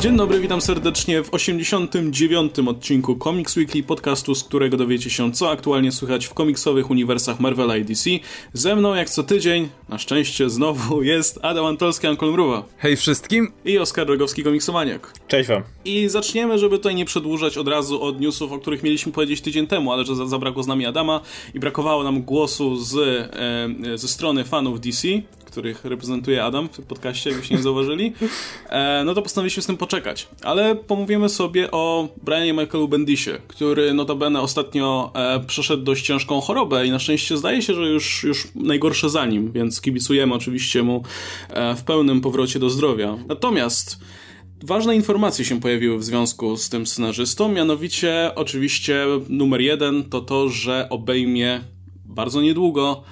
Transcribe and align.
Dzień 0.00 0.16
dobry, 0.16 0.40
witam 0.40 0.60
serdecznie 0.60 1.22
w 1.22 1.34
89. 1.34 2.58
odcinku 2.66 3.16
Comics 3.16 3.56
Weekly, 3.56 3.82
podcastu, 3.82 4.34
z 4.34 4.44
którego 4.44 4.76
dowiecie 4.76 5.10
się, 5.10 5.32
co 5.32 5.50
aktualnie 5.50 5.92
słychać 5.92 6.26
w 6.26 6.34
komiksowych 6.34 6.90
uniwersach 6.90 7.40
Marvela 7.40 7.76
i 7.76 7.84
DC. 7.84 8.10
Ze 8.52 8.76
mną, 8.76 8.94
jak 8.94 9.10
co 9.10 9.22
tydzień, 9.22 9.68
na 9.88 9.98
szczęście 9.98 10.50
znowu 10.50 11.02
jest 11.02 11.38
Adam 11.42 11.66
Antolski, 11.66 12.06
Ankol 12.06 12.32
Mruwa. 12.32 12.64
Hej 12.76 12.96
wszystkim! 12.96 13.52
I 13.64 13.78
Oskar 13.78 14.06
Drogowski, 14.06 14.44
komiksomaniak. 14.44 15.12
Cześć 15.28 15.48
wam. 15.48 15.62
I 15.84 16.08
zaczniemy, 16.08 16.58
żeby 16.58 16.78
tutaj 16.78 16.94
nie 16.94 17.04
przedłużać 17.04 17.58
od 17.58 17.68
razu 17.68 18.02
od 18.02 18.20
newsów, 18.20 18.52
o 18.52 18.58
których 18.58 18.82
mieliśmy 18.82 19.12
powiedzieć 19.12 19.40
tydzień 19.40 19.66
temu, 19.66 19.92
ale 19.92 20.04
że 20.04 20.28
zabrakło 20.28 20.62
z 20.62 20.66
nami 20.66 20.86
Adama 20.86 21.20
i 21.54 21.60
brakowało 21.60 22.04
nam 22.04 22.22
głosu 22.22 22.76
z, 22.76 22.96
e, 22.96 23.98
ze 23.98 24.08
strony 24.08 24.44
fanów 24.44 24.80
DC, 24.80 25.08
których 25.58 25.84
reprezentuje 25.84 26.44
Adam 26.44 26.68
w 26.68 26.82
podcaście, 26.82 27.30
jakbyście 27.30 27.54
nie 27.54 27.62
zauważyli, 27.62 28.12
e, 28.68 29.02
no 29.04 29.14
to 29.14 29.22
postanowiliśmy 29.22 29.62
z 29.62 29.66
tym 29.66 29.76
poczekać. 29.76 30.28
Ale 30.42 30.76
pomówimy 30.76 31.28
sobie 31.28 31.70
o 31.70 32.08
Brianie 32.22 32.52
Michaelu 32.52 32.88
Bendisie, 32.88 33.38
który 33.48 33.94
notabene 33.94 34.40
ostatnio 34.40 35.12
e, 35.14 35.40
przeszedł 35.46 35.82
dość 35.82 36.06
ciężką 36.06 36.40
chorobę 36.40 36.86
i 36.86 36.90
na 36.90 36.98
szczęście 36.98 37.36
zdaje 37.36 37.62
się, 37.62 37.74
że 37.74 37.82
już, 37.82 38.24
już 38.24 38.48
najgorsze 38.54 39.10
za 39.10 39.26
nim, 39.26 39.52
więc 39.52 39.80
kibicujemy 39.80 40.34
oczywiście 40.34 40.82
mu 40.82 41.02
e, 41.48 41.76
w 41.76 41.84
pełnym 41.84 42.20
powrocie 42.20 42.58
do 42.58 42.70
zdrowia. 42.70 43.18
Natomiast 43.28 43.98
Ważne 44.64 44.96
informacje 44.96 45.44
się 45.44 45.60
pojawiły 45.60 45.98
w 45.98 46.04
związku 46.04 46.56
z 46.56 46.68
tym 46.68 46.86
scenarzystą, 46.86 47.48
mianowicie 47.48 48.30
oczywiście 48.34 49.06
numer 49.28 49.60
jeden 49.60 50.04
to 50.04 50.20
to, 50.20 50.48
że 50.48 50.86
obejmie 50.90 51.60
bardzo 52.04 52.40
niedługo 52.40 53.02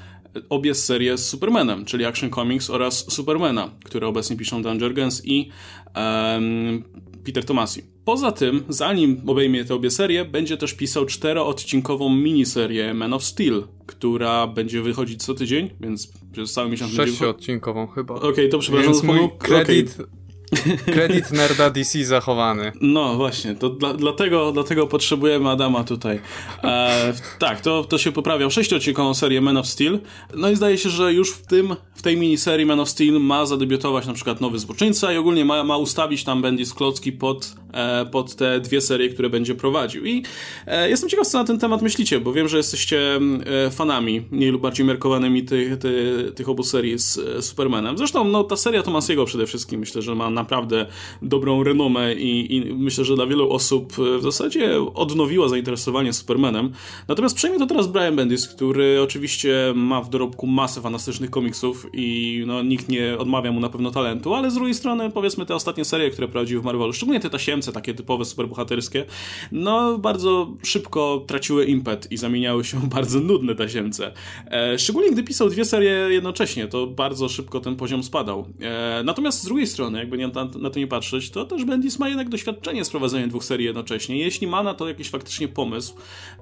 obie 0.49 0.75
serie 0.75 1.19
z 1.19 1.29
Supermanem, 1.29 1.85
czyli 1.85 2.05
Action 2.05 2.31
Comics 2.31 2.71
oraz 2.71 3.13
Supermana, 3.13 3.71
które 3.85 4.07
obecnie 4.07 4.37
piszą 4.37 4.63
Dan 4.63 4.81
Jurgens 4.81 5.23
i 5.25 5.49
um, 5.97 6.85
Peter 7.25 7.45
Tomasi. 7.45 7.83
Poza 8.05 8.33
tym, 8.33 8.65
zanim 8.69 9.21
obejmie 9.27 9.65
te 9.65 9.75
obie 9.75 9.91
serie, 9.91 10.25
będzie 10.25 10.57
też 10.57 10.75
pisał 10.75 11.07
czteroodcinkową 11.07 12.09
miniserię 12.09 12.95
Man 12.95 13.13
of 13.13 13.25
Steel, 13.25 13.63
która 13.87 14.47
będzie 14.47 14.83
wychodzić 14.83 15.23
co 15.23 15.35
tydzień, 15.35 15.71
więc 15.81 16.13
przez 16.33 16.53
cały 16.53 16.71
miesiąc 16.71 16.97
będzie... 16.97 17.13
Sześciodcinkową 17.13 17.87
chyba. 17.87 18.15
Okej, 18.15 18.31
okay, 18.31 18.49
to 18.49 18.59
przepraszam. 18.59 18.93
Więc 18.93 19.05
mój 19.05 19.19
kredyt 19.39 19.95
okay. 19.95 20.07
Kredyt 20.93 21.33
nerda 21.33 21.71
DC 21.71 22.05
zachowany. 22.05 22.73
No 22.81 23.15
właśnie, 23.15 23.55
to 23.55 23.71
dla, 23.71 23.95
dlatego, 23.95 24.53
dlatego 24.53 24.87
potrzebujemy 24.87 25.51
Adama 25.51 25.85
tutaj. 25.85 26.21
E, 26.65 27.13
tak, 27.39 27.61
to, 27.61 27.85
to 27.85 27.99
się 27.99 28.13
poprawiał 28.13 28.51
sześciodcinkową 28.51 29.15
serię 29.15 29.41
Man 29.41 29.57
of 29.57 29.67
Steel. 29.67 30.01
No 30.35 30.51
i 30.51 30.57
zdaje 30.57 30.79
się, 30.79 30.89
że 30.89 31.13
już 31.13 31.33
w 31.33 31.47
tym, 31.47 31.77
w 31.95 32.03
tej 32.03 32.17
miniserii 32.17 32.67
Man 32.67 32.81
of 32.81 32.89
Steel 32.89 33.21
ma 33.21 33.47
zadebiutować 33.47 34.07
na 34.07 34.13
przykład 34.13 34.41
nowy 34.41 34.59
złoczyńca 34.59 35.13
i 35.13 35.17
ogólnie 35.17 35.45
ma, 35.45 35.65
ma 35.65 35.77
ustawić 35.77 36.25
tam 36.25 36.43
Bendis 36.43 36.75
Klocki 36.75 37.13
pod, 37.13 37.55
e, 37.73 38.07
pod 38.07 38.35
te 38.35 38.61
dwie 38.61 38.81
serie, 38.81 39.09
które 39.09 39.31
będzie 39.31 39.55
prowadził. 39.55 40.07
I 40.07 40.23
e, 40.67 40.91
jestem 40.91 41.11
ciekaw, 41.11 41.27
co 41.27 41.39
na 41.39 41.45
ten 41.45 41.59
temat 41.59 41.83
myślicie, 41.83 42.21
bo 42.21 42.33
wiem, 42.33 42.49
że 42.49 42.57
jesteście 42.57 43.21
e, 43.67 43.71
fanami 43.71 44.23
mniej 44.31 44.51
lub 44.51 44.63
bardziej 44.63 44.87
miarkowanymi 44.87 45.45
tych, 45.45 45.79
tych, 45.79 46.35
tych 46.35 46.49
obu 46.49 46.63
serii 46.63 46.99
z 46.99 47.19
e, 47.19 47.43
Supermanem. 47.43 47.99
Zresztą 47.99 48.25
no, 48.25 48.45
ta 48.45 48.57
seria 48.57 48.83
Tomasiego 48.83 49.25
przede 49.25 49.47
wszystkim 49.47 49.81
myślę, 49.81 50.03
że 50.03 50.15
ma 50.15 50.31
naprawdę 50.37 50.87
dobrą 51.23 51.65
renomę 51.65 52.15
i, 52.15 52.57
i, 52.57 52.75
myślę, 52.75 53.05
że 53.05 53.15
dla 53.15 53.27
wielu 53.27 53.51
osób 53.51 53.93
w 54.19 54.23
zasadzie 54.23 54.81
odnowiła 54.95 55.49
zainteresowanie 55.49 56.13
Supermanem. 56.13 56.73
Natomiast 57.09 57.37
przejmie 57.37 57.59
to 57.59 57.67
teraz 57.67 57.89
Brian 57.89 58.17
Bendis, 58.17 58.49
który 58.49 59.03
oczywiście 59.03 59.73
ma 59.75 60.03
w 60.03 60.11
dorobku 60.11 60.47
masę 60.47 60.81
fantastycznych 60.81 61.31
komiksów 61.31 61.87
i 61.93 62.43
no, 62.47 62.63
nikt 62.63 62.89
nie 62.89 63.19
odmawia 63.19 63.53
mu 63.53 63.61
na 63.61 63.69
pewno 63.69 63.91
talentu, 63.91 64.35
ale 64.35 64.51
z 64.51 64.55
drugiej 64.55 64.75
strony 64.75 65.11
powiedzmy 65.11 65.47
te 65.47 65.55
ostatnie 65.55 65.85
serie, 65.85 66.11
które 66.11 66.29
prowadził 66.29 66.63
w 66.63 66.65
Marvelu, 66.65 66.93
szczególnie 66.93 67.21
te 67.21 67.31
tasiemce, 67.31 67.73
takie 67.73 67.95
typowe, 67.95 68.25
superbohaterskie, 68.25 69.05
no 69.53 69.99
bardzo 69.99 70.53
szybko 70.63 71.25
traciły 71.27 71.65
impet 71.65 72.13
i 72.13 72.17
zamieniały 72.17 72.65
się 72.65 72.79
w 72.79 72.87
bardzo 72.87 73.21
nudne 73.21 73.55
tasiemce. 73.55 74.13
E, 74.51 74.79
szczególnie 74.79 75.11
gdy 75.11 75.23
pisał 75.23 75.49
dwie 75.49 75.65
serie 75.65 75.91
jednocześnie, 75.91 76.67
to 76.67 76.87
bardzo 76.87 77.29
szybko 77.29 77.61
ten 77.61 77.77
poziom 77.77 78.03
spadał. 78.03 78.47
E, 78.61 79.03
natomiast 79.05 79.43
z 79.43 79.45
drugiej 79.45 79.67
strony, 79.67 79.99
jakby 79.99 80.19
nie 80.19 80.26
na, 80.35 80.45
na, 80.45 80.71
to 80.71 80.79
nie 80.79 80.87
patrzeć, 80.87 81.31
to 81.31 81.45
też 81.45 81.65
Bendis 81.65 81.99
ma 81.99 82.09
jednak 82.09 82.29
doświadczenie 82.29 82.85
z 82.85 82.91
prowadzeniem 82.91 83.29
dwóch 83.29 83.45
serii 83.45 83.67
jednocześnie. 83.67 84.19
Jeśli 84.19 84.47
ma 84.47 84.63
na 84.63 84.75
to 84.75 84.89
jakiś 84.89 85.11
faktycznie 85.11 85.49
pomysł, 85.49 85.95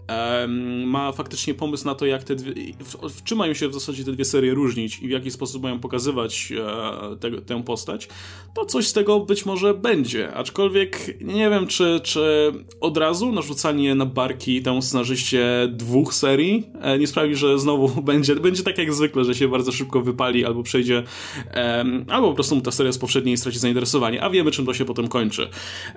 um, 0.09 0.85
ma 0.85 1.13
faktycznie 1.13 1.55
pomysł 1.55 1.85
na 1.85 1.95
to, 1.95 2.07
jak 2.07 2.25
te 2.25 2.35
dwie, 2.35 2.53
w, 2.79 3.09
w, 3.09 3.23
czym 3.23 3.39
mają 3.39 3.55
się 3.55 3.69
w 3.69 3.75
zasadzie 3.75 4.05
te 4.05 4.13
dwie 4.13 4.25
serie 4.25 4.55
różnić 4.55 4.99
i 4.99 5.09
w 5.09 5.11
jaki 5.11 5.31
sposób 5.31 5.63
mają 5.63 5.81
pokazywać 5.81 6.53
e, 7.13 7.17
te, 7.17 7.31
tę 7.31 7.63
postać, 7.63 8.09
to 8.55 8.65
coś 8.65 8.89
z 8.89 8.93
tego 8.93 9.21
być 9.21 9.47
może 9.47 9.75
będzie. 9.75 10.35
Aczkolwiek 10.35 11.21
nie 11.21 11.51
wiem, 11.51 11.67
czy, 11.67 12.01
czy 12.03 12.53
od 12.81 12.97
razu 12.97 13.33
narzucanie 13.33 13.95
na 13.95 14.07
barki 14.07 14.63
temu 14.63 14.83
scenarzyście 14.83 15.69
dwóch 15.73 16.15
serii 16.15 16.67
e, 16.81 16.99
nie 16.99 17.07
sprawi, 17.07 17.37
że 17.37 17.59
znowu 17.59 17.89
będzie, 18.03 18.37
będzie 18.37 18.63
tak 18.63 18.79
jak 18.79 18.95
zwykle, 18.95 19.25
że 19.25 19.35
się 19.35 19.49
bardzo 19.49 19.73
szybko 19.73 20.01
wypali 20.01 20.45
albo 20.45 20.63
przejdzie, 20.63 21.03
albo 22.09 22.29
po 22.29 22.35
prostu 22.35 22.61
ta 22.61 22.71
seria 22.71 22.93
z 22.93 22.99
poprzedniej 22.99 23.37
straci 23.37 23.59
a 24.21 24.31
wiemy, 24.31 24.51
czym 24.51 24.67
to 24.67 24.75
się 24.75 24.85
potem 24.85 25.09
kończy. 25.09 25.49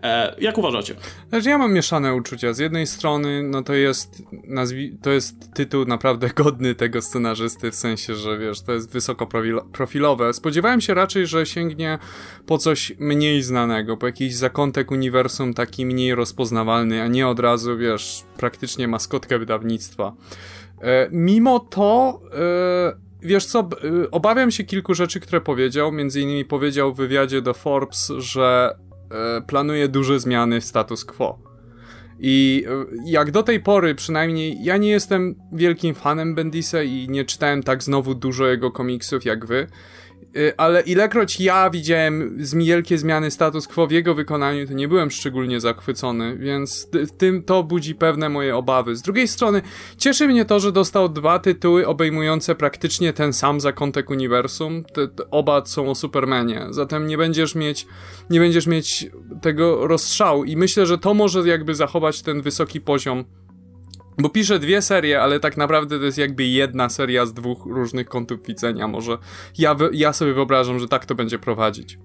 E, 0.04 0.36
jak 0.40 0.58
uważacie? 0.58 0.96
Znaczy, 1.30 1.50
ja 1.50 1.58
mam 1.58 1.74
mieszane 1.74 2.16
uczucia. 2.16 2.54
Z 2.54 2.60
jednej 2.60 2.88
strony, 2.88 3.44
no 3.44 3.64
to 3.64 3.74
jest, 3.74 4.24
nazwi 4.48 4.98
to 5.02 5.12
jest 5.12 5.54
tytuł 5.54 5.86
naprawdę 5.86 6.30
godny 6.44 6.76
tego 6.76 7.02
scenarzysty, 7.02 7.72
w 7.72 7.76
sensie, 7.76 8.16
że 8.16 8.38
wiesz, 8.38 8.62
to 8.62 8.74
jest 8.74 8.94
wysoko 8.94 9.28
profilowe. 9.72 10.34
Spodziewałem 10.34 10.82
się 10.82 10.94
raczej, 10.94 11.28
że 11.28 11.46
sięgnie 11.46 12.00
po 12.46 12.58
coś 12.58 12.94
mniej 13.00 13.42
znanego, 13.42 13.98
po 13.98 14.06
jakiś 14.06 14.36
zakątek 14.36 14.92
uniwersum 14.92 15.54
taki 15.54 15.86
mniej 15.86 16.16
rozpoznawalny, 16.16 17.02
a 17.02 17.08
nie 17.08 17.28
od 17.28 17.40
razu, 17.40 17.78
wiesz, 17.78 18.24
praktycznie 18.38 18.88
maskotkę 18.88 19.40
wydawnictwa. 19.40 20.14
E, 20.82 21.10
mimo 21.12 21.60
to, 21.60 22.22
e, 22.34 23.07
Wiesz 23.22 23.46
co, 23.46 23.70
y, 23.84 24.12
obawiam 24.12 24.52
się 24.52 24.64
kilku 24.64 24.94
rzeczy, 24.94 25.20
które 25.20 25.42
powiedział. 25.42 25.92
Między 25.92 26.22
innymi 26.22 26.46
powiedział 26.46 26.94
w 26.94 26.98
wywiadzie 26.98 27.42
do 27.42 27.54
Forbes, 27.54 28.12
że 28.18 28.78
e, 29.12 29.42
planuje 29.42 29.88
duże 29.88 30.20
zmiany 30.20 30.62
w 30.62 30.66
status 30.66 31.06
quo. 31.06 31.40
I 32.20 32.66
e, 32.68 32.86
jak 33.06 33.32
do 33.32 33.44
tej 33.44 33.60
pory, 33.60 33.96
przynajmniej 33.96 34.64
ja 34.64 34.78
nie 34.78 34.90
jestem 34.90 35.36
wielkim 35.52 35.96
fanem 35.96 36.36
Bendisa 36.36 36.84
i 36.84 37.08
nie 37.10 37.26
czytałem 37.26 37.64
tak 37.64 37.84
znowu 37.84 38.16
dużo 38.16 38.48
jego 38.48 38.72
komiksów 38.72 39.26
jak 39.26 39.46
wy. 39.46 39.68
Y, 40.38 40.58
ale 40.58 40.82
ilekroć 40.82 41.40
ja 41.40 41.70
widziałem 41.70 42.38
wielkie 42.56 42.98
zmiany 42.98 43.32
status 43.32 43.68
quo 43.68 43.88
w 43.88 43.92
jego 43.92 44.16
wykonaniu, 44.16 44.68
to 44.68 44.74
nie 44.74 44.88
byłem 44.88 45.12
szczególnie 45.12 45.60
zachwycony, 45.60 46.38
więc 46.38 46.90
tym 47.18 47.44
to 47.44 47.64
budzi 47.64 47.96
pewne 47.96 48.30
moje 48.30 48.56
obawy. 48.56 48.96
Z 48.96 49.02
drugiej 49.02 49.28
strony, 49.28 49.62
cieszy 49.98 50.28
mnie 50.28 50.46
to, 50.46 50.60
że 50.60 50.72
dostał 50.72 51.10
dwa 51.10 51.40
tytuły 51.40 51.88
obejmujące 51.88 52.56
praktycznie 52.56 53.14
ten 53.14 53.34
sam 53.34 53.60
zakątek 53.60 54.10
uniwersum. 54.10 54.84
Te, 54.84 55.08
te, 55.08 55.30
oba 55.32 55.66
są 55.66 55.90
o 55.90 55.96
Supermanie, 55.96 56.68
zatem 56.70 57.08
nie 57.08 57.18
będziesz 57.18 57.56
mieć, 57.56 57.88
nie 58.30 58.40
będziesz 58.40 58.68
mieć 58.68 59.10
tego 59.42 59.88
rozstrzału 59.88 60.44
i 60.44 60.58
myślę, 60.58 60.86
że 60.86 60.98
to 60.98 61.14
może 61.14 61.40
jakby 61.50 61.76
zachować 61.76 62.22
ten 62.22 62.42
wysoki 62.42 62.82
poziom 62.82 63.26
bo 64.18 64.30
pisze 64.30 64.60
dwie 64.60 64.82
serie, 64.82 65.22
ale 65.22 65.40
tak 65.40 65.58
naprawdę 65.58 66.00
to 66.00 66.06
jest 66.06 66.18
jakby 66.18 66.46
jedna 66.46 66.90
seria 66.90 67.26
z 67.26 67.34
dwóch 67.34 67.66
różnych 67.66 68.08
kątów 68.08 68.48
widzenia. 68.48 68.88
Może 68.88 69.18
ja, 69.58 69.76
ja 69.92 70.14
sobie 70.14 70.34
wyobrażam, 70.34 70.80
że 70.80 70.88
tak 70.88 71.06
to 71.06 71.16
będzie 71.16 71.40
prowadzić. 71.40 72.00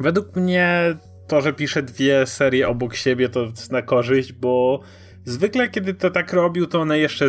Według 0.00 0.36
mnie 0.36 0.96
to, 1.28 1.40
że 1.40 1.52
pisze 1.52 1.82
dwie 1.82 2.26
serie 2.26 2.68
obok 2.68 2.94
siebie, 2.94 3.28
to 3.28 3.42
jest 3.42 3.72
na 3.72 3.82
korzyść, 3.82 4.32
bo 4.32 4.80
zwykle 5.24 5.68
kiedy 5.68 5.94
to 5.94 6.10
tak 6.10 6.32
robił, 6.32 6.66
to 6.66 6.80
one 6.80 6.98
jeszcze 6.98 7.28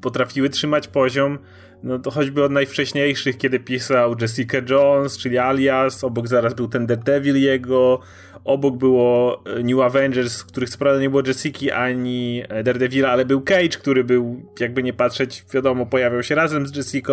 potrafiły 0.00 0.50
trzymać 0.50 0.88
poziom. 0.88 1.38
No 1.82 1.98
to 1.98 2.10
choćby 2.10 2.44
od 2.44 2.52
najwcześniejszych, 2.52 3.38
kiedy 3.38 3.60
pisał 3.60 4.16
Jessica 4.20 4.58
Jones, 4.68 5.18
czyli 5.18 5.38
Alias, 5.38 6.04
obok 6.04 6.28
zaraz 6.28 6.54
był 6.54 6.68
ten 6.68 6.86
Daredevil 6.86 7.36
jego, 7.36 8.00
obok 8.46 8.76
było 8.76 9.42
e, 9.46 9.62
New 9.62 9.80
Avengers, 9.80 10.44
których 10.44 10.70
co 10.70 10.78
prawda 10.78 11.00
nie 11.00 11.10
było 11.10 11.22
Jessica 11.26 11.76
ani 11.76 12.42
e, 12.48 12.62
Daredevila, 12.62 13.08
ale 13.08 13.24
był 13.24 13.40
Cage, 13.40 13.68
który 13.68 14.04
był, 14.04 14.42
jakby 14.60 14.82
nie 14.82 14.92
patrzeć, 14.92 15.44
wiadomo, 15.54 15.86
pojawiał 15.86 16.22
się 16.22 16.34
razem 16.34 16.66
z 16.66 16.76
Jessica. 16.76 17.12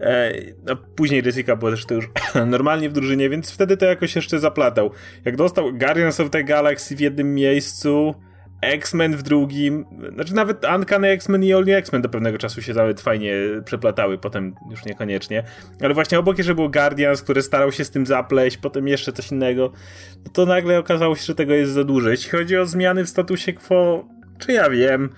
E, 0.00 0.32
no, 0.66 0.76
później 0.76 1.22
Jessica 1.26 1.56
była 1.56 1.70
też 1.70 1.86
to 1.86 1.94
już 1.94 2.10
normalnie 2.46 2.88
w 2.88 2.92
drużynie, 2.92 3.30
więc 3.30 3.50
wtedy 3.50 3.76
to 3.76 3.86
jakoś 3.86 4.16
jeszcze 4.16 4.38
zaplatał. 4.38 4.90
Jak 5.24 5.36
dostał 5.36 5.72
Guardians 5.72 6.20
of 6.20 6.30
the 6.30 6.44
Galaxy 6.44 6.96
w 6.96 7.00
jednym 7.00 7.34
miejscu, 7.34 8.14
X-Men 8.62 9.16
w 9.16 9.22
drugim, 9.22 9.84
znaczy 10.14 10.34
nawet 10.34 10.64
Uncanny 10.76 11.08
X-Men 11.08 11.44
i 11.44 11.54
Only 11.54 11.76
X-Men 11.76 12.02
do 12.02 12.08
pewnego 12.08 12.38
czasu 12.38 12.62
się 12.62 12.74
nawet 12.74 13.00
fajnie 13.00 13.32
przeplatały, 13.64 14.18
potem 14.18 14.54
już 14.70 14.84
niekoniecznie. 14.84 15.44
Ale 15.80 15.94
właśnie 15.94 16.18
obok 16.18 16.38
jeszcze 16.38 16.54
był 16.54 16.70
Guardians, 16.70 17.22
który 17.22 17.42
starał 17.42 17.72
się 17.72 17.84
z 17.84 17.90
tym 17.90 18.06
zapleść, 18.06 18.56
potem 18.56 18.88
jeszcze 18.88 19.12
coś 19.12 19.32
innego. 19.32 19.72
No 20.24 20.32
to 20.32 20.46
nagle 20.46 20.78
okazało 20.78 21.16
się, 21.16 21.22
że 21.24 21.34
tego 21.34 21.54
jest 21.54 21.72
za 21.72 21.84
dużo. 21.84 22.10
Jeśli 22.10 22.30
chodzi 22.30 22.56
o 22.56 22.66
zmiany 22.66 23.04
w 23.04 23.08
statusie 23.08 23.52
quo, 23.52 24.04
czy 24.38 24.52
ja 24.52 24.70
wiem, 24.70 25.10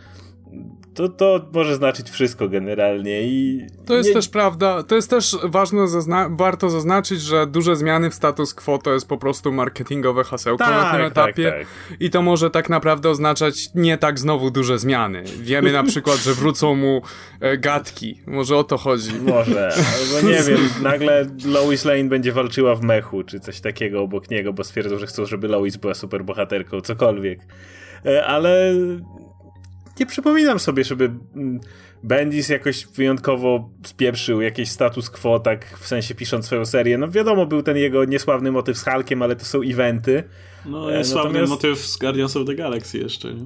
to, 0.95 1.09
to 1.09 1.41
może 1.53 1.75
znaczyć 1.75 2.11
wszystko 2.11 2.49
generalnie 2.49 3.23
i... 3.23 3.67
To 3.87 3.95
jest 3.95 4.09
nie... 4.09 4.15
też 4.15 4.29
prawda, 4.29 4.83
to 4.83 4.97
jest 4.97 5.11
też 5.11 5.37
ważne, 5.45 5.89
zazna 5.89 6.29
warto 6.31 6.71
zaznaczyć, 6.71 7.21
że 7.21 7.47
duże 7.47 7.77
zmiany 7.77 8.11
w 8.11 8.15
status 8.15 8.55
quo 8.55 8.79
to 8.79 8.93
jest 8.93 9.09
po 9.09 9.19
prostu 9.19 9.53
marketingowe 9.53 10.25
hasełko 10.25 10.65
tak, 10.65 10.75
na 10.75 10.91
tym 10.91 11.01
tak, 11.01 11.11
etapie 11.13 11.53
tak. 11.59 12.01
i 12.01 12.11
to 12.11 12.23
może 12.23 12.51
tak 12.51 12.71
naprawdę 12.71 13.11
oznaczać 13.11 13.69
nie 13.75 13.99
tak 13.99 14.19
znowu 14.19 14.51
duże 14.51 14.79
zmiany. 14.79 15.25
Wiemy 15.41 15.73
na 15.73 15.83
przykład, 15.83 16.19
że 16.19 16.35
wrócą 16.35 16.75
mu 16.75 17.03
e, 17.41 17.59
gadki, 17.59 18.21
może 18.27 18.57
o 18.57 18.65
to 18.65 18.79
chodzi. 18.79 19.15
Może, 19.21 19.73
albo 19.75 20.29
nie 20.29 20.43
wiem, 20.49 20.61
nagle 20.83 21.27
Lois 21.47 21.85
Lane 21.85 22.05
będzie 22.05 22.33
walczyła 22.33 22.75
w 22.75 22.83
mechu, 22.83 23.23
czy 23.23 23.41
coś 23.41 23.61
takiego 23.61 24.03
obok 24.03 24.31
niego, 24.31 24.53
bo 24.53 24.65
stwierdzą, 24.65 24.99
że 24.99 25.07
chcą, 25.07 25.27
żeby 25.27 25.49
Lois 25.49 25.77
była 25.77 25.95
super 25.95 26.25
bohaterką, 26.25 26.81
cokolwiek. 26.81 27.41
E, 28.07 28.27
ale 28.27 28.75
nie 30.01 30.07
przypominam 30.07 30.59
sobie, 30.59 30.85
żeby 30.85 31.05
mm, 31.05 31.61
Bendis 32.03 32.49
jakoś 32.49 32.87
wyjątkowo 32.87 33.71
spieprzył 33.87 34.41
jakiś 34.41 34.71
status 34.71 35.11
quo, 35.11 35.41
tak 35.41 35.79
w 35.79 35.87
sensie 35.87 36.15
pisząc 36.15 36.47
swoją 36.47 36.67
serię. 36.67 36.99
No 36.99 37.09
wiadomo, 37.09 37.47
był 37.47 37.63
ten 37.63 37.77
jego 37.77 38.05
niesławny 38.05 38.53
motyw 38.53 38.79
z 38.79 38.85
Hulkiem, 38.85 39.23
ale 39.23 39.37
to 39.37 39.45
są 39.45 39.61
eventy. 39.63 40.23
No, 40.67 40.91
niesławny 40.91 41.41
Natomiast... 41.41 41.51
motyw 41.51 41.79
z 41.79 41.97
Guardians 41.97 42.37
of 42.37 42.47
the 42.47 42.55
Galaxy 42.55 42.99
jeszcze, 42.99 43.35
nie? 43.35 43.45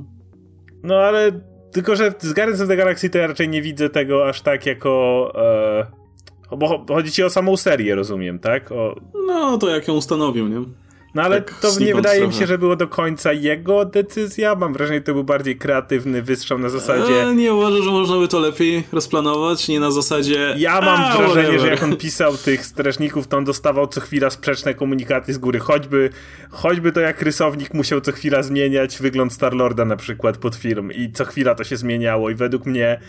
No, 0.83 0.95
ale 0.95 1.41
tylko, 1.73 1.97
że 1.97 2.15
z 2.19 2.33
Guardians 2.33 2.61
of 2.61 2.69
the 2.69 2.77
Galaxy 2.77 3.11
to 3.11 3.19
ja 3.19 3.27
raczej 3.27 3.49
nie 3.49 3.63
widzę 3.63 3.91
tego 3.91 4.29
aż 4.29 4.41
tak 4.41 4.67
jako... 4.67 5.33
E... 5.35 6.57
Bo 6.57 6.85
chodzi 6.89 7.13
ci 7.13 7.23
o 7.23 7.31
samą 7.31 7.57
serię, 7.57 7.95
rozumiem, 7.95 8.39
tak? 8.39 8.73
O... 8.73 9.01
No, 9.27 9.59
to 9.59 9.69
jak 9.69 9.89
ją 9.89 9.95
ustanowił, 9.95 10.49
nie? 10.49 10.65
No 11.15 11.23
ale 11.23 11.43
tak 11.43 11.61
to 11.61 11.81
nie 11.81 11.95
wydaje 11.95 12.21
trochę. 12.21 12.35
mi 12.35 12.41
się, 12.41 12.47
że 12.47 12.59
było 12.59 12.77
do 12.77 12.89
końca 12.89 13.33
jego 13.33 13.85
decyzja. 13.85 14.55
Mam 14.55 14.73
wrażenie, 14.73 14.99
że 14.99 15.05
to 15.05 15.13
był 15.13 15.25
bardziej 15.25 15.57
kreatywny 15.57 16.23
wystrzał 16.23 16.59
na 16.59 16.69
zasadzie. 16.69 17.23
E, 17.23 17.35
nie 17.35 17.55
uważam, 17.55 17.83
że 17.83 17.91
można 17.91 18.19
by 18.19 18.29
to 18.29 18.41
lepiej 18.41 18.85
rozplanować, 18.93 19.69
nie 19.69 19.81
na 19.81 19.91
zasadzie. 19.91 20.55
Ja 20.59 20.81
mam 20.81 21.01
a, 21.01 21.17
wrażenie, 21.17 21.31
whatever. 21.31 21.61
że 21.61 21.69
jak 21.69 21.83
on 21.83 21.97
pisał 21.97 22.37
tych 22.37 22.67
strażników, 22.67 23.27
to 23.27 23.37
on 23.37 23.45
dostawał 23.45 23.87
co 23.87 24.01
chwila 24.01 24.31
sprzeczne 24.31 24.75
komunikaty 24.75 25.33
z 25.33 25.39
góry. 25.39 25.59
Choćby, 25.59 26.11
choćby 26.51 26.93
to 26.93 27.01
jak 27.01 27.23
rysownik 27.23 27.75
musiał 27.75 28.01
co 28.01 28.13
chwila 28.13 28.43
zmieniać 28.43 28.99
wygląd 28.99 29.33
Starlorda 29.33 29.85
na 29.85 29.97
przykład 29.97 30.39
pod 30.39 30.55
film 30.57 30.93
i 30.93 31.13
co 31.13 31.25
chwila 31.25 31.55
to 31.55 31.65
się 31.65 31.77
zmieniało. 31.77 32.31
I 32.31 32.35
według 32.35 32.67
mnie 32.67 33.01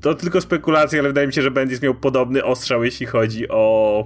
to 0.00 0.14
tylko 0.14 0.40
spekulacje, 0.40 0.98
ale 0.98 1.08
wydaje 1.08 1.26
mi 1.26 1.32
się, 1.32 1.42
że 1.42 1.50
Bendis 1.50 1.82
miał 1.82 1.94
podobny 1.94 2.44
ostrzał, 2.44 2.84
jeśli 2.84 3.06
chodzi 3.06 3.48
o, 3.48 3.98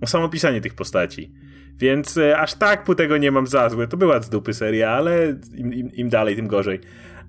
o 0.00 0.06
samo 0.06 0.28
pisanie 0.28 0.60
tych 0.60 0.74
postaci. 0.74 1.32
Więc 1.78 2.16
e, 2.16 2.38
aż 2.38 2.54
tak 2.54 2.84
po 2.84 2.94
tego 2.94 3.16
nie 3.16 3.30
mam 3.30 3.46
za 3.46 3.68
złe. 3.68 3.88
To 3.88 3.96
była 3.96 4.22
z 4.22 4.30
dupy 4.30 4.54
seria, 4.54 4.90
ale 4.90 5.36
im, 5.54 5.72
im, 5.72 5.90
im, 5.92 6.08
dalej, 6.08 6.36
tym 6.36 6.46
gorzej. 6.46 6.80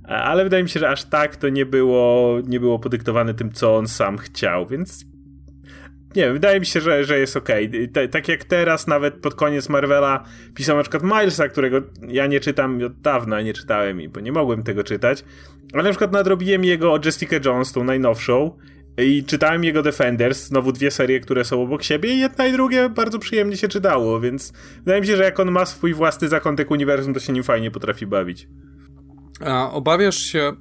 Ale 0.04 0.44
wydaje 0.44 0.64
mi 0.64 0.70
się, 0.70 0.80
że 0.80 0.90
aż 0.90 1.04
tak 1.04 1.36
to 1.36 1.50
nie 1.50 1.66
było, 1.66 2.38
nie 2.48 2.60
było 2.60 2.80
podyktowane 2.80 3.34
tym, 3.34 3.52
co 3.52 3.78
on 3.78 3.88
sam 3.88 4.18
chciał, 4.18 4.68
więc 4.68 5.06
nie 6.16 6.24
wiem, 6.24 6.34
wydaje 6.34 6.60
mi 6.60 6.66
się, 6.66 6.82
że, 6.82 7.04
że 7.04 7.20
jest 7.20 7.38
okej. 7.38 7.90
Okay. 7.92 8.08
Tak 8.08 8.28
jak 8.28 8.44
teraz, 8.44 8.88
nawet 8.88 9.14
pod 9.14 9.36
koniec 9.36 9.70
Marvela 9.70 10.24
pisał 10.56 10.78
na 10.78 10.84
przykład 10.84 11.04
Milesa, 11.04 11.48
którego 11.48 11.82
ja 12.08 12.28
nie 12.28 12.40
czytam 12.40 12.84
od 12.86 13.02
dawna, 13.02 13.42
nie 13.42 13.54
czytałem, 13.54 14.00
bo 14.14 14.20
nie 14.20 14.32
mogłem 14.32 14.64
tego 14.64 14.84
czytać, 14.84 15.24
ale 15.74 15.84
na 15.84 15.90
przykład 15.90 16.12
nadrobiłem 16.12 16.64
jego 16.64 17.00
Jessica 17.06 17.36
Jones, 17.46 17.72
tą 17.72 17.84
najnowszą 17.84 18.58
i 18.98 19.24
czytałem 19.24 19.64
jego 19.64 19.84
Defenders, 19.84 20.48
znowu 20.48 20.72
dwie 20.72 20.92
serie, 20.92 21.20
które 21.20 21.46
są 21.46 21.62
obok 21.62 21.84
siebie 21.84 22.14
i 22.14 22.20
jedna 22.20 22.48
i 22.48 22.52
drugie 22.52 22.90
bardzo 22.90 23.20
przyjemnie 23.20 23.58
się 23.58 23.68
czytało, 23.68 24.20
więc 24.20 24.54
wydaje 24.78 25.02
mi 25.02 25.08
się, 25.08 25.18
że 25.18 25.24
jak 25.24 25.40
on 25.40 25.52
ma 25.52 25.66
swój 25.66 25.94
własny 25.94 26.28
zakątek 26.28 26.72
uniwersum, 26.72 27.14
to 27.14 27.20
się 27.20 27.34
nim 27.34 27.44
fajnie 27.44 27.72
potrafi 27.72 28.08
bawić. 28.08 28.48
A 29.46 29.72
obawiasz 29.72 30.18
się, 30.18 30.54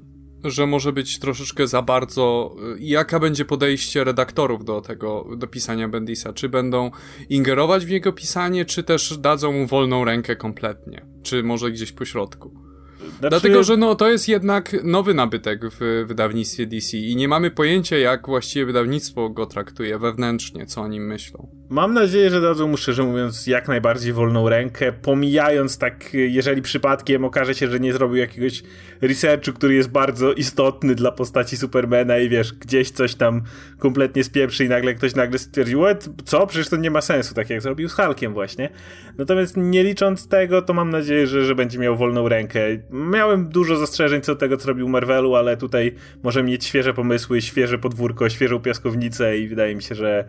że 0.45 0.67
może 0.67 0.93
być 0.93 1.19
troszeczkę 1.19 1.67
za 1.67 1.83
bardzo. 1.83 2.57
Jaka 2.79 3.21
będzie 3.21 3.45
podejście 3.45 4.05
redaktorów 4.05 4.65
do 4.65 4.81
tego, 4.81 5.29
do 5.37 5.47
pisania 5.47 5.89
Bendisa? 5.89 6.33
Czy 6.33 6.49
będą 6.49 6.91
ingerować 7.29 7.87
w 7.87 7.89
jego 7.89 8.13
pisanie, 8.13 8.65
czy 8.65 8.83
też 8.83 9.19
dadzą 9.19 9.53
mu 9.53 9.67
wolną 9.67 10.05
rękę 10.05 10.37
kompletnie? 10.37 11.07
Czy 11.23 11.43
może 11.43 11.71
gdzieś 11.71 11.93
po 11.93 12.05
środku? 12.05 12.62
Znaczy... 13.03 13.31
Dlatego, 13.31 13.63
że 13.63 13.77
no, 13.77 13.95
to 13.95 14.11
jest 14.11 14.29
jednak 14.29 14.77
nowy 14.85 15.15
nabytek 15.15 15.61
w 15.81 16.05
wydawnictwie 16.07 16.67
DC 16.67 16.97
i 16.97 17.17
nie 17.17 17.29
mamy 17.29 17.51
pojęcia, 17.51 17.99
jak 17.99 18.27
właściwie 18.27 18.67
wydawnictwo 18.67 19.31
go 19.31 19.47
traktuje 19.47 19.99
wewnętrznie, 19.99 20.67
co 20.67 20.81
o 20.81 20.89
nim 20.89 21.07
myślą. 21.07 21.49
Mam 21.69 21.95
nadzieję, 21.95 22.31
że 22.31 22.41
dadzą 22.41 22.69
mu, 22.69 22.77
szczerze 22.77 23.03
mówiąc, 23.03 23.47
jak 23.47 23.69
najbardziej 23.69 24.13
wolną 24.13 24.49
rękę, 24.49 24.93
pomijając 24.93 25.79
tak, 25.79 26.15
jeżeli 26.15 26.63
przypadkiem 26.63 27.25
okaże 27.25 27.55
się, 27.55 27.69
że 27.69 27.81
nie 27.81 27.93
zrobił 27.93 28.17
jakiegoś 28.17 28.63
researchu, 29.01 29.53
który 29.53 29.75
jest 29.75 29.89
bardzo 29.89 30.33
istotny 30.33 30.95
dla 30.95 31.13
postaci 31.13 31.57
Supermana 31.57 32.19
i 32.19 32.29
wiesz, 32.29 32.53
gdzieś 32.53 32.91
coś 32.91 33.15
tam 33.15 33.43
kompletnie 33.79 34.25
spieprzy 34.25 34.65
i 34.65 34.69
nagle 34.69 34.95
ktoś 34.95 35.15
nagle 35.15 35.39
stwierdził, 35.39 35.83
co? 36.25 36.47
Przecież 36.47 36.69
to 36.69 36.77
nie 36.77 36.91
ma 36.91 37.01
sensu, 37.01 37.35
tak 37.35 37.51
jak 37.51 37.63
zrobił 37.63 37.89
z 37.89 37.93
Hulkiem 37.93 38.35
właśnie. 38.35 38.71
Natomiast 39.19 39.57
nie 39.57 39.85
licząc 39.85 40.29
tego, 40.29 40.63
to 40.63 40.75
mam 40.75 40.91
nadzieję, 40.91 41.27
że, 41.27 41.45
że 41.45 41.55
będzie 41.55 41.79
miał 41.79 41.97
wolną 41.97 42.29
rękę 42.29 42.61
miałem 42.93 43.49
dużo 43.49 43.77
zastrzeżeń 43.77 44.21
co 44.21 44.35
do 44.35 44.41
tego, 44.41 44.57
co 44.57 44.69
robił 44.69 44.89
Marvelu, 44.89 45.35
ale 45.35 45.57
tutaj 45.57 45.95
może 46.23 46.43
mieć 46.43 46.65
świeże 46.65 46.95
pomysły, 46.95 47.43
świeże 47.43 47.79
podwórko, 47.79 48.29
świeżą 48.29 48.61
piaskownicę 48.61 49.39
i 49.39 49.49
wydaje 49.49 49.75
mi 49.75 49.83
się, 49.83 49.95
że 49.95 50.25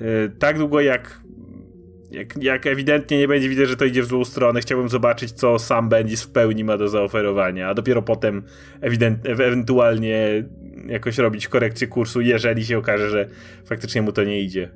yy, 0.00 0.32
tak 0.38 0.58
długo 0.58 0.80
jak, 0.80 1.20
jak, 2.10 2.42
jak 2.42 2.66
ewidentnie 2.66 3.18
nie 3.18 3.28
będzie 3.28 3.48
widać, 3.48 3.68
że 3.68 3.76
to 3.76 3.84
idzie 3.84 4.02
w 4.02 4.06
złą 4.06 4.24
stronę, 4.24 4.60
chciałbym 4.60 4.88
zobaczyć, 4.88 5.32
co 5.32 5.58
sam 5.58 5.88
Bendis 5.88 6.22
w 6.22 6.30
pełni 6.30 6.64
ma 6.64 6.78
do 6.78 6.88
zaoferowania, 6.88 7.68
a 7.68 7.74
dopiero 7.74 8.02
potem 8.02 8.42
ewident, 8.80 9.26
ewentualnie 9.26 10.44
jakoś 10.86 11.18
robić 11.18 11.48
korekcję 11.48 11.86
kursu, 11.86 12.20
jeżeli 12.20 12.64
się 12.64 12.78
okaże, 12.78 13.10
że 13.10 13.28
faktycznie 13.64 14.02
mu 14.02 14.12
to 14.12 14.24
nie 14.24 14.40
idzie. 14.40 14.70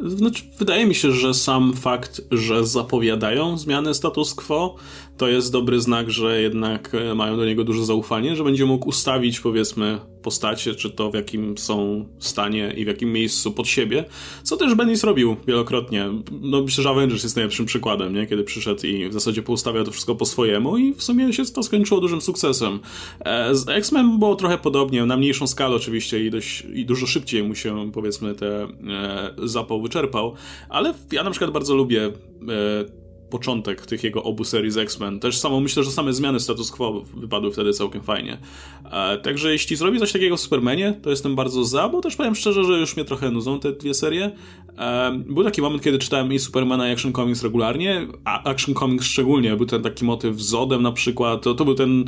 Znaczy, 0.00 0.44
wydaje 0.58 0.86
mi 0.86 0.94
się, 0.94 1.12
że 1.12 1.34
sam 1.34 1.72
fakt, 1.76 2.20
że 2.30 2.66
zapowiadają 2.66 3.58
zmianę 3.58 3.94
status 3.94 4.34
quo, 4.34 4.76
to 5.20 5.28
jest 5.28 5.52
dobry 5.52 5.80
znak, 5.80 6.10
że 6.10 6.42
jednak 6.42 6.94
e, 6.94 7.14
mają 7.14 7.36
do 7.36 7.44
niego 7.44 7.64
duże 7.64 7.84
zaufanie, 7.84 8.36
że 8.36 8.44
będzie 8.44 8.66
mógł 8.66 8.88
ustawić, 8.88 9.40
powiedzmy, 9.40 9.98
postacie, 10.22 10.74
czy 10.74 10.90
to 10.90 11.10
w 11.10 11.14
jakim 11.14 11.58
są 11.58 12.06
stanie 12.18 12.74
i 12.76 12.84
w 12.84 12.86
jakim 12.88 13.12
miejscu 13.12 13.52
pod 13.52 13.68
siebie, 13.68 14.04
co 14.42 14.56
też 14.56 14.74
Bendis 14.74 15.04
robił 15.04 15.36
wielokrotnie. 15.46 16.10
No 16.40 16.62
myślę, 16.62 16.82
że 16.84 16.90
Avengers 16.90 17.22
jest 17.22 17.36
najlepszym 17.36 17.66
przykładem, 17.66 18.14
nie? 18.14 18.26
kiedy 18.26 18.44
przyszedł 18.44 18.86
i 18.86 19.08
w 19.08 19.12
zasadzie 19.12 19.42
poustawiał 19.42 19.84
to 19.84 19.90
wszystko 19.90 20.14
po 20.14 20.26
swojemu 20.26 20.78
i 20.78 20.94
w 20.94 21.02
sumie 21.02 21.32
się 21.32 21.44
to 21.44 21.62
skończyło 21.62 22.00
dużym 22.00 22.20
sukcesem. 22.20 22.80
E, 23.20 23.54
z 23.54 23.68
X-Men 23.68 24.18
było 24.18 24.36
trochę 24.36 24.58
podobnie, 24.58 25.06
na 25.06 25.16
mniejszą 25.16 25.46
skalę 25.46 25.76
oczywiście 25.76 26.24
i, 26.24 26.30
dość, 26.30 26.66
i 26.74 26.84
dużo 26.86 27.06
szybciej 27.06 27.42
mu 27.42 27.54
się, 27.54 27.90
powiedzmy, 27.92 28.34
te 28.34 28.62
e, 28.62 28.68
zapał 29.44 29.82
wyczerpał, 29.82 30.34
ale 30.68 30.94
ja 31.12 31.24
na 31.24 31.30
przykład 31.30 31.50
bardzo 31.50 31.76
lubię 31.76 32.12
początek 33.30 33.86
tych 33.86 34.04
jego 34.04 34.22
obu 34.22 34.44
serii 34.44 34.70
z 34.70 34.76
X-Men. 34.76 35.20
Też 35.20 35.38
samo 35.38 35.60
myślę, 35.60 35.84
że 35.84 35.90
same 35.90 36.12
zmiany 36.12 36.40
status 36.40 36.70
quo 36.70 37.04
wypadły 37.14 37.52
wtedy 37.52 37.72
całkiem 37.72 38.02
fajnie. 38.02 38.38
E, 38.92 39.18
także 39.18 39.52
jeśli 39.52 39.76
zrobi 39.76 39.98
coś 39.98 40.12
takiego 40.12 40.36
w 40.36 40.40
Supermanie, 40.40 41.00
to 41.02 41.10
jestem 41.10 41.36
bardzo 41.36 41.64
za, 41.64 41.88
bo 41.88 42.00
też 42.00 42.16
powiem 42.16 42.34
szczerze, 42.34 42.64
że 42.64 42.72
już 42.72 42.96
mnie 42.96 43.04
trochę 43.04 43.30
nudzą 43.30 43.60
te 43.60 43.72
dwie 43.72 43.94
serie. 43.94 44.30
E, 44.78 45.12
był 45.26 45.44
taki 45.44 45.62
moment, 45.62 45.82
kiedy 45.82 45.98
czytałem 45.98 46.32
i 46.32 46.38
Supermana 46.38 46.88
i 46.88 46.92
Action 46.92 47.12
Comics 47.12 47.42
regularnie, 47.42 48.06
a 48.24 48.50
Action 48.50 48.74
Comics 48.74 49.06
szczególnie. 49.06 49.56
Był 49.56 49.66
ten 49.66 49.82
taki 49.82 50.04
motyw 50.04 50.40
z 50.40 50.46
Zodem 50.46 50.82
na 50.82 50.92
przykład. 50.92 51.42
To, 51.42 51.54
to 51.54 51.64
był 51.64 51.74
ten 51.74 52.04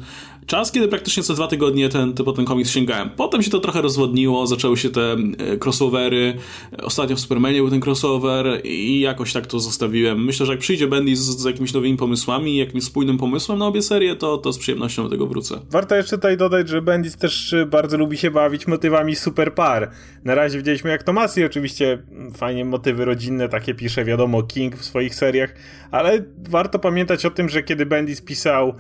czas, 0.47 0.73
kiedy 0.73 0.89
praktycznie 0.89 1.23
co 1.23 1.35
dwa 1.35 1.47
tygodnie 1.47 1.89
ten, 1.89 2.13
po 2.13 2.33
ten 2.33 2.45
komiks 2.45 2.71
sięgałem. 2.71 3.11
Potem 3.11 3.43
się 3.43 3.51
to 3.51 3.61
trochę 3.61 3.83
rozwodniło, 3.83 4.47
zaczęły 4.47 4.77
się 4.77 4.91
te 4.91 5.13
e, 5.13 5.17
crossovery. 5.65 6.35
Ostatnio 6.83 7.17
w 7.17 7.21
Supermanie 7.21 7.59
był 7.59 7.71
ten 7.71 7.81
crossover 7.85 8.61
i 8.65 9.01
jakoś 9.01 9.33
tak 9.33 9.47
to 9.47 9.61
zostawiłem. 9.61 10.25
Myślę, 10.25 10.47
że 10.47 10.53
jak 10.53 10.61
przyjdzie 10.61 10.87
Bendy 10.87 11.17
z, 11.17 11.21
z 11.21 11.45
jakimiś 11.45 11.73
nowymi 11.73 11.97
pomysłami, 11.97 12.57
jakimś 12.57 12.85
spójnym 12.85 13.19
pomysłem 13.19 13.59
na 13.59 13.67
obie 13.67 13.83
serie, 13.83 14.17
to, 14.17 14.39
to 14.39 14.53
z 14.53 14.59
przyjemnością 14.59 15.03
do 15.03 15.09
tego 15.09 15.27
wrócę. 15.27 15.61
Warto 15.71 15.97
jeszcze 15.97 16.17
tutaj 16.17 16.37
dodać, 16.37 16.69
że 16.69 16.83
Bendis 16.83 17.17
też 17.17 17.55
bardzo 17.67 17.99
lubi 17.99 18.19
się 18.19 18.31
bawić 18.31 18.67
motywami 18.67 19.17
super 19.17 19.55
par. 19.55 19.91
Na 20.25 20.35
razie 20.35 20.59
widzieliśmy 20.59 20.91
jak 20.91 21.03
Tomasi 21.03 21.45
oczywiście 21.45 22.03
fajnie 22.37 22.65
motywy 22.65 23.05
rodzinne 23.05 23.49
takie 23.49 23.75
pisze, 23.75 24.05
wiadomo, 24.05 24.43
King 24.43 24.77
w 24.77 24.85
swoich 24.85 25.15
seriach, 25.15 25.55
ale 25.91 26.25
warto 26.49 26.79
pamiętać 26.79 27.27
o 27.27 27.31
tym, 27.31 27.49
że 27.49 27.63
kiedy 27.63 27.87
Bendis 27.87 28.21
pisał 28.21 28.75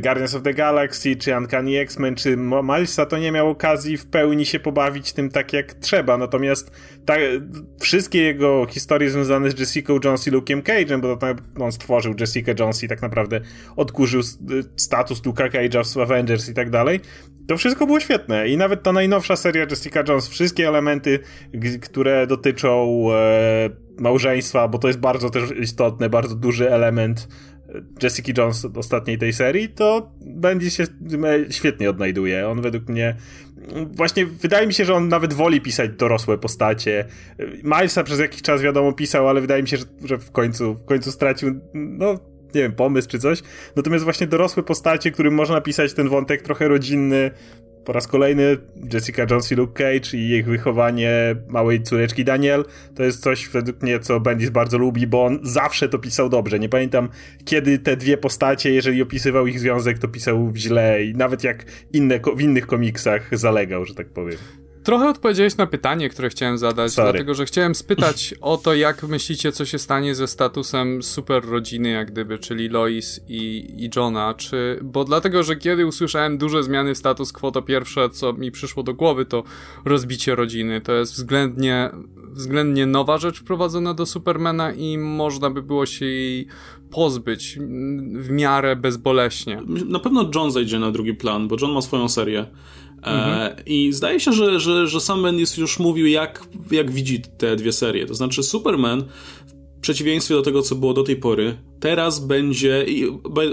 Guardians 0.00 0.34
of 0.34 0.42
the 0.42 0.54
Galaxy, 0.54 1.16
czy 1.16 1.36
Uncanny 1.36 1.78
X-Men, 1.78 2.14
czy 2.14 2.36
Milesa, 2.36 3.06
to 3.06 3.18
nie 3.18 3.32
miał 3.32 3.50
okazji 3.50 3.96
w 3.96 4.06
pełni 4.06 4.46
się 4.46 4.60
pobawić 4.60 5.12
tym 5.12 5.30
tak 5.30 5.52
jak 5.52 5.74
trzeba. 5.74 6.18
Natomiast 6.18 6.70
ta, 7.04 7.14
wszystkie 7.80 8.22
jego 8.22 8.66
historie 8.66 9.10
związane 9.10 9.50
z 9.50 9.60
Jessica 9.60 9.92
Jones 10.04 10.26
i 10.26 10.30
Luke'em 10.30 10.62
Cage'em, 10.62 11.00
bo 11.00 11.16
to, 11.16 11.26
on 11.64 11.72
stworzył 11.72 12.14
Jessica 12.20 12.52
Jones 12.58 12.84
i 12.84 12.88
tak 12.88 13.02
naprawdę 13.02 13.40
odkurzył 13.76 14.22
status 14.76 15.22
Luke'a 15.22 15.50
Cage'a 15.50 15.94
w 15.94 16.00
Avengers 16.00 16.48
i 16.48 16.54
tak 16.54 16.70
dalej, 16.70 17.00
to 17.48 17.56
wszystko 17.56 17.86
było 17.86 18.00
świetne. 18.00 18.48
I 18.48 18.56
nawet 18.56 18.82
ta 18.82 18.92
najnowsza 18.92 19.36
seria 19.36 19.66
Jessica 19.70 20.02
Jones, 20.08 20.28
wszystkie 20.28 20.68
elementy, 20.68 21.18
które 21.82 22.26
dotyczą 22.26 23.04
e, 23.12 23.70
małżeństwa, 23.98 24.68
bo 24.68 24.78
to 24.78 24.88
jest 24.88 25.00
bardzo 25.00 25.30
też 25.30 25.42
istotny, 25.60 26.10
bardzo 26.10 26.34
duży 26.34 26.72
element 26.72 27.28
Jessica 28.02 28.32
Jones 28.42 28.66
ostatniej 28.76 29.18
tej 29.18 29.32
serii, 29.32 29.68
to 29.68 30.12
Bendis 30.20 30.74
się 30.74 30.84
świetnie 31.50 31.90
odnajduje. 31.90 32.48
On 32.48 32.60
według 32.60 32.88
mnie 32.88 33.16
właśnie 33.92 34.26
wydaje 34.26 34.66
mi 34.66 34.74
się, 34.74 34.84
że 34.84 34.94
on 34.94 35.08
nawet 35.08 35.32
woli 35.32 35.60
pisać 35.60 35.90
dorosłe 35.90 36.38
postacie. 36.38 37.04
Milesa 37.62 38.04
przez 38.04 38.18
jakiś 38.18 38.42
czas 38.42 38.62
wiadomo 38.62 38.92
pisał, 38.92 39.28
ale 39.28 39.40
wydaje 39.40 39.62
mi 39.62 39.68
się, 39.68 39.76
że, 39.76 39.84
że 40.04 40.18
w 40.18 40.30
końcu 40.30 40.74
w 40.74 40.84
końcu 40.84 41.12
stracił 41.12 41.60
no 41.74 42.18
nie 42.54 42.62
wiem, 42.62 42.72
pomysł 42.72 43.08
czy 43.08 43.18
coś. 43.18 43.42
Natomiast 43.76 44.04
właśnie 44.04 44.26
dorosłe 44.26 44.62
postacie, 44.62 45.10
którym 45.10 45.34
można 45.34 45.60
pisać 45.60 45.94
ten 45.94 46.08
wątek 46.08 46.42
trochę 46.42 46.68
rodzinny, 46.68 47.30
po 47.84 47.92
raz 47.92 48.06
kolejny 48.06 48.56
Jessica 48.92 49.26
Jones 49.30 49.52
i 49.52 49.54
Luke 49.54 49.84
Cage 49.84 50.18
i 50.18 50.30
ich 50.30 50.46
wychowanie 50.46 51.36
małej 51.48 51.82
córeczki 51.82 52.24
Daniel 52.24 52.64
to 52.94 53.02
jest 53.02 53.22
coś 53.22 53.48
według 53.48 53.82
mnie, 53.82 54.00
co 54.00 54.20
Bendis 54.20 54.50
bardzo 54.50 54.78
lubi, 54.78 55.06
bo 55.06 55.24
on 55.24 55.38
zawsze 55.42 55.88
to 55.88 55.98
pisał 55.98 56.28
dobrze. 56.28 56.58
Nie 56.58 56.68
pamiętam, 56.68 57.08
kiedy 57.44 57.78
te 57.78 57.96
dwie 57.96 58.16
postacie, 58.16 58.72
jeżeli 58.72 59.02
opisywał 59.02 59.46
ich 59.46 59.60
związek, 59.60 59.98
to 59.98 60.08
pisał 60.08 60.52
źle 60.56 61.04
i 61.04 61.14
nawet 61.14 61.44
jak 61.44 61.64
inne, 61.92 62.20
w 62.36 62.40
innych 62.40 62.66
komiksach 62.66 63.38
zalegał, 63.38 63.84
że 63.84 63.94
tak 63.94 64.08
powiem. 64.08 64.38
Trochę 64.84 65.08
odpowiedziałeś 65.08 65.56
na 65.56 65.66
pytanie, 65.66 66.08
które 66.08 66.28
chciałem 66.28 66.58
zadać, 66.58 66.92
Sorry. 66.92 67.12
dlatego 67.12 67.34
że 67.34 67.44
chciałem 67.44 67.74
spytać 67.74 68.34
o 68.40 68.56
to, 68.56 68.74
jak 68.74 69.02
myślicie, 69.02 69.52
co 69.52 69.64
się 69.64 69.78
stanie 69.78 70.14
ze 70.14 70.26
statusem 70.26 71.02
super 71.02 71.44
rodziny, 71.44 71.88
jak 71.90 72.10
gdyby, 72.10 72.38
czyli 72.38 72.68
Lois 72.68 73.20
i, 73.28 73.74
i 73.76 73.90
Johna, 73.96 74.34
czy, 74.34 74.78
bo 74.82 75.04
dlatego, 75.04 75.42
że 75.42 75.56
kiedy 75.56 75.86
usłyszałem 75.86 76.38
duże 76.38 76.62
zmiany 76.62 76.94
status 76.94 77.32
quo, 77.32 77.50
to 77.50 77.62
pierwsze, 77.62 78.10
co 78.10 78.32
mi 78.32 78.50
przyszło 78.50 78.82
do 78.82 78.94
głowy, 78.94 79.24
to 79.24 79.44
rozbicie 79.84 80.34
rodziny. 80.34 80.80
To 80.80 80.92
jest 80.92 81.12
względnie, 81.12 81.90
względnie 82.32 82.86
nowa 82.86 83.18
rzecz 83.18 83.40
wprowadzona 83.40 83.94
do 83.94 84.06
Supermana 84.06 84.72
i 84.72 84.98
można 84.98 85.50
by 85.50 85.62
było 85.62 85.86
się 85.86 86.06
jej 86.06 86.46
pozbyć 86.90 87.58
w 88.14 88.30
miarę 88.30 88.76
bezboleśnie. 88.76 89.62
Na 89.86 89.98
pewno 89.98 90.30
John 90.34 90.50
zejdzie 90.50 90.78
na 90.78 90.90
drugi 90.90 91.14
plan, 91.14 91.48
bo 91.48 91.56
John 91.60 91.72
ma 91.72 91.82
swoją 91.82 92.08
serię. 92.08 92.46
Mhm. 93.02 93.56
I 93.66 93.92
zdaje 93.92 94.20
się, 94.20 94.32
że, 94.32 94.60
że, 94.60 94.88
że 94.88 95.00
sam 95.00 95.22
Bendis 95.22 95.56
już 95.56 95.78
mówił, 95.78 96.06
jak, 96.06 96.48
jak 96.70 96.90
widzi 96.90 97.22
te 97.38 97.56
dwie 97.56 97.72
serie. 97.72 98.06
To 98.06 98.14
znaczy, 98.14 98.42
Superman, 98.42 99.04
w 99.78 99.80
przeciwieństwie 99.80 100.34
do 100.34 100.42
tego, 100.42 100.62
co 100.62 100.74
było 100.74 100.94
do 100.94 101.02
tej 101.02 101.16
pory, 101.16 101.56
teraz 101.80 102.26
będzie. 102.26 102.84
I 102.88 103.06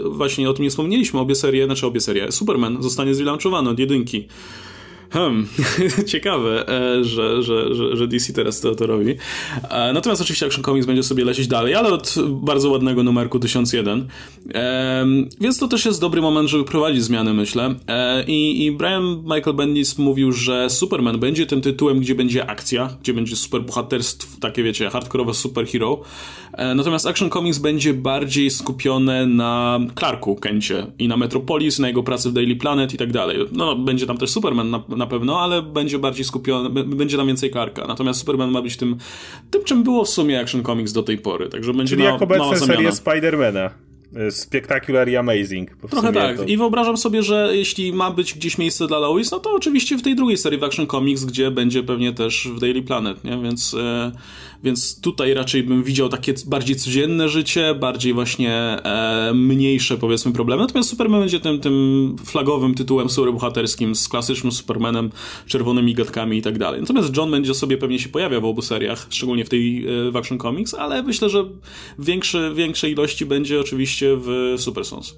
właśnie 0.05 0.49
o 0.49 0.53
tym 0.53 0.63
nie 0.63 0.69
wspomnieliśmy, 0.69 1.19
obie 1.19 1.35
serie, 1.35 1.65
znaczy 1.65 1.87
obie 1.87 2.01
serie. 2.01 2.31
Superman 2.31 2.83
zostanie 2.83 3.15
zwilanczowany 3.15 3.69
od 3.69 3.79
jedynki. 3.79 4.27
Hmm, 5.09 5.47
ciekawe, 6.11 6.69
e, 6.69 7.03
że, 7.03 7.43
że, 7.43 7.75
że, 7.75 7.97
że 7.97 8.07
DC 8.07 8.33
teraz 8.33 8.61
to, 8.61 8.75
to 8.75 8.87
robi. 8.87 9.15
E, 9.69 9.93
natomiast 9.93 10.21
oczywiście 10.21 10.45
Action 10.45 10.63
Comics 10.63 10.87
będzie 10.87 11.03
sobie 11.03 11.25
lecieć 11.25 11.47
dalej, 11.47 11.75
ale 11.75 11.89
od 11.89 12.15
bardzo 12.29 12.69
ładnego 12.69 13.03
numerku 13.03 13.39
1001. 13.39 14.07
Więc 15.41 15.59
to 15.59 15.67
też 15.67 15.85
jest 15.85 16.01
dobry 16.01 16.21
moment, 16.21 16.49
żeby 16.49 16.63
prowadzić 16.63 17.03
zmiany, 17.03 17.33
myślę. 17.33 17.75
E, 17.87 18.23
I, 18.23 18.65
I 18.65 18.71
Brian 18.71 19.23
Michael 19.23 19.55
Bendis 19.55 19.97
mówił, 19.97 20.31
że 20.31 20.69
Superman 20.69 21.19
będzie 21.19 21.45
tym 21.45 21.61
tytułem, 21.61 21.99
gdzie 21.99 22.15
będzie 22.15 22.49
akcja, 22.49 22.89
gdzie 23.01 23.13
będzie 23.13 23.35
superbohaterstwo, 23.35 24.37
takie 24.39 24.63
wiecie, 24.63 24.89
hardkorowe 24.89 25.33
superhero. 25.33 26.01
Natomiast 26.75 27.07
Action 27.07 27.29
Comics 27.29 27.57
będzie 27.57 27.93
bardziej 27.93 28.49
skupione 28.49 29.25
na 29.25 29.79
Clarku 29.99 30.35
Kencie 30.35 30.87
i 30.99 31.07
na 31.07 31.17
Metropolis, 31.17 31.79
na 31.79 31.87
jego 31.87 32.03
pracy 32.03 32.29
w 32.29 32.33
Daily 32.33 32.55
Planet 32.55 32.93
i 32.93 32.97
tak 32.97 33.11
dalej. 33.11 33.37
No, 33.51 33.75
będzie 33.75 34.05
tam 34.05 34.17
też 34.17 34.29
Superman 34.29 34.69
na, 34.69 34.83
na 34.97 35.07
pewno, 35.07 35.39
ale 35.39 35.61
będzie 35.61 35.99
bardziej 35.99 36.25
skupiony, 36.25 36.83
będzie 36.83 37.17
tam 37.17 37.27
więcej 37.27 37.51
Clarka. 37.51 37.87
Natomiast 37.87 38.19
Superman 38.19 38.51
ma 38.51 38.61
być 38.61 38.77
tym, 38.77 38.97
tym 39.51 39.63
czym 39.63 39.83
było 39.83 40.05
w 40.05 40.09
sumie 40.09 40.39
Action 40.41 40.63
Comics 40.63 40.93
do 40.93 41.03
tej 41.03 41.17
pory. 41.17 41.49
Także 41.49 41.73
będzie 41.73 41.95
Czyli 41.95 42.03
jak 42.03 42.21
obecne 42.21 42.57
serie 42.57 42.91
Spidermana. 42.91 43.69
Spectacular 44.29 45.09
i 45.09 45.15
Amazing. 45.15 45.69
Trochę 45.89 46.13
tak. 46.13 46.37
To... 46.37 46.43
I 46.43 46.57
wyobrażam 46.57 46.97
sobie, 46.97 47.23
że 47.23 47.49
jeśli 47.51 47.93
ma 47.93 48.11
być 48.11 48.33
gdzieś 48.33 48.57
miejsce 48.57 48.87
dla 48.87 48.99
Lois, 48.99 49.31
no 49.31 49.39
to 49.39 49.51
oczywiście 49.51 49.97
w 49.97 50.01
tej 50.01 50.15
drugiej 50.15 50.37
serii 50.37 50.59
w 50.59 50.63
Action 50.63 50.87
Comics, 50.87 51.25
gdzie 51.25 51.51
będzie 51.51 51.83
pewnie 51.83 52.13
też 52.13 52.47
w 52.55 52.59
Daily 52.59 52.81
Planet, 52.81 53.23
nie? 53.23 53.37
Więc, 53.43 53.73
e, 53.73 54.11
więc 54.63 55.01
tutaj 55.01 55.33
raczej 55.33 55.63
bym 55.63 55.83
widział 55.83 56.09
takie 56.09 56.33
bardziej 56.47 56.75
codzienne 56.75 57.29
życie, 57.29 57.75
bardziej 57.75 58.13
właśnie 58.13 58.53
e, 58.53 59.31
mniejsze 59.33 59.97
powiedzmy 59.97 60.31
problemy. 60.31 60.61
Natomiast 60.61 60.89
Superman 60.89 61.19
będzie 61.19 61.39
tym, 61.39 61.59
tym 61.59 62.15
flagowym 62.25 62.73
tytułem 62.73 63.09
superbohaterskim 63.09 63.95
z 63.95 64.07
klasycznym 64.07 64.51
Supermanem, 64.51 65.09
czerwonymi 65.45 65.93
gadkami 65.93 66.37
i 66.37 66.41
tak 66.41 66.57
dalej. 66.57 66.81
Natomiast 66.81 67.17
John 67.17 67.31
będzie 67.31 67.53
sobie 67.53 67.77
pewnie 67.77 67.99
się 67.99 68.09
pojawia 68.09 68.39
w 68.39 68.45
obu 68.45 68.61
seriach, 68.61 69.07
szczególnie 69.09 69.45
w 69.45 69.49
tej 69.49 69.87
e, 70.07 70.11
w 70.11 70.15
Action 70.15 70.37
Comics, 70.37 70.73
ale 70.73 71.03
myślę, 71.03 71.29
że 71.29 71.45
większe, 71.99 72.53
większej 72.55 72.91
ilości 72.91 73.25
będzie 73.25 73.59
oczywiście 73.59 74.17
w 74.17 74.55
Super 74.57 74.85
Sons. 74.85 75.17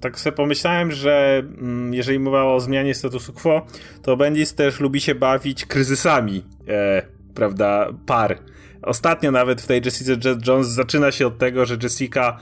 Tak 0.00 0.20
sobie 0.20 0.36
pomyślałem, 0.36 0.92
że 0.92 1.42
mm, 1.58 1.94
jeżeli 1.94 2.18
mowa 2.18 2.44
o 2.44 2.60
zmianie 2.60 2.94
statusu 2.94 3.32
quo, 3.32 3.66
to 4.02 4.16
Bendis 4.16 4.54
też 4.54 4.80
lubi 4.80 5.00
się 5.00 5.14
bawić 5.14 5.66
kryzysami, 5.66 6.44
e, 6.68 7.02
prawda, 7.34 7.92
par. 8.06 8.38
Ostatnio 8.82 9.30
nawet 9.30 9.62
w 9.62 9.66
tej 9.66 9.82
Jessica 9.84 10.12
Jones 10.46 10.68
zaczyna 10.68 11.12
się 11.12 11.26
od 11.26 11.38
tego, 11.38 11.66
że 11.66 11.76
Jessica 11.82 12.36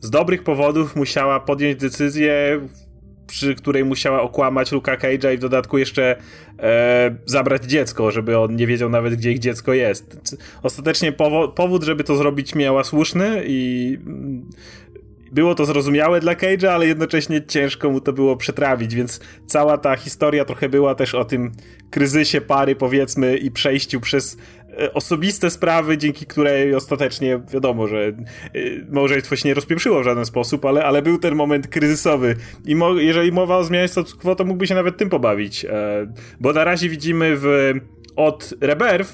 z 0.00 0.10
dobrych 0.10 0.42
powodów 0.44 0.96
musiała 0.96 1.40
podjąć 1.40 1.80
decyzję, 1.80 2.60
przy 3.26 3.54
której 3.54 3.84
musiała 3.84 4.22
okłamać 4.22 4.72
Luka 4.72 4.96
Cage'a 4.96 5.34
i 5.34 5.36
w 5.36 5.40
dodatku 5.40 5.78
jeszcze 5.78 6.16
e, 6.58 7.16
zabrać 7.26 7.64
dziecko, 7.64 8.10
żeby 8.10 8.38
on 8.38 8.56
nie 8.56 8.66
wiedział 8.66 8.88
nawet, 8.88 9.14
gdzie 9.14 9.32
ich 9.32 9.38
dziecko 9.38 9.72
jest. 9.72 10.36
Ostatecznie 10.62 11.12
powód, 11.54 11.82
żeby 11.82 12.04
to 12.04 12.16
zrobić 12.16 12.54
miała 12.54 12.84
słuszny 12.84 13.42
i 13.46 13.98
było 15.32 15.54
to 15.54 15.66
zrozumiałe 15.66 16.20
dla 16.20 16.34
Cage'a, 16.34 16.66
ale 16.66 16.86
jednocześnie 16.86 17.46
ciężko 17.46 17.90
mu 17.90 18.00
to 18.00 18.12
było 18.12 18.36
przetrawić, 18.36 18.94
więc 18.94 19.20
cała 19.46 19.78
ta 19.78 19.96
historia 19.96 20.44
trochę 20.44 20.68
była 20.68 20.94
też 20.94 21.14
o 21.14 21.24
tym 21.24 21.52
kryzysie 21.90 22.40
pary, 22.40 22.76
powiedzmy, 22.76 23.36
i 23.36 23.50
przejściu 23.50 24.00
przez 24.00 24.36
osobiste 24.94 25.50
sprawy, 25.50 25.98
dzięki 25.98 26.26
której 26.26 26.74
ostatecznie 26.74 27.40
wiadomo, 27.52 27.86
że 27.86 28.06
e, 28.06 28.12
małżeństwo 28.90 29.36
się 29.36 29.48
nie 29.48 29.54
rozpieprzyło 29.54 30.00
w 30.00 30.04
żaden 30.04 30.26
sposób, 30.26 30.64
ale, 30.64 30.84
ale 30.84 31.02
był 31.02 31.18
ten 31.18 31.34
moment 31.34 31.68
kryzysowy. 31.68 32.36
I 32.64 32.76
mo 32.76 32.94
jeżeli 32.94 33.32
mowa 33.32 33.56
o 33.56 33.64
zmianie 33.64 33.88
status 33.88 34.14
quo, 34.14 34.34
to 34.34 34.44
mógłby 34.44 34.66
się 34.66 34.74
nawet 34.74 34.96
tym 34.96 35.08
pobawić, 35.10 35.64
e, 35.64 35.68
bo 36.40 36.52
na 36.52 36.64
razie 36.64 36.88
widzimy 36.88 37.36
w 37.36 37.72
od 38.16 38.54
Rebirth 38.60 39.12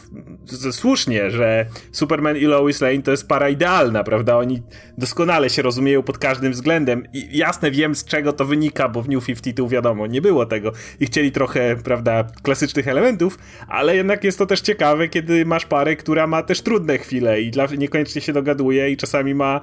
słusznie, 0.70 1.30
że 1.30 1.66
Superman 1.92 2.36
i 2.36 2.44
Lois 2.44 2.80
Lane 2.80 3.02
to 3.02 3.10
jest 3.10 3.28
para 3.28 3.48
idealna, 3.48 4.04
prawda? 4.04 4.36
Oni 4.36 4.62
doskonale 4.98 5.50
się 5.50 5.62
rozumieją 5.62 6.02
pod 6.02 6.18
każdym 6.18 6.52
względem 6.52 7.02
i 7.12 7.38
jasne 7.38 7.70
wiem 7.70 7.94
z 7.94 8.04
czego 8.04 8.32
to 8.32 8.44
wynika, 8.44 8.88
bo 8.88 9.02
w 9.02 9.08
New 9.08 9.26
52 9.26 9.68
wiadomo, 9.68 10.06
nie 10.06 10.22
było 10.22 10.46
tego 10.46 10.72
i 11.00 11.06
chcieli 11.06 11.32
trochę, 11.32 11.76
prawda, 11.84 12.24
klasycznych 12.42 12.88
elementów, 12.88 13.38
ale 13.68 13.96
jednak 13.96 14.24
jest 14.24 14.38
to 14.38 14.46
też 14.46 14.60
ciekawe, 14.60 15.08
kiedy 15.08 15.46
masz 15.46 15.66
parę, 15.66 15.96
która 15.96 16.26
ma 16.26 16.42
też 16.42 16.60
trudne 16.60 16.98
chwile 16.98 17.40
i 17.40 17.50
dla, 17.50 17.66
niekoniecznie 17.66 18.20
się 18.20 18.32
dogaduje 18.32 18.90
i 18.90 18.96
czasami 18.96 19.34
ma, 19.34 19.60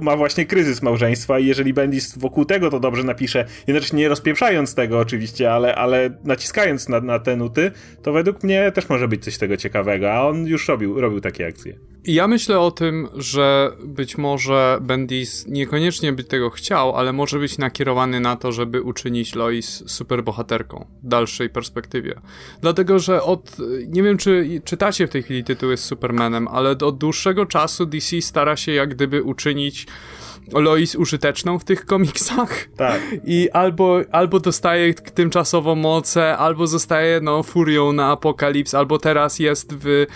ma 0.00 0.16
właśnie 0.16 0.46
kryzys 0.46 0.82
małżeństwa 0.82 1.38
i 1.38 1.46
jeżeli 1.46 1.72
Bendis 1.72 2.18
wokół 2.18 2.44
tego 2.44 2.70
to 2.70 2.80
dobrze 2.80 3.04
napisze, 3.04 3.46
jednocześnie 3.66 3.98
nie 3.98 4.08
rozpieprzając 4.08 4.74
tego 4.74 4.98
oczywiście, 4.98 5.52
ale, 5.52 5.74
ale 5.74 6.10
naciskając 6.24 6.88
na, 6.88 7.00
na 7.00 7.18
te 7.18 7.36
nuty, 7.36 7.70
to 8.02 8.12
według 8.12 8.42
mnie 8.42 8.47
mnie 8.48 8.72
też 8.72 8.88
może 8.88 9.08
być 9.08 9.24
coś 9.24 9.38
tego 9.38 9.56
ciekawego, 9.56 10.12
a 10.12 10.26
on 10.26 10.46
już 10.46 10.68
robił, 10.68 11.00
robił 11.00 11.20
takie 11.20 11.46
akcje. 11.46 11.78
Ja 12.04 12.28
myślę 12.28 12.60
o 12.60 12.70
tym, 12.70 13.08
że 13.16 13.72
być 13.84 14.18
może 14.18 14.78
Bendis 14.80 15.46
niekoniecznie 15.46 16.12
by 16.12 16.24
tego 16.24 16.50
chciał, 16.50 16.96
ale 16.96 17.12
może 17.12 17.38
być 17.38 17.58
nakierowany 17.58 18.20
na 18.20 18.36
to, 18.36 18.52
żeby 18.52 18.82
uczynić 18.82 19.34
Lois 19.34 19.82
superbohaterką 19.86 20.86
w 21.02 21.08
dalszej 21.08 21.50
perspektywie. 21.50 22.20
Dlatego, 22.60 22.98
że 22.98 23.22
od, 23.22 23.56
nie 23.88 24.02
wiem 24.02 24.18
czy 24.18 24.60
czytacie 24.64 25.06
w 25.06 25.10
tej 25.10 25.22
chwili 25.22 25.44
tytuły 25.44 25.76
z 25.76 25.84
Supermanem, 25.84 26.48
ale 26.48 26.70
od 26.70 26.98
dłuższego 26.98 27.46
czasu 27.46 27.86
DC 27.86 28.22
stara 28.22 28.56
się 28.56 28.72
jak 28.72 28.94
gdyby 28.94 29.22
uczynić 29.22 29.86
Lois 30.52 30.94
użyteczną 30.94 31.58
w 31.58 31.64
tych 31.64 31.86
komiksach. 31.86 32.68
Tak. 32.76 33.00
I 33.24 33.50
albo, 33.50 34.00
albo 34.12 34.40
dostaje 34.40 34.94
tymczasowo 34.94 35.74
moce, 35.74 36.36
albo 36.36 36.66
zostaje 36.66 37.20
no 37.20 37.42
furią 37.42 37.92
na 37.92 38.10
apokalips, 38.10 38.74
albo 38.74 38.98
teraz 38.98 39.38
jest 39.38 39.74
w 39.74 40.06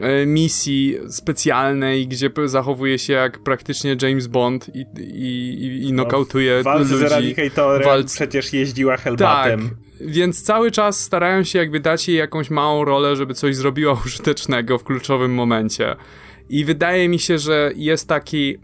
e, 0.00 0.26
misji 0.26 0.96
specjalnej, 1.08 2.08
gdzie 2.08 2.30
zachowuje 2.44 2.98
się 2.98 3.12
jak 3.12 3.38
praktycznie 3.38 3.96
James 4.02 4.26
Bond 4.26 4.70
i, 4.74 4.86
i, 4.98 5.88
i 5.88 5.92
nokautuje 5.92 6.56
no, 6.56 6.62
walce 6.64 6.92
ludzi. 6.92 6.96
z 6.96 7.12
Eradicatorem 7.12 7.88
Walc... 7.88 8.14
przecież 8.14 8.52
jeździła 8.52 8.96
Hellbatem. 8.96 9.68
Tak. 9.68 9.78
Więc 10.00 10.42
cały 10.42 10.70
czas 10.70 11.00
starają 11.00 11.44
się 11.44 11.58
jakby 11.58 11.80
dać 11.80 12.08
jej 12.08 12.16
jakąś 12.16 12.50
małą 12.50 12.84
rolę, 12.84 13.16
żeby 13.16 13.34
coś 13.34 13.56
zrobiła 13.56 13.92
użytecznego 14.06 14.78
w 14.78 14.84
kluczowym 14.84 15.34
momencie. 15.34 15.96
I 16.48 16.64
wydaje 16.64 17.08
mi 17.08 17.18
się, 17.18 17.38
że 17.38 17.72
jest 17.76 18.08
taki 18.08 18.58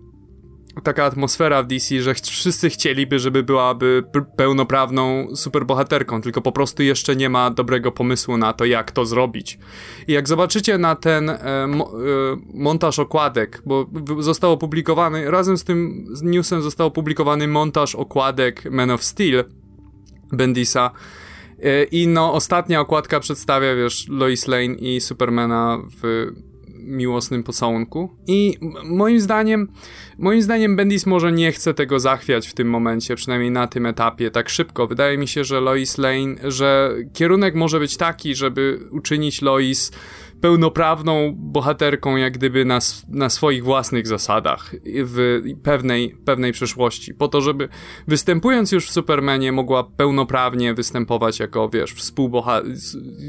taka 0.82 1.04
atmosfera 1.04 1.62
w 1.62 1.66
DC, 1.66 2.02
że 2.02 2.14
wszyscy 2.14 2.70
chcieliby, 2.70 3.18
żeby 3.18 3.42
byłaby 3.42 4.04
pełnoprawną 4.36 5.36
superbohaterką, 5.36 6.22
tylko 6.22 6.42
po 6.42 6.52
prostu 6.52 6.82
jeszcze 6.82 7.16
nie 7.16 7.30
ma 7.30 7.50
dobrego 7.50 7.92
pomysłu 7.92 8.36
na 8.36 8.52
to, 8.52 8.64
jak 8.64 8.90
to 8.90 9.06
zrobić. 9.06 9.58
I 10.08 10.12
jak 10.12 10.28
zobaczycie 10.28 10.78
na 10.78 10.96
ten 10.96 11.30
e, 11.30 11.66
mo, 11.66 11.84
e, 11.84 11.96
montaż 12.54 12.98
okładek, 12.98 13.62
bo 13.66 13.86
został 14.18 14.52
opublikowany, 14.52 15.30
razem 15.30 15.58
z 15.58 15.64
tym 15.64 16.06
z 16.12 16.22
newsem 16.22 16.62
został 16.62 16.86
opublikowany 16.86 17.48
montaż 17.48 17.94
okładek 17.94 18.64
Man 18.70 18.90
of 18.90 19.04
Steel 19.04 19.44
Bendisa, 20.32 20.90
e, 21.62 21.84
i 21.84 22.08
no, 22.08 22.32
ostatnia 22.32 22.80
okładka 22.80 23.20
przedstawia, 23.20 23.74
wiesz, 23.74 24.08
Lois 24.08 24.48
Lane 24.48 24.74
i 24.74 25.00
Supermana 25.00 25.78
w 26.02 26.26
miłosnym 26.78 27.42
pocałunku. 27.42 28.16
I 28.26 28.58
moim 28.84 29.20
zdaniem, 29.20 29.68
moim 30.18 30.42
zdaniem 30.42 30.76
Bendis 30.76 31.06
może 31.06 31.32
nie 31.32 31.52
chce 31.52 31.74
tego 31.74 32.00
zachwiać 32.00 32.48
w 32.48 32.54
tym 32.54 32.70
momencie, 32.70 33.16
przynajmniej 33.16 33.50
na 33.50 33.66
tym 33.66 33.86
etapie, 33.86 34.30
tak 34.30 34.48
szybko. 34.48 34.86
Wydaje 34.86 35.18
mi 35.18 35.28
się, 35.28 35.44
że 35.44 35.60
Lois 35.60 35.98
Lane, 35.98 36.34
że 36.44 36.94
kierunek 37.12 37.54
może 37.54 37.78
być 37.80 37.96
taki, 37.96 38.34
żeby 38.34 38.80
uczynić 38.90 39.42
Lois 39.42 39.92
pełnoprawną 40.40 41.32
bohaterką, 41.36 42.16
jak 42.16 42.32
gdyby 42.32 42.64
na, 42.64 42.78
na 43.08 43.28
swoich 43.28 43.64
własnych 43.64 44.06
zasadach 44.06 44.74
w 44.84 45.40
pewnej, 45.62 46.16
pewnej 46.24 46.52
przyszłości. 46.52 47.14
Po 47.14 47.28
to, 47.28 47.40
żeby 47.40 47.68
występując 48.08 48.72
już 48.72 48.86
w 48.86 48.92
Supermanie, 48.92 49.52
mogła 49.52 49.84
pełnoprawnie 49.84 50.74
występować 50.74 51.40
jako, 51.40 51.68
wiesz, 51.68 51.92
współboha 51.92 52.62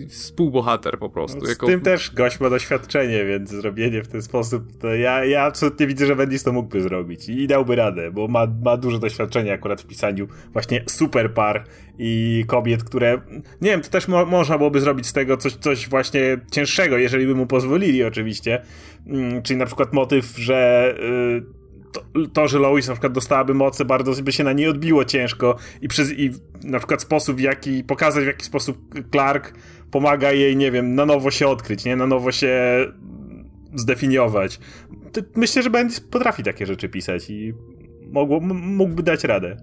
współbohater 0.09 0.99
po 0.99 1.09
prostu. 1.09 1.45
Z 1.45 1.49
jako... 1.49 1.67
tym 1.67 1.81
też 1.81 2.11
gość 2.13 2.39
ma 2.39 2.49
doświadczenie, 2.49 3.25
więc 3.25 3.49
zrobienie 3.49 4.03
w 4.03 4.07
ten 4.07 4.21
sposób, 4.21 4.77
to 4.79 4.95
ja, 4.95 5.25
ja 5.25 5.43
absolutnie 5.43 5.87
widzę, 5.87 6.05
że 6.05 6.15
Bendis 6.15 6.43
to 6.43 6.53
mógłby 6.53 6.81
zrobić 6.81 7.29
i 7.29 7.47
dałby 7.47 7.75
radę, 7.75 8.11
bo 8.11 8.27
ma, 8.27 8.47
ma 8.65 8.77
dużo 8.77 8.99
doświadczenia 8.99 9.53
akurat 9.53 9.81
w 9.81 9.87
pisaniu 9.87 10.27
właśnie 10.53 10.83
super 10.87 11.33
par 11.33 11.63
i 11.99 12.43
kobiet, 12.47 12.83
które, 12.83 13.21
nie 13.61 13.69
wiem, 13.69 13.81
to 13.81 13.89
też 13.89 14.07
mo 14.07 14.25
można 14.25 14.57
byłoby 14.57 14.81
zrobić 14.81 15.07
z 15.07 15.13
tego 15.13 15.37
coś, 15.37 15.55
coś 15.55 15.89
właśnie 15.89 16.37
cięższego, 16.51 16.97
jeżeli 17.01 17.27
by 17.27 17.35
mu 17.35 17.47
pozwolili 17.47 18.03
oczywiście, 18.03 18.61
mm, 19.07 19.41
czyli 19.41 19.59
na 19.59 19.65
przykład 19.65 19.93
motyw, 19.93 20.37
że 20.37 20.93
y, 20.99 21.59
to, 21.91 22.03
to, 22.33 22.47
że 22.47 22.59
Lois 22.59 22.87
na 22.87 22.93
przykład 22.93 23.13
dostałaby 23.13 23.53
moce, 23.53 23.85
bardzo 23.85 24.23
by 24.23 24.31
się 24.31 24.43
na 24.43 24.53
niej 24.53 24.67
odbiło 24.67 25.05
ciężko 25.05 25.55
i, 25.81 25.87
przez, 25.87 26.11
i 26.11 26.31
na 26.63 26.77
przykład 26.77 27.01
sposób, 27.01 27.37
w 27.37 27.39
jaki, 27.39 27.83
pokazać 27.83 28.23
w 28.23 28.27
jaki 28.27 28.45
sposób 28.45 28.77
Clark 29.11 29.53
pomaga 29.91 30.31
jej, 30.31 30.57
nie 30.57 30.71
wiem, 30.71 30.95
na 30.95 31.05
nowo 31.05 31.31
się 31.31 31.47
odkryć, 31.47 31.85
nie, 31.85 31.95
na 31.95 32.07
nowo 32.07 32.31
się 32.31 32.85
zdefiniować. 33.75 34.59
Myślę, 35.35 35.63
że 35.63 35.69
Bendis 35.69 35.99
potrafi 35.99 36.43
takie 36.43 36.65
rzeczy 36.65 36.89
pisać 36.89 37.29
i 37.29 37.53
mógłby 38.51 39.03
dać 39.03 39.23
radę. 39.23 39.57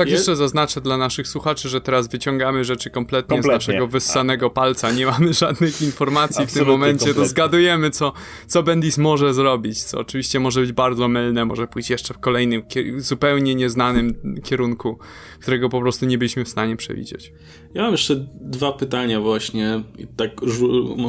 Tak, 0.00 0.08
Je... 0.08 0.14
jeszcze 0.14 0.36
zaznaczę 0.36 0.80
dla 0.80 0.96
naszych 0.96 1.28
słuchaczy, 1.28 1.68
że 1.68 1.80
teraz 1.80 2.08
wyciągamy 2.08 2.64
rzeczy 2.64 2.90
kompletnie, 2.90 3.36
kompletnie. 3.36 3.64
z 3.64 3.68
naszego 3.68 3.86
wyssanego 3.86 4.50
palca. 4.50 4.92
Nie 4.92 5.06
mamy 5.06 5.34
żadnych 5.44 5.82
informacji 5.82 6.46
w 6.46 6.52
tym 6.52 6.66
momencie. 6.66 6.98
Kompletnie. 6.98 7.22
To 7.22 7.28
zgadujemy, 7.28 7.90
co, 7.90 8.12
co 8.46 8.62
Bendis 8.62 8.98
może 8.98 9.34
zrobić, 9.34 9.82
co 9.82 9.98
oczywiście 9.98 10.40
może 10.40 10.60
być 10.60 10.72
bardzo 10.72 11.08
mylne, 11.08 11.44
może 11.44 11.66
pójść 11.66 11.90
jeszcze 11.90 12.14
w 12.14 12.18
kolejnym, 12.18 12.62
zupełnie 12.96 13.54
nieznanym 13.54 14.14
kierunku, 14.44 14.98
którego 15.40 15.68
po 15.68 15.80
prostu 15.80 16.06
nie 16.06 16.18
byliśmy 16.18 16.44
w 16.44 16.48
stanie 16.48 16.76
przewidzieć. 16.76 17.32
Ja 17.74 17.82
mam 17.82 17.92
jeszcze 17.92 18.26
dwa 18.40 18.72
pytania 18.72 19.20
właśnie, 19.20 19.82
tak, 20.16 20.30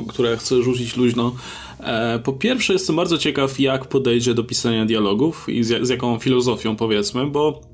które 0.08 0.38
chcę 0.38 0.64
rzucić 0.64 0.98
luźno. 0.98 1.36
E, 1.80 2.20
po 2.20 2.34
pierwsze, 2.34 2.74
jestem 2.74 2.96
bardzo 2.96 3.18
ciekaw, 3.18 3.60
jak 3.60 3.88
podejdzie 3.88 4.34
do 4.34 4.44
pisania 4.44 4.86
dialogów 4.86 5.50
i 5.50 5.64
z, 5.64 5.88
z 5.88 5.90
jaką 5.90 6.20
filozofią, 6.20 6.76
powiedzmy, 6.76 7.28
bo 7.28 7.72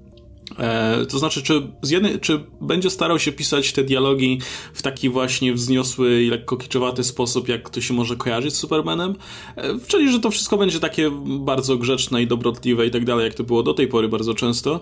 to 1.10 1.20
znaczy, 1.20 1.44
czy, 1.44 1.68
jednej, 1.89 2.20
czy 2.20 2.44
będzie 2.62 2.89
starał 2.89 3.20
się 3.20 3.32
pisać 3.32 3.74
te 3.74 3.84
dialogi 3.84 4.39
w 4.74 4.82
taki 4.82 5.10
właśnie 5.10 5.54
wzniosły 5.54 6.24
i 6.24 6.30
lekko 6.30 6.58
kiczowaty 6.58 7.04
sposób, 7.04 7.48
jak 7.48 7.70
to 7.70 7.82
się 7.82 7.94
może 7.94 8.16
kojarzyć 8.16 8.54
z 8.54 8.58
Supermanem? 8.58 9.16
E, 9.56 9.80
czyli, 9.88 10.12
że 10.12 10.20
to 10.20 10.32
wszystko 10.32 10.58
będzie 10.58 10.80
takie 10.80 11.12
bardzo 11.25 11.77
grzeczne 11.77 12.22
i 12.22 12.27
dobrotliwe 12.27 12.88
i 12.88 12.92
tak 12.92 13.06
dalej, 13.06 13.25
jak 13.25 13.34
to 13.34 13.44
było 13.44 13.63
do 13.63 13.74
tej 13.74 13.88
pory 13.88 14.08
bardzo 14.08 14.34
często. 14.34 14.80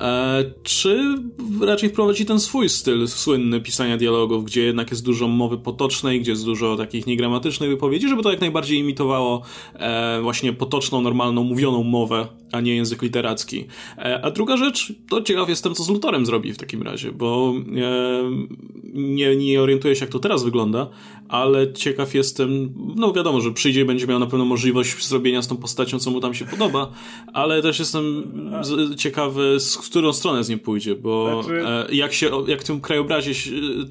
E, 0.00 0.44
czy 0.62 1.18
raczej 1.60 1.88
wprowadzi 1.88 2.26
ten 2.26 2.40
swój 2.40 2.68
styl 2.68 3.08
słynny 3.08 3.60
pisania 3.60 3.96
dialogów, 3.96 4.44
gdzie 4.44 4.62
jednak 4.62 4.90
jest 4.90 5.04
dużo 5.04 5.28
mowy 5.28 5.58
potocznej, 5.58 6.20
gdzie 6.20 6.30
jest 6.30 6.44
dużo 6.44 6.76
takich 6.76 7.06
niegramatycznych 7.06 7.70
wypowiedzi, 7.70 8.08
żeby 8.08 8.22
to 8.22 8.30
jak 8.30 8.40
najbardziej 8.40 8.78
imitowało 8.78 9.42
właśnie 10.22 10.52
potoczną, 10.52 11.00
normalną, 11.00 11.44
mówioną 11.44 11.82
mowę, 11.82 12.26
a 12.52 12.60
nie 12.60 12.74
język 12.74 13.02
literacki. 13.02 13.64
A 14.22 14.30
druga 14.30 14.56
rzecz, 14.56 14.92
to 15.08 15.22
ciekaw 15.22 15.48
jestem, 15.48 15.74
co 15.74 15.84
z 15.84 15.88
Lutorem 15.88 16.26
zrobi 16.26 16.52
w 16.52 16.58
takim 16.58 16.82
razie, 16.82 17.12
bo 17.12 17.54
e, 17.76 18.30
nie, 18.94 19.36
nie 19.36 19.62
orientuję 19.62 19.96
się, 19.96 20.04
jak 20.04 20.12
to 20.12 20.18
teraz 20.18 20.44
wygląda, 20.44 20.88
ale 21.28 21.72
ciekaw 21.72 22.14
jestem, 22.14 22.74
no 22.96 23.12
wiadomo, 23.12 23.40
że 23.40 23.52
przyjdzie 23.52 23.80
i 23.80 23.84
będzie 23.84 24.06
miał 24.06 24.18
na 24.18 24.26
pewno 24.26 24.44
możliwość 24.44 25.06
zrobienia 25.06 25.42
z 25.42 25.48
tą 25.48 25.56
postacią, 25.56 25.98
co 25.98 26.10
mu 26.10 26.20
tam 26.20 26.34
się 26.34 26.44
podoba, 26.44 26.92
ale 27.32 27.62
też 27.62 27.78
jestem 27.78 28.32
ciekawy, 28.96 29.60
z 29.60 29.76
którą 29.78 30.12
stronę 30.12 30.44
z 30.44 30.48
nim 30.48 30.58
pójdzie, 30.58 30.94
bo 30.94 31.42
znaczy... 31.42 31.62
e, 31.66 31.94
jak, 31.94 32.12
się, 32.12 32.30
jak 32.46 32.60
w 32.60 32.64
tym 32.64 32.80
krajobrazie 32.80 33.32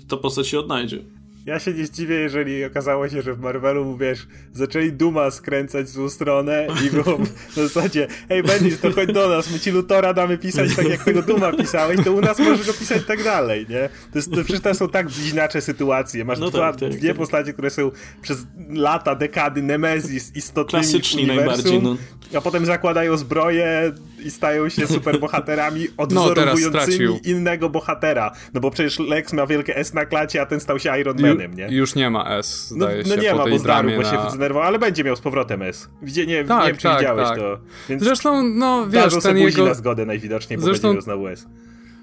ta 0.08 0.18
postać 0.18 0.48
się 0.48 0.60
odnajdzie. 0.60 1.04
Ja 1.46 1.60
się 1.60 1.74
nie 1.74 1.86
zdziwię, 1.86 2.16
jeżeli 2.16 2.66
okazało 2.66 3.10
się, 3.10 3.22
że 3.22 3.34
w 3.34 3.40
Marvelu, 3.40 3.98
wiesz, 3.98 4.28
zaczęli 4.54 4.92
Duma 4.92 5.32
skręcać 5.32 5.86
w 5.86 5.90
złą 5.90 6.10
stronę 6.10 6.68
i 6.86 6.92
było 6.92 7.18
w 7.50 7.54
zasadzie, 7.54 8.08
hej 8.30 8.44
Bendis, 8.44 8.80
to 8.80 8.92
chodź 8.92 9.14
do 9.14 9.30
nas, 9.30 9.52
my 9.52 9.60
ci 9.60 9.72
Lutora 9.72 10.14
damy 10.14 10.38
pisać 10.38 10.76
tak, 10.76 10.90
jak 10.90 11.04
tego 11.04 11.22
Duma 11.22 11.52
pisałeś, 11.52 12.00
to 12.04 12.14
u 12.14 12.22
nas 12.22 12.40
możesz 12.40 12.68
go 12.68 12.74
pisać 12.74 13.06
tak 13.08 13.24
dalej, 13.24 13.66
nie? 13.70 13.90
To, 14.12 14.18
jest, 14.18 14.32
to 14.32 14.44
przecież 14.44 14.62
to 14.62 14.76
są 14.76 14.90
tak 14.90 15.08
bliźniacze 15.08 15.62
sytuacje. 15.62 16.26
Masz 16.26 16.40
no 16.40 16.50
dwa, 16.50 16.72
tak, 16.72 16.80
tak, 16.80 16.90
dwie 16.90 17.10
tak. 17.10 17.18
postacie, 17.18 17.54
które 17.54 17.70
są 17.70 17.92
przez 18.22 18.46
lata, 18.70 19.16
dekady 19.16 19.62
Nemezis 19.62 20.36
istotnymi 20.36 20.84
Klasyczni 20.84 21.28
najbardziej, 21.28 21.82
no. 21.82 21.98
a 22.38 22.42
potem 22.42 22.66
zakładają 22.66 23.18
zbroje 23.18 23.94
i 24.26 24.32
stają 24.32 24.70
się 24.70 24.88
superbohaterami 24.98 25.88
odwzorowującymi 25.98 27.06
no, 27.06 27.20
innego 27.24 27.70
bohatera. 27.70 28.32
No 28.54 28.62
bo 28.62 28.72
przecież 28.72 29.00
Lex 29.00 29.34
ma 29.34 29.48
wielkie 29.48 29.78
S 29.78 29.94
na 29.94 30.06
klacie, 30.06 30.42
a 30.42 30.46
ten 30.46 30.60
stał 30.60 30.80
się 30.80 31.00
Iron 31.00 31.22
Manem, 31.22 31.54
nie? 31.54 31.68
Już 31.70 31.96
nie 31.96 32.10
ma 32.10 32.38
S, 32.38 32.74
no, 32.76 32.86
no, 32.86 33.04
się, 33.04 33.10
No 33.10 33.16
nie 33.16 33.34
ma, 33.34 33.48
bo 33.48 33.60
zdarł, 33.60 33.90
bo 33.98 34.04
się 34.04 34.30
zdenerwował, 34.30 34.68
ale 34.68 34.80
będzie 34.80 35.04
miał 35.04 35.16
z 35.16 35.22
powrotem 35.22 35.62
S. 35.62 35.90
Widzie, 36.02 36.26
nie, 36.26 36.44
tak, 36.44 36.62
nie 36.62 36.68
wiem, 36.68 36.78
czy 36.78 36.84
tak, 36.84 37.00
widziałeś 37.00 37.28
tak. 37.28 37.38
to. 37.38 37.60
Więc 37.90 38.04
Zresztą, 38.04 38.44
no 38.44 38.88
wiesz, 38.90 39.14
ten 39.24 39.38
jego... 39.38 39.66
na 39.66 39.74
zgodę 39.74 40.06
najwidoczniej, 40.06 40.58
bo 40.58 40.66
Zresztą... 40.66 40.88
będzie 40.88 40.96
miał 40.96 41.02
znowu 41.02 41.28
S. 41.28 41.48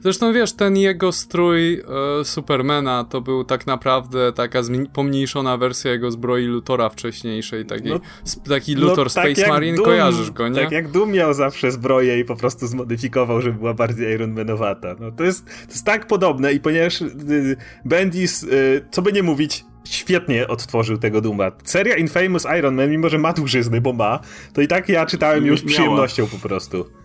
Zresztą 0.02 0.32
wiesz, 0.32 0.52
ten 0.52 0.76
jego 0.76 1.12
strój 1.12 1.74
e, 2.20 2.24
Supermana 2.24 3.04
to 3.04 3.20
był 3.20 3.44
tak 3.44 3.66
naprawdę 3.66 4.32
taka 4.32 4.60
pomniejszona 4.92 5.56
wersja 5.56 5.90
jego 5.90 6.10
zbroi 6.10 6.44
Lutora 6.44 6.88
wcześniejszej, 6.88 7.66
taki, 7.66 7.88
no, 7.88 8.00
taki 8.48 8.74
Luthor 8.74 9.06
no, 9.06 9.22
tak 9.22 9.32
Space 9.32 9.48
Marine, 9.48 9.76
Doom, 9.76 9.86
kojarzysz 9.86 10.30
go, 10.30 10.48
nie? 10.48 10.62
Tak 10.62 10.72
jak 10.72 10.90
Doom 10.90 11.12
miał 11.12 11.34
zawsze 11.34 11.72
zbroję 11.72 12.18
i 12.18 12.24
po 12.24 12.36
prostu 12.36 12.66
zmodyfikował, 12.66 13.40
żeby 13.40 13.58
była 13.58 13.74
bardziej 13.74 14.14
Ironmanowata. 14.14 14.94
No, 15.00 15.10
to, 15.10 15.24
jest, 15.24 15.46
to 15.46 15.72
jest 15.72 15.86
tak 15.86 16.06
podobne 16.06 16.52
i 16.52 16.60
ponieważ 16.60 17.02
y, 17.02 17.56
Bendis, 17.84 18.42
y, 18.42 18.86
co 18.90 19.02
by 19.02 19.12
nie 19.12 19.22
mówić, 19.22 19.64
świetnie 19.84 20.48
odtworzył 20.48 20.98
tego 20.98 21.20
Duma. 21.20 21.52
Seria 21.64 21.96
Infamous 21.96 22.46
Iron 22.58 22.74
Man, 22.74 22.90
mimo 22.90 23.08
że 23.08 23.18
ma 23.18 23.32
dłużyzny, 23.32 23.80
bo 23.80 23.92
ma, 23.92 24.20
to 24.52 24.60
i 24.60 24.68
tak 24.68 24.88
ja 24.88 25.06
czytałem 25.06 25.46
już 25.46 25.60
z 25.60 25.64
przyjemnością 25.64 26.26
po 26.26 26.48
prostu. 26.48 27.01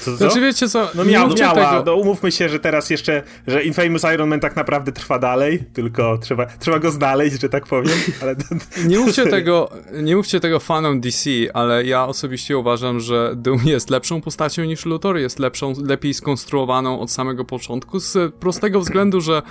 Co, 0.00 0.10
co? 0.10 0.16
Znaczy 0.16 0.40
wiecie 0.40 0.68
co? 0.68 0.90
No 0.94 1.04
miał, 1.04 1.28
miała, 1.34 1.54
tego... 1.54 1.82
no 1.86 1.94
umówmy 1.94 2.32
się, 2.32 2.48
że 2.48 2.60
teraz 2.60 2.90
jeszcze, 2.90 3.22
że 3.46 3.62
Infamous 3.62 4.02
Iron 4.14 4.28
Man 4.28 4.40
tak 4.40 4.56
naprawdę 4.56 4.92
trwa 4.92 5.18
dalej, 5.18 5.64
tylko 5.72 6.18
trzeba, 6.18 6.46
trzeba 6.46 6.78
go 6.78 6.90
znaleźć, 6.90 7.40
że 7.40 7.48
tak 7.48 7.66
powiem, 7.66 7.98
ale... 8.22 8.36
nie 8.86 8.98
mówcie 8.98 9.26
tego, 9.36 9.70
nie 10.02 10.16
mówcie 10.16 10.40
tego 10.40 10.60
fanom 10.60 11.00
DC, 11.00 11.30
ale 11.54 11.84
ja 11.84 12.06
osobiście 12.06 12.58
uważam, 12.58 13.00
że 13.00 13.32
Doom 13.36 13.60
jest 13.64 13.90
lepszą 13.90 14.20
postacią 14.20 14.64
niż 14.64 14.86
Luthor, 14.86 15.16
jest 15.16 15.38
lepszą, 15.38 15.72
lepiej 15.86 16.14
skonstruowaną 16.14 17.00
od 17.00 17.10
samego 17.10 17.44
początku, 17.44 18.00
z 18.00 18.34
prostego 18.34 18.80
względu, 18.80 19.20
że 19.20 19.42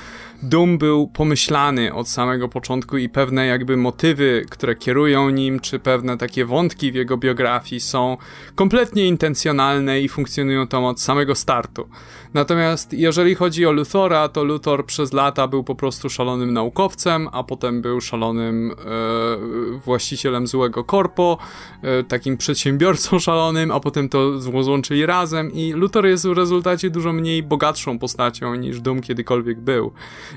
Doom 0.43 0.77
był 0.77 1.07
pomyślany 1.07 1.93
od 1.93 2.09
samego 2.09 2.49
początku 2.49 2.97
i 2.97 3.09
pewne 3.09 3.45
jakby 3.45 3.77
motywy, 3.77 4.45
które 4.49 4.75
kierują 4.75 5.29
nim, 5.29 5.59
czy 5.59 5.79
pewne 5.79 6.17
takie 6.17 6.45
wątki 6.45 6.91
w 6.91 6.95
jego 6.95 7.17
biografii 7.17 7.81
są 7.81 8.17
kompletnie 8.55 9.07
intencjonalne 9.07 10.01
i 10.01 10.07
funkcjonują 10.13 10.67
tam 10.67 10.83
od 10.83 11.01
samego 11.01 11.35
startu. 11.35 11.89
Natomiast 12.33 12.93
jeżeli 12.93 13.35
chodzi 13.35 13.65
o 13.65 13.71
Luthora, 13.71 14.29
to 14.29 14.43
Luthor 14.43 14.85
przez 14.85 15.13
lata 15.13 15.47
był 15.47 15.63
po 15.63 15.75
prostu 15.75 16.09
szalonym 16.09 16.53
naukowcem, 16.53 17.29
a 17.31 17.43
potem 17.43 17.81
był 17.81 18.01
szalonym 18.01 18.71
e, 18.71 19.77
właścicielem 19.77 20.47
złego 20.47 20.83
korpo, 20.83 21.37
e, 21.81 22.03
takim 22.03 22.37
przedsiębiorcą 22.37 23.19
szalonym, 23.29 23.71
a 23.71 23.79
potem 23.79 24.09
to 24.09 24.41
złączyli 24.41 25.05
razem 25.05 25.51
i 25.51 25.73
Luthor 25.73 26.05
jest 26.05 26.27
w 26.27 26.31
rezultacie 26.31 26.89
dużo 26.89 27.13
mniej 27.13 27.43
bogatszą 27.43 27.99
postacią 27.99 28.55
niż 28.55 28.81
Doom 28.81 29.01
kiedykolwiek 29.01 29.59
był. 29.59 29.91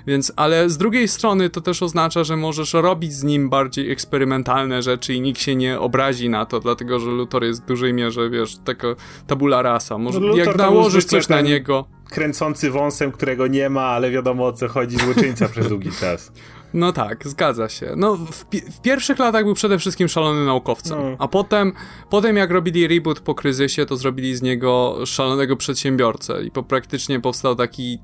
Więc, 0.06 0.32
ale 0.36 0.70
z 0.70 0.78
drugiej 0.78 1.08
strony 1.08 1.50
to 1.50 1.60
też 1.60 1.82
oznacza, 1.82 2.24
że 2.24 2.36
możesz 2.36 2.72
robić 2.74 3.12
z 3.12 3.24
nim 3.24 3.48
bardziej 3.48 3.90
eksperymentalne 3.90 4.82
rzeczy 4.82 5.14
i 5.14 5.20
nikt 5.20 5.40
się 5.40 5.56
nie 5.56 5.80
obrazi 5.80 6.28
na 6.28 6.46
to, 6.46 6.60
dlatego 6.60 6.98
że 6.98 7.10
Luthor 7.10 7.44
jest 7.44 7.62
w 7.62 7.66
dużej 7.66 7.94
mierze, 7.94 8.30
wiesz, 8.30 8.56
taka 8.64 8.88
tabula 9.26 9.62
rasa. 9.62 9.98
Może, 9.98 10.20
no, 10.20 10.36
jak 10.36 10.56
nałożysz 10.56 11.04
coś 11.04 11.28
na 11.28 11.40
niego 11.40 11.85
kręcący 12.10 12.70
wąsem, 12.70 13.12
którego 13.12 13.46
nie 13.46 13.70
ma, 13.70 13.84
ale 13.84 14.10
wiadomo 14.10 14.46
o 14.46 14.52
co 14.52 14.68
chodzi, 14.68 14.96
złoczyńca 14.96 15.48
przez 15.48 15.68
długi 15.68 15.90
czas. 16.00 16.32
No 16.74 16.92
tak, 16.92 17.28
zgadza 17.28 17.68
się. 17.68 17.92
No, 17.96 18.16
w, 18.16 18.44
w 18.76 18.80
pierwszych 18.80 19.18
latach 19.18 19.44
był 19.44 19.54
przede 19.54 19.78
wszystkim 19.78 20.08
szalonym 20.08 20.46
naukowcem, 20.46 20.98
no. 20.98 21.16
a 21.18 21.28
potem, 21.28 21.72
potem 22.10 22.36
jak 22.36 22.50
robili 22.50 22.88
reboot 22.88 23.20
po 23.20 23.34
kryzysie, 23.34 23.86
to 23.86 23.96
zrobili 23.96 24.36
z 24.36 24.42
niego 24.42 24.98
szalonego 25.06 25.56
przedsiębiorcę 25.56 26.44
i 26.44 26.50
po 26.50 26.62
praktycznie 26.62 27.20
powstał 27.20 27.54
taki, 27.54 27.98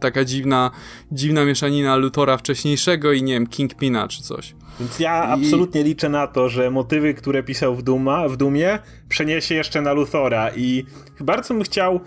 taka 0.00 0.24
dziwna, 0.24 0.70
dziwna 1.12 1.44
mieszanina 1.44 1.96
Lutora 1.96 2.36
wcześniejszego 2.36 3.12
i 3.12 3.22
nie 3.22 3.32
wiem, 3.32 3.46
Kingpina 3.46 4.08
czy 4.08 4.22
coś. 4.22 4.54
Więc 4.80 4.98
ja 4.98 5.24
I... 5.24 5.44
absolutnie 5.44 5.82
liczę 5.82 6.08
na 6.08 6.26
to, 6.26 6.48
że 6.48 6.70
motywy, 6.70 7.14
które 7.14 7.42
pisał 7.42 7.74
w, 7.76 7.82
Duma, 7.82 8.28
w 8.28 8.36
Dumie, 8.36 8.78
przeniesie 9.08 9.54
jeszcze 9.54 9.80
na 9.80 9.92
Luthora 9.92 10.50
i 10.56 10.84
bardzo 11.20 11.54
bym 11.54 11.62
chciał... 11.62 12.00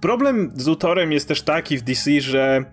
Problem 0.00 0.52
z 0.54 0.66
Luthorem 0.66 1.12
jest 1.12 1.28
też 1.28 1.42
taki 1.42 1.78
w 1.78 1.82
DC, 1.82 2.20
że 2.20 2.64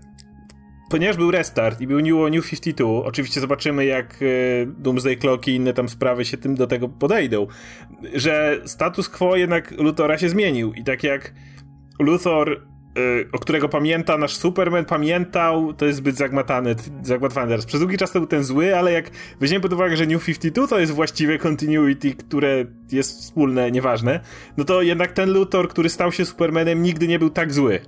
ponieważ 0.89 1.17
był 1.17 1.31
restart 1.31 1.81
i 1.81 1.87
był 1.87 1.99
New, 1.99 2.31
New 2.31 2.49
52, 2.49 2.89
oczywiście 2.89 3.41
zobaczymy 3.41 3.85
jak 3.85 4.21
y, 4.21 4.67
Doomsday 4.77 5.17
Clock 5.17 5.47
i 5.47 5.55
inne 5.55 5.73
tam 5.73 5.89
sprawy 5.89 6.25
się 6.25 6.37
tym 6.37 6.55
do 6.55 6.67
tego 6.67 6.89
podejdą, 6.89 7.47
że 8.13 8.61
status 8.65 9.09
quo 9.09 9.35
jednak 9.35 9.71
Luthora 9.71 10.17
się 10.17 10.29
zmienił 10.29 10.73
i 10.73 10.83
tak 10.83 11.03
jak 11.03 11.33
Luthor 11.99 12.61
o 13.31 13.39
którego 13.39 13.69
pamięta 13.69 14.17
nasz 14.17 14.35
Superman, 14.35 14.85
pamiętał, 14.85 15.73
to 15.73 15.85
jest 15.85 15.97
zbyt 15.97 16.15
zagmatany, 16.15 16.75
zagmatwany 17.03 17.49
teraz. 17.49 17.65
Przez 17.65 17.79
długi 17.79 17.97
czas 17.97 18.11
to 18.11 18.19
był 18.19 18.27
ten 18.27 18.43
zły, 18.43 18.77
ale 18.77 18.91
jak 18.91 19.11
weźmiemy 19.39 19.61
pod 19.61 19.73
uwagę, 19.73 19.97
że 19.97 20.05
New 20.05 20.25
52 20.25 20.67
to 20.67 20.79
jest 20.79 20.91
właściwe 20.91 21.37
continuity, 21.37 22.13
które 22.13 22.65
jest 22.91 23.19
wspólne, 23.21 23.71
nieważne, 23.71 24.19
no 24.57 24.63
to 24.63 24.81
jednak 24.81 25.11
ten 25.11 25.33
Luthor, 25.33 25.69
który 25.69 25.89
stał 25.89 26.11
się 26.11 26.25
Supermanem, 26.25 26.83
nigdy 26.83 27.07
nie 27.07 27.19
był 27.19 27.29
tak 27.29 27.53
zły. 27.53 27.79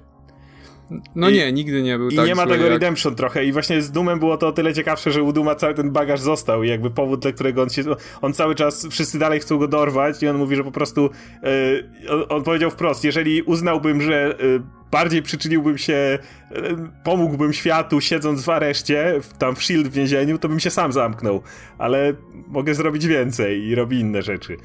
No 1.15 1.29
I, 1.29 1.33
nie, 1.33 1.51
nigdy 1.51 1.83
nie 1.83 1.97
był 1.97 2.09
I 2.09 2.15
tak 2.15 2.27
nie 2.27 2.35
ma 2.35 2.47
tego 2.47 2.63
jak... 2.63 2.73
redemption 2.73 3.15
trochę 3.15 3.45
i 3.45 3.51
właśnie 3.51 3.81
z 3.81 3.91
Dumem 3.91 4.19
było 4.19 4.37
to 4.37 4.47
o 4.47 4.51
tyle 4.51 4.73
ciekawsze, 4.73 5.11
że 5.11 5.23
u 5.23 5.33
Duma 5.33 5.55
cały 5.55 5.73
ten 5.73 5.91
bagaż 5.91 6.19
został 6.19 6.63
i 6.63 6.69
jakby 6.69 6.91
powód, 6.91 7.19
dla 7.19 7.31
którego 7.31 7.61
on 7.61 7.69
się, 7.69 7.83
on 8.21 8.33
cały 8.33 8.55
czas, 8.55 8.87
wszyscy 8.91 9.19
dalej 9.19 9.39
chcą 9.39 9.57
go 9.57 9.67
dorwać 9.67 10.23
i 10.23 10.27
on 10.27 10.37
mówi, 10.37 10.55
że 10.55 10.63
po 10.63 10.71
prostu 10.71 11.09
yy, 11.43 12.09
on, 12.09 12.25
on, 12.29 12.43
powiedział 12.43 12.71
wprost, 12.71 13.03
jeżeli 13.03 13.41
uznałbym, 13.41 14.01
że 14.01 14.37
yy, 14.39 14.76
bardziej 14.91 15.21
przyczyniłbym 15.21 15.77
się, 15.77 16.19
yy, 16.51 16.61
pomógłbym 17.03 17.53
światu 17.53 18.01
siedząc 18.01 18.43
w 18.43 18.49
areszcie, 18.49 19.19
tam 19.37 19.55
w 19.55 19.63
SHIELD 19.63 19.87
w 19.87 19.91
więzieniu, 19.91 20.37
to 20.37 20.49
bym 20.49 20.59
się 20.59 20.69
sam 20.69 20.93
zamknął, 20.93 21.41
ale 21.77 22.13
mogę 22.47 22.73
zrobić 22.75 23.07
więcej 23.07 23.63
i 23.63 23.75
robi 23.75 23.99
inne 23.99 24.21
rzeczy. 24.21 24.57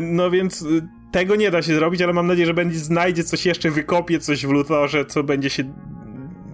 no 0.00 0.30
więc 0.30 0.64
tego 1.12 1.36
nie 1.36 1.50
da 1.50 1.62
się 1.62 1.74
zrobić, 1.74 2.02
ale 2.02 2.12
mam 2.12 2.26
nadzieję, 2.26 2.46
że 2.46 2.54
będzie 2.54 2.78
znajdzie 2.78 3.24
coś 3.24 3.46
jeszcze, 3.46 3.70
wykopie 3.70 4.20
coś 4.20 4.46
w 4.46 4.50
Luthorze, 4.50 5.04
co 5.04 5.22
będzie 5.22 5.50
się 5.50 5.64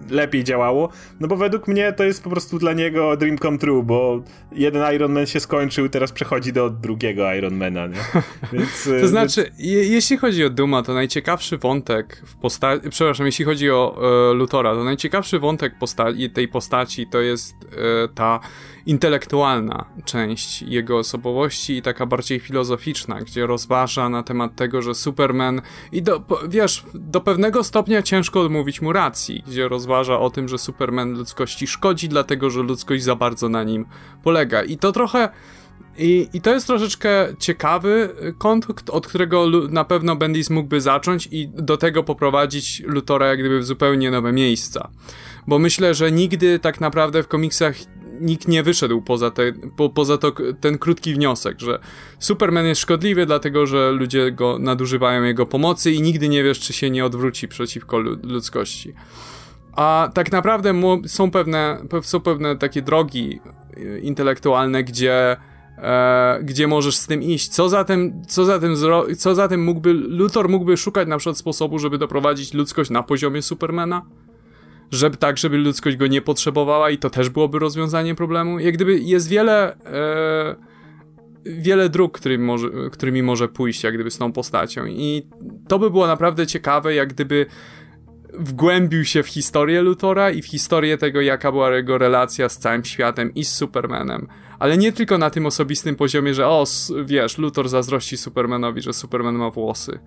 lepiej 0.09 0.43
działało, 0.43 0.89
no 1.19 1.27
bo 1.27 1.37
według 1.37 1.67
mnie 1.67 1.93
to 1.93 2.03
jest 2.03 2.23
po 2.23 2.29
prostu 2.29 2.59
dla 2.59 2.73
niego 2.73 3.17
dream 3.17 3.37
come 3.37 3.57
true, 3.57 3.83
bo 3.83 4.23
jeden 4.51 4.95
Iron 4.95 5.11
Man 5.11 5.25
się 5.25 5.39
skończył, 5.39 5.89
teraz 5.89 6.11
przechodzi 6.11 6.53
do 6.53 6.69
drugiego 6.69 7.33
Ironmana, 7.33 7.87
nie? 7.87 7.97
Więc, 8.53 8.89
to 9.01 9.07
znaczy, 9.07 9.43
więc... 9.43 9.59
Je, 9.59 9.87
jeśli 9.87 10.17
chodzi 10.17 10.45
o 10.45 10.49
Duma, 10.49 10.83
to 10.83 10.93
najciekawszy 10.93 11.57
wątek 11.57 12.21
w 12.25 12.35
postaci, 12.35 12.89
przepraszam, 12.89 13.25
jeśli 13.25 13.45
chodzi 13.45 13.71
o 13.71 13.97
e, 14.31 14.33
Lutora, 14.33 14.73
to 14.73 14.83
najciekawszy 14.83 15.39
wątek 15.39 15.77
posta 15.79 16.05
tej 16.33 16.47
postaci 16.47 17.07
to 17.07 17.21
jest 17.21 17.55
e, 17.63 18.07
ta 18.15 18.39
intelektualna 18.85 19.85
część 20.05 20.61
jego 20.61 20.97
osobowości 20.97 21.77
i 21.77 21.81
taka 21.81 22.05
bardziej 22.05 22.39
filozoficzna, 22.39 23.21
gdzie 23.21 23.47
rozważa 23.47 24.09
na 24.09 24.23
temat 24.23 24.55
tego, 24.55 24.81
że 24.81 24.95
Superman 24.95 25.61
i 25.91 26.01
do, 26.01 26.23
wiesz, 26.47 26.83
do 26.93 27.21
pewnego 27.21 27.63
stopnia 27.63 28.01
ciężko 28.01 28.41
odmówić 28.41 28.81
mu 28.81 28.93
racji, 28.93 29.43
gdzie 29.47 29.67
rozważa 29.67 30.19
o 30.19 30.29
tym, 30.29 30.47
że 30.47 30.57
Superman 30.57 31.13
ludzkości 31.13 31.67
szkodzi, 31.67 32.09
dlatego 32.09 32.49
że 32.49 32.61
ludzkość 32.61 33.03
za 33.03 33.15
bardzo 33.15 33.49
na 33.49 33.63
nim 33.63 33.85
polega. 34.23 34.63
I 34.63 34.77
to 34.77 34.91
trochę 34.91 35.29
i, 35.97 36.29
I 36.33 36.41
to 36.41 36.53
jest 36.53 36.67
troszeczkę 36.67 37.27
ciekawy 37.39 38.15
kąt, 38.37 38.65
od 38.91 39.07
którego 39.07 39.45
na 39.69 39.83
pewno 39.83 40.15
Bendis 40.15 40.49
mógłby 40.49 40.81
zacząć 40.81 41.27
i 41.31 41.47
do 41.47 41.77
tego 41.77 42.03
poprowadzić 42.03 42.83
Lutora 42.85 43.27
jak 43.27 43.39
gdyby 43.39 43.59
w 43.59 43.65
zupełnie 43.65 44.11
nowe 44.11 44.31
miejsca. 44.31 44.89
Bo 45.47 45.59
myślę, 45.59 45.93
że 45.93 46.11
nigdy 46.11 46.59
tak 46.59 46.81
naprawdę 46.81 47.23
w 47.23 47.27
komiksach 47.27 47.75
nikt 48.21 48.47
nie 48.47 48.63
wyszedł 48.63 49.01
poza, 49.01 49.31
te, 49.31 49.53
po, 49.77 49.89
poza 49.89 50.17
to, 50.17 50.31
ten 50.61 50.77
krótki 50.77 51.13
wniosek, 51.13 51.59
że 51.59 51.79
Superman 52.19 52.65
jest 52.65 52.81
szkodliwy, 52.81 53.25
dlatego 53.25 53.65
że 53.65 53.91
ludzie 53.91 54.31
go 54.31 54.59
nadużywają 54.59 55.23
jego 55.23 55.45
pomocy 55.45 55.91
i 55.91 56.01
nigdy 56.01 56.29
nie 56.29 56.43
wiesz, 56.43 56.59
czy 56.59 56.73
się 56.73 56.89
nie 56.89 57.05
odwróci 57.05 57.47
przeciwko 57.47 57.99
ludzkości. 58.23 58.93
A 59.75 60.09
tak 60.13 60.31
naprawdę 60.31 60.73
są 61.07 61.31
pewne, 61.31 61.81
są 62.01 62.19
pewne 62.19 62.55
takie 62.55 62.81
drogi 62.81 63.39
e, 63.77 63.99
intelektualne, 63.99 64.83
gdzie, 64.83 65.37
e, 65.77 66.39
gdzie 66.43 66.67
możesz 66.67 66.95
z 66.95 67.07
tym 67.07 67.23
iść. 67.23 67.49
Co 67.49 67.69
zatem, 67.69 68.21
co 68.27 68.45
zatem, 68.45 68.75
co 69.17 69.35
zatem 69.35 69.63
mógłby, 69.63 69.93
Luthor 69.93 70.49
mógłby 70.49 70.77
szukać 70.77 71.07
na 71.07 71.17
przykład 71.17 71.37
sposobu, 71.37 71.79
żeby 71.79 71.97
doprowadzić 71.97 72.53
ludzkość 72.53 72.89
na 72.89 73.03
poziomie 73.03 73.41
Supermana? 73.41 74.01
Żeby 74.91 75.17
tak, 75.17 75.37
żeby 75.37 75.57
ludzkość 75.57 75.97
go 75.97 76.07
nie 76.07 76.21
potrzebowała 76.21 76.89
i 76.89 76.97
to 76.97 77.09
też 77.09 77.29
byłoby 77.29 77.59
rozwiązanie 77.59 78.15
problemu. 78.15 78.59
Jak 78.59 78.73
gdyby 78.73 78.99
jest 78.99 79.27
wiele 79.27 79.77
e, 79.85 80.55
wiele 81.45 81.89
dróg, 81.89 82.17
którymi 82.17 82.45
może, 82.45 82.69
którymi 82.91 83.23
może 83.23 83.47
pójść 83.47 83.83
jak 83.83 83.93
gdyby 83.93 84.11
z 84.11 84.17
tą 84.17 84.31
postacią 84.31 84.85
i 84.85 85.27
to 85.67 85.79
by 85.79 85.91
było 85.91 86.07
naprawdę 86.07 86.47
ciekawe, 86.47 86.95
jak 86.95 87.13
gdyby 87.13 87.45
wgłębił 88.39 89.05
się 89.05 89.23
w 89.23 89.27
historię 89.27 89.81
Lutora 89.81 90.31
i 90.31 90.41
w 90.41 90.45
historię 90.45 90.97
tego, 90.97 91.21
jaka 91.21 91.51
była 91.51 91.75
jego 91.75 91.97
relacja 91.97 92.49
z 92.49 92.57
całym 92.57 92.85
światem 92.85 93.33
i 93.33 93.45
z 93.45 93.55
Supermanem. 93.55 94.27
Ale 94.59 94.77
nie 94.77 94.91
tylko 94.91 95.17
na 95.17 95.29
tym 95.29 95.45
osobistym 95.45 95.95
poziomie, 95.95 96.33
że 96.33 96.47
o, 96.47 96.65
wiesz, 97.05 97.37
Luthor 97.37 97.69
zazdrości 97.69 98.17
Supermanowi, 98.17 98.81
że 98.81 98.93
Superman 98.93 99.35
ma 99.35 99.49
włosy 99.49 99.99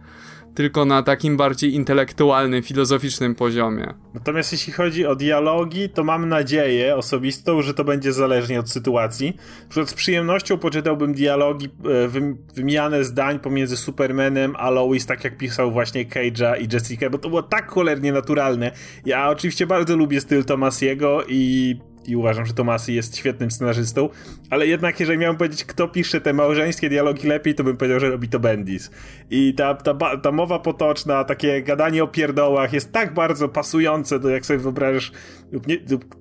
tylko 0.58 0.84
na 0.84 1.02
takim 1.02 1.36
bardziej 1.36 1.74
intelektualnym, 1.74 2.62
filozoficznym 2.62 3.34
poziomie. 3.34 3.94
Natomiast 4.14 4.52
jeśli 4.52 4.72
chodzi 4.72 5.06
o 5.06 5.16
dialogi, 5.16 5.88
to 5.88 6.04
mam 6.04 6.28
nadzieję 6.28 6.96
osobistą, 6.96 7.62
że 7.62 7.74
to 7.74 7.84
będzie 7.84 8.12
zależnie 8.12 8.60
od 8.60 8.70
sytuacji. 8.70 9.36
Przykład 9.68 9.90
z 9.90 9.94
przyjemnością 9.94 10.58
poczytałbym 10.58 11.14
dialogi, 11.14 11.66
e, 11.66 12.08
wymianę 12.54 13.04
zdań 13.04 13.38
pomiędzy 13.38 13.76
Supermanem 13.76 14.54
a 14.56 14.70
Lois, 14.70 15.06
tak 15.06 15.24
jak 15.24 15.36
pisał 15.36 15.70
właśnie 15.70 16.06
Cage'a 16.06 16.60
i 16.60 16.74
Jessica, 16.74 17.10
bo 17.10 17.18
to 17.18 17.28
było 17.28 17.42
tak 17.42 17.70
cholernie 17.70 18.12
naturalne. 18.12 18.70
Ja 19.06 19.28
oczywiście 19.30 19.66
bardzo 19.66 19.96
lubię 19.96 20.20
styl 20.20 20.44
Tomasiego 20.44 21.24
i 21.28 21.76
i 22.08 22.16
uważam, 22.16 22.46
że 22.46 22.54
Tomasy 22.54 22.92
jest 22.92 23.16
świetnym 23.16 23.50
scenarzystą, 23.50 24.08
ale 24.50 24.66
jednak 24.66 25.00
jeżeli 25.00 25.18
miałem 25.18 25.36
powiedzieć, 25.36 25.64
kto 25.64 25.88
pisze 25.88 26.20
te 26.20 26.32
małżeńskie 26.32 26.88
dialogi 26.88 27.28
lepiej, 27.28 27.54
to 27.54 27.64
bym 27.64 27.76
powiedział, 27.76 28.00
że 28.00 28.10
robi 28.10 28.28
to 28.28 28.40
Bendis. 28.40 28.90
I 29.30 29.54
ta, 29.54 29.74
ta, 29.74 30.16
ta 30.16 30.32
mowa 30.32 30.58
potoczna, 30.58 31.24
takie 31.24 31.62
gadanie 31.62 32.04
o 32.04 32.08
pierdołach 32.08 32.72
jest 32.72 32.92
tak 32.92 33.14
bardzo 33.14 33.48
pasujące 33.48 34.18
do, 34.18 34.28
jak 34.28 34.46
sobie 34.46 34.58
wyobrażasz, 34.58 35.12
lub 35.52 35.66
nie, 35.66 35.76
lub 35.90 36.18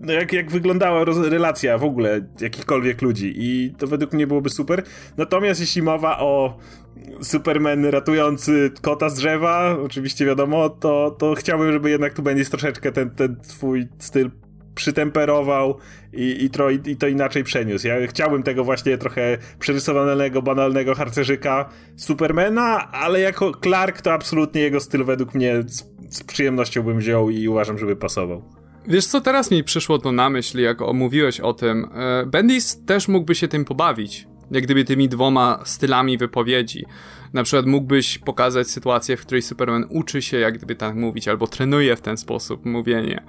no 0.00 0.12
jak, 0.12 0.32
jak 0.32 0.50
wyglądała 0.50 1.04
relacja 1.04 1.78
w 1.78 1.84
ogóle 1.84 2.20
jakichkolwiek 2.40 3.02
ludzi 3.02 3.32
i 3.36 3.74
to 3.78 3.86
według 3.86 4.12
mnie 4.12 4.26
byłoby 4.26 4.50
super. 4.50 4.82
Natomiast 5.16 5.60
jeśli 5.60 5.82
mowa 5.82 6.18
o 6.18 6.58
Superman 7.22 7.84
ratujący 7.84 8.70
kota 8.82 9.08
z 9.08 9.14
drzewa, 9.14 9.76
oczywiście 9.84 10.26
wiadomo, 10.26 10.68
to, 10.68 11.16
to 11.18 11.34
chciałbym, 11.34 11.72
żeby 11.72 11.90
jednak 11.90 12.14
tu 12.14 12.22
będzie 12.22 12.44
troszeczkę 12.44 12.92
ten, 12.92 13.10
ten 13.10 13.36
twój 13.36 13.88
styl 13.98 14.30
przytemperował 14.74 15.78
i, 16.12 16.44
i, 16.44 16.50
to, 16.50 16.70
i 16.70 16.96
to 16.96 17.08
inaczej 17.08 17.44
przeniósł. 17.44 17.86
Ja 17.86 18.06
chciałbym 18.06 18.42
tego 18.42 18.64
właśnie 18.64 18.98
trochę 18.98 19.38
przerysowanego, 19.58 20.42
banalnego 20.42 20.94
harcerzyka 20.94 21.68
Supermana, 21.96 22.92
ale 22.92 23.20
jako 23.20 23.52
Clark 23.62 24.02
to 24.02 24.12
absolutnie 24.12 24.60
jego 24.60 24.80
styl 24.80 25.04
według 25.04 25.34
mnie 25.34 25.62
z, 25.66 25.84
z 26.10 26.22
przyjemnością 26.24 26.82
bym 26.82 26.98
wziął 26.98 27.30
i 27.30 27.48
uważam, 27.48 27.78
żeby 27.78 27.96
pasował. 27.96 28.42
Wiesz 28.88 29.06
co, 29.06 29.20
teraz 29.20 29.50
mi 29.50 29.64
przyszło 29.64 29.98
to 29.98 30.12
na 30.12 30.30
myśl, 30.30 30.60
jak 30.60 30.82
omówiłeś 30.82 31.40
o 31.40 31.52
tym. 31.52 31.88
E, 31.94 32.26
Bendis 32.26 32.84
też 32.84 33.08
mógłby 33.08 33.34
się 33.34 33.48
tym 33.48 33.64
pobawić. 33.64 34.26
jak 34.50 34.64
gdyby 34.64 34.84
tymi 34.84 35.08
dwoma 35.08 35.60
stylami 35.64 36.18
wypowiedzi. 36.18 36.84
Na 37.32 37.42
przykład 37.42 37.66
mógłbyś 37.66 38.18
pokazać 38.18 38.68
sytuację, 38.68 39.16
w 39.16 39.20
której 39.20 39.42
Superman 39.42 39.84
uczy 39.90 40.22
się 40.22 40.38
jak 40.38 40.54
gdyby 40.54 40.74
tak 40.74 40.94
mówić, 40.94 41.28
albo 41.28 41.46
trenuje 41.46 41.96
w 41.96 42.00
ten 42.00 42.16
sposób 42.16 42.64
mówienie. 42.64 43.22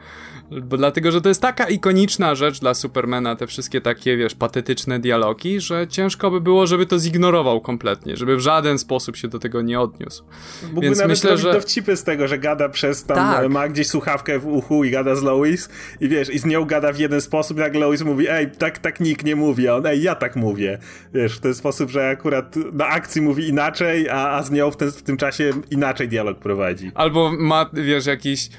Bo 0.52 0.78
dlatego, 0.78 1.12
że 1.12 1.22
to 1.22 1.30
jest 1.30 1.42
taka 1.42 1.70
ikoniczna 1.70 2.36
rzecz 2.36 2.60
dla 2.60 2.74
Supermana, 2.74 3.36
te 3.36 3.48
wszystkie 3.48 3.82
takie, 3.82 4.18
wiesz, 4.18 4.36
patetyczne 4.36 5.00
dialogi, 5.00 5.60
że 5.60 5.88
ciężko 5.88 6.32
by 6.32 6.42
było, 6.42 6.68
żeby 6.68 6.86
to 6.86 7.00
zignorował 7.00 7.62
kompletnie, 7.62 8.18
żeby 8.18 8.38
w 8.38 8.40
żaden 8.40 8.80
sposób 8.80 9.16
się 9.16 9.28
do 9.28 9.40
tego 9.40 9.62
nie 9.62 9.80
odniósł. 9.80 10.24
Mógłby 10.64 10.82
Więc 10.82 10.98
nawet 10.98 11.10
myślę, 11.10 11.38
że 11.38 11.54
dowcipy 11.54 11.98
z 11.98 12.04
tego, 12.04 12.28
że 12.28 12.40
gada 12.40 12.70
przez 12.70 13.04
tam, 13.04 13.18
tak. 13.18 13.50
ma 13.50 13.68
gdzieś 13.68 13.88
słuchawkę 13.88 14.40
w 14.40 14.48
uchu 14.48 14.84
i 14.84 14.92
gada 14.92 15.16
z 15.16 15.24
Lois 15.24 15.70
i 16.00 16.10
wiesz, 16.10 16.30
i 16.30 16.40
z 16.40 16.46
nią 16.46 16.66
gada 16.66 16.94
w 16.94 17.00
jeden 17.00 17.22
sposób, 17.22 17.58
jak 17.58 17.76
Lois 17.76 18.02
mówi, 18.02 18.28
ej, 18.30 18.52
tak, 18.52 18.80
tak 18.80 19.00
nikt 19.00 19.26
nie 19.26 19.36
mówi, 19.36 19.68
a 19.68 19.76
on, 19.76 19.86
ej, 19.86 20.02
ja 20.02 20.16
tak 20.16 20.36
mówię. 20.36 20.78
Wiesz, 21.14 21.38
w 21.38 21.40
ten 21.40 21.54
sposób, 21.54 21.90
że 21.90 22.10
akurat 22.10 22.56
na 22.74 22.88
akcji 22.88 23.22
mówi 23.22 23.48
inaczej, 23.48 24.10
a, 24.10 24.30
a 24.30 24.44
z 24.44 24.52
nią 24.52 24.72
w, 24.72 24.78
ten, 24.78 24.92
w 24.92 25.02
tym 25.02 25.18
czasie 25.18 25.52
inaczej 25.70 26.08
dialog 26.08 26.40
prowadzi. 26.40 26.92
Albo 26.96 27.32
ma, 27.40 27.70
wiesz, 27.74 28.06
jakiś 28.06 28.50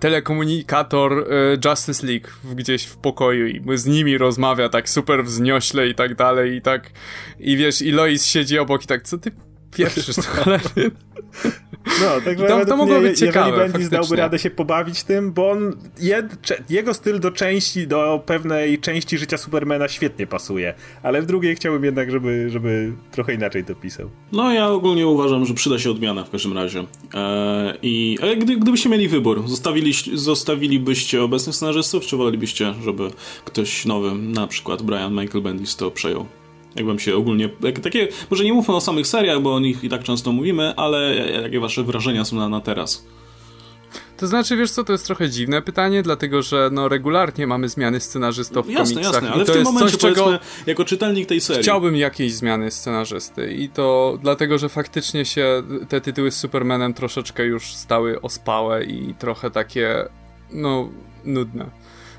telekomunikator 0.00 1.12
e, 1.12 1.24
Justice 1.64 2.06
League 2.06 2.28
gdzieś 2.54 2.84
w 2.84 2.96
pokoju 2.96 3.46
i 3.46 3.62
z 3.74 3.86
nimi 3.86 4.18
rozmawia 4.18 4.68
tak 4.68 4.88
super 4.88 5.24
wzniośle 5.24 5.88
i 5.88 5.94
tak 5.94 6.14
dalej 6.14 6.56
i 6.56 6.62
tak 6.62 6.90
i 7.38 7.56
wiesz, 7.56 7.82
i 7.82 7.92
Lois 7.92 8.26
siedzi 8.26 8.58
obok 8.58 8.84
i 8.84 8.86
tak, 8.86 9.02
co 9.02 9.18
ty 9.18 9.32
pieprzysz 9.76 10.16
to 10.26 10.44
No, 11.86 12.20
także 12.24 12.46
to, 12.46 12.66
to 12.66 12.76
mogło 12.76 13.00
być 13.00 13.18
ciekawe, 13.18 13.50
jeżeli 13.50 13.72
Bendis 13.72 13.88
dałby 13.88 14.16
radę 14.16 14.38
się 14.38 14.50
pobawić 14.50 15.02
tym, 15.04 15.32
bo 15.32 15.50
on, 15.50 15.76
jed, 16.00 16.24
jego 16.70 16.94
styl 16.94 17.20
do 17.20 17.30
części, 17.30 17.86
do 17.86 18.22
pewnej 18.26 18.78
części 18.78 19.18
życia 19.18 19.36
Supermana 19.36 19.88
świetnie 19.88 20.26
pasuje, 20.26 20.74
ale 21.02 21.22
w 21.22 21.26
drugiej 21.26 21.56
chciałbym 21.56 21.84
jednak, 21.84 22.10
żeby, 22.10 22.50
żeby 22.50 22.92
trochę 23.10 23.34
inaczej 23.34 23.64
to 23.64 23.74
pisał. 23.74 24.10
No, 24.32 24.52
ja 24.52 24.68
ogólnie 24.68 25.06
uważam, 25.06 25.46
że 25.46 25.54
przyda 25.54 25.78
się 25.78 25.90
odmiana 25.90 26.24
w 26.24 26.30
każdym 26.30 26.52
razie. 26.52 26.84
Eee, 27.14 27.78
i, 27.82 28.18
ale 28.22 28.36
gdy, 28.36 28.56
gdybyście 28.56 28.88
mieli 28.88 29.08
wybór, 29.08 29.48
zostawili, 29.48 29.92
zostawilibyście 30.14 31.22
obecnych 31.22 31.56
scenarzystów, 31.56 32.06
czy 32.06 32.16
wolelibyście, 32.16 32.74
żeby 32.84 33.10
ktoś 33.44 33.86
nowy, 33.86 34.14
na 34.14 34.46
przykład 34.46 34.82
Brian 34.82 35.12
Michael 35.12 35.42
Bendis 35.42 35.76
to 35.76 35.90
przejął? 35.90 36.26
Jak 36.76 36.86
wam 36.86 36.98
się 36.98 37.16
ogólnie. 37.16 37.48
Jak, 37.60 37.80
takie, 37.80 38.08
może 38.30 38.44
nie 38.44 38.52
mówmy 38.52 38.74
o 38.74 38.80
samych 38.80 39.06
seriach, 39.06 39.40
bo 39.40 39.54
o 39.54 39.60
nich 39.60 39.84
i 39.84 39.88
tak 39.88 40.02
często 40.02 40.32
mówimy, 40.32 40.74
ale 40.76 41.16
jakie 41.42 41.60
wasze 41.60 41.82
wrażenia 41.82 42.24
są 42.24 42.36
na, 42.36 42.48
na 42.48 42.60
teraz? 42.60 43.06
To 44.16 44.26
znaczy, 44.26 44.56
wiesz 44.56 44.70
co, 44.70 44.84
to 44.84 44.92
jest 44.92 45.06
trochę 45.06 45.30
dziwne 45.30 45.62
pytanie, 45.62 46.02
dlatego 46.02 46.42
że 46.42 46.70
no 46.72 46.88
regularnie 46.88 47.46
mamy 47.46 47.68
zmiany 47.68 48.00
scenarzystów 48.00 48.66
w 48.66 48.70
jasne, 48.70 48.94
komiksach. 48.94 49.14
Jasne, 49.22 49.30
ale 49.30 49.44
w 49.44 49.50
tym 49.50 49.62
momencie, 49.62 49.90
coś, 49.90 50.00
czego 50.00 50.38
jako 50.66 50.84
czytelnik 50.84 51.28
tej 51.28 51.40
serii... 51.40 51.62
Chciałbym 51.62 51.96
jakiejś 51.96 52.34
zmiany 52.34 52.70
scenarzysty 52.70 53.52
i 53.52 53.68
to 53.68 54.18
dlatego, 54.22 54.58
że 54.58 54.68
faktycznie 54.68 55.24
się 55.24 55.62
te 55.88 56.00
tytuły 56.00 56.30
z 56.30 56.36
Supermanem 56.36 56.94
troszeczkę 56.94 57.44
już 57.44 57.74
stały 57.74 58.20
ospałe 58.20 58.84
i 58.84 59.14
trochę 59.14 59.50
takie, 59.50 60.08
no, 60.52 60.88
nudne. 61.24 61.70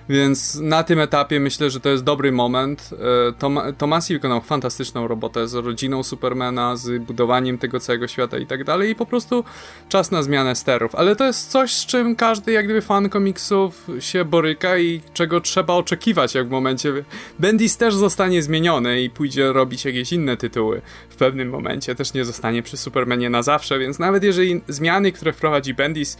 Więc 0.09 0.55
na 0.55 0.83
tym 0.83 0.99
etapie 0.99 1.39
myślę, 1.39 1.69
że 1.69 1.79
to 1.79 1.89
jest 1.89 2.03
dobry 2.03 2.31
moment. 2.31 2.89
E, 3.29 3.33
Tom 3.33 3.59
Tomasi 3.77 4.13
wykonał 4.13 4.41
fantastyczną 4.41 5.07
robotę 5.07 5.47
z 5.47 5.53
rodziną 5.53 6.03
Supermana, 6.03 6.75
z 6.75 7.03
budowaniem 7.03 7.57
tego 7.57 7.79
całego 7.79 8.07
świata 8.07 8.37
i 8.37 8.45
tak 8.45 8.63
dalej 8.63 8.91
i 8.91 8.95
po 8.95 9.05
prostu 9.05 9.43
czas 9.89 10.11
na 10.11 10.23
zmianę 10.23 10.55
sterów. 10.55 10.95
Ale 10.95 11.15
to 11.15 11.25
jest 11.25 11.51
coś, 11.51 11.71
z 11.73 11.85
czym 11.85 12.15
każdy 12.15 12.51
jak 12.51 12.65
gdyby 12.65 12.81
fan 12.81 13.09
komiksów 13.09 13.87
się 13.99 14.25
boryka 14.25 14.77
i 14.77 15.01
czego 15.13 15.41
trzeba 15.41 15.73
oczekiwać, 15.73 16.35
jak 16.35 16.47
w 16.47 16.51
momencie... 16.51 16.93
Bendis 17.39 17.77
też 17.77 17.95
zostanie 17.95 18.43
zmieniony 18.43 19.01
i 19.01 19.09
pójdzie 19.09 19.53
robić 19.53 19.85
jakieś 19.85 20.13
inne 20.13 20.37
tytuły 20.37 20.81
w 21.09 21.15
pewnym 21.15 21.49
momencie. 21.49 21.95
Też 21.95 22.13
nie 22.13 22.25
zostanie 22.25 22.63
przy 22.63 22.77
Supermanie 22.77 23.29
na 23.29 23.43
zawsze, 23.43 23.79
więc 23.79 23.99
nawet 23.99 24.23
jeżeli 24.23 24.61
zmiany, 24.67 25.11
które 25.11 25.33
wprowadzi 25.33 25.73
Bendis 25.73 26.17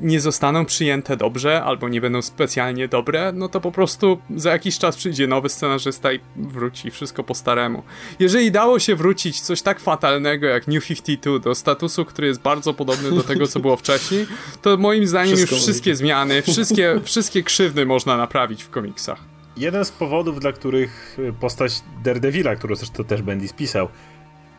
nie 0.00 0.20
zostaną 0.20 0.64
przyjęte 0.64 1.16
dobrze, 1.16 1.62
albo 1.64 1.88
nie 1.88 2.00
będą 2.00 2.22
specjalnie 2.22 2.88
dobre, 2.88 3.32
no 3.34 3.48
to 3.48 3.60
po 3.60 3.72
prostu 3.72 4.18
za 4.36 4.50
jakiś 4.50 4.78
czas 4.78 4.96
przyjdzie 4.96 5.26
nowy 5.26 5.48
scenarzysta 5.48 6.12
i 6.12 6.20
wróci 6.36 6.90
wszystko 6.90 7.24
po 7.24 7.34
staremu. 7.34 7.82
Jeżeli 8.18 8.50
dało 8.50 8.78
się 8.78 8.96
wrócić 8.96 9.40
coś 9.40 9.62
tak 9.62 9.80
fatalnego 9.80 10.46
jak 10.46 10.68
New 10.68 10.86
52 10.86 11.38
do 11.38 11.54
statusu, 11.54 12.04
który 12.04 12.26
jest 12.26 12.40
bardzo 12.40 12.74
podobny 12.74 13.10
do 13.10 13.22
tego, 13.22 13.46
co 13.46 13.60
było 13.60 13.76
wcześniej, 13.76 14.26
to 14.62 14.76
moim 14.76 15.06
zdaniem 15.06 15.36
wszystko 15.36 15.54
już 15.54 15.64
wszystkie 15.64 15.96
zmiany, 15.96 16.42
wszystkie, 16.42 17.00
wszystkie 17.04 17.42
krzywdy 17.42 17.86
można 17.86 18.16
naprawić 18.16 18.62
w 18.64 18.70
komiksach. 18.70 19.18
Jeden 19.56 19.84
z 19.84 19.90
powodów, 19.90 20.40
dla 20.40 20.52
których 20.52 21.16
postać 21.40 21.82
Daredevila, 22.04 22.56
którą 22.56 22.74
zresztą 22.74 23.04
też 23.04 23.22
Bendy 23.22 23.48
spisał, 23.48 23.88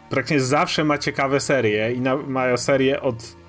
praktycznie 0.10 0.40
zawsze 0.40 0.84
ma 0.84 0.98
ciekawe 0.98 1.40
serie 1.40 1.94
i 1.94 2.02
na, 2.02 2.16
mają 2.16 2.58
serię 2.58 3.02
od 3.02 3.16
Y, 3.16 3.43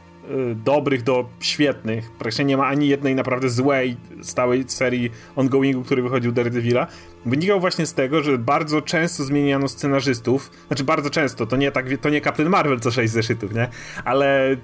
dobrych 0.54 1.02
do 1.02 1.28
świetnych. 1.40 2.10
Praktycznie 2.10 2.44
nie 2.44 2.56
ma 2.56 2.66
ani 2.66 2.88
jednej 2.88 3.14
naprawdę 3.14 3.48
złej, 3.48 3.96
stałej 4.22 4.64
serii 4.66 5.10
ongoingu, 5.36 5.82
który 5.82 6.02
wychodził 6.02 6.32
Daredevila. 6.32 6.86
Wynikał 7.26 7.60
właśnie 7.60 7.86
z 7.86 7.94
tego, 7.94 8.22
że 8.22 8.38
bardzo 8.38 8.82
często 8.82 9.24
zmieniano 9.24 9.68
scenarzystów. 9.68 10.50
Znaczy 10.66 10.84
bardzo 10.84 11.10
często, 11.10 11.46
to 11.46 11.56
nie, 11.56 11.72
tak, 11.72 11.86
to 12.00 12.10
nie 12.10 12.20
Captain 12.20 12.48
Marvel 12.48 12.80
co 12.80 12.90
6 12.90 13.12
zeszytów, 13.12 13.54
nie? 13.54 13.68
Ale 14.04 14.52
y, 14.52 14.58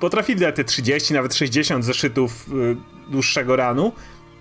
potrafili 0.00 0.40
te 0.54 0.64
30, 0.64 1.14
nawet 1.14 1.34
60 1.34 1.84
zeszytów 1.84 2.46
y, 2.48 2.76
dłuższego 3.10 3.56
ranu. 3.56 3.92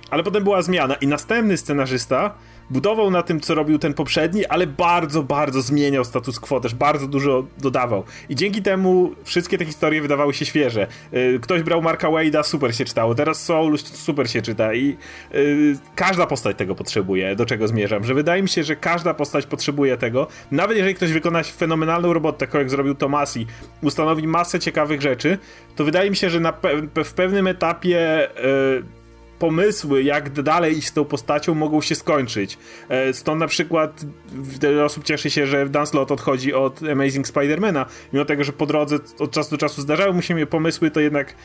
Ale 0.10 0.24
potem 0.24 0.44
była 0.44 0.62
zmiana 0.62 0.96
i 0.96 1.08
następny 1.08 1.58
scenarzysta 1.58 2.36
budował 2.72 3.12
na 3.12 3.24
tym, 3.24 3.40
co 3.40 3.56
robił 3.56 3.80
ten 3.80 3.94
poprzedni, 3.94 4.46
ale 4.46 4.68
bardzo, 4.68 5.24
bardzo 5.24 5.62
zmieniał 5.62 6.06
status 6.06 6.40
quo, 6.40 6.60
też 6.60 6.76
bardzo 6.76 7.08
dużo 7.08 7.46
dodawał. 7.58 8.04
I 8.30 8.36
dzięki 8.36 8.62
temu 8.62 9.12
wszystkie 9.24 9.58
te 9.58 9.66
historie 9.66 10.02
wydawały 10.02 10.34
się 10.34 10.46
świeże. 10.46 10.88
Y, 11.14 11.40
ktoś 11.42 11.64
brał 11.64 11.82
Marka 11.82 12.08
Wade'a, 12.08 12.44
super 12.44 12.76
się 12.76 12.86
czytało, 12.86 13.16
teraz 13.16 13.44
Soul 13.44 13.78
super 13.78 14.30
się 14.30 14.42
czyta 14.42 14.74
i 14.74 14.98
yy, 15.34 15.78
każda 15.96 16.28
postać 16.28 16.58
tego 16.58 16.76
potrzebuje, 16.76 17.36
do 17.36 17.46
czego 17.46 17.68
zmierzam, 17.68 18.04
że 18.04 18.14
wydaje 18.14 18.42
mi 18.42 18.50
się, 18.50 18.64
że 18.64 18.76
każda 18.76 19.14
postać 19.14 19.46
potrzebuje 19.46 19.98
tego, 19.98 20.28
nawet 20.52 20.78
jeżeli 20.78 20.96
ktoś 20.96 21.12
wykona 21.12 21.44
fenomenalną 21.44 22.14
robotę, 22.14 22.38
taką 22.38 22.58
jak 22.60 22.70
zrobił 22.70 22.96
Tomasi, 22.96 23.48
ustanowi 23.82 24.28
masę 24.28 24.60
ciekawych 24.60 25.02
rzeczy, 25.02 25.38
to 25.76 25.86
wydaje 25.86 26.10
mi 26.10 26.16
się, 26.16 26.30
że 26.30 26.40
pe 26.94 27.04
w 27.04 27.14
pewnym 27.14 27.48
etapie 27.48 28.30
yy, 28.44 29.01
pomysły, 29.42 30.04
jak 30.04 30.30
dalej 30.30 30.78
iść 30.78 30.88
z 30.88 30.94
tą 30.94 31.06
postacią, 31.06 31.56
mogą 31.56 31.82
się 31.82 31.96
skończyć. 31.96 32.58
E, 32.90 33.14
stąd 33.14 33.40
na 33.40 33.48
przykład 33.48 34.06
wiele 34.62 34.86
osób 34.86 35.04
cieszy 35.04 35.30
się, 35.30 35.48
że 35.48 35.70
Dan 35.70 35.88
Slott 35.88 36.12
odchodzi 36.12 36.54
od 36.54 36.84
Amazing 36.84 37.28
Spidermana, 37.28 37.86
mimo 38.14 38.26
tego, 38.26 38.44
że 38.44 38.54
po 38.54 38.66
drodze 38.66 38.96
od 39.20 39.32
czasu 39.32 39.52
do 39.52 39.58
czasu 39.58 39.82
zdarzały 39.82 40.14
mu 40.14 40.22
się 40.22 40.46
pomysły, 40.46 40.92
to 40.92 41.00
jednak 41.00 41.36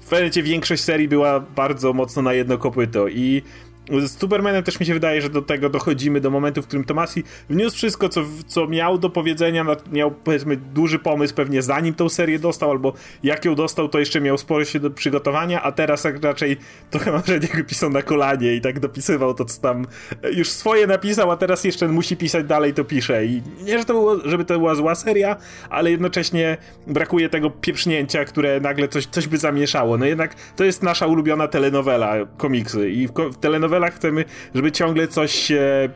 w 0.00 0.08
pewnie 0.08 0.42
większość 0.42 0.82
serii 0.82 1.08
była 1.08 1.40
bardzo 1.40 1.92
mocno 1.92 2.22
na 2.22 2.32
jedno 2.32 2.58
kopyto 2.58 3.08
i 3.08 3.42
z 3.90 4.18
Supermanem 4.18 4.62
też 4.62 4.80
mi 4.80 4.86
się 4.86 4.94
wydaje, 4.94 5.22
że 5.22 5.30
do 5.30 5.42
tego 5.42 5.68
dochodzimy 5.68 6.20
do 6.20 6.30
momentu, 6.30 6.62
w 6.62 6.66
którym 6.66 6.84
Tomasi 6.84 7.24
wniósł 7.50 7.76
wszystko, 7.76 8.08
co, 8.08 8.24
co 8.46 8.66
miał 8.66 8.98
do 8.98 9.10
powiedzenia, 9.10 9.66
miał 9.92 10.10
powiedzmy 10.10 10.56
duży 10.56 10.98
pomysł 10.98 11.34
pewnie 11.34 11.62
zanim 11.62 11.94
tą 11.94 12.08
serię 12.08 12.38
dostał, 12.38 12.70
albo 12.70 12.92
jak 13.22 13.44
ją 13.44 13.54
dostał, 13.54 13.88
to 13.88 13.98
jeszcze 13.98 14.20
miał 14.20 14.38
sporo 14.38 14.64
się 14.64 14.80
do 14.80 14.90
przygotowania, 14.90 15.62
a 15.62 15.72
teraz 15.72 16.02
tak 16.02 16.24
raczej 16.24 16.56
trochę 16.90 17.12
mam 17.12 17.22
wrażenie, 17.22 17.64
pisał 17.64 17.90
na 17.90 18.02
kolanie 18.02 18.54
i 18.54 18.60
tak 18.60 18.80
dopisywał 18.80 19.34
to, 19.34 19.44
co 19.44 19.60
tam 19.60 19.86
już 20.32 20.50
swoje 20.50 20.86
napisał, 20.86 21.30
a 21.30 21.36
teraz 21.36 21.64
jeszcze 21.64 21.88
musi 21.88 22.16
pisać 22.16 22.46
dalej, 22.46 22.74
to 22.74 22.84
pisze 22.84 23.26
i 23.26 23.42
nie, 23.62 23.78
że 23.78 23.84
to 23.84 23.92
było, 23.92 24.28
żeby 24.28 24.44
to 24.44 24.58
była 24.58 24.74
zła 24.74 24.94
seria, 24.94 25.36
ale 25.70 25.90
jednocześnie 25.90 26.56
brakuje 26.86 27.28
tego 27.28 27.50
pieprznięcia, 27.50 28.24
które 28.24 28.60
nagle 28.60 28.88
coś, 28.88 29.06
coś 29.06 29.28
by 29.28 29.38
zamieszało. 29.38 29.98
No 29.98 30.06
jednak 30.06 30.34
to 30.56 30.64
jest 30.64 30.82
nasza 30.82 31.06
ulubiona 31.06 31.48
telenowela, 31.48 32.14
komiksy 32.36 32.90
i 32.90 33.08
w, 33.08 33.12
w 33.12 33.36
novelach 33.78 33.94
chcemy, 33.94 34.24
żeby 34.54 34.72
ciągle 34.72 35.08
coś 35.08 35.32
się 35.32 35.88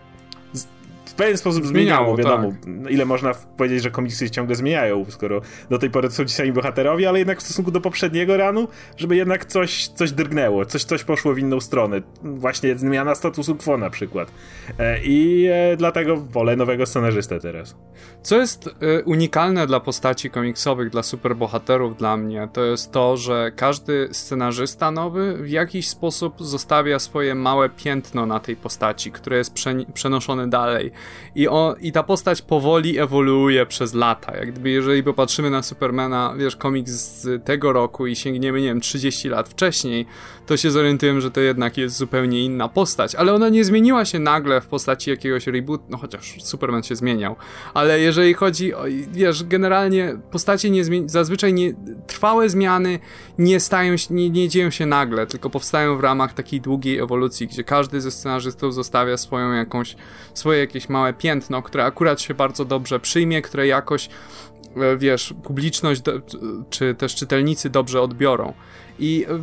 w 1.12 1.14
pewien 1.14 1.38
sposób 1.38 1.66
zmieniało, 1.66 2.16
zmieniało 2.16 2.38
wiadomo. 2.40 2.54
Tak. 2.82 2.92
Ile 2.92 3.04
można 3.04 3.34
powiedzieć, 3.56 3.82
że 3.82 3.90
komiksy 3.90 4.24
się 4.24 4.30
ciągle 4.30 4.56
zmieniają, 4.56 5.04
skoro 5.08 5.40
do 5.70 5.78
tej 5.78 5.90
pory 5.90 6.08
to 6.08 6.14
są 6.14 6.24
ci 6.24 6.34
sami 6.34 6.52
bohaterowie, 6.52 7.08
ale 7.08 7.18
jednak 7.18 7.38
w 7.38 7.42
stosunku 7.42 7.70
do 7.70 7.80
poprzedniego 7.80 8.36
ranu, 8.36 8.68
żeby 8.96 9.16
jednak 9.16 9.44
coś, 9.44 9.88
coś 9.88 10.12
drgnęło, 10.12 10.66
coś, 10.66 10.84
coś 10.84 11.04
poszło 11.04 11.34
w 11.34 11.38
inną 11.38 11.60
stronę. 11.60 12.02
Właśnie 12.22 12.78
zmiana 12.78 13.14
statusu 13.14 13.56
quo 13.56 13.78
na 13.78 13.90
przykład. 13.90 14.30
E, 14.78 15.04
I 15.04 15.46
e, 15.52 15.76
dlatego 15.76 16.16
wolę 16.16 16.56
nowego 16.56 16.86
scenarzystę 16.86 17.40
teraz. 17.40 17.76
Co 18.22 18.36
jest 18.36 18.66
e, 18.66 19.02
unikalne 19.04 19.66
dla 19.66 19.80
postaci 19.80 20.30
komiksowych, 20.30 20.90
dla 20.90 21.02
superbohaterów 21.02 21.96
dla 21.96 22.16
mnie, 22.16 22.48
to 22.52 22.64
jest 22.64 22.92
to, 22.92 23.16
że 23.16 23.52
każdy 23.56 24.08
scenarzysta 24.12 24.90
nowy 24.90 25.34
w 25.42 25.50
jakiś 25.50 25.88
sposób 25.88 26.34
zostawia 26.38 26.98
swoje 26.98 27.34
małe 27.34 27.68
piętno 27.68 28.26
na 28.26 28.40
tej 28.40 28.56
postaci, 28.56 29.12
które 29.12 29.36
jest 29.36 29.54
przenoszone 29.94 30.50
dalej 30.50 30.92
I, 31.34 31.48
on, 31.48 31.74
I 31.80 31.92
ta 31.92 32.02
postać 32.02 32.42
powoli 32.42 32.98
ewoluuje 32.98 33.66
przez 33.66 33.94
lata. 33.94 34.36
Jak 34.36 34.52
gdyby, 34.52 34.70
jeżeli 34.70 35.02
popatrzymy 35.02 35.50
na 35.50 35.62
Supermana, 35.62 36.34
wiesz, 36.38 36.56
komiks 36.56 36.90
z 36.92 37.44
tego 37.44 37.72
roku 37.72 38.06
i 38.06 38.16
sięgniemy, 38.16 38.60
nie 38.60 38.66
wiem, 38.66 38.80
30 38.80 39.28
lat 39.28 39.48
wcześniej, 39.48 40.06
to 40.52 40.56
się 40.56 40.70
zorientujemy, 40.70 41.20
że 41.20 41.30
to 41.30 41.40
jednak 41.40 41.76
jest 41.76 41.96
zupełnie 41.96 42.44
inna 42.44 42.68
postać. 42.68 43.14
Ale 43.14 43.34
ona 43.34 43.48
nie 43.48 43.64
zmieniła 43.64 44.04
się 44.04 44.18
nagle 44.18 44.60
w 44.60 44.66
postaci 44.66 45.10
jakiegoś 45.10 45.46
reboot, 45.46 45.82
no 45.88 45.98
chociaż 45.98 46.36
Superman 46.42 46.82
się 46.82 46.96
zmieniał. 46.96 47.36
Ale 47.74 48.00
jeżeli 48.00 48.34
chodzi 48.34 48.74
o, 48.74 48.84
wiesz, 49.12 49.44
generalnie 49.44 50.16
postacie 50.30 50.70
nie 50.70 50.84
zmieni- 50.84 51.08
zazwyczaj 51.08 51.54
nie, 51.54 51.74
trwałe 52.06 52.48
zmiany 52.48 52.98
nie 53.38 53.60
stają 53.60 53.96
się, 53.96 54.14
nie, 54.14 54.30
nie 54.30 54.48
dzieją 54.48 54.70
się 54.70 54.86
nagle, 54.86 55.26
tylko 55.26 55.50
powstają 55.50 55.96
w 55.96 56.00
ramach 56.00 56.32
takiej 56.32 56.60
długiej 56.60 56.98
ewolucji, 56.98 57.46
gdzie 57.46 57.64
każdy 57.64 58.00
ze 58.00 58.10
scenarzystów 58.10 58.74
zostawia 58.74 59.16
swoją 59.16 59.52
jakąś, 59.52 59.96
swoje 60.34 60.58
jakieś 60.58 60.88
małe 60.88 61.12
piętno, 61.12 61.62
które 61.62 61.84
akurat 61.84 62.20
się 62.20 62.34
bardzo 62.34 62.64
dobrze 62.64 63.00
przyjmie, 63.00 63.42
które 63.42 63.66
jakoś 63.66 64.08
wiesz, 64.98 65.34
publiczność 65.42 66.02
czy 66.70 66.94
też 66.94 67.14
czytelnicy 67.14 67.70
dobrze 67.70 68.02
odbiorą. 68.02 68.52
I 68.98 69.26
e, 69.28 69.38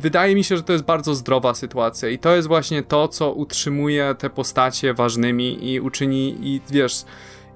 wydaje 0.00 0.34
mi 0.34 0.44
się, 0.44 0.56
że 0.56 0.62
to 0.62 0.72
jest 0.72 0.84
bardzo 0.84 1.14
zdrowa 1.14 1.54
sytuacja 1.54 2.08
i 2.08 2.18
to 2.18 2.36
jest 2.36 2.48
właśnie 2.48 2.82
to, 2.82 3.08
co 3.08 3.32
utrzymuje 3.32 4.14
te 4.18 4.30
postacie 4.30 4.94
ważnymi 4.94 5.72
i 5.72 5.80
uczyni, 5.80 6.36
i 6.42 6.60
wiesz, 6.70 7.04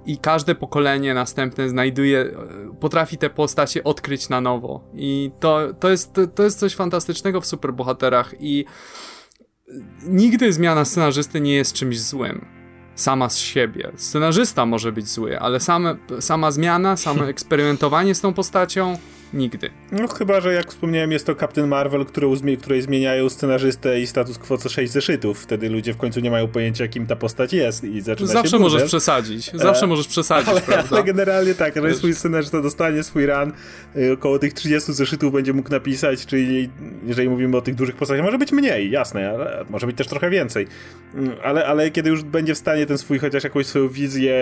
i 0.06 0.18
każde 0.18 0.54
pokolenie 0.54 1.14
następne 1.14 1.68
znajduje, 1.68 2.20
e, 2.20 2.34
potrafi 2.80 3.18
te 3.18 3.30
postacie 3.30 3.84
odkryć 3.84 4.28
na 4.28 4.40
nowo. 4.40 4.80
I 4.94 5.30
to, 5.40 5.74
to, 5.80 5.90
jest, 5.90 6.12
to, 6.12 6.26
to 6.26 6.42
jest 6.42 6.58
coś 6.58 6.74
fantastycznego 6.74 7.40
w 7.40 7.46
superbohaterach 7.46 8.34
i 8.40 8.64
nigdy 10.02 10.52
zmiana 10.52 10.84
scenarzysty 10.84 11.40
nie 11.40 11.54
jest 11.54 11.72
czymś 11.72 12.00
złym. 12.00 12.63
Sama 12.94 13.28
z 13.28 13.38
siebie. 13.38 13.90
Scenarzysta 13.96 14.66
może 14.66 14.92
być 14.92 15.08
zły, 15.08 15.40
ale 15.40 15.60
same, 15.60 15.96
sama 16.20 16.50
zmiana, 16.50 16.96
samo 16.96 17.28
eksperymentowanie 17.34 18.14
z 18.14 18.20
tą 18.20 18.34
postacią 18.34 18.98
Nigdy. 19.34 19.70
No 19.92 20.08
chyba, 20.08 20.40
że 20.40 20.54
jak 20.54 20.70
wspomniałem, 20.70 21.12
jest 21.12 21.26
to 21.26 21.34
Captain 21.34 21.68
Marvel, 21.68 22.04
której 22.04 22.82
zmieniają 22.82 23.28
scenarzystę 23.28 24.00
i 24.00 24.06
status 24.06 24.38
quo 24.38 24.58
co 24.58 24.68
6 24.68 24.92
zeszytów. 24.92 25.42
Wtedy 25.42 25.68
ludzie 25.68 25.94
w 25.94 25.96
końcu 25.96 26.20
nie 26.20 26.30
mają 26.30 26.48
pojęcia, 26.48 26.88
kim 26.88 27.06
ta 27.06 27.16
postać 27.16 27.52
jest 27.52 27.84
i 27.84 28.00
zaczyna 28.00 28.28
Zawsze 28.28 28.50
się 28.50 28.58
możesz 28.58 28.84
przesadzić. 28.84 29.50
Zawsze 29.54 29.84
e, 29.84 29.88
możesz 29.88 30.08
przesadzić, 30.08 30.48
ale, 30.48 30.60
prawda? 30.60 30.88
Ale 30.96 31.04
generalnie 31.04 31.54
tak, 31.54 31.74
że 31.82 31.94
swój 31.94 32.14
scenarzysta 32.14 32.60
dostanie 32.60 33.02
swój 33.02 33.26
run, 33.26 33.52
y, 33.96 34.12
około 34.12 34.38
tych 34.38 34.52
30 34.52 34.92
zeszytów 34.92 35.32
będzie 35.32 35.52
mógł 35.52 35.70
napisać, 35.70 36.26
czyli 36.26 36.70
jeżeli 37.06 37.28
mówimy 37.28 37.56
o 37.56 37.60
tych 37.60 37.74
dużych 37.74 37.96
postaciach, 37.96 38.24
może 38.24 38.38
być 38.38 38.52
mniej, 38.52 38.90
jasne, 38.90 39.30
ale 39.30 39.64
może 39.70 39.86
być 39.86 39.96
też 39.96 40.06
trochę 40.06 40.30
więcej. 40.30 40.66
Mm, 41.14 41.30
ale, 41.44 41.66
ale 41.66 41.90
kiedy 41.90 42.10
już 42.10 42.22
będzie 42.22 42.54
w 42.54 42.58
stanie 42.58 42.86
ten 42.86 42.98
swój 42.98 43.18
chociaż 43.18 43.44
jakąś 43.44 43.66
swoją 43.66 43.88
wizję 43.88 44.34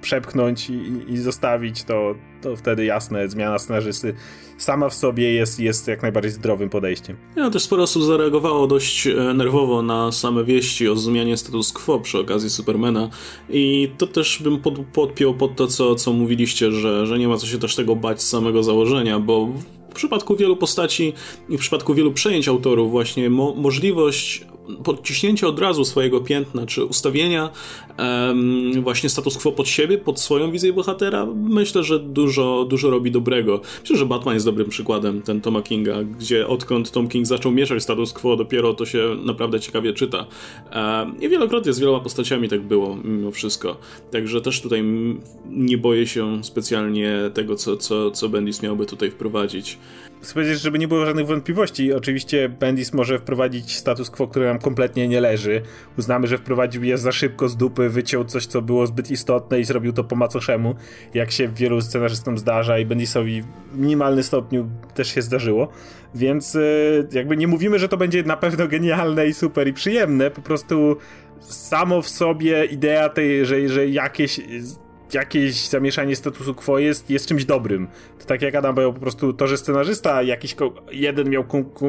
przepchnąć 0.00 0.70
i, 0.70 1.04
i 1.08 1.18
zostawić, 1.18 1.84
to, 1.84 2.14
to 2.42 2.56
wtedy 2.56 2.84
jasne, 2.84 3.28
zmiana 3.28 3.58
scenarzysty 3.58 4.14
sama 4.58 4.88
w 4.88 4.94
sobie 4.94 5.32
jest, 5.32 5.60
jest 5.60 5.88
jak 5.88 6.02
najbardziej 6.02 6.32
zdrowym 6.32 6.70
podejściem. 6.70 7.16
Ja 7.36 7.50
też 7.50 7.62
sporo 7.62 7.82
osób 7.82 8.02
zareagowało 8.02 8.66
dość 8.66 9.06
e, 9.06 9.14
nerwowo 9.34 9.82
na 9.82 10.12
same 10.12 10.44
wieści 10.44 10.88
o 10.88 10.96
zmianie 10.96 11.36
status 11.36 11.72
quo 11.72 12.00
przy 12.00 12.18
okazji 12.18 12.50
Supermana 12.50 13.10
i 13.48 13.92
to 13.98 14.06
też 14.06 14.42
bym 14.42 14.58
pod, 14.60 14.78
podpiął 14.78 15.34
pod 15.34 15.56
to, 15.56 15.66
co, 15.66 15.94
co 15.94 16.12
mówiliście, 16.12 16.72
że, 16.72 17.06
że 17.06 17.18
nie 17.18 17.28
ma 17.28 17.36
co 17.36 17.46
się 17.46 17.58
też 17.58 17.76
tego 17.76 17.96
bać 17.96 18.22
z 18.22 18.28
samego 18.28 18.62
założenia, 18.62 19.18
bo 19.18 19.46
w 19.90 19.94
przypadku 19.94 20.36
wielu 20.36 20.56
postaci 20.56 21.12
i 21.48 21.56
w 21.56 21.60
przypadku 21.60 21.94
wielu 21.94 22.12
przejęć 22.12 22.48
autorów 22.48 22.90
właśnie 22.90 23.30
mo 23.30 23.54
możliwość 23.54 24.46
podciśnięcia 24.84 25.46
od 25.46 25.58
razu 25.58 25.84
swojego 25.84 26.20
piętna, 26.20 26.66
czy 26.66 26.84
ustawienia 26.84 27.50
um, 27.98 28.82
właśnie 28.82 29.08
status 29.08 29.38
quo 29.38 29.52
pod 29.52 29.68
siebie, 29.68 29.98
pod 29.98 30.20
swoją 30.20 30.50
wizję 30.50 30.72
bohatera, 30.72 31.26
myślę, 31.34 31.84
że 31.84 31.98
dużo, 31.98 32.66
dużo 32.68 32.90
robi 32.90 33.10
dobrego. 33.10 33.60
Myślę, 33.80 33.96
że 33.96 34.06
Batman 34.06 34.34
jest 34.34 34.46
dobrym 34.46 34.68
przykładem, 34.68 35.22
ten 35.22 35.40
Toma 35.40 35.62
Kinga, 35.62 36.02
gdzie 36.02 36.46
odkąd 36.46 36.90
Tom 36.90 37.08
King 37.08 37.26
zaczął 37.26 37.52
mieszać 37.52 37.82
status 37.82 38.12
quo, 38.12 38.36
dopiero 38.36 38.74
to 38.74 38.86
się 38.86 39.16
naprawdę 39.24 39.60
ciekawie 39.60 39.92
czyta. 39.92 40.26
Um, 40.74 41.20
I 41.20 41.28
wielokrotnie 41.28 41.72
z 41.72 41.78
wieloma 41.78 42.00
postaciami 42.00 42.48
tak 42.48 42.60
było, 42.60 42.96
mimo 43.04 43.30
wszystko. 43.30 43.76
Także 44.10 44.40
też 44.40 44.60
tutaj 44.60 44.84
nie 45.50 45.78
boję 45.78 46.06
się 46.06 46.44
specjalnie 46.44 47.30
tego, 47.34 47.56
co, 47.56 47.76
co, 47.76 48.10
co 48.10 48.28
Bendis 48.28 48.62
miałby 48.62 48.86
tutaj 48.86 49.10
wprowadzić. 49.10 49.78
Chcę 50.22 50.34
powiedzieć, 50.34 50.60
żeby 50.60 50.78
nie 50.78 50.88
było 50.88 51.06
żadnych 51.06 51.26
wątpliwości. 51.26 51.92
Oczywiście 51.92 52.48
Bendis 52.48 52.92
może 52.92 53.18
wprowadzić 53.18 53.76
status 53.76 54.10
quo, 54.10 54.26
który 54.26 54.46
nam 54.46 54.58
kompletnie 54.58 55.08
nie 55.08 55.20
leży. 55.20 55.62
Uznamy, 55.98 56.26
że 56.26 56.38
wprowadził 56.38 56.84
je 56.84 56.98
za 56.98 57.12
szybko 57.12 57.48
z 57.48 57.56
dupy, 57.56 57.88
wyciął 57.88 58.24
coś, 58.24 58.46
co 58.46 58.62
było 58.62 58.86
zbyt 58.86 59.10
istotne 59.10 59.60
i 59.60 59.64
zrobił 59.64 59.92
to 59.92 60.04
po 60.04 60.16
macoszemu, 60.16 60.74
jak 61.14 61.30
się 61.30 61.48
wielu 61.48 61.80
scenarzystom 61.80 62.38
zdarza 62.38 62.78
i 62.78 62.86
Bendisowi 62.86 63.42
w 63.72 63.78
minimalnym 63.78 64.24
stopniu 64.24 64.68
też 64.94 65.14
się 65.14 65.22
zdarzyło. 65.22 65.68
Więc 66.14 66.56
e, 66.56 66.60
jakby 67.12 67.36
nie 67.36 67.46
mówimy, 67.46 67.78
że 67.78 67.88
to 67.88 67.96
będzie 67.96 68.22
na 68.22 68.36
pewno 68.36 68.68
genialne 68.68 69.26
i 69.26 69.34
super 69.34 69.68
i 69.68 69.72
przyjemne, 69.72 70.30
po 70.30 70.42
prostu 70.42 70.96
samo 71.40 72.02
w 72.02 72.08
sobie 72.08 72.64
idea 72.64 73.08
tej, 73.08 73.46
że, 73.46 73.68
że 73.68 73.86
jakieś 73.86 74.40
jakieś 75.14 75.68
zamieszanie 75.68 76.16
statusu 76.16 76.54
quo 76.54 76.78
jest, 76.78 77.10
jest 77.10 77.28
czymś 77.28 77.44
dobrym. 77.44 77.88
To 78.18 78.24
tak 78.24 78.42
jak 78.42 78.54
Adam 78.54 78.74
powiedział, 78.74 78.92
po 78.92 79.00
prostu 79.00 79.32
to, 79.32 79.46
że 79.46 79.56
scenarzysta 79.56 80.22
jakiś 80.22 80.56
jeden 80.92 81.30
miał 81.30 81.44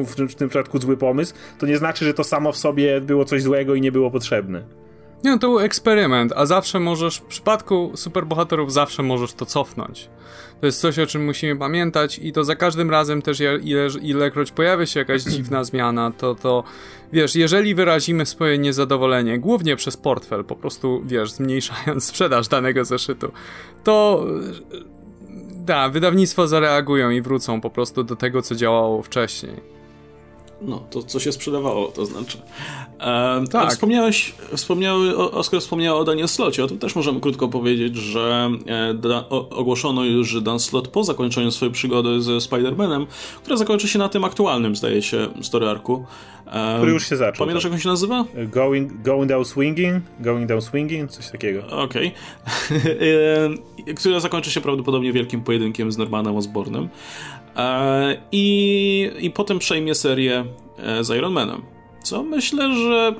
w 0.06 0.34
tym 0.34 0.48
przypadku 0.48 0.78
zły 0.78 0.96
pomysł, 0.96 1.34
to 1.58 1.66
nie 1.66 1.78
znaczy, 1.78 2.04
że 2.04 2.14
to 2.14 2.24
samo 2.24 2.52
w 2.52 2.56
sobie 2.56 3.00
było 3.00 3.24
coś 3.24 3.42
złego 3.42 3.74
i 3.74 3.80
nie 3.80 3.92
było 3.92 4.10
potrzebne. 4.10 4.64
Nie, 5.24 5.38
to 5.38 5.48
był 5.48 5.60
eksperyment, 5.60 6.32
a 6.36 6.46
zawsze 6.46 6.80
możesz, 6.80 7.16
w 7.16 7.22
przypadku 7.22 7.92
superbohaterów 7.94 8.72
zawsze 8.72 9.02
możesz 9.02 9.32
to 9.32 9.46
cofnąć. 9.46 10.10
To 10.60 10.66
jest 10.66 10.80
coś, 10.80 10.98
o 10.98 11.06
czym 11.06 11.24
musimy 11.24 11.56
pamiętać 11.56 12.18
i 12.22 12.32
to 12.32 12.44
za 12.44 12.56
każdym 12.56 12.90
razem 12.90 13.22
też, 13.22 13.40
ile, 13.62 13.88
ilekroć 14.02 14.52
pojawia 14.52 14.86
się 14.86 15.00
jakaś 15.00 15.22
dziwna 15.22 15.64
zmiana, 15.64 16.12
to, 16.18 16.34
to 16.34 16.64
wiesz, 17.12 17.36
jeżeli 17.36 17.74
wyrazimy 17.74 18.26
swoje 18.26 18.58
niezadowolenie, 18.58 19.38
głównie 19.38 19.76
przez 19.76 19.96
portfel, 19.96 20.44
po 20.44 20.56
prostu, 20.56 21.02
wiesz, 21.04 21.32
zmniejszając 21.32 22.04
sprzedaż 22.10 22.48
danego 22.48 22.84
zeszytu, 22.84 23.32
to 23.84 24.26
da, 25.50 25.88
wydawnictwo 25.88 26.48
zareagują 26.48 27.10
i 27.10 27.20
wrócą 27.20 27.60
po 27.60 27.70
prostu 27.70 28.04
do 28.04 28.16
tego, 28.16 28.42
co 28.42 28.54
działało 28.54 29.02
wcześniej. 29.02 29.79
No, 30.62 30.82
to 30.90 31.02
co 31.02 31.20
się 31.20 31.32
sprzedawało, 31.32 31.88
to 31.88 32.06
znaczy. 32.06 32.38
E, 33.00 33.44
tak. 33.50 33.70
Wspomniałeś, 33.70 34.34
wspomniały, 34.56 35.16
Oskar 35.16 35.60
wspomniał 35.60 35.98
o 35.98 36.04
Daniel 36.04 36.28
Slocie, 36.28 36.64
o 36.64 36.66
tym 36.66 36.78
też 36.78 36.94
możemy 36.94 37.20
krótko 37.20 37.48
powiedzieć, 37.48 37.96
że 37.96 38.50
e, 38.66 38.94
da, 38.94 39.28
o, 39.28 39.48
ogłoszono 39.48 40.04
już, 40.04 40.28
że 40.28 40.40
Dan 40.40 40.60
Slot 40.60 40.88
po 40.88 41.04
zakończeniu 41.04 41.50
swojej 41.50 41.74
przygody 41.74 42.22
ze 42.22 42.32
Spider-Manem, 42.32 43.06
która 43.42 43.56
zakończy 43.56 43.88
się 43.88 43.98
na 43.98 44.08
tym 44.08 44.24
aktualnym, 44.24 44.76
zdaje 44.76 45.02
się, 45.02 45.28
story 45.42 45.68
arku. 45.68 46.04
E, 46.46 46.76
Który 46.76 46.92
już 46.92 47.08
się 47.08 47.16
zaczął. 47.16 47.46
Pamiętasz, 47.46 47.62
tak. 47.62 47.72
jak 47.72 47.78
on 47.78 47.82
się 47.82 47.88
nazywa? 47.88 48.24
Going, 48.46 49.02
going 49.02 49.28
Down 49.28 49.44
Swinging? 49.44 50.04
Going 50.20 50.48
Down 50.48 50.62
Swinging? 50.62 51.10
Coś 51.10 51.30
takiego. 51.30 51.66
Okej. 51.66 51.82
Okay. 51.86 52.10
E, 53.86 53.94
która 53.94 54.20
zakończy 54.20 54.50
się 54.50 54.60
prawdopodobnie 54.60 55.12
wielkim 55.12 55.40
pojedynkiem 55.40 55.92
z 55.92 55.98
Normanem 55.98 56.36
Osbornem. 56.36 56.88
E, 57.56 58.16
I, 58.32 59.10
I 59.20 59.30
potem 59.30 59.58
przejmie 59.58 59.94
serię 59.94 60.44
z 61.00 61.10
Iron 61.10 61.32
Manem. 61.32 61.62
Co 62.02 62.22
myślę, 62.22 62.74
że 62.74 63.14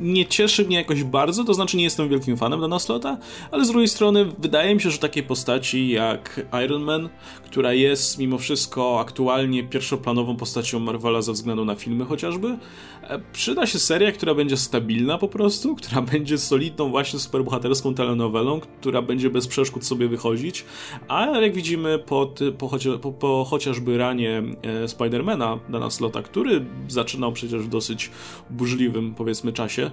nie 0.00 0.26
cieszy 0.26 0.64
mnie 0.64 0.76
jakoś 0.76 1.04
bardzo, 1.04 1.44
to 1.44 1.54
znaczy 1.54 1.76
nie 1.76 1.84
jestem 1.84 2.08
wielkim 2.08 2.36
fanem 2.36 2.60
Dana 2.60 2.78
Slota, 2.78 3.18
ale 3.50 3.64
z 3.64 3.68
drugiej 3.68 3.88
strony 3.88 4.24
wydaje 4.38 4.74
mi 4.74 4.80
się, 4.80 4.90
że 4.90 4.98
takiej 4.98 5.22
postaci 5.22 5.88
jak 5.88 6.46
Iron 6.64 6.82
Man, 6.82 7.08
która 7.44 7.72
jest 7.72 8.18
mimo 8.18 8.38
wszystko 8.38 9.00
aktualnie 9.00 9.64
pierwszoplanową 9.64 10.36
postacią 10.36 10.78
Marvela 10.78 11.22
ze 11.22 11.32
względu 11.32 11.64
na 11.64 11.74
filmy 11.74 12.04
chociażby, 12.04 12.58
e, 13.02 13.20
przyda 13.32 13.66
się 13.66 13.78
seria, 13.78 14.12
która 14.12 14.34
będzie 14.34 14.56
stabilna 14.56 15.18
po 15.18 15.28
prostu, 15.28 15.74
która 15.80 16.02
będzie 16.02 16.38
solidną 16.38 16.90
właśnie 16.90 17.18
superbohaterską 17.18 17.94
telenowelą, 17.94 18.60
która 18.80 19.02
będzie 19.02 19.30
bez 19.30 19.46
przeszkód 19.46 19.86
sobie 19.86 20.08
wychodzić, 20.08 20.64
a 21.08 21.26
jak 21.26 21.54
widzimy 21.54 21.98
po, 21.98 22.34
po, 22.58 22.68
po, 22.98 23.12
po 23.12 23.46
chociażby 23.50 23.98
ranie 23.98 24.42
e, 24.62 24.88
Spidermana 24.88 25.58
Dana 25.68 25.90
Slota, 25.90 26.22
który 26.22 26.64
zaczynał 26.88 27.32
przecież 27.32 27.62
w 27.62 27.68
dosyć 27.68 28.10
burzliwym 28.50 29.14
powiedzmy 29.14 29.43
powiedzmy 29.44 29.52
czasie, 29.52 29.90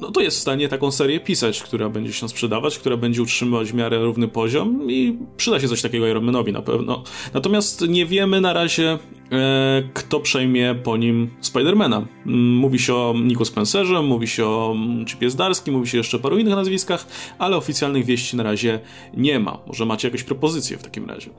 no 0.00 0.10
to 0.10 0.20
jest 0.20 0.36
w 0.36 0.40
stanie 0.40 0.68
taką 0.68 0.90
serię 0.90 1.20
pisać, 1.20 1.62
która 1.62 1.88
będzie 1.88 2.12
się 2.12 2.28
sprzedawać, 2.28 2.78
która 2.78 2.96
będzie 2.96 3.22
utrzymywać 3.22 3.72
w 3.72 3.74
miarę 3.74 3.98
równy 3.98 4.28
poziom 4.28 4.90
i 4.90 5.18
przyda 5.36 5.60
się 5.60 5.68
coś 5.68 5.82
takiego 5.82 6.06
Ironmanowi 6.06 6.52
na 6.52 6.62
pewno. 6.62 7.02
Natomiast 7.34 7.88
nie 7.88 8.06
wiemy 8.06 8.40
na 8.40 8.52
razie, 8.52 8.98
e, 9.32 9.82
kto 9.94 10.20
przejmie 10.20 10.74
po 10.82 10.96
nim 10.96 11.30
Spidermana. 11.40 12.06
Mówi 12.24 12.78
się 12.78 12.94
o 12.94 13.14
Niku 13.22 13.44
Spencerze, 13.44 14.02
mówi 14.02 14.28
się 14.28 14.46
o 14.46 14.76
Chipie 15.06 15.30
Zdarskim, 15.30 15.74
mówi 15.74 15.88
się 15.88 15.98
jeszcze 15.98 16.16
o 16.16 16.20
paru 16.20 16.38
innych 16.38 16.54
nazwiskach, 16.54 17.06
ale 17.38 17.56
oficjalnych 17.56 18.04
wieści 18.04 18.36
na 18.36 18.42
razie 18.42 18.80
nie 19.16 19.40
ma. 19.40 19.58
Może 19.66 19.86
macie 19.86 20.08
jakieś 20.08 20.24
propozycje 20.24 20.78
w 20.78 20.82
takim 20.82 21.06
razie? 21.06 21.30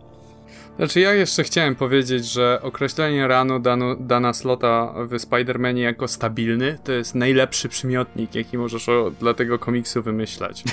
Znaczy 0.80 1.00
ja 1.00 1.14
jeszcze 1.14 1.44
chciałem 1.44 1.76
powiedzieć, 1.76 2.26
że 2.26 2.60
określenie 2.62 3.28
ranu 3.28 3.60
dano, 3.60 3.96
dana 3.96 4.34
slota 4.34 4.94
w 4.98 5.14
Spider-Manie 5.14 5.82
jako 5.82 6.08
stabilny 6.08 6.78
to 6.84 6.92
jest 6.92 7.16
najlepszy 7.16 7.70
przymiotnik, 7.70 8.36
jaki 8.36 8.58
możesz 8.58 8.90
o, 8.90 9.12
dla 9.20 9.34
tego 9.34 9.60
komiksu 9.60 10.04
wymyślać. 10.04 10.64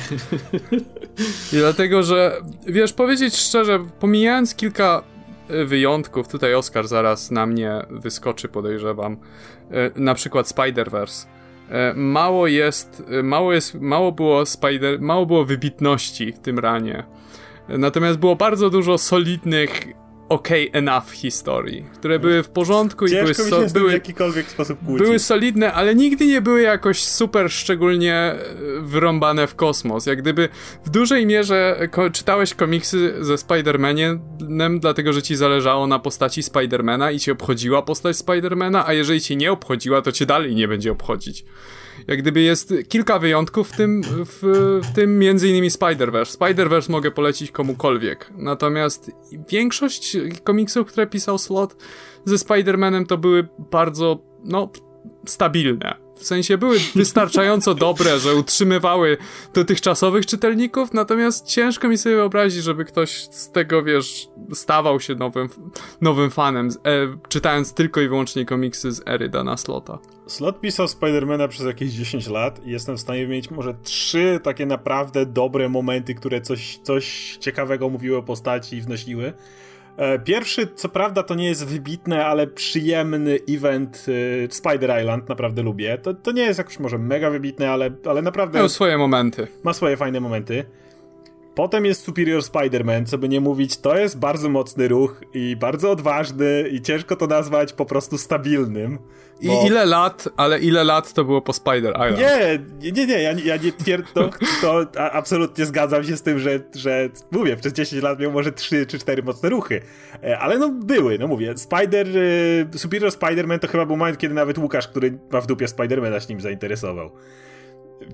I 1.53 1.57
dlatego, 1.57 2.03
że 2.03 2.41
wiesz, 2.67 2.93
powiedzieć 2.93 3.37
szczerze, 3.37 3.79
pomijając 4.01 4.55
kilka 4.55 5.03
e, 5.49 5.65
wyjątków, 5.65 6.29
tutaj 6.29 6.55
Oscar 6.55 6.89
zaraz 6.89 7.31
na 7.31 7.47
mnie 7.47 7.87
wyskoczy, 7.91 8.49
podejrzewam, 8.49 9.17
e, 9.71 9.91
na 10.01 10.15
przykład 10.15 10.47
Spider-Verse. 10.47 11.27
E, 11.71 11.95
mało 11.95 12.47
jest, 12.47 13.03
mało 13.23 13.53
jest, 13.53 13.75
mało 13.75 14.13
było 14.13 14.47
Spider, 14.47 15.01
mało 15.01 15.27
było 15.27 15.45
wybitności 15.45 16.33
w 16.33 16.39
tym 16.39 16.59
ranie 16.59 17.05
Natomiast 17.69 18.19
było 18.19 18.37
bardzo 18.37 18.71
dużo 18.71 18.99
solidnych 18.99 19.87
ok 20.29 20.49
enough 20.73 21.11
historii, 21.13 21.85
które 21.95 22.19
były 22.19 22.43
w 22.43 22.49
porządku 22.49 23.09
Ciężko 23.09 23.43
i 23.43 23.51
były, 23.51 23.69
so, 23.69 23.75
były 23.75 23.91
w 23.91 23.93
jakikolwiek 23.93 24.51
sposób 24.51 24.79
kłócić. 24.85 25.07
były 25.07 25.19
solidne, 25.19 25.73
ale 25.73 25.95
nigdy 25.95 26.27
nie 26.27 26.41
były 26.41 26.63
jakoś 26.63 27.03
super 27.03 27.51
szczególnie 27.51 28.15
e, 28.15 28.37
wyrąbane 28.81 29.47
w 29.47 29.55
kosmos. 29.55 30.07
Jak 30.07 30.23
gdyby 30.23 30.49
w 30.85 30.91
dużej 30.91 31.27
mierze 31.27 31.89
ko 31.91 32.11
czytałeś 32.11 32.55
komiksy 32.55 33.15
ze 33.21 33.35
Spider-Manem, 33.35 34.19
dlatego 34.79 35.13
że 35.13 35.23
ci 35.23 35.37
zależało 35.37 35.87
na 35.87 35.99
postaci 35.99 36.43
Spidermana 36.43 37.11
i 37.11 37.19
cię 37.19 37.33
obchodziła 37.33 37.83
postać 37.83 38.17
Spidermana, 38.17 38.87
a 38.87 38.93
jeżeli 38.93 39.21
cię 39.21 39.37
nie 39.37 39.53
obchodziła, 39.53 40.03
to 40.03 40.13
cię 40.13 40.27
dalej 40.27 40.55
nie 40.55 40.69
będzie 40.69 40.93
obchodzić. 40.93 41.45
Jak 42.07 42.19
gdyby 42.19 42.41
jest 42.41 42.75
kilka 42.89 43.19
wyjątków, 43.19 43.69
w 43.69 43.77
tym, 43.77 44.03
w, 44.05 44.41
w 44.83 44.95
tym 44.95 45.19
między 45.19 45.49
innymi 45.49 45.71
Spider-Verse. 45.71 46.39
Spider-Verse 46.39 46.91
mogę 46.91 47.11
polecić 47.11 47.51
komukolwiek. 47.51 48.33
Natomiast 48.37 49.11
większość 49.51 50.17
komiksów, 50.45 50.87
które 50.87 51.07
pisał 51.07 51.39
Slot 51.39 51.77
ze 52.25 52.37
Spider-Manem 52.37 53.07
to 53.07 53.19
były 53.19 53.49
bardzo, 53.71 54.19
no, 54.45 54.71
stabilne. 55.27 56.06
W 56.17 56.25
sensie 56.25 56.59
były 56.59 56.79
wystarczająco 56.95 57.75
dobre, 57.75 58.19
że 58.19 58.35
utrzymywały 58.35 59.17
dotychczasowych 59.55 60.27
czytelników, 60.27 60.93
natomiast 60.93 61.47
ciężko 61.47 61.89
mi 61.89 61.99
sobie 61.99 62.17
wyobrazić, 62.17 62.63
żeby 62.63 62.85
ktoś 62.85 63.11
z 63.31 63.51
tego, 63.51 63.83
wiesz, 63.83 64.29
stawał 64.55 65.01
się 65.01 65.15
nowym, 65.15 65.49
nowym 66.01 66.31
fanem, 66.31 66.69
e, 66.69 66.73
czytając 67.29 67.75
tylko 67.75 68.01
i 68.01 68.09
wyłącznie 68.09 68.45
komiksy 68.45 68.93
z 68.93 69.03
ery 69.07 69.29
Dana 69.29 69.57
Slota. 69.57 69.99
Slot 70.27 70.61
pisał 70.61 70.89
Spidermana 70.89 71.49
przez 71.49 71.67
jakieś 71.67 71.93
10 71.93 72.29
lat 72.29 72.67
i 72.67 72.71
jestem 72.71 72.97
w 72.97 73.01
stanie 73.01 73.23
wymienić 73.23 73.51
może 73.51 73.75
trzy 73.83 74.41
takie 74.43 74.67
naprawdę 74.67 75.27
dobre 75.27 75.69
momenty, 75.69 76.15
które 76.15 76.41
coś, 76.41 76.79
coś 76.83 77.37
ciekawego 77.41 77.89
mówiły 77.89 78.17
o 78.17 78.23
postaci 78.23 78.77
i 78.77 78.83
wnosiły. 78.83 79.33
E, 79.97 80.19
pierwszy, 80.19 80.69
co 80.75 80.89
prawda, 80.89 81.23
to 81.23 81.35
nie 81.35 81.49
jest 81.49 81.67
wybitny, 81.67 82.25
ale 82.25 82.47
przyjemny 82.47 83.39
event 83.49 84.07
y, 84.09 84.49
Spider 84.51 85.01
Island, 85.01 85.29
naprawdę 85.29 85.63
lubię. 85.63 85.99
To, 85.99 86.15
to 86.15 86.33
nie 86.33 86.43
jest 86.43 86.59
jakoś 86.59 86.79
może 86.79 86.99
mega 86.99 87.31
wybitny, 87.31 87.71
ale, 87.71 87.91
ale 88.09 88.23
naprawdę. 88.23 88.59
Miał 88.59 88.69
swoje 88.69 88.99
momenty. 88.99 89.47
Ma 89.63 89.73
swoje 89.73 89.97
fajne 89.97 90.21
momenty. 90.21 90.65
Potem 91.57 91.85
jest 91.85 92.03
Superior 92.03 92.43
Spider-Man, 92.43 93.07
co 93.07 93.19
by 93.19 93.29
nie 93.29 93.41
mówić, 93.41 93.77
to 93.77 93.97
jest 93.97 94.19
bardzo 94.19 94.49
mocny 94.49 94.89
ruch 94.89 95.21
i 95.35 95.57
bardzo 95.57 95.91
odważny 95.91 96.69
i 96.73 96.81
ciężko 96.81 97.17
to 97.17 97.27
nazwać 97.27 97.73
po 97.73 97.85
prostu 97.87 98.19
stabilnym. 98.19 98.99
I 99.41 99.47
bo... 99.47 99.67
ile 99.67 99.87
lat, 99.87 100.29
ale 100.37 100.59
ile 100.59 100.85
lat 100.85 101.13
to 101.13 101.25
było 101.25 101.43
po 101.43 101.53
Spider 101.53 101.95
Island? 101.95 102.19
Nie, 102.19 102.93
nie, 102.93 103.07
nie, 103.07 103.23
ja, 103.23 103.33
ja 103.33 103.57
nie 103.57 103.73
twierdzę, 103.73 104.13
to, 104.15 104.31
to 104.87 105.01
absolutnie 105.13 105.67
zgadzam 105.67 106.05
się 106.05 106.17
z 106.17 106.23
tym, 106.23 106.39
że, 106.39 106.61
że 106.75 107.09
mówię, 107.31 107.57
przez 107.57 107.73
10 107.73 108.03
lat 108.03 108.21
miał 108.21 108.33
może 108.33 108.53
3 108.53 108.87
czy 108.87 108.99
4 108.99 109.23
mocne 109.23 109.49
ruchy, 109.49 109.81
e, 110.25 110.39
ale 110.39 110.59
no 110.59 110.69
były, 110.69 111.19
no 111.19 111.27
mówię, 111.27 111.59
Spider, 111.59 112.07
e, 112.75 112.79
Superior 112.79 113.13
Spider-Man 113.13 113.59
to 113.59 113.69
chyba 113.69 113.87
był 113.87 113.97
moment, 113.97 114.19
kiedy 114.19 114.35
nawet 114.35 114.59
Łukasz, 114.59 114.89
który 114.89 115.19
ma 115.33 115.41
w 115.41 115.47
dupie 115.47 115.67
Spider-Mana 115.67 116.21
się 116.21 116.27
nim 116.29 116.41
zainteresował. 116.41 117.11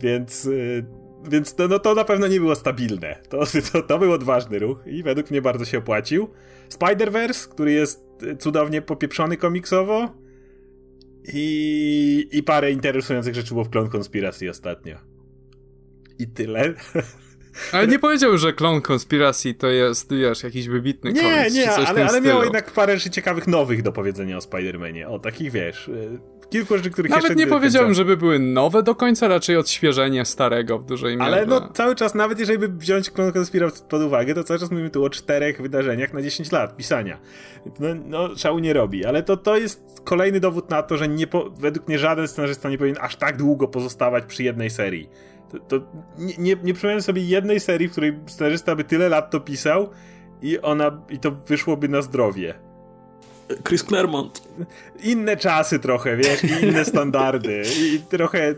Więc 0.01 0.47
e, 0.47 1.03
więc 1.31 1.55
to, 1.55 1.69
no 1.69 1.79
to 1.79 1.95
na 1.95 2.05
pewno 2.05 2.27
nie 2.27 2.41
było 2.41 2.55
stabilne. 2.55 3.17
To, 3.29 3.45
to, 3.73 3.83
to 3.83 3.99
był 3.99 4.13
odważny 4.13 4.59
ruch 4.59 4.83
i 4.87 5.03
według 5.03 5.31
mnie 5.31 5.43
bardzo 5.43 5.65
się 5.65 5.79
opłacił. 5.79 6.29
Spider-Verse, 6.69 7.49
który 7.49 7.73
jest 7.73 8.05
cudownie 8.39 8.83
popieprzony 8.83 9.37
komiksowo 9.37 10.15
i, 11.33 12.29
i 12.33 12.43
parę 12.43 12.73
interesujących 12.73 13.35
rzeczy 13.35 13.49
było 13.49 13.65
w 13.65 13.71
Clone 13.71 13.91
Conspiracy 13.91 14.51
ostatnio. 14.51 14.97
I 16.19 16.27
tyle. 16.27 16.75
Ale 17.73 17.87
nie 17.87 17.99
powiedział, 17.99 18.39
że 18.39 18.53
Clone 18.53 18.81
Conspiracy 18.93 19.55
to 19.55 19.69
jest, 19.69 20.15
wiesz, 20.15 20.43
jakiś 20.43 20.69
wybitny 20.69 21.13
nie, 21.13 21.23
komiks. 21.23 21.55
Nie, 21.55 21.61
nie, 21.61 21.71
ale, 21.71 22.07
ale 22.07 22.21
miał 22.21 22.43
jednak 22.43 22.71
parę 22.71 22.99
rzeczy 22.99 23.11
ciekawych 23.11 23.47
nowych 23.47 23.83
do 23.83 23.93
powiedzenia 23.93 24.37
o 24.37 24.41
Spider-Manie. 24.41 25.07
O 25.07 25.19
takich, 25.19 25.51
wiesz, 25.53 25.91
kilku 26.53 26.77
rzeczy, 26.77 26.91
których 26.91 27.11
nawet 27.11 27.25
jeszcze 27.25 27.37
nie 27.37 27.47
powiedziałem, 27.47 27.95
żeby 27.95 28.17
były 28.17 28.39
nowe 28.39 28.83
do 28.83 28.95
końca, 28.95 29.29
raczej 29.29 29.57
odświeżenie 29.57 30.25
starego 30.25 30.79
w 30.79 30.85
dużej 30.85 31.17
mierze. 31.17 31.31
Ale 31.31 31.47
no 31.47 31.69
cały 31.69 31.95
czas, 31.95 32.15
nawet 32.15 32.39
jeżeli 32.39 32.59
by 32.59 32.69
wziąć 32.69 33.11
Conspiracy 33.11 33.83
pod 33.89 34.03
uwagę, 34.03 34.35
to 34.35 34.45
cały 34.45 34.61
czas 34.61 34.71
mówimy 34.71 34.91
tu 34.91 35.05
o 35.05 35.11
czterech 35.11 35.63
wydarzeniach 35.63 36.13
na 36.13 36.23
10 36.23 36.53
lat 36.53 36.77
pisania. 36.77 37.19
No, 37.81 37.89
no 38.05 38.37
szału 38.37 38.59
nie 38.59 38.73
robi, 38.73 39.05
ale 39.05 39.23
to, 39.23 39.37
to 39.37 39.57
jest 39.57 39.83
kolejny 40.05 40.41
dowód 40.41 40.71
na 40.71 40.83
to, 40.83 40.97
że 40.97 41.09
nie 41.09 41.27
po, 41.27 41.51
według 41.51 41.89
mnie 41.89 41.99
żaden 41.99 42.29
scenarzysta 42.29 42.71
nie 42.71 42.79
powinien 42.79 42.99
aż 43.01 43.17
tak 43.17 43.37
długo 43.37 43.69
pozostawać 43.69 44.25
przy 44.25 44.43
jednej 44.43 44.71
serii. 44.71 45.09
To, 45.51 45.59
to 45.59 45.87
nie, 46.19 46.35
nie, 46.39 46.57
nie 46.63 46.75
przypominam 46.75 47.03
sobie 47.03 47.23
jednej 47.23 47.61
serii, 47.61 47.89
w 47.89 47.93
której 47.93 48.19
scenarzysta 48.27 48.77
by 48.77 48.85
tyle 48.85 49.09
lat 49.09 49.31
to 49.31 49.41
pisał 49.41 49.91
i 50.43 50.61
ona, 50.61 51.03
i 51.11 51.19
to 51.19 51.31
wyszłoby 51.31 51.89
na 51.89 52.03
zdrowie. 52.03 52.72
Chris 53.69 53.85
Claremont. 53.85 54.43
Inne 55.03 55.37
czasy 55.37 55.79
trochę, 55.79 56.17
wiesz, 56.17 56.45
i 56.45 56.65
inne 56.67 56.85
standardy. 56.95 57.63
I 57.81 58.01
trochę. 58.11 58.55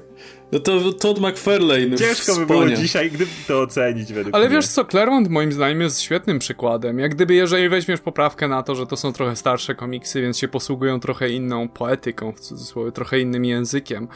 No 0.52 0.58
to 0.60 0.92
Todd 0.92 1.20
McFarlane. 1.20 1.96
Ciężko 1.96 2.36
by 2.36 2.46
było 2.46 2.68
dzisiaj, 2.68 3.10
gdyby 3.10 3.30
to 3.48 3.60
ocenić 3.60 4.12
według 4.12 4.34
Ale 4.34 4.46
mnie. 4.48 4.56
wiesz 4.56 4.66
co, 4.66 4.84
Claremont 4.84 5.28
moim 5.28 5.52
zdaniem 5.52 5.80
jest 5.80 6.00
świetnym 6.00 6.38
przykładem. 6.38 6.98
Jak 6.98 7.14
gdyby, 7.14 7.34
jeżeli 7.34 7.68
weźmiesz 7.68 8.00
poprawkę 8.00 8.48
na 8.48 8.62
to, 8.62 8.74
że 8.74 8.86
to 8.86 8.96
są 8.96 9.12
trochę 9.12 9.36
starsze 9.36 9.74
komiksy, 9.74 10.22
więc 10.22 10.38
się 10.38 10.48
posługują 10.48 11.00
trochę 11.00 11.28
inną 11.30 11.68
poetyką, 11.68 12.32
w 12.32 12.40
cudzysłowie, 12.40 12.92
trochę 12.92 13.20
innym 13.20 13.44
językiem 13.44 14.08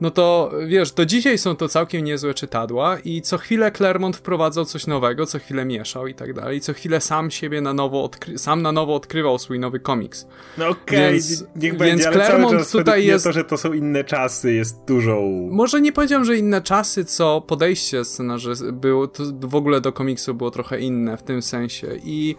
no 0.00 0.10
to 0.10 0.52
wiesz, 0.66 0.92
do 0.92 1.06
dzisiaj 1.06 1.38
są 1.38 1.56
to 1.56 1.68
całkiem 1.68 2.04
niezłe 2.04 2.34
czytadła 2.34 2.98
i 3.04 3.22
co 3.22 3.38
chwilę 3.38 3.72
Claremont 3.72 4.16
wprowadzał 4.16 4.64
coś 4.64 4.86
nowego, 4.86 5.26
co 5.26 5.38
chwilę 5.38 5.64
mieszał 5.64 6.06
i 6.06 6.14
tak 6.14 6.32
dalej, 6.32 6.60
co 6.60 6.72
chwilę 6.72 7.00
sam 7.00 7.30
siebie 7.30 7.60
na 7.60 7.72
nowo, 7.72 8.08
odkry- 8.08 8.38
sam 8.38 8.62
na 8.62 8.72
nowo 8.72 8.94
odkrywał 8.94 9.38
swój 9.38 9.58
nowy 9.58 9.80
komiks. 9.80 10.26
No 10.58 10.68
okej, 10.68 11.18
okay, 11.18 11.48
niech 11.56 11.76
będzie, 11.76 12.04
więc 12.04 12.16
Claremont 12.16 12.70
tutaj 12.70 13.06
jest... 13.06 13.24
to, 13.24 13.32
że 13.32 13.44
to 13.44 13.56
są 13.56 13.72
inne 13.72 14.04
czasy 14.04 14.52
jest 14.52 14.84
dużą... 14.84 15.48
Może 15.50 15.80
nie 15.80 15.92
powiedziałem, 15.92 16.24
że 16.24 16.36
inne 16.36 16.62
czasy, 16.62 17.04
co 17.04 17.40
podejście 17.40 18.04
scenarzy 18.04 18.52
było, 18.72 19.08
to 19.08 19.22
w 19.40 19.54
ogóle 19.54 19.80
do 19.80 19.92
komiksu 19.92 20.34
było 20.34 20.50
trochę 20.50 20.80
inne 20.80 21.16
w 21.16 21.22
tym 21.22 21.42
sensie 21.42 21.86
i... 22.04 22.36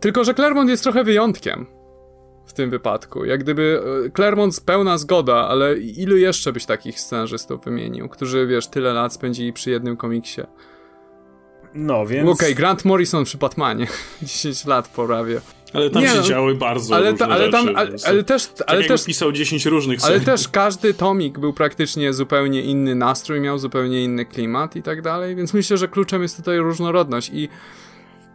Tylko, 0.00 0.24
że 0.24 0.34
Claremont 0.34 0.70
jest 0.70 0.82
trochę 0.82 1.04
wyjątkiem 1.04 1.77
w 2.48 2.52
tym 2.52 2.70
wypadku. 2.70 3.24
Jak 3.24 3.40
gdyby 3.40 3.82
e, 4.06 4.10
Claremont 4.10 4.60
pełna 4.60 4.98
zgoda, 4.98 5.34
ale 5.34 5.78
ilu 5.78 6.16
jeszcze 6.16 6.52
byś 6.52 6.66
takich 6.66 7.00
scenarzystów 7.00 7.64
wymienił, 7.64 8.08
którzy, 8.08 8.46
wiesz, 8.46 8.66
tyle 8.66 8.92
lat 8.92 9.12
spędzili 9.12 9.52
przy 9.52 9.70
jednym 9.70 9.96
komiksie? 9.96 10.42
No, 11.74 12.06
więc... 12.06 12.28
Okej, 12.28 12.34
okay, 12.34 12.54
Grant 12.54 12.84
Morrison 12.84 13.24
przy 13.24 13.38
Batmanie. 13.38 13.86
10 14.22 14.64
lat 14.64 14.88
prawie. 14.88 15.40
Ale 15.72 15.90
tam 15.90 16.02
nie, 16.02 16.08
się 16.08 16.16
no, 16.16 16.22
działy 16.22 16.54
bardzo 16.54 16.94
ale, 16.94 17.14
ta, 17.14 17.28
ale 17.28 17.50
tam, 17.50 17.68
ale, 17.76 17.90
ale, 18.06 18.24
też, 18.24 18.46
tak 18.46 18.70
ale 18.70 18.84
też 18.84 19.04
pisał 19.04 19.32
10 19.32 19.66
różnych 19.66 20.04
Ale 20.04 20.20
też 20.20 20.48
każdy 20.48 20.94
tomik 20.94 21.38
był 21.38 21.52
praktycznie 21.52 22.12
zupełnie 22.12 22.62
inny 22.62 22.94
nastrój, 22.94 23.40
miał 23.40 23.58
zupełnie 23.58 24.04
inny 24.04 24.24
klimat 24.24 24.76
i 24.76 24.82
tak 24.82 25.02
dalej, 25.02 25.36
więc 25.36 25.54
myślę, 25.54 25.76
że 25.76 25.88
kluczem 25.88 26.22
jest 26.22 26.36
tutaj 26.36 26.58
różnorodność 26.58 27.30
i 27.34 27.48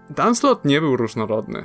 Dan 0.10 0.36
Slott 0.36 0.66
nie 0.66 0.82
był 0.82 0.98
różnorodny. 0.98 1.64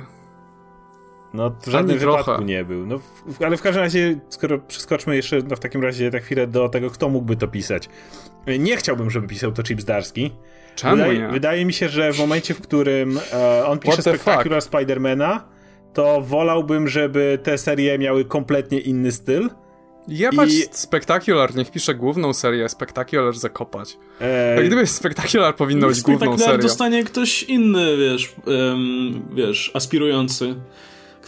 No, 1.33 1.49
w 1.61 1.65
żadnym 1.65 1.97
Ani 1.97 1.99
wypadku 1.99 2.23
trochę. 2.23 2.43
nie 2.43 2.65
był. 2.65 2.85
No, 2.85 2.99
w, 3.27 3.41
ale 3.41 3.57
w 3.57 3.61
każdym 3.61 3.83
razie, 3.83 4.19
skoro 4.29 4.59
przeskoczmy 4.59 5.15
jeszcze 5.15 5.39
no, 5.49 5.55
w 5.55 5.59
takim 5.59 5.83
razie 5.83 6.09
na 6.09 6.19
chwilę 6.19 6.47
do 6.47 6.69
tego, 6.69 6.89
kto 6.89 7.09
mógłby 7.09 7.35
to 7.35 7.47
pisać. 7.47 7.89
Nie 8.59 8.77
chciałbym, 8.77 9.09
żeby 9.09 9.27
pisał 9.27 9.51
to 9.51 9.63
Chips 9.63 9.85
Darski. 9.85 10.31
Czemu 10.75 10.95
wydaje, 10.95 11.19
nie? 11.19 11.27
wydaje 11.27 11.65
mi 11.65 11.73
się, 11.73 11.89
że 11.89 12.13
w 12.13 12.19
momencie, 12.19 12.53
w 12.53 12.61
którym 12.61 13.19
e, 13.33 13.65
on 13.65 13.79
pisze 13.79 14.01
Spectacular 14.01 14.61
Spidermana, 14.61 15.45
to 15.93 16.21
wolałbym, 16.21 16.87
żeby 16.87 17.39
te 17.43 17.57
serie 17.57 17.97
miały 17.97 18.25
kompletnie 18.25 18.79
inny 18.79 19.11
styl. 19.11 19.49
Jebać 20.07 20.49
I... 20.53 20.63
Spectacular, 20.71 21.55
niech 21.55 21.71
pisze 21.71 21.95
główną 21.95 22.33
serię, 22.33 22.69
Spectacular 22.69 23.33
zakopać. 23.33 23.97
Eee... 24.21 24.57
Jak 24.57 24.65
gdyby 24.65 24.87
Spectacular 24.87 25.55
powinno 25.55 25.87
być 25.87 26.01
główną 26.01 26.37
serią. 26.37 26.57
dostanie 26.57 27.03
ktoś 27.03 27.43
inny, 27.43 27.97
wiesz, 27.97 28.35
um, 28.45 29.25
wiesz, 29.35 29.71
aspirujący 29.73 30.55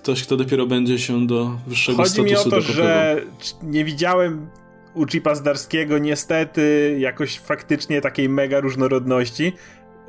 ktoś, 0.01 0.23
kto 0.23 0.37
dopiero 0.37 0.65
będzie 0.65 0.99
się 0.99 1.27
do 1.27 1.57
wyższego 1.67 1.97
Chodzi 1.97 2.09
statusu 2.09 2.29
mi 2.29 2.35
o 2.35 2.43
to, 2.43 2.49
dokopywał. 2.49 2.75
że 2.75 3.21
nie 3.63 3.85
widziałem 3.85 4.49
u 4.93 5.05
Chipa 5.05 5.35
Zdarskiego 5.35 5.97
niestety 5.97 6.95
jakoś 6.99 7.39
faktycznie 7.39 8.01
takiej 8.01 8.29
mega 8.29 8.59
różnorodności, 8.59 9.53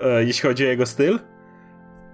e, 0.00 0.24
jeśli 0.24 0.48
chodzi 0.48 0.66
o 0.66 0.68
jego 0.68 0.86
styl. 0.86 1.18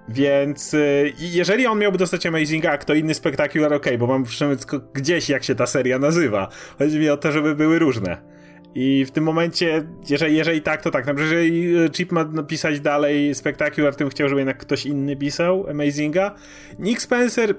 Więc 0.08 0.74
y, 0.74 1.12
jeżeli 1.18 1.66
on 1.66 1.78
miałby 1.78 1.98
dostać 1.98 2.26
Amazinga, 2.26 2.72
a 2.72 2.78
kto 2.78 2.94
inny 2.94 3.14
Spectacular, 3.14 3.74
ok, 3.74 3.86
bo 3.98 4.06
mam 4.06 4.24
wszystko 4.24 4.80
gdzieś 4.94 5.28
jak 5.28 5.44
się 5.44 5.54
ta 5.54 5.66
seria 5.66 5.98
nazywa. 5.98 6.48
Chodzi 6.78 6.98
mi 6.98 7.08
o 7.08 7.16
to, 7.16 7.32
żeby 7.32 7.54
były 7.54 7.78
różne. 7.78 8.37
I 8.74 9.04
w 9.04 9.10
tym 9.10 9.24
momencie, 9.24 9.84
jeżeli, 10.10 10.36
jeżeli 10.36 10.62
tak, 10.62 10.82
to 10.82 10.90
tak. 10.90 11.06
Na 11.06 11.14
przykład, 11.14 11.32
jeżeli 11.32 11.78
y, 11.78 11.90
Chip 11.90 12.12
ma 12.12 12.24
napisać 12.24 12.80
dalej 12.80 13.34
Spectacular, 13.34 13.94
to 13.94 13.98
bym 13.98 14.10
chciał, 14.10 14.28
żeby 14.28 14.40
jednak 14.40 14.58
ktoś 14.58 14.86
inny 14.86 15.16
pisał 15.16 15.66
Amazinga. 15.70 16.34
Nick 16.78 17.02
Spencer 17.02 17.54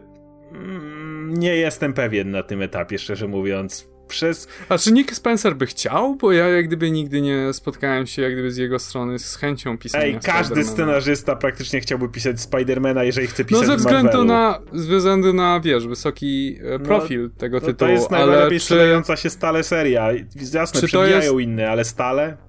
mm, 0.52 1.34
nie 1.34 1.56
jestem 1.56 1.94
pewien 1.94 2.32
na 2.32 2.44
tym 2.44 2.62
etapie, 2.62 3.00
szczerze 3.00 3.28
mówiąc 3.28 3.90
przez... 4.10 4.48
A 4.70 4.78
czy 4.78 4.92
Nick 4.92 5.16
Spencer 5.16 5.56
by 5.56 5.66
chciał? 5.66 6.16
Bo 6.16 6.32
ja 6.32 6.48
jak 6.48 6.68
gdyby 6.68 6.92
nigdy 6.92 7.22
nie 7.22 7.54
spotkałem 7.54 8.08
się 8.08 8.22
jak 8.22 8.34
gdyby 8.34 8.52
z 8.52 8.58
jego 8.58 8.80
strony 8.80 9.20
z 9.20 9.36
chęcią 9.36 9.78
pisania 9.78 10.04
Ej, 10.04 10.20
każdy 10.24 10.64
scenarzysta 10.64 11.36
praktycznie 11.36 11.82
chciałby 11.82 12.10
pisać 12.10 12.42
Spidermana, 12.42 13.04
jeżeli 13.04 13.28
chce 13.28 13.46
pisać 13.46 13.62
No 13.62 13.68
ze 13.68 13.78
względu 13.78 14.24
na, 14.24 14.60
ze 14.74 14.98
względu 14.98 15.34
na, 15.34 15.60
wiesz, 15.60 15.88
wysoki 15.88 16.60
e, 16.62 16.80
no, 16.80 16.86
profil 16.86 17.24
no, 17.24 17.40
tego 17.40 17.62
tytułu, 17.62 17.76
To 17.78 17.88
jest 17.88 18.12
najlepiej 18.12 18.60
sprzedająca 18.60 19.16
się 19.16 19.30
stale 19.30 19.64
seria. 19.64 20.10
Jasne, 20.54 20.82
przebijają 20.82 21.40
jest... 21.40 21.50
inne, 21.50 21.70
ale 21.70 21.86
stale... 21.86 22.49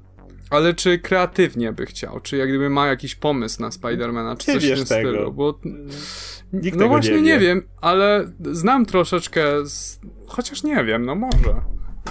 Ale 0.50 0.74
czy 0.74 0.98
kreatywnie 0.98 1.72
by 1.72 1.86
chciał? 1.86 2.20
Czy 2.20 2.36
jak 2.36 2.48
gdyby 2.48 2.70
ma 2.70 2.86
jakiś 2.86 3.14
pomysł 3.14 3.62
na 3.62 3.70
Spidermana, 3.70 4.36
czy 4.36 4.54
nie 4.54 4.60
coś 4.60 4.64
w 4.64 4.74
tym 4.74 4.86
tego. 4.86 5.10
stylu? 5.10 5.32
Bo... 5.32 5.58
Nikt 6.52 6.78
no 6.78 6.88
właśnie 6.88 7.14
nie, 7.14 7.22
nie, 7.22 7.38
wiem, 7.38 7.62
ale 7.80 8.32
znam 8.52 8.86
troszeczkę, 8.86 9.66
z... 9.66 10.00
chociaż 10.26 10.62
nie 10.62 10.84
wiem, 10.84 11.04
no 11.04 11.14
może. 11.14 11.54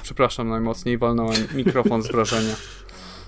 Przepraszam, 0.02 0.50
najmocniej 0.50 0.98
walnąłem 0.98 1.48
mikrofon 1.56 2.02
z 2.02 2.08
wrażenia. 2.08 2.56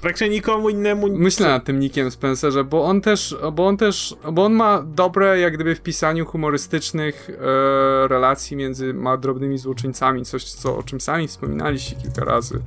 Praktycznie 0.01 0.29
nikomu 0.29 0.69
innemu... 0.69 1.07
Myślę 1.09 1.47
nad 1.47 1.65
tym 1.65 1.79
Nickiem 1.79 2.11
Spencerze, 2.11 2.63
bo 2.63 2.85
on 2.85 3.01
też, 3.01 3.35
bo 3.53 3.67
on 3.67 3.77
też, 3.77 4.15
bo 4.31 4.45
on 4.45 4.53
ma 4.53 4.83
dobre 4.83 5.39
jak 5.39 5.53
gdyby 5.53 5.75
w 5.75 5.81
pisaniu 5.81 6.25
humorystycznych 6.25 7.29
e, 7.29 8.07
relacji 8.07 8.57
między 8.57 8.93
ma 8.93 9.17
drobnymi 9.17 9.57
złoczyńcami, 9.57 10.25
coś 10.25 10.43
co, 10.43 10.77
o 10.77 10.83
czym 10.83 11.01
sami 11.01 11.27
wspominaliście 11.27 11.95
kilka 11.95 12.25
razy. 12.25 12.59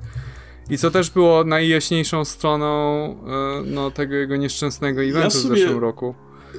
I 0.70 0.78
co 0.78 0.90
też 0.90 1.10
było 1.10 1.44
najjaśniejszą 1.44 2.24
stroną 2.24 3.04
e, 3.04 3.62
no, 3.66 3.90
tego 3.90 4.14
jego 4.14 4.36
nieszczęsnego 4.36 5.02
eventu 5.02 5.20
ja 5.20 5.30
sobie... 5.30 5.54
w 5.54 5.58
zeszłym 5.58 5.78
roku. 5.78 6.14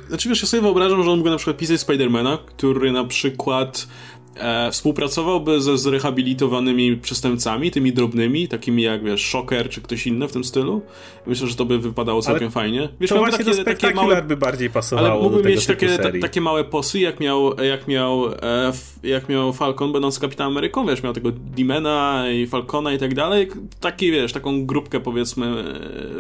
Znaczy 0.08 0.30
wiesz, 0.30 0.42
ja 0.42 0.48
sobie 0.48 0.62
wyobrażam, 0.62 1.04
że 1.04 1.12
on 1.12 1.18
mógłby 1.18 1.30
na 1.30 1.38
przykład 1.38 1.58
pisać 1.58 1.80
Spidermana, 1.80 2.38
który 2.46 2.92
na 2.92 3.04
przykład 3.04 3.88
e, 4.36 4.72
współpracowałby 4.72 5.62
ze 5.62 5.78
zrehabilitowanymi 5.78 6.98
przestępcami, 6.98 7.72
tymi 7.72 7.94
drobnymi, 7.94 8.48
takimi 8.48 8.84
jak, 8.84 9.04
wiesz, 9.04 9.26
Shocker 9.26 9.70
czy 9.70 9.82
ktoś 9.82 10.08
inny 10.08 10.28
w 10.28 10.32
tym 10.32 10.44
stylu. 10.44 10.82
Myślę, 11.28 11.48
że 11.48 11.56
to 11.56 11.66
by 11.66 11.80
wypadało 11.80 12.22
całkiem 12.22 12.44
ale 12.44 12.52
fajnie. 12.52 12.90
Wiesz, 13.00 13.10
to 13.10 13.18
właśnie 13.18 13.46
takie, 13.46 13.64
takie 13.64 13.94
małe... 13.94 14.22
by 14.22 14.38
bardziej 14.38 14.70
pasowało 14.70 15.08
Ale 15.08 15.22
mógłby 15.22 15.50
mieć 15.50 15.66
takie, 15.66 15.98
ta, 15.98 16.10
takie 16.22 16.42
małe 16.42 16.64
posy, 16.64 17.00
jak 17.00 17.20
miał, 17.20 17.62
jak 17.62 17.88
miał, 17.88 18.26
e, 18.28 18.72
jak 19.04 19.30
miał 19.30 19.54
Falcon 19.54 19.94
będąc 19.94 20.20
Kapitanem 20.20 20.54
Ameryką, 20.54 20.86
wiesz, 20.86 21.04
miał 21.04 21.14
tego 21.14 21.32
Dimena 21.32 22.26
i 22.34 22.48
Falcona 22.48 22.94
i 22.94 22.98
tak 22.98 23.14
dalej. 23.14 23.48
Taki, 23.80 24.12
wiesz, 24.12 24.34
taką 24.34 24.66
grupkę 24.66 25.00
powiedzmy, 25.00 25.46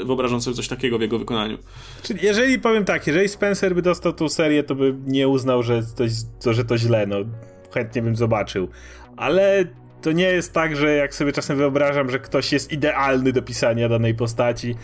e, 0.01 0.05
wyobrażam 0.05 0.41
sobie 0.41 0.55
coś 0.55 0.67
takiego 0.67 0.97
w 0.97 1.01
jego 1.01 1.19
wykonaniu. 1.19 1.57
Czyli 2.03 2.19
jeżeli 2.23 2.59
powiem 2.59 2.85
tak, 2.85 3.07
jeżeli 3.07 3.29
Spencer 3.29 3.75
by 3.75 3.81
dostał 3.81 4.13
tą 4.13 4.29
serię, 4.29 4.63
to 4.63 4.75
by 4.75 4.95
nie 5.07 5.27
uznał, 5.27 5.63
że 5.63 5.83
to, 6.41 6.53
że 6.53 6.65
to 6.65 6.77
źle, 6.77 7.07
no 7.07 7.17
chętnie 7.73 8.01
bym 8.01 8.15
zobaczył. 8.15 8.67
Ale 9.17 9.65
to 10.01 10.11
nie 10.11 10.23
jest 10.23 10.53
tak, 10.53 10.75
że 10.75 10.95
jak 10.95 11.15
sobie 11.15 11.31
czasem 11.31 11.57
wyobrażam, 11.57 12.09
że 12.09 12.19
ktoś 12.19 12.53
jest 12.53 12.71
idealny 12.71 13.31
do 13.31 13.41
pisania 13.41 13.89
danej 13.89 14.15
postaci, 14.15 14.75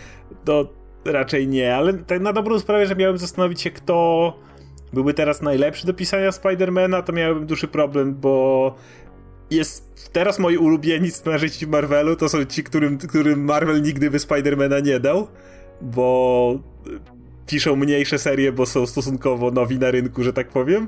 to 0.46 0.74
raczej 1.06 1.48
nie, 1.48 1.76
ale 1.76 1.94
tak 1.94 2.22
na 2.22 2.34
dobrą 2.34 2.60
sprawę, 2.60 2.88
że 2.88 2.96
miałem 2.96 3.18
zastanowić 3.18 3.62
się, 3.62 3.72
kto 3.72 4.34
byłby 4.94 5.14
teraz 5.14 5.42
najlepszy 5.42 5.88
do 5.88 5.94
pisania 5.94 6.32
Spidermana, 6.32 7.02
to 7.02 7.14
miałbym 7.14 7.46
duży 7.46 7.68
problem, 7.68 8.16
bo 8.16 8.76
jest 9.52 10.10
teraz 10.14 10.40
moi 10.40 10.58
ulubieni 10.58 11.12
scenarzyści 11.12 11.68
Marvelu, 11.68 12.16
to 12.16 12.30
są 12.30 12.46
ci, 12.46 12.64
którym, 12.64 12.98
którym 12.98 13.46
Marvel 13.46 13.82
nigdy 13.82 14.12
by 14.12 14.20
Spidermana 14.20 14.80
nie 14.80 15.00
dał, 15.00 15.28
bo 15.82 16.60
piszą 17.48 17.76
mniejsze 17.76 18.20
serie, 18.20 18.52
bo 18.52 18.66
są 18.66 18.86
stosunkowo 18.86 19.52
nowi 19.52 19.80
na 19.80 19.92
rynku, 19.92 20.24
że 20.24 20.34
tak 20.34 20.50
powiem 20.50 20.88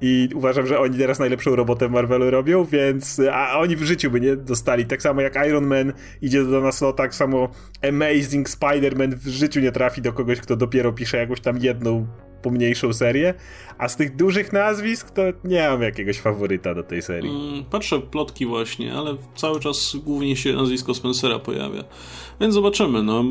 i 0.00 0.28
uważam, 0.34 0.66
że 0.66 0.78
oni 0.80 0.98
teraz 0.98 1.18
najlepszą 1.18 1.56
robotę 1.56 1.88
Marvelu 1.88 2.30
robią, 2.30 2.64
więc 2.64 3.20
a 3.32 3.58
oni 3.58 3.76
w 3.76 3.82
życiu 3.82 4.10
by 4.10 4.20
nie 4.20 4.36
dostali. 4.36 4.86
Tak 4.86 5.02
samo 5.02 5.20
jak 5.20 5.46
Iron 5.48 5.66
Man 5.66 5.92
idzie 6.22 6.44
do 6.44 6.60
nas, 6.60 6.80
no 6.80 6.92
tak 6.92 7.14
samo 7.14 7.48
Amazing 7.88 8.48
Spider-Man 8.48 9.14
w 9.14 9.28
życiu 9.28 9.60
nie 9.60 9.72
trafi 9.72 10.02
do 10.02 10.12
kogoś, 10.12 10.40
kto 10.40 10.56
dopiero 10.56 10.92
pisze 10.92 11.16
jakąś 11.16 11.40
tam 11.40 11.58
jedną 11.58 12.06
pomniejszą 12.42 12.92
serię, 12.92 13.34
a 13.78 13.88
z 13.88 13.96
tych 13.96 14.16
dużych 14.16 14.52
nazwisk 14.52 15.10
to 15.10 15.22
nie 15.44 15.68
mam 15.68 15.82
jakiegoś 15.82 16.18
faworyta 16.18 16.74
do 16.74 16.82
tej 16.82 17.02
serii. 17.02 17.30
Mm, 17.30 17.64
patrzę 17.64 18.00
plotki 18.00 18.46
właśnie, 18.46 18.94
ale 18.94 19.16
cały 19.34 19.60
czas 19.60 19.96
głównie 20.04 20.36
się 20.36 20.52
nazwisko 20.52 20.94
Spencera 20.94 21.38
pojawia. 21.38 21.84
Więc 22.40 22.54
zobaczymy, 22.54 23.02
no. 23.02 23.24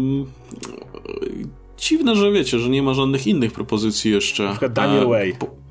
Dziwne, 1.78 2.16
że 2.16 2.32
wiecie, 2.32 2.60
że 2.60 2.70
nie 2.70 2.84
ma 2.84 2.94
żadnych 2.94 3.28
innych 3.28 3.52
propozycji 3.52 4.12
jeszcze. 4.12 4.44
Na 4.44 4.50
przykład 4.50 4.74
Daniel 4.74 5.08
Way. 5.08 5.34
Po 5.40 5.65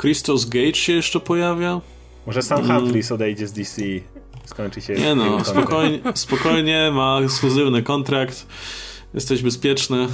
Christos 0.00 0.44
Gage 0.44 0.74
się 0.74 0.92
jeszcze 0.92 1.20
pojawia. 1.20 1.80
Może 2.26 2.42
sam 2.42 2.64
mm. 2.64 2.76
Humphries 2.76 3.12
odejdzie 3.12 3.46
z 3.46 3.52
DC. 3.52 3.82
Skończy 4.44 4.80
się. 4.80 4.94
Nie 4.94 5.14
no, 5.14 5.44
spokojnie, 5.44 5.98
spokojnie, 6.14 6.90
ma 6.92 7.20
ekskluzywny 7.24 7.82
kontrakt. 7.82 8.46
Jesteś 9.14 9.42
bezpieczny. 9.42 10.06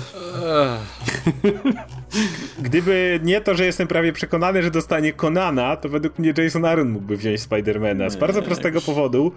Gdyby 2.63 3.21
nie 3.23 3.41
to, 3.41 3.55
że 3.55 3.67
jestem 3.67 3.89
prawie 3.89 4.13
przekonany, 4.13 4.63
że 4.63 4.71
dostanie 4.71 5.13
Konana, 5.13 5.77
to 5.77 5.89
według 5.89 6.19
mnie 6.19 6.35
Jason 6.39 6.65
Aaron 6.65 6.89
mógłby 6.89 7.17
wziąć 7.17 7.41
Spidermana. 7.41 8.11
Z 8.11 8.17
bardzo 8.17 8.43
prostego 8.43 8.81
powodu 8.81 9.33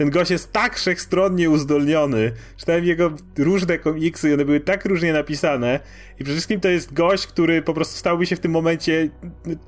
ten 0.00 0.10
gość 0.10 0.30
jest 0.30 0.52
tak 0.52 0.76
wszechstronnie 0.76 1.50
uzdolniony. 1.50 2.32
Czytałem 2.56 2.84
jego 2.84 3.12
różne 3.38 3.78
komiksy 3.78 4.30
i 4.30 4.34
one 4.34 4.44
były 4.44 4.60
tak 4.60 4.84
różnie 4.84 5.12
napisane. 5.12 5.80
I 6.14 6.24
przede 6.24 6.32
wszystkim 6.32 6.60
to 6.60 6.68
jest 6.68 6.92
gość, 6.92 7.26
który 7.26 7.62
po 7.62 7.74
prostu 7.74 7.98
stałby 7.98 8.26
się 8.26 8.36
w 8.36 8.40
tym 8.40 8.52
momencie, 8.52 9.10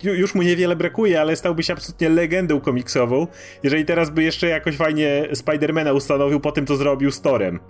już 0.02 0.34
mu 0.34 0.42
niewiele 0.42 0.76
brakuje, 0.76 1.20
ale 1.20 1.36
stałby 1.36 1.62
się 1.62 1.72
absolutnie 1.72 2.08
legendą 2.08 2.60
komiksową, 2.60 3.26
jeżeli 3.62 3.84
teraz 3.84 4.10
by 4.10 4.22
jeszcze 4.22 4.48
jakoś 4.48 4.76
fajnie 4.76 5.28
Spidermana 5.34 5.92
ustanowił 5.92 6.40
po 6.40 6.52
tym, 6.52 6.66
co 6.66 6.76
zrobił 6.76 7.10
z 7.10 7.20
Torem. 7.20 7.60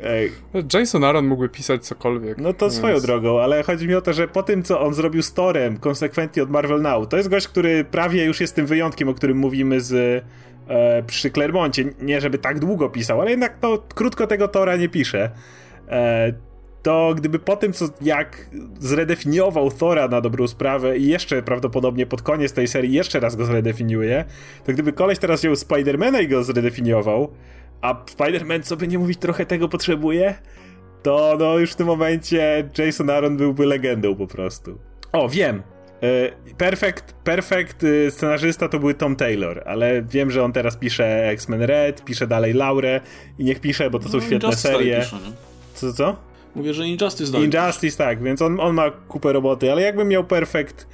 Ej. 0.00 0.32
Jason 0.74 1.04
Aaron 1.04 1.26
mógłby 1.26 1.48
pisać 1.48 1.86
cokolwiek. 1.86 2.38
No 2.38 2.52
to 2.52 2.70
swoją 2.70 3.00
drogą, 3.00 3.40
ale 3.40 3.62
chodzi 3.62 3.88
mi 3.88 3.94
o 3.94 4.00
to, 4.00 4.12
że 4.12 4.28
po 4.28 4.42
tym, 4.42 4.62
co 4.62 4.80
on 4.80 4.94
zrobił 4.94 5.22
z 5.22 5.32
Torem, 5.32 5.76
konsekwentnie 5.76 6.42
od 6.42 6.50
Marvel 6.50 6.82
Now, 6.82 7.08
to 7.08 7.16
jest 7.16 7.28
gość, 7.28 7.48
który 7.48 7.84
prawie 7.84 8.24
już 8.24 8.40
jest 8.40 8.54
tym 8.54 8.66
wyjątkiem, 8.66 9.08
o 9.08 9.14
którym 9.14 9.38
mówimy 9.38 9.80
z 9.80 10.24
e, 10.68 11.02
przy 11.02 11.30
Clermoncie. 11.30 11.84
Nie, 12.00 12.20
żeby 12.20 12.38
tak 12.38 12.58
długo 12.58 12.90
pisał, 12.90 13.20
ale 13.20 13.30
jednak 13.30 13.58
to 13.58 13.84
krótko 13.94 14.26
tego 14.26 14.48
Tora 14.48 14.76
nie 14.76 14.88
pisze. 14.88 15.30
E, 15.88 16.32
to 16.86 17.14
gdyby 17.16 17.38
po 17.38 17.56
tym, 17.56 17.72
co 17.72 17.88
jak 18.00 18.50
zredefiniował 18.78 19.70
Thora 19.70 20.08
na 20.08 20.20
dobrą 20.20 20.48
sprawę 20.48 20.98
i 20.98 21.06
jeszcze 21.06 21.42
prawdopodobnie 21.42 22.06
pod 22.06 22.22
koniec 22.22 22.52
tej 22.52 22.68
serii 22.68 22.92
jeszcze 22.92 23.20
raz 23.20 23.36
go 23.36 23.44
zredefiniuje, 23.44 24.24
to 24.64 24.72
gdyby 24.72 24.92
koleś 24.92 25.18
teraz 25.18 25.40
wziął 25.40 25.56
Spidermana 25.56 26.20
i 26.20 26.28
go 26.28 26.44
zredefiniował, 26.44 27.32
a 27.80 28.04
Spider-Man, 28.04 28.62
co 28.62 28.76
by 28.76 28.88
nie 28.88 28.98
mówić, 28.98 29.18
trochę 29.18 29.46
tego 29.46 29.68
potrzebuje, 29.68 30.34
to 31.02 31.36
no 31.38 31.58
już 31.58 31.72
w 31.72 31.76
tym 31.76 31.86
momencie 31.86 32.68
Jason 32.78 33.10
Aaron 33.10 33.36
byłby 33.36 33.66
legendą 33.66 34.16
po 34.16 34.26
prostu. 34.26 34.78
O, 35.12 35.28
wiem, 35.28 35.62
perfect, 36.58 37.12
perfect 37.12 37.84
y, 37.84 38.10
scenarzysta 38.10 38.68
to 38.68 38.78
był 38.78 38.94
Tom 38.94 39.16
Taylor, 39.16 39.62
ale 39.66 40.02
wiem, 40.02 40.30
że 40.30 40.44
on 40.44 40.52
teraz 40.52 40.76
pisze 40.76 41.28
X-Men 41.28 41.62
Red, 41.62 42.04
pisze 42.04 42.26
dalej 42.26 42.52
Laurę 42.52 43.00
i 43.38 43.44
niech 43.44 43.60
pisze, 43.60 43.90
bo 43.90 43.98
to 43.98 44.08
są 44.08 44.18
no, 44.18 44.24
świetne 44.24 44.56
serie. 44.56 45.00
Pisze, 45.00 45.16
co, 45.74 45.92
co? 45.92 46.16
Mówię, 46.54 46.74
że 46.74 46.88
Injustice 46.88 47.32
dalej. 47.32 47.48
Injustice, 47.48 47.98
tak, 47.98 48.22
więc 48.22 48.42
on, 48.42 48.60
on 48.60 48.74
ma 48.74 48.90
kupę 48.90 49.32
roboty, 49.32 49.72
ale 49.72 49.82
jakbym 49.82 50.08
miał 50.08 50.24
perfect, 50.24 50.86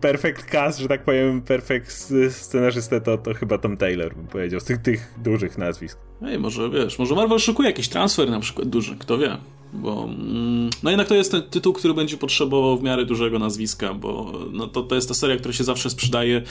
perfect 0.00 0.44
cast, 0.44 0.78
że 0.78 0.88
tak 0.88 1.04
powiem, 1.04 1.42
perfect 1.42 2.12
scenarzystę, 2.30 3.00
to, 3.00 3.18
to 3.18 3.34
chyba 3.34 3.58
Tom 3.58 3.76
Taylor 3.76 4.14
bym 4.14 4.26
powiedział, 4.26 4.60
z 4.60 4.64
tych, 4.64 4.78
tych 4.78 5.14
dużych 5.18 5.58
nazwisk. 5.58 5.98
Ej, 6.22 6.38
może 6.38 6.70
wiesz, 6.70 6.98
może 6.98 7.14
Marvel 7.14 7.38
szukuje 7.38 7.68
jakiś 7.68 7.88
transfer 7.88 8.30
na 8.30 8.40
przykład 8.40 8.68
duży, 8.68 8.96
kto 8.96 9.18
wie 9.18 9.36
bo 9.72 10.04
mm, 10.04 10.70
no 10.82 10.90
jednak 10.90 11.08
to 11.08 11.14
jest 11.14 11.30
ten 11.30 11.42
tytuł, 11.42 11.72
który 11.72 11.94
będzie 11.94 12.16
potrzebował 12.16 12.78
w 12.78 12.82
miarę 12.82 13.04
dużego 13.04 13.38
nazwiska, 13.38 13.94
bo 13.94 14.32
no 14.52 14.66
to, 14.66 14.82
to 14.82 14.94
jest 14.94 15.08
ta 15.08 15.14
seria, 15.14 15.36
która 15.36 15.54
się 15.54 15.64
zawsze 15.64 15.90
sprzedaje. 15.90 16.42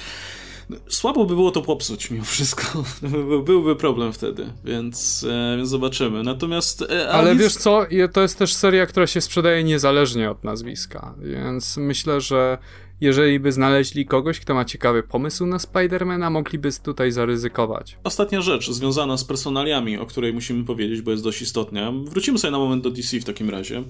Słabo 0.88 1.26
by 1.26 1.36
było 1.36 1.52
to 1.52 1.62
popsuć 1.62 2.12
mimo 2.12 2.24
wszystko. 2.24 2.84
Byłby 3.46 3.76
problem 3.76 4.14
wtedy, 4.14 4.54
więc, 4.66 5.26
e, 5.30 5.58
więc 5.58 5.70
zobaczymy. 5.70 6.24
Natomiast. 6.24 6.82
E, 6.82 7.10
Ale 7.10 7.36
wiesz 7.36 7.54
co, 7.54 7.86
to 8.14 8.22
jest 8.22 8.38
też 8.38 8.54
seria, 8.54 8.86
która 8.86 9.08
się 9.08 9.22
sprzedaje 9.22 9.64
niezależnie 9.64 10.32
od 10.32 10.44
nazwiska, 10.44 11.16
więc 11.22 11.78
myślę, 11.78 12.22
że 12.22 12.58
jeżeli 13.04 13.40
by 13.40 13.52
znaleźli 13.52 14.06
kogoś, 14.06 14.40
kto 14.40 14.54
ma 14.54 14.66
ciekawy 14.66 15.04
pomysł 15.04 15.46
na 15.46 15.60
Spidermana, 15.60 16.30
mogliby 16.30 16.70
tutaj 16.84 17.12
zaryzykować. 17.12 17.98
Ostatnia 18.04 18.42
rzecz 18.42 18.72
związana 18.72 19.18
z 19.18 19.24
personaliami, 19.24 19.98
o 19.98 20.06
której 20.06 20.34
musimy 20.34 20.64
powiedzieć, 20.64 21.02
bo 21.02 21.12
jest 21.12 21.24
dość 21.24 21.42
istotna. 21.42 21.92
Wrócimy 22.06 22.40
sobie 22.40 22.52
na 22.52 22.58
moment 22.58 22.84
do 22.84 22.90
DC 22.90 23.20
w 23.20 23.24
takim 23.24 23.50
razie, 23.50 23.84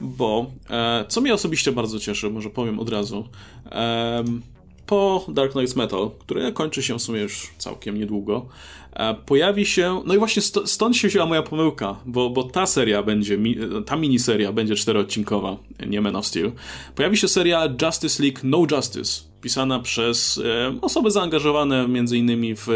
bo 0.00 0.50
e, 0.70 1.04
co 1.08 1.20
mnie 1.20 1.34
osobiście 1.34 1.72
bardzo 1.72 1.98
cieszy, 1.98 2.30
może 2.30 2.50
powiem 2.50 2.78
od 2.78 2.88
razu. 2.88 3.28
E, 3.66 4.24
po 4.86 5.26
Dark 5.28 5.52
Knight 5.52 5.76
Metal, 5.76 6.10
które 6.18 6.52
kończy 6.52 6.82
się 6.82 6.98
w 6.98 7.02
sumie 7.02 7.20
już 7.20 7.50
całkiem 7.58 7.98
niedługo, 7.98 8.46
pojawi 9.26 9.66
się, 9.66 10.02
no 10.06 10.14
i 10.14 10.18
właśnie 10.18 10.42
st 10.42 10.58
stąd 10.64 10.96
się 10.96 11.08
wzięła 11.08 11.26
moja 11.26 11.42
pomyłka, 11.42 11.96
bo, 12.06 12.30
bo 12.30 12.42
ta 12.42 12.66
seria 12.66 13.02
będzie, 13.02 13.38
ta 13.86 13.96
miniseria 13.96 14.52
będzie 14.52 14.74
czteroodcinkowa, 14.76 15.56
nie 15.86 16.00
Man 16.00 16.16
of 16.16 16.26
Steel. 16.26 16.52
Pojawi 16.94 17.16
się 17.16 17.28
seria 17.28 17.68
Justice 17.82 18.22
League 18.22 18.38
No 18.42 18.66
Justice, 18.70 19.22
pisana 19.40 19.78
przez 19.78 20.40
e, 20.44 20.78
osoby 20.82 21.10
zaangażowane 21.10 21.88
innymi 22.12 22.54
w 22.54 22.66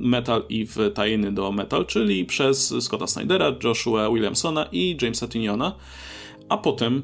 metal 0.00 0.42
i 0.48 0.66
w 0.66 0.76
tajny 0.94 1.32
do 1.32 1.52
metal, 1.52 1.86
czyli 1.86 2.24
przez 2.24 2.74
Scotta 2.80 3.06
Snydera, 3.06 3.52
Joshua 3.64 4.10
Williamsona 4.10 4.66
i 4.72 4.96
Jamesa 5.02 5.28
Tiniona, 5.28 5.76
a 6.48 6.56
potem 6.56 7.02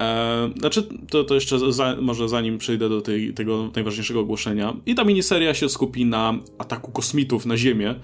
E, 0.00 0.50
znaczy, 0.58 0.88
to, 1.10 1.24
to 1.24 1.34
jeszcze 1.34 1.72
za, 1.72 1.96
może 2.00 2.28
zanim 2.28 2.58
przejdę 2.58 2.88
do 2.88 3.00
tej, 3.00 3.34
tego 3.34 3.70
najważniejszego 3.74 4.20
ogłoszenia. 4.20 4.76
I 4.86 4.94
ta 4.94 5.04
miniseria 5.04 5.54
się 5.54 5.68
skupi 5.68 6.04
na 6.04 6.34
ataku 6.58 6.92
kosmitów 6.92 7.46
na 7.46 7.56
Ziemię, 7.56 7.94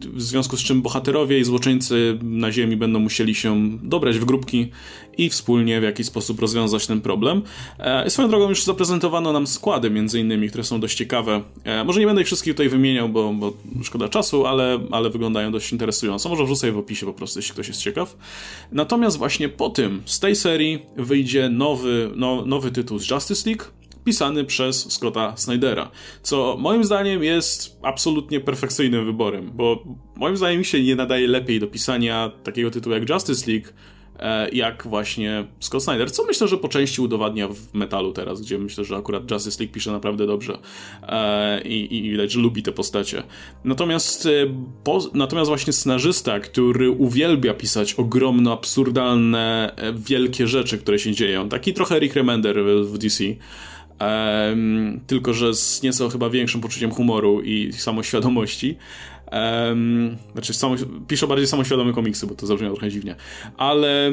w 0.00 0.22
związku 0.22 0.56
z 0.56 0.60
czym 0.60 0.82
bohaterowie 0.82 1.38
i 1.38 1.44
złoczyńcy 1.44 2.18
na 2.22 2.52
Ziemi 2.52 2.76
będą 2.76 2.98
musieli 2.98 3.34
się 3.34 3.78
dobrać 3.82 4.18
w 4.18 4.24
grupki 4.24 4.70
i 5.18 5.30
wspólnie 5.30 5.80
w 5.80 5.82
jakiś 5.82 6.06
sposób 6.06 6.40
rozwiązać 6.40 6.86
ten 6.86 7.00
problem. 7.00 7.42
E, 7.78 8.10
swoją 8.10 8.28
drogą 8.28 8.48
już 8.48 8.64
zaprezentowano 8.64 9.32
nam 9.32 9.46
składy, 9.46 9.90
między 9.90 10.20
innymi, 10.20 10.48
które 10.48 10.64
są 10.64 10.80
dość 10.80 10.96
ciekawe. 10.96 11.42
E, 11.64 11.84
może 11.84 12.00
nie 12.00 12.06
będę 12.06 12.22
ich 12.22 12.26
wszystkich 12.26 12.54
tutaj 12.54 12.68
wymieniał, 12.68 13.08
bo, 13.08 13.32
bo 13.32 13.52
szkoda 13.82 14.08
czasu, 14.08 14.46
ale, 14.46 14.78
ale 14.90 15.10
wyglądają 15.10 15.52
dość 15.52 15.72
interesująco. 15.72 16.28
Może 16.28 16.44
wrzucę 16.44 16.66
je 16.66 16.72
w 16.72 16.78
opisie 16.78 17.06
po 17.06 17.12
prostu, 17.12 17.38
jeśli 17.38 17.52
ktoś 17.52 17.68
jest 17.68 17.80
ciekaw. 17.80 18.16
Natomiast 18.72 19.18
właśnie 19.18 19.48
po 19.48 19.70
tym, 19.70 20.02
z 20.04 20.20
tej 20.20 20.36
serii 20.36 20.78
wyjdzie 20.96 21.48
nowy, 21.48 22.10
no, 22.16 22.46
nowy 22.46 22.70
tytuł 22.70 22.98
z 22.98 23.10
Justice 23.10 23.50
League, 23.50 23.64
pisany 24.08 24.44
przez 24.44 24.92
Scotta 24.92 25.36
Snydera, 25.36 25.90
co 26.22 26.56
moim 26.58 26.84
zdaniem 26.84 27.22
jest 27.22 27.78
absolutnie 27.82 28.40
perfekcyjnym 28.40 29.04
wyborem, 29.04 29.50
bo 29.54 29.84
moim 30.16 30.36
zdaniem 30.36 30.64
się 30.64 30.82
nie 30.82 30.96
nadaje 30.96 31.28
lepiej 31.28 31.60
do 31.60 31.66
pisania 31.66 32.32
takiego 32.42 32.70
tytułu 32.70 32.94
jak 32.94 33.08
Justice 33.08 33.50
League, 33.50 33.68
e, 34.18 34.48
jak 34.48 34.86
właśnie 34.86 35.46
Scott 35.60 35.82
Snyder, 35.84 36.12
co 36.12 36.24
myślę, 36.24 36.48
że 36.48 36.58
po 36.58 36.68
części 36.68 37.00
udowadnia 37.00 37.48
w 37.48 37.74
metalu 37.74 38.12
teraz, 38.12 38.40
gdzie 38.40 38.58
myślę, 38.58 38.84
że 38.84 38.96
akurat 38.96 39.30
Justice 39.30 39.58
League 39.60 39.74
pisze 39.74 39.92
naprawdę 39.92 40.26
dobrze 40.26 40.58
e, 41.02 41.62
i, 41.62 41.96
i 41.96 42.10
widać, 42.10 42.32
że 42.32 42.40
lubi 42.40 42.62
te 42.62 42.72
postacie. 42.72 43.22
Natomiast, 43.64 44.26
e, 44.26 44.30
po, 44.84 45.00
natomiast 45.14 45.48
właśnie 45.48 45.72
scenarzysta, 45.72 46.40
który 46.40 46.90
uwielbia 46.90 47.54
pisać 47.54 47.94
ogromne, 47.94 48.52
absurdalne, 48.52 49.74
wielkie 49.94 50.46
rzeczy, 50.46 50.78
które 50.78 50.98
się 50.98 51.12
dzieją, 51.12 51.48
taki 51.48 51.74
trochę 51.74 51.98
Rick 51.98 52.14
Remender 52.14 52.64
w 52.64 52.98
DC, 52.98 53.24
Um, 54.00 55.00
tylko 55.06 55.34
że 55.34 55.54
z 55.54 55.82
nieco 55.82 56.08
chyba 56.08 56.30
większym 56.30 56.60
poczuciem 56.60 56.90
humoru 56.90 57.40
i 57.42 57.72
samoświadomości. 57.72 58.76
Um, 59.32 60.16
znaczy, 60.32 60.54
samo, 60.54 60.76
piszę 61.08 61.26
bardziej 61.26 61.46
samoświadome 61.46 61.92
komiksy, 61.92 62.26
bo 62.26 62.34
to 62.34 62.46
zabrzmiało 62.46 62.76
trochę 62.76 62.90
dziwnie. 62.90 63.16
Ale 63.56 64.12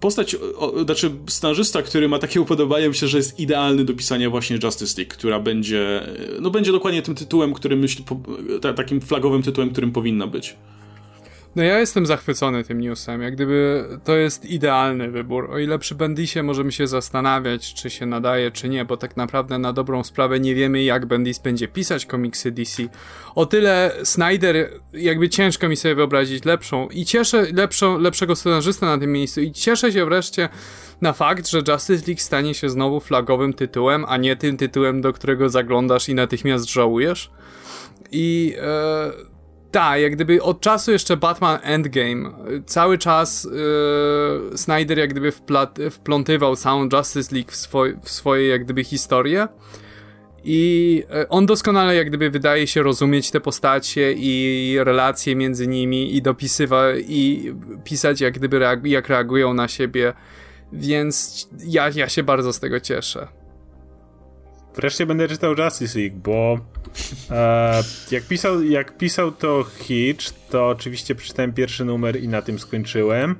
postać, 0.00 0.36
o, 0.56 0.84
znaczy 0.84 1.10
scenarzysta, 1.26 1.82
który 1.82 2.08
ma 2.08 2.18
takie 2.18 2.40
upodobanie, 2.40 2.88
myślę, 2.88 3.08
że 3.08 3.16
jest 3.16 3.40
idealny 3.40 3.84
do 3.84 3.94
pisania 3.94 4.30
właśnie 4.30 4.58
Justice 4.62 5.00
League, 5.00 5.14
która 5.14 5.40
będzie, 5.40 6.00
no 6.40 6.50
będzie 6.50 6.72
dokładnie 6.72 7.02
tym 7.02 7.14
tytułem, 7.14 7.54
którym 7.54 7.78
myśli, 7.78 8.04
takim 8.76 9.00
flagowym 9.00 9.42
tytułem, 9.42 9.70
którym 9.70 9.92
powinna 9.92 10.26
być. 10.26 10.56
No 11.56 11.62
ja 11.62 11.78
jestem 11.78 12.06
zachwycony 12.06 12.64
tym 12.64 12.80
newsem, 12.80 13.22
jak 13.22 13.34
gdyby 13.34 13.84
to 14.04 14.16
jest 14.16 14.44
idealny 14.44 15.10
wybór. 15.10 15.50
O 15.50 15.58
ile 15.58 15.78
przy 15.78 15.94
Bendisie 15.94 16.42
możemy 16.42 16.72
się 16.72 16.86
zastanawiać, 16.86 17.74
czy 17.74 17.90
się 17.90 18.06
nadaje, 18.06 18.50
czy 18.50 18.68
nie, 18.68 18.84
bo 18.84 18.96
tak 18.96 19.16
naprawdę 19.16 19.58
na 19.58 19.72
dobrą 19.72 20.04
sprawę 20.04 20.40
nie 20.40 20.54
wiemy, 20.54 20.82
jak 20.82 21.06
Bendis 21.06 21.38
będzie 21.38 21.68
pisać 21.68 22.06
komiksy 22.06 22.50
DC. 22.50 22.82
O 23.34 23.46
tyle 23.46 23.92
Snyder, 24.04 24.70
jakby 24.92 25.28
ciężko 25.28 25.68
mi 25.68 25.76
sobie 25.76 25.94
wyobrazić 25.94 26.44
lepszą 26.44 26.88
i 26.88 27.04
cieszę 27.04 27.46
lepszą, 27.54 27.98
lepszego 27.98 28.36
scenarzystę 28.36 28.86
na 28.86 28.98
tym 28.98 29.12
miejscu 29.12 29.40
i 29.40 29.52
cieszę 29.52 29.92
się 29.92 30.04
wreszcie 30.04 30.48
na 31.00 31.12
fakt, 31.12 31.48
że 31.48 31.58
Justice 31.58 32.06
League 32.06 32.20
stanie 32.20 32.54
się 32.54 32.70
znowu 32.70 33.00
flagowym 33.00 33.52
tytułem, 33.52 34.04
a 34.08 34.16
nie 34.16 34.36
tym 34.36 34.56
tytułem, 34.56 35.00
do 35.00 35.12
którego 35.12 35.48
zaglądasz 35.48 36.08
i 36.08 36.14
natychmiast 36.14 36.70
żałujesz. 36.70 37.30
I 38.12 38.54
e, 38.60 39.31
tak, 39.72 40.00
jak 40.00 40.12
gdyby 40.12 40.42
od 40.42 40.60
czasu 40.60 40.92
jeszcze 40.92 41.16
Batman 41.16 41.58
Endgame 41.62 42.30
cały 42.66 42.98
czas 42.98 43.44
yy, 43.44 44.58
Snyder 44.58 44.98
jak 44.98 45.10
gdyby 45.10 45.32
wplat, 45.32 45.78
wplątywał 45.90 46.56
całą 46.56 46.88
Justice 46.92 47.34
League 47.34 47.50
w, 47.50 47.56
swoj, 47.56 47.96
w 48.02 48.10
swoje 48.10 48.48
jak 48.48 48.64
gdyby 48.64 48.84
historię 48.84 49.48
i 50.44 51.02
e, 51.10 51.28
on 51.28 51.46
doskonale 51.46 51.96
jak 51.96 52.08
gdyby 52.08 52.30
wydaje 52.30 52.66
się 52.66 52.82
rozumieć 52.82 53.30
te 53.30 53.40
postacie 53.40 54.12
i 54.12 54.76
relacje 54.80 55.36
między 55.36 55.66
nimi 55.66 56.16
i 56.16 56.22
dopisywa 56.22 56.94
i 56.96 57.52
pisać 57.84 58.20
jak 58.20 58.34
gdyby 58.34 58.58
reagu 58.58 58.86
jak 58.86 59.08
reagują 59.08 59.54
na 59.54 59.68
siebie, 59.68 60.12
więc 60.72 61.48
ja, 61.66 61.90
ja 61.94 62.08
się 62.08 62.22
bardzo 62.22 62.52
z 62.52 62.60
tego 62.60 62.80
cieszę. 62.80 63.41
Wreszcie 64.76 65.06
będę 65.06 65.28
czytał 65.28 65.54
Justice 65.58 65.98
League, 65.98 66.16
bo 66.16 66.58
e, 67.30 67.82
jak, 68.10 68.24
pisał, 68.24 68.62
jak 68.62 68.98
pisał 68.98 69.32
to 69.32 69.64
Hitch, 69.78 70.30
to 70.50 70.68
oczywiście 70.68 71.14
przeczytałem 71.14 71.52
pierwszy 71.52 71.84
numer 71.84 72.22
i 72.22 72.28
na 72.28 72.42
tym 72.42 72.58
skończyłem. 72.58 73.36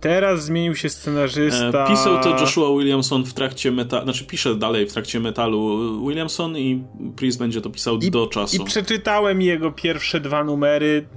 Teraz 0.00 0.44
zmienił 0.44 0.74
się 0.74 0.88
scenarzysta. 0.88 1.84
E, 1.84 1.88
pisał 1.88 2.22
to 2.22 2.40
Joshua 2.40 2.78
Williamson 2.78 3.24
w 3.24 3.34
trakcie 3.34 3.72
metalu, 3.72 4.04
znaczy 4.04 4.24
pisze 4.24 4.54
dalej 4.54 4.86
w 4.86 4.92
trakcie 4.92 5.20
metalu 5.20 5.78
Williamson 6.08 6.58
i 6.58 6.84
Priest 7.16 7.38
będzie 7.38 7.60
to 7.60 7.70
pisał 7.70 7.96
I, 7.98 8.10
do 8.10 8.26
czasu. 8.26 8.62
I 8.62 8.64
przeczytałem 8.64 9.42
jego 9.42 9.72
pierwsze 9.72 10.20
dwa 10.20 10.44
numery. 10.44 11.08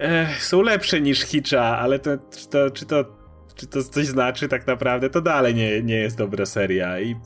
E, 0.00 0.28
są 0.40 0.62
lepsze 0.62 1.00
niż 1.00 1.20
Hitcha, 1.20 1.78
ale 1.78 1.98
to, 1.98 2.10
czy, 2.36 2.48
to, 2.48 2.70
czy, 2.70 2.86
to, 2.86 3.04
czy 3.54 3.66
to 3.66 3.84
coś 3.84 4.06
znaczy 4.06 4.48
tak 4.48 4.66
naprawdę, 4.66 5.10
to 5.10 5.20
dalej 5.20 5.54
nie, 5.54 5.82
nie 5.82 5.96
jest 5.96 6.18
dobra 6.18 6.46
seria. 6.46 7.00
I 7.00 7.16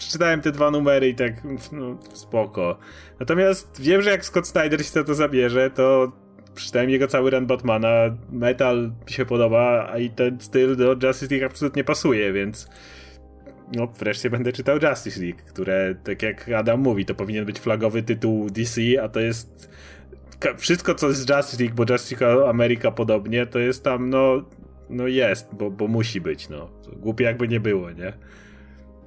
przeczytałem 0.00 0.40
te 0.40 0.52
dwa 0.52 0.70
numery 0.70 1.08
i 1.08 1.14
tak, 1.14 1.32
no, 1.72 1.98
spoko. 2.12 2.78
Natomiast 3.20 3.80
wiem, 3.80 4.02
że 4.02 4.10
jak 4.10 4.24
Scott 4.24 4.48
Snyder 4.48 4.86
się 4.86 5.04
to 5.04 5.14
zabierze, 5.14 5.70
to 5.70 6.12
przeczytałem 6.54 6.90
jego 6.90 7.08
cały 7.08 7.30
run 7.30 7.46
Batmana, 7.46 8.16
metal 8.32 8.92
mi 9.06 9.12
się 9.12 9.24
podoba, 9.24 9.88
a 9.92 9.98
i 9.98 10.10
ten 10.10 10.40
styl 10.40 10.76
do 10.76 10.96
Justice 11.02 11.34
League 11.34 11.46
absolutnie 11.46 11.84
pasuje, 11.84 12.32
więc 12.32 12.68
no 13.72 13.86
wreszcie 13.86 14.30
będę 14.30 14.52
czytał 14.52 14.78
Justice 14.82 15.20
League, 15.20 15.38
które, 15.48 15.94
tak 16.04 16.22
jak 16.22 16.48
Adam 16.48 16.80
mówi, 16.80 17.04
to 17.04 17.14
powinien 17.14 17.44
być 17.44 17.58
flagowy 17.58 18.02
tytuł 18.02 18.50
DC, 18.50 18.80
a 19.02 19.08
to 19.08 19.20
jest 19.20 19.70
wszystko, 20.56 20.94
co 20.94 21.08
jest 21.08 21.30
Justice 21.30 21.62
League, 21.62 21.76
bo 21.76 21.92
Justice 21.92 22.26
League 22.26 22.48
America 22.48 22.90
podobnie, 22.90 23.46
to 23.46 23.58
jest 23.58 23.84
tam, 23.84 24.10
no, 24.10 24.44
no 24.90 25.06
jest, 25.06 25.54
bo, 25.54 25.70
bo 25.70 25.88
musi 25.88 26.20
być, 26.20 26.48
no. 26.48 26.70
Głupie 26.96 27.24
jakby 27.24 27.48
nie 27.48 27.60
było, 27.60 27.90
nie? 27.90 28.12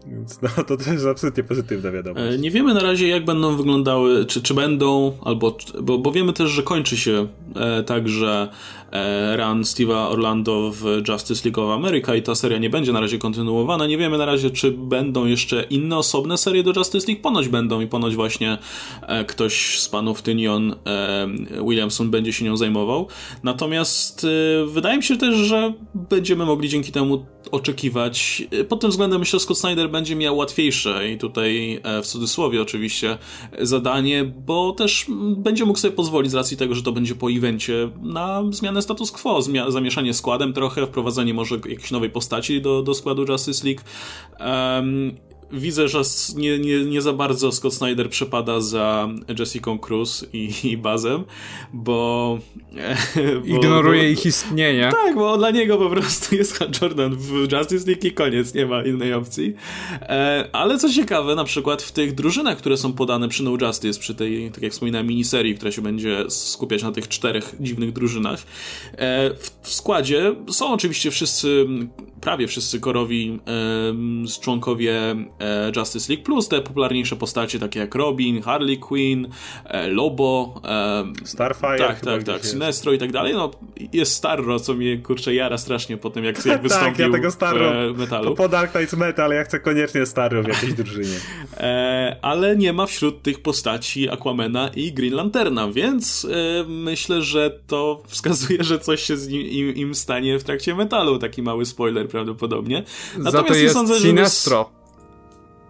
Więc 0.07 0.41
no, 0.41 0.49
to 0.67 0.77
też 0.77 0.87
jest 0.87 1.05
absolutnie 1.05 1.43
pozytywna 1.43 1.91
wiadomość. 1.91 2.35
E, 2.35 2.37
nie 2.37 2.51
wiemy 2.51 2.73
na 2.73 2.81
razie, 2.81 3.07
jak 3.07 3.25
będą 3.25 3.57
wyglądały, 3.57 4.25
czy, 4.25 4.41
czy 4.41 4.53
będą, 4.53 5.17
albo, 5.21 5.57
bo, 5.81 5.97
bo 5.97 6.11
wiemy 6.11 6.33
też, 6.33 6.49
że 6.51 6.63
kończy 6.63 6.97
się 6.97 7.27
e, 7.55 7.83
także 7.83 8.47
e, 8.47 8.82
run 9.37 9.61
Steve'a 9.61 10.11
Orlando 10.11 10.71
w 10.71 11.01
Justice 11.07 11.41
League 11.45 11.61
of 11.61 11.71
America 11.71 12.15
i 12.15 12.21
ta 12.21 12.35
seria 12.35 12.57
nie 12.57 12.69
będzie 12.69 12.93
na 12.93 12.99
razie 12.99 13.17
kontynuowana. 13.17 13.87
Nie 13.87 13.97
wiemy 13.97 14.17
na 14.17 14.25
razie, 14.25 14.49
czy 14.49 14.71
będą 14.71 15.25
jeszcze 15.25 15.63
inne 15.63 15.97
osobne 15.97 16.37
serie 16.37 16.63
do 16.63 16.73
Justice 16.75 17.07
League. 17.07 17.21
Ponoć 17.21 17.47
będą 17.47 17.81
i 17.81 17.87
ponoć 17.87 18.15
właśnie 18.15 18.57
e, 19.01 19.25
ktoś 19.25 19.79
z 19.79 19.89
panów 19.89 20.21
Tynion 20.21 20.75
e, 20.85 21.27
Williamson 21.67 22.11
będzie 22.11 22.33
się 22.33 22.45
nią 22.45 22.57
zajmował. 22.57 23.07
Natomiast 23.43 24.25
e, 24.25 24.65
wydaje 24.65 24.97
mi 24.97 25.03
się 25.03 25.17
też, 25.17 25.35
że 25.35 25.73
będziemy 25.93 26.45
mogli 26.45 26.69
dzięki 26.69 26.91
temu 26.91 27.25
oczekiwać. 27.51 28.43
Pod 28.69 28.81
tym 28.81 28.89
względem 28.89 29.19
myślę, 29.19 29.39
że 29.39 29.43
Scott 29.43 29.57
Snyder 29.57 29.89
będzie 29.89 30.15
miał 30.15 30.37
łatwiejsze 30.37 31.11
i 31.11 31.17
tutaj 31.17 31.79
e, 31.83 32.01
w 32.01 32.07
cudzysłowie 32.07 32.61
oczywiście 32.61 33.17
zadanie, 33.61 34.23
bo 34.45 34.71
też 34.71 35.05
będzie 35.37 35.65
mógł 35.65 35.79
sobie 35.79 35.93
pozwolić 35.95 36.31
z 36.31 36.35
racji 36.35 36.57
tego, 36.57 36.75
że 36.75 36.83
to 36.83 36.91
będzie 36.91 37.15
po 37.15 37.31
evencie 37.31 37.89
na 38.01 38.43
zmianę 38.51 38.81
status 38.83 39.11
quo, 39.11 39.41
zamieszanie 39.67 40.13
składem 40.13 40.53
trochę, 40.53 40.87
wprowadzenie 40.87 41.33
może 41.33 41.55
jakiejś 41.55 41.91
nowej 41.91 42.09
postaci 42.09 42.61
do, 42.61 42.81
do 42.81 42.93
składu 42.93 43.25
Justice 43.31 43.67
League. 43.67 43.81
Um, 44.39 45.32
widzę, 45.53 45.87
że 45.87 46.01
nie, 46.35 46.59
nie, 46.59 46.85
nie 46.85 47.01
za 47.01 47.13
bardzo 47.13 47.51
Scott 47.51 47.73
Snyder 47.73 48.09
przepada 48.09 48.61
za 48.61 49.09
Jessica 49.39 49.71
Cruz 49.81 50.25
i, 50.33 50.51
i 50.63 50.77
Bazem, 50.77 51.23
bo, 51.73 52.39
bo 53.15 53.41
ignoruje 53.45 54.03
bo, 54.03 54.07
ich 54.09 54.25
istnienie. 54.25 54.89
Tak, 54.91 55.15
bo 55.15 55.37
dla 55.37 55.51
niego 55.51 55.77
po 55.77 55.89
prostu 55.89 56.35
jest 56.35 56.59
Hal 56.59 56.69
Jordan 56.81 57.15
w 57.15 57.51
Justice 57.51 57.87
League 57.87 58.07
i 58.07 58.11
koniec, 58.11 58.53
nie 58.53 58.65
ma 58.65 58.83
innej 58.83 59.13
opcji. 59.13 59.53
E, 60.01 60.49
ale 60.51 60.77
co 60.77 60.89
ciekawe, 60.89 61.35
na 61.35 61.43
przykład 61.43 61.81
w 61.81 61.91
tych 61.91 62.15
drużynach, 62.15 62.57
które 62.57 62.77
są 62.77 62.93
podane 62.93 63.27
przy 63.29 63.43
No 63.43 63.57
Justice, 63.61 63.99
przy 63.99 64.15
tej, 64.15 64.51
tak 64.51 64.63
jak 64.63 64.71
wspominałem, 64.71 65.07
miniserii, 65.07 65.55
która 65.55 65.71
się 65.71 65.81
będzie 65.81 66.25
skupiać 66.29 66.83
na 66.83 66.91
tych 66.91 67.07
czterech 67.07 67.55
dziwnych 67.59 67.93
drużynach, 67.93 68.39
e, 68.97 69.33
w, 69.61 69.69
składzie 69.69 70.35
są 70.49 70.73
oczywiście 70.73 71.11
wszyscy, 71.11 71.65
prawie 72.21 72.47
wszyscy 72.47 72.79
korowi 72.79 73.39
e, 73.47 74.41
członkowie 74.41 75.01
e, 75.01 75.15
Justice 75.75 76.13
League, 76.13 76.23
plus 76.23 76.47
te 76.47 76.61
popularniejsze 76.61 77.15
postacie, 77.15 77.59
takie 77.59 77.79
jak 77.79 77.95
Robin, 77.95 78.41
Harley 78.41 78.77
Quinn, 78.77 79.27
e, 79.65 79.87
Lobo, 79.87 80.61
Starfire. 81.23 81.77
Tak, 81.77 81.99
tak, 81.99 82.23
tak, 82.23 82.45
Sinestro 82.45 82.93
i 82.93 82.97
tak 82.97 83.11
dalej. 83.11 83.33
No, 83.33 83.51
jest 83.93 84.11
Starro, 84.11 84.59
co 84.59 84.73
mnie 84.73 84.97
kurczę 84.97 85.33
jara 85.33 85.57
strasznie 85.57 85.97
po 85.97 86.09
tym, 86.09 86.23
jak, 86.23 86.45
jak 86.45 86.61
wystąpił 86.61 86.91
tak, 86.91 86.99
ja 86.99 87.11
tego 87.11 87.31
Starro, 87.31 87.93
w 87.93 87.97
metalu. 87.97 88.35
Po 88.35 88.49
Dark 88.49 88.71
Knights 88.71 88.93
Metal, 88.93 89.31
ja 89.31 89.43
chcę 89.43 89.59
koniecznie 89.59 90.05
Starro 90.05 90.43
w 90.43 90.47
jakiejś 90.47 90.73
drużynie. 90.73 91.17
ale 92.21 92.55
nie 92.55 92.73
ma 92.73 92.85
wśród 92.85 93.21
tych 93.21 93.41
postaci 93.41 94.09
Aquamena 94.09 94.69
i 94.75 94.93
Green 94.93 95.13
Lanterna, 95.13 95.71
więc 95.71 96.27
myślę, 96.67 97.21
że 97.21 97.59
to 97.67 98.03
wskazuje, 98.07 98.63
że 98.63 98.79
coś 98.79 99.03
się 99.03 99.17
z 99.17 99.27
nim, 99.27 99.41
im, 99.41 99.75
im 99.75 99.95
stanie 99.95 100.39
w 100.39 100.43
trakcie 100.43 100.75
metalu. 100.75 101.19
Taki 101.19 101.41
mały 101.41 101.65
spoiler 101.65 102.07
prawdopodobnie. 102.07 102.83
Natomiast 103.17 103.37
Za 103.37 103.43
to 103.43 103.53
jest 103.53 103.73
sądzę, 103.73 103.99
Sinestro. 103.99 104.69
Żeby 104.69 104.82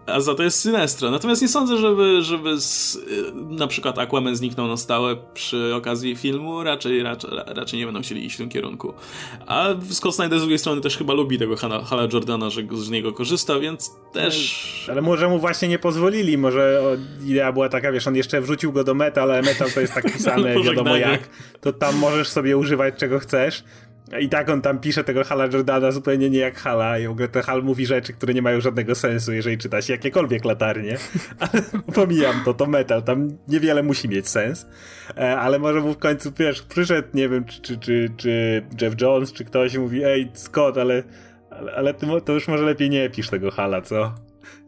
a 0.06 0.20
za 0.20 0.36
to 0.36 0.44
jest 0.44 0.62
Sinestro. 0.62 1.12
Natomiast 1.12 1.42
nie 1.42 1.48
sądzę, 1.48 1.78
żeby, 1.78 2.22
żeby 2.22 2.62
z, 2.62 2.96
y, 2.96 3.34
na 3.34 3.68
przykład 3.68 4.00
Aquaman 4.00 4.36
zniknął 4.36 4.68
na 4.68 4.78
stałe 4.78 5.16
przy 5.34 5.76
okazji 5.76 6.16
filmu. 6.16 6.64
Raczej, 6.64 7.04
raczej, 7.04 7.30
raczej 7.46 7.80
nie 7.80 7.86
będą 7.86 8.02
chcieli 8.02 8.26
iść 8.26 8.36
w 8.36 8.38
tym 8.38 8.50
kierunku. 8.50 8.94
A 9.48 9.68
Scott 9.90 10.16
Snyder 10.16 10.40
z 10.40 10.42
drugiej 10.42 10.60
strony 10.60 10.82
też 10.82 10.98
chyba 10.98 11.14
lubi 11.14 11.40
tego 11.40 11.56
Hala, 11.56 11.84
Hala 11.84 12.08
Jordana, 12.14 12.50
że 12.50 12.62
z 12.72 12.90
niego 12.90 13.14
korzysta, 13.14 13.60
więc 13.60 13.92
też... 14.14 14.88
Ale 14.92 15.02
może 15.02 15.28
mu 15.28 15.40
właśnie 15.40 15.68
nie 15.68 15.80
pozwolili. 15.80 16.38
Może 16.38 16.82
idea 17.26 17.52
była 17.52 17.70
taka, 17.70 17.92
wiesz, 17.92 18.08
on 18.08 18.16
jeszcze 18.16 18.42
wrzucił 18.42 18.72
go 18.72 18.84
do 18.84 18.94
metal, 18.94 19.32
ale 19.32 19.42
metal 19.42 19.72
to 19.72 19.82
jest 19.82 19.94
tak 19.94 20.04
pisane 20.14 20.62
wiadomo 20.64 20.98
jak. 20.98 21.30
To 21.62 21.74
tam 21.74 21.96
możesz 21.96 22.30
sobie 22.30 22.58
używać 22.58 22.96
czego 22.98 23.20
chcesz. 23.20 23.64
I 24.22 24.30
tak 24.30 24.50
on 24.50 24.62
tam 24.62 24.80
pisze 24.80 25.04
tego 25.04 25.24
Hala 25.24 25.46
Jordana 25.46 25.92
zupełnie 25.92 26.30
nie 26.30 26.40
jak 26.40 26.56
Hala 26.56 27.00
i 27.00 27.08
w 27.08 27.12
ogóle 27.12 27.28
ten 27.28 27.44
Hal 27.44 27.64
mówi 27.64 27.86
rzeczy, 27.86 28.14
które 28.14 28.34
nie 28.34 28.42
mają 28.42 28.62
żadnego 28.62 28.96
sensu, 28.96 29.34
jeżeli 29.34 29.58
czyta 29.58 29.82
się 29.82 29.94
jakiekolwiek 29.94 30.46
latarnie. 30.46 30.98
Ale 31.40 31.62
pomijam 31.94 32.44
to, 32.46 32.54
to 32.54 32.66
metal, 32.66 33.04
tam 33.04 33.38
niewiele 33.48 33.84
musi 33.84 34.10
mieć 34.10 34.30
sens. 34.30 34.68
E, 35.18 35.38
ale 35.38 35.60
może 35.60 35.80
mu 35.80 35.94
w 35.94 35.98
końcu, 35.98 36.32
wiesz, 36.40 36.62
przyszedł, 36.62 37.08
nie 37.14 37.30
wiem, 37.30 37.46
czy, 37.46 37.62
czy, 37.62 37.78
czy, 37.78 38.10
czy 38.18 38.64
Jeff 38.82 39.02
Jones, 39.02 39.34
czy 39.34 39.46
ktoś 39.46 39.78
mówi, 39.78 40.04
ej, 40.04 40.32
Scott, 40.34 40.78
ale, 40.78 41.04
ale, 41.50 41.72
ale 41.72 41.94
ty, 41.94 42.08
to 42.26 42.34
już 42.34 42.48
może 42.48 42.64
lepiej 42.64 42.90
nie 42.90 43.10
pisz 43.10 43.30
tego 43.30 43.52
Hala, 43.52 43.82
co? 43.82 44.16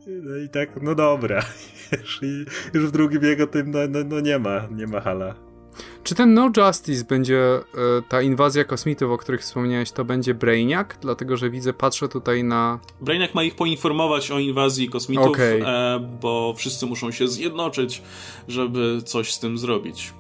No 0.08 0.38
i 0.38 0.50
tak, 0.50 0.70
no 0.82 0.96
dobra. 0.96 1.42
I 2.22 2.46
już 2.74 2.88
w 2.88 2.92
drugim 2.92 3.24
jego 3.24 3.48
tym, 3.48 3.72
no, 3.72 3.80
no, 3.90 4.00
no 4.06 4.20
nie 4.20 4.40
ma, 4.40 4.68
nie 4.72 4.88
ma 4.88 5.02
Hala. 5.02 5.36
Czy 6.04 6.16
ten 6.16 6.34
No 6.34 6.52
Justice 6.58 7.06
będzie, 7.06 7.40
e, 7.40 7.62
ta 8.10 8.22
inwazja 8.22 8.64
kosmitów, 8.64 9.12
o 9.12 9.18
których 9.18 9.42
wspomniałeś, 9.42 9.92
to 9.92 10.06
będzie 10.06 10.34
Brainiac? 10.34 10.88
Dlatego, 11.02 11.38
że 11.38 11.50
widzę, 11.50 11.74
patrzę 11.74 12.08
tutaj 12.08 12.44
na... 12.44 12.80
Brainiac 13.02 13.34
ma 13.34 13.44
ich 13.44 13.56
poinformować 13.56 14.32
o 14.32 14.40
inwazji 14.40 14.90
kosmitów, 14.90 15.28
okay. 15.28 15.66
e, 15.66 16.00
bo 16.22 16.54
wszyscy 16.58 16.86
muszą 16.86 17.12
się 17.12 17.28
zjednoczyć, 17.28 18.02
żeby 18.48 19.02
coś 19.06 19.34
z 19.34 19.40
tym 19.40 19.58
zrobić. 19.58 20.14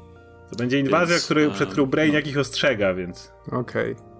To 0.51 0.55
będzie 0.55 0.79
inwazja, 0.79 1.15
więc, 1.15 1.25
który, 1.25 1.51
przed 1.51 1.69
którą 1.69 1.85
Brainiac 1.85 2.25
no. 2.25 2.31
ich 2.31 2.37
ostrzega, 2.37 2.93
więc... 2.93 3.31
Okej. 3.47 3.91
Okay. 3.91 4.15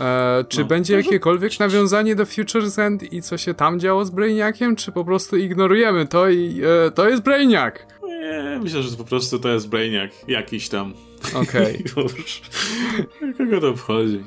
E, 0.00 0.44
czy 0.48 0.60
no, 0.60 0.66
będzie 0.66 0.96
jakiekolwiek 0.96 1.60
nawiązanie 1.60 2.16
do 2.16 2.24
Future's 2.24 2.82
End 2.82 3.12
i 3.12 3.22
co 3.22 3.38
się 3.38 3.54
tam 3.54 3.80
działo 3.80 4.04
z 4.04 4.10
Brainiaciem, 4.10 4.76
czy 4.76 4.92
po 4.92 5.04
prostu 5.04 5.36
ignorujemy 5.36 6.06
to 6.06 6.28
i 6.28 6.60
e, 6.86 6.90
to 6.90 7.08
jest 7.08 7.22
Brainiac? 7.22 7.74
Nie, 8.24 8.58
myślę, 8.62 8.82
że 8.82 8.96
po 8.96 9.04
prostu 9.04 9.38
to 9.38 9.48
jest 9.48 9.68
Brainiac 9.68 10.10
jakiś 10.28 10.68
tam. 10.68 10.94
Okej. 11.34 11.84
Okay. 11.96 13.34
Kogo 13.38 13.60
to 13.60 13.68
obchodzi? 13.68 14.24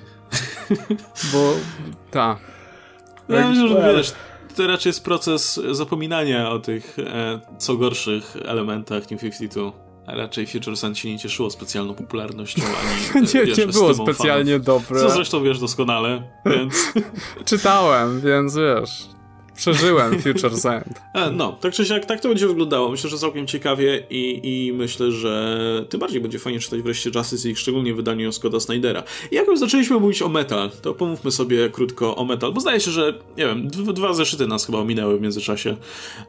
Bo, 1.33 1.53
tak. 2.11 2.37
Ja 3.29 3.47
myślę, 3.47 3.67
że 3.67 3.93
wiesz, 3.97 4.13
to 4.55 4.67
raczej 4.67 4.89
jest 4.89 5.03
proces 5.03 5.61
zapominania 5.71 6.49
o 6.49 6.59
tych 6.59 6.99
e, 6.99 7.39
co 7.57 7.77
gorszych 7.77 8.37
elementach 8.45 9.11
New 9.11 9.21
52. 9.21 9.71
A 10.07 10.15
raczej 10.15 10.47
Future 10.47 10.77
Sun 10.77 10.95
się 10.95 11.09
nie 11.11 11.19
cieszyło 11.19 11.49
specjalną 11.49 11.93
popularnością, 11.93 12.61
ani 12.63 13.27
nie, 13.33 13.45
wiesz, 13.45 13.57
nie 13.57 13.67
było 13.67 13.93
specjalnie 13.93 14.51
fanów. 14.51 14.65
dobre. 14.65 15.01
Co 15.01 15.09
zresztą 15.09 15.43
wiesz 15.43 15.59
doskonale, 15.59 16.23
więc... 16.45 16.93
Czytałem, 17.45 18.21
więc 18.21 18.55
wiesz, 18.55 19.07
Przeżyłem 19.57 20.21
Future 20.21 20.51
End. 20.65 21.01
E, 21.13 21.31
no, 21.31 21.57
tak 21.61 21.73
czy 21.73 21.85
siak, 21.85 22.05
tak 22.05 22.21
to 22.21 22.29
będzie 22.29 22.47
wyglądało. 22.47 22.89
Myślę, 22.89 23.09
że 23.09 23.17
całkiem 23.17 23.47
ciekawie 23.47 24.03
i, 24.09 24.39
i 24.43 24.73
myślę, 24.73 25.11
że 25.11 25.85
tym 25.89 25.99
bardziej 25.99 26.21
będzie 26.21 26.39
fajnie 26.39 26.59
czytać 26.59 26.81
wreszcie 26.81 27.11
Justice 27.15 27.47
League, 27.47 27.59
szczególnie 27.59 27.93
w 27.93 27.95
wydaniu 27.95 28.31
Scotta 28.31 28.59
Snydera. 28.59 29.03
I 29.31 29.35
jak 29.35 29.47
już 29.47 29.59
zaczęliśmy 29.59 29.99
mówić 29.99 30.21
o 30.21 30.29
metal, 30.29 30.71
to 30.81 30.93
pomówmy 30.93 31.31
sobie 31.31 31.69
krótko 31.69 32.15
o 32.15 32.25
metal, 32.25 32.53
bo 32.53 32.61
zdaje 32.61 32.79
się, 32.79 32.91
że, 32.91 33.13
nie 33.37 33.45
wiem, 33.45 33.67
dwa 33.67 34.13
zeszyty 34.13 34.47
nas 34.47 34.65
chyba 34.65 34.77
ominęły 34.77 35.17
w 35.17 35.21
międzyczasie. 35.21 35.77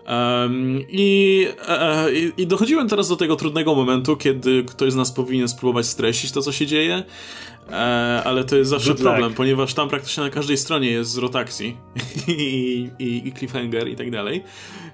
Um, 0.08 0.80
i, 0.88 1.46
e, 1.68 2.12
i, 2.12 2.32
I 2.36 2.46
dochodziłem 2.46 2.88
teraz 2.88 3.08
do 3.08 3.16
tego 3.16 3.36
trudnego 3.36 3.74
momentu, 3.74 4.16
kiedy 4.16 4.64
ktoś 4.64 4.92
z 4.92 4.96
nas 4.96 5.12
powinien 5.12 5.48
spróbować 5.48 5.86
streścić 5.86 6.32
to, 6.32 6.42
co 6.42 6.52
się 6.52 6.66
dzieje. 6.66 7.02
E, 7.70 7.74
ale 8.24 8.44
to 8.44 8.56
jest 8.56 8.70
zawsze 8.70 8.90
Good 8.90 9.00
problem, 9.00 9.24
luck. 9.24 9.36
ponieważ 9.36 9.74
tam 9.74 9.88
praktycznie 9.88 10.22
na 10.22 10.30
każdej 10.30 10.56
stronie 10.56 10.90
jest 10.90 11.10
zwrot 11.10 11.36
akcji 11.36 11.76
i, 12.28 12.90
i, 12.98 13.28
i, 13.28 13.32
cliffhanger 13.32 13.88
i 13.88 13.96
tak 13.96 14.10
dalej, 14.10 14.44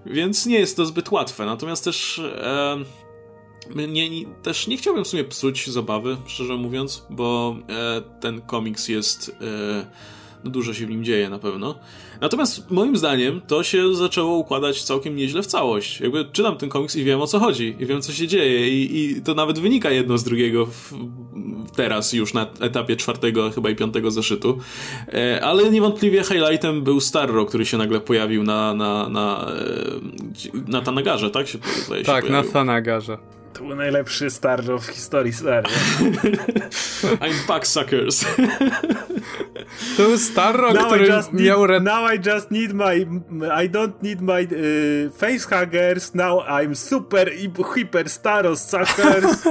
więc 0.06 0.46
nie 0.46 0.58
jest 0.58 0.76
to 0.76 0.86
zbyt 0.86 1.10
łatwe. 1.12 1.46
Natomiast 1.46 1.84
też, 1.84 2.18
e, 2.18 2.76
nie, 3.74 4.10
nie, 4.10 4.26
też 4.42 4.66
nie 4.66 4.76
chciałbym 4.76 5.04
w 5.04 5.08
sumie 5.08 5.24
psuć 5.24 5.70
zabawy, 5.70 6.16
szczerze 6.26 6.56
mówiąc, 6.56 7.06
bo 7.10 7.56
e, 7.68 8.02
ten 8.20 8.40
komiks 8.40 8.88
jest 8.88 9.28
e, 9.28 9.34
no 9.40 10.23
dużo 10.44 10.74
się 10.74 10.86
w 10.86 10.90
nim 10.90 11.04
dzieje 11.04 11.30
na 11.30 11.38
pewno. 11.38 11.74
Natomiast 12.20 12.70
moim 12.70 12.96
zdaniem 12.96 13.40
to 13.46 13.62
się 13.62 13.94
zaczęło 13.94 14.36
układać 14.36 14.84
całkiem 14.84 15.16
nieźle 15.16 15.42
w 15.42 15.46
całość. 15.46 16.00
Jakby 16.00 16.24
czytam 16.32 16.56
ten 16.56 16.68
komiks 16.68 16.96
i 16.96 17.04
wiem 17.04 17.20
o 17.20 17.26
co 17.26 17.38
chodzi, 17.38 17.76
i 17.78 17.86
wiem 17.86 18.02
co 18.02 18.12
się 18.12 18.26
dzieje, 18.26 18.68
i, 18.68 19.00
i 19.00 19.22
to 19.22 19.34
nawet 19.34 19.58
wynika 19.58 19.90
jedno 19.90 20.18
z 20.18 20.24
drugiego 20.24 20.66
w, 20.66 20.92
teraz 21.76 22.12
już 22.12 22.34
na 22.34 22.46
etapie 22.60 22.96
czwartego, 22.96 23.50
chyba 23.50 23.70
i 23.70 23.76
piątego 23.76 24.10
zeszytu. 24.10 24.58
E, 25.12 25.40
ale 25.44 25.70
niewątpliwie 25.70 26.22
highlightem 26.22 26.82
był 26.82 27.00
Starro, 27.00 27.46
który 27.46 27.66
się 27.66 27.78
nagle 27.78 28.00
pojawił 28.00 28.42
na, 28.42 28.74
na, 28.74 29.08
na, 29.08 29.52
e, 30.56 30.70
na 30.70 30.80
Tanagarze, 30.80 31.30
tak? 31.30 31.48
Się, 31.48 31.58
tak, 32.06 32.24
się 32.26 32.32
na 32.32 32.42
Tanagarze. 32.42 33.18
To 33.54 33.64
był 33.64 33.76
najlepszy 33.76 34.30
Starro 34.30 34.78
w 34.78 34.86
historii 34.86 35.32
Starro. 35.32 35.70
I'm 37.24 37.46
back, 37.48 37.66
suckers. 37.66 38.24
To 39.96 40.02
był 40.02 40.74
now 40.74 40.86
który 40.86 41.08
miał... 41.32 41.66
Need, 41.66 41.82
now 41.82 42.12
I 42.14 42.28
just 42.30 42.50
need 42.50 42.72
my... 42.72 43.00
I 43.64 43.70
don't 43.70 44.02
need 44.02 44.20
my 44.20 44.42
uh, 44.42 45.16
facehuggers. 45.16 46.14
Now 46.14 46.42
I'm 46.48 46.74
super 46.74 47.30
hyper 47.74 48.08
Starro, 48.08 48.56
suckers. 48.56 49.46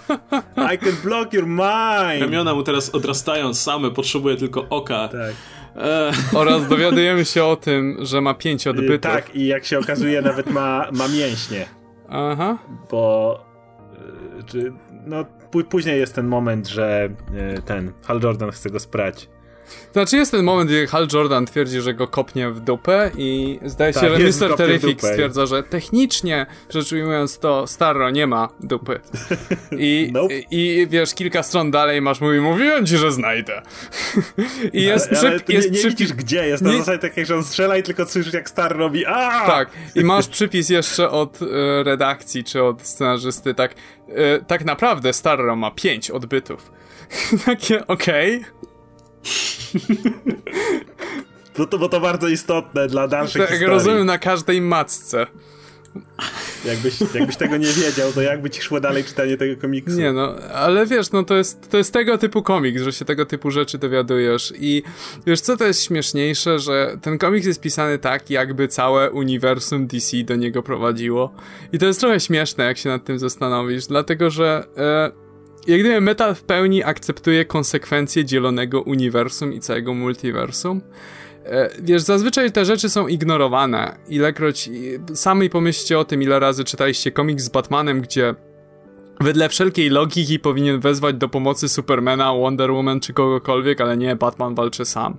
I 0.72 0.78
can 0.78 0.96
block 1.02 1.32
your 1.32 1.46
mind. 1.46 2.22
Ramiona 2.22 2.54
mu 2.54 2.62
teraz 2.62 2.94
odrastają 2.94 3.54
same, 3.54 3.90
potrzebuje 3.90 4.36
tylko 4.36 4.66
oka. 4.68 5.08
Tak. 5.08 5.32
E. 5.76 6.12
Oraz 6.34 6.68
dowiadujemy 6.68 7.24
się 7.24 7.44
o 7.44 7.56
tym, 7.56 7.96
że 8.00 8.20
ma 8.20 8.34
pięć 8.34 8.66
odbytów. 8.66 9.12
Tak, 9.12 9.34
i 9.34 9.46
jak 9.46 9.64
się 9.64 9.78
okazuje, 9.78 10.22
nawet 10.22 10.50
ma, 10.50 10.88
ma 10.92 11.08
mięśnie. 11.08 11.66
Aha. 12.08 12.58
Bo 12.90 13.45
no, 15.06 15.24
później 15.70 15.98
jest 15.98 16.14
ten 16.14 16.26
moment, 16.26 16.68
że 16.68 17.08
e, 17.34 17.62
ten 17.62 17.92
Hal 18.02 18.20
Jordan 18.22 18.50
chce 18.50 18.70
go 18.70 18.80
sprać. 18.80 19.28
Znaczy 19.92 20.16
jest 20.16 20.30
ten 20.30 20.44
moment, 20.44 20.70
gdzie 20.70 20.86
Hal 20.86 21.08
Jordan 21.12 21.46
twierdzi, 21.46 21.80
że 21.80 21.94
go 21.94 22.08
kopnie 22.08 22.50
w 22.50 22.60
dupę 22.60 23.10
i 23.16 23.58
zdaje 23.64 23.92
się, 23.92 24.00
tak, 24.00 24.20
że 24.20 24.46
Mr. 24.46 24.56
Terrific 24.56 24.98
stwierdza, 24.98 25.46
że 25.46 25.62
technicznie 25.62 26.46
rzecz 26.70 26.92
ujmując 26.92 27.38
to 27.38 27.66
Starro 27.66 28.10
nie 28.10 28.26
ma 28.26 28.48
dupy. 28.60 29.00
I, 29.78 30.10
nope. 30.12 30.34
i, 30.34 30.78
i, 30.78 30.86
wiesz, 30.86 31.14
kilka 31.14 31.42
stron 31.42 31.70
dalej 31.70 32.00
masz 32.02 32.20
mówi, 32.20 32.40
mówiłem 32.40 32.86
ci, 32.86 32.96
że 32.96 33.12
znajdę. 33.12 33.62
I 34.72 34.82
jest 34.82 35.08
ale, 35.12 35.20
ale 35.20 35.40
jest 35.48 35.70
nie, 35.70 35.82
nie 35.82 35.88
widzisz 35.88 36.12
gdzie, 36.12 36.46
jest 36.46 36.62
na 36.62 36.72
nie... 36.72 36.78
zasadzie 36.78 36.98
takiej, 36.98 37.26
że 37.26 37.36
on 37.36 37.44
strzela 37.44 37.76
i 37.76 37.82
tylko 37.82 38.06
słyszysz 38.06 38.34
jak 38.34 38.48
Star 38.48 38.76
robi 38.76 39.06
a 39.06 39.46
Tak, 39.46 39.70
i 39.94 40.04
masz 40.04 40.28
przypis 40.28 40.68
jeszcze 40.68 41.10
od 41.10 41.42
e, 41.42 41.46
redakcji 41.82 42.44
czy 42.44 42.62
od 42.62 42.82
scenarzysty, 42.82 43.54
tak, 43.54 43.74
e, 44.08 44.44
tak 44.44 44.64
naprawdę 44.64 45.12
Starro 45.12 45.56
ma 45.56 45.70
pięć 45.70 46.10
odbytów. 46.10 46.72
Takie, 47.46 47.86
okej. 47.86 48.36
Okay. 48.36 48.65
Bo 51.58 51.66
to, 51.66 51.78
bo 51.78 51.88
to 51.88 52.00
bardzo 52.00 52.28
istotne 52.28 52.86
dla 52.86 53.08
dalszych 53.08 53.42
tak, 53.42 53.50
historii. 53.50 53.74
rozumiem 53.74 54.06
na 54.06 54.18
każdej 54.18 54.60
macce. 54.60 55.26
Jakbyś, 56.64 57.00
jakbyś 57.14 57.36
tego 57.36 57.56
nie 57.56 57.68
wiedział, 57.68 58.12
to 58.12 58.22
jakby 58.22 58.50
ci 58.50 58.62
szło 58.62 58.80
dalej 58.80 59.04
czytanie 59.04 59.36
tego 59.36 59.60
komiksu? 59.60 59.98
Nie 59.98 60.12
no, 60.12 60.34
ale 60.54 60.86
wiesz, 60.86 61.12
no 61.12 61.22
to 61.22 61.36
jest, 61.36 61.70
to 61.70 61.78
jest 61.78 61.92
tego 61.92 62.18
typu 62.18 62.42
komiks, 62.42 62.82
że 62.82 62.92
się 62.92 63.04
tego 63.04 63.26
typu 63.26 63.50
rzeczy 63.50 63.78
dowiadujesz 63.78 64.52
i 64.58 64.82
wiesz 65.26 65.40
co 65.40 65.56
to 65.56 65.64
jest 65.64 65.84
śmieszniejsze, 65.84 66.58
że 66.58 66.98
ten 67.02 67.18
komiks 67.18 67.46
jest 67.46 67.60
pisany 67.60 67.98
tak, 67.98 68.30
jakby 68.30 68.68
całe 68.68 69.10
uniwersum 69.10 69.86
DC 69.86 70.16
do 70.24 70.36
niego 70.36 70.62
prowadziło 70.62 71.34
i 71.72 71.78
to 71.78 71.86
jest 71.86 72.00
trochę 72.00 72.20
śmieszne, 72.20 72.64
jak 72.64 72.78
się 72.78 72.88
nad 72.88 73.04
tym 73.04 73.18
zastanowisz, 73.18 73.86
dlatego 73.86 74.30
że 74.30 74.66
e, 74.76 75.25
jak 75.66 75.80
gdyby 75.80 76.00
metal 76.00 76.34
w 76.34 76.42
pełni 76.42 76.84
akceptuje 76.84 77.44
konsekwencje 77.44 78.24
dzielonego 78.24 78.82
uniwersum 78.82 79.52
i 79.52 79.60
całego 79.60 79.94
multiversum, 79.94 80.80
E, 81.46 81.70
wiesz, 81.82 82.02
zazwyczaj 82.02 82.52
te 82.52 82.64
rzeczy 82.64 82.88
są 82.88 83.08
ignorowane. 83.08 83.96
Ilekroć 84.08 84.70
sami 85.14 85.50
pomyślcie 85.50 85.98
o 85.98 86.04
tym, 86.04 86.22
ile 86.22 86.40
razy 86.40 86.64
czytaliście 86.64 87.12
komiks 87.12 87.44
z 87.44 87.48
Batmanem, 87.48 88.00
gdzie 88.00 88.34
wedle 89.20 89.48
wszelkiej 89.48 89.90
logiki 89.90 90.38
powinien 90.38 90.80
wezwać 90.80 91.16
do 91.16 91.28
pomocy 91.28 91.68
Supermana, 91.68 92.34
Wonder 92.34 92.72
Woman 92.72 93.00
czy 93.00 93.12
kogokolwiek, 93.12 93.80
ale 93.80 93.96
nie, 93.96 94.16
Batman 94.16 94.54
walczy 94.54 94.84
sam. 94.84 95.16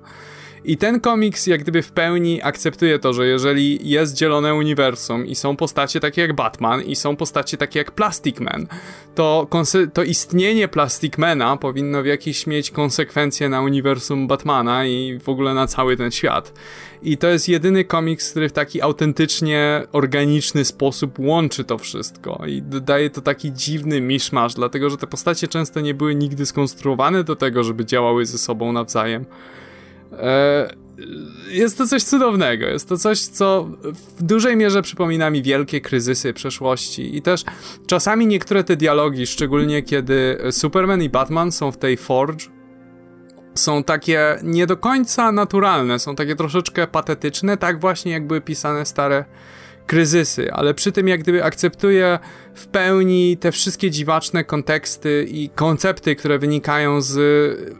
I 0.65 0.77
ten 0.77 0.99
komiks 0.99 1.47
jak 1.47 1.61
gdyby 1.61 1.81
w 1.81 1.91
pełni 1.91 2.41
akceptuje 2.41 2.99
to, 2.99 3.13
że 3.13 3.27
jeżeli 3.27 3.89
jest 3.89 4.13
dzielone 4.13 4.55
uniwersum 4.55 5.25
i 5.25 5.35
są 5.35 5.55
postacie 5.55 5.99
takie 5.99 6.21
jak 6.21 6.33
Batman 6.33 6.81
i 6.83 6.95
są 6.95 7.15
postacie 7.15 7.57
takie 7.57 7.79
jak 7.79 7.91
Plastic 7.91 8.39
Man, 8.39 8.67
to, 9.15 9.47
to 9.93 10.03
istnienie 10.03 10.67
Plastic 10.67 11.17
Mana 11.17 11.57
powinno 11.57 12.03
w 12.03 12.05
jakiś 12.05 12.47
mieć 12.47 12.71
konsekwencje 12.71 13.49
na 13.49 13.61
uniwersum 13.61 14.27
Batmana 14.27 14.85
i 14.85 15.19
w 15.23 15.29
ogóle 15.29 15.53
na 15.53 15.67
cały 15.67 15.97
ten 15.97 16.11
świat. 16.11 16.53
I 17.01 17.17
to 17.17 17.27
jest 17.27 17.49
jedyny 17.49 17.83
komiks, 17.83 18.31
który 18.31 18.49
w 18.49 18.53
taki 18.53 18.81
autentycznie 18.81 19.83
organiczny 19.91 20.65
sposób 20.65 21.19
łączy 21.19 21.63
to 21.63 21.77
wszystko 21.77 22.43
i 22.47 22.61
daje 22.61 23.09
to 23.09 23.21
taki 23.21 23.51
dziwny 23.51 24.01
miszmasz, 24.01 24.53
dlatego 24.53 24.89
że 24.89 24.97
te 24.97 25.07
postacie 25.07 25.47
często 25.47 25.79
nie 25.81 25.93
były 25.93 26.15
nigdy 26.15 26.45
skonstruowane 26.45 27.23
do 27.23 27.35
tego, 27.35 27.63
żeby 27.63 27.85
działały 27.85 28.25
ze 28.25 28.37
sobą 28.37 28.71
nawzajem. 28.71 29.25
E, 30.11 30.69
jest 31.49 31.77
to 31.77 31.87
coś 31.87 32.03
cudownego. 32.03 32.65
Jest 32.65 32.89
to 32.89 32.97
coś, 32.97 33.19
co 33.19 33.69
w 34.17 34.23
dużej 34.23 34.57
mierze 34.57 34.81
przypomina 34.81 35.29
mi 35.29 35.43
wielkie 35.43 35.81
kryzysy 35.81 36.33
przeszłości. 36.33 37.17
I 37.17 37.21
też 37.21 37.43
czasami 37.87 38.27
niektóre 38.27 38.63
te 38.63 38.75
dialogi, 38.75 39.27
szczególnie 39.27 39.83
kiedy 39.83 40.37
Superman 40.51 41.03
i 41.03 41.09
Batman 41.09 41.51
są 41.51 41.71
w 41.71 41.77
tej 41.77 41.97
Forge, 41.97 42.45
są 43.55 43.83
takie 43.83 44.39
nie 44.43 44.67
do 44.67 44.77
końca 44.77 45.31
naturalne, 45.31 45.99
są 45.99 46.15
takie 46.15 46.35
troszeczkę 46.35 46.87
patetyczne, 46.87 47.57
tak 47.57 47.79
właśnie 47.79 48.11
jak 48.11 48.27
były 48.27 48.41
pisane 48.41 48.85
stare 48.85 49.25
kryzysy, 49.87 50.51
ale 50.53 50.73
przy 50.73 50.91
tym 50.91 51.07
jak 51.07 51.21
gdyby 51.21 51.43
akceptuje 51.43 52.19
w 52.53 52.67
pełni 52.67 53.37
te 53.37 53.51
wszystkie 53.51 53.91
dziwaczne 53.91 54.43
konteksty 54.43 55.25
i 55.29 55.49
koncepty, 55.49 56.15
które 56.15 56.39
wynikają 56.39 57.01
z 57.01 57.19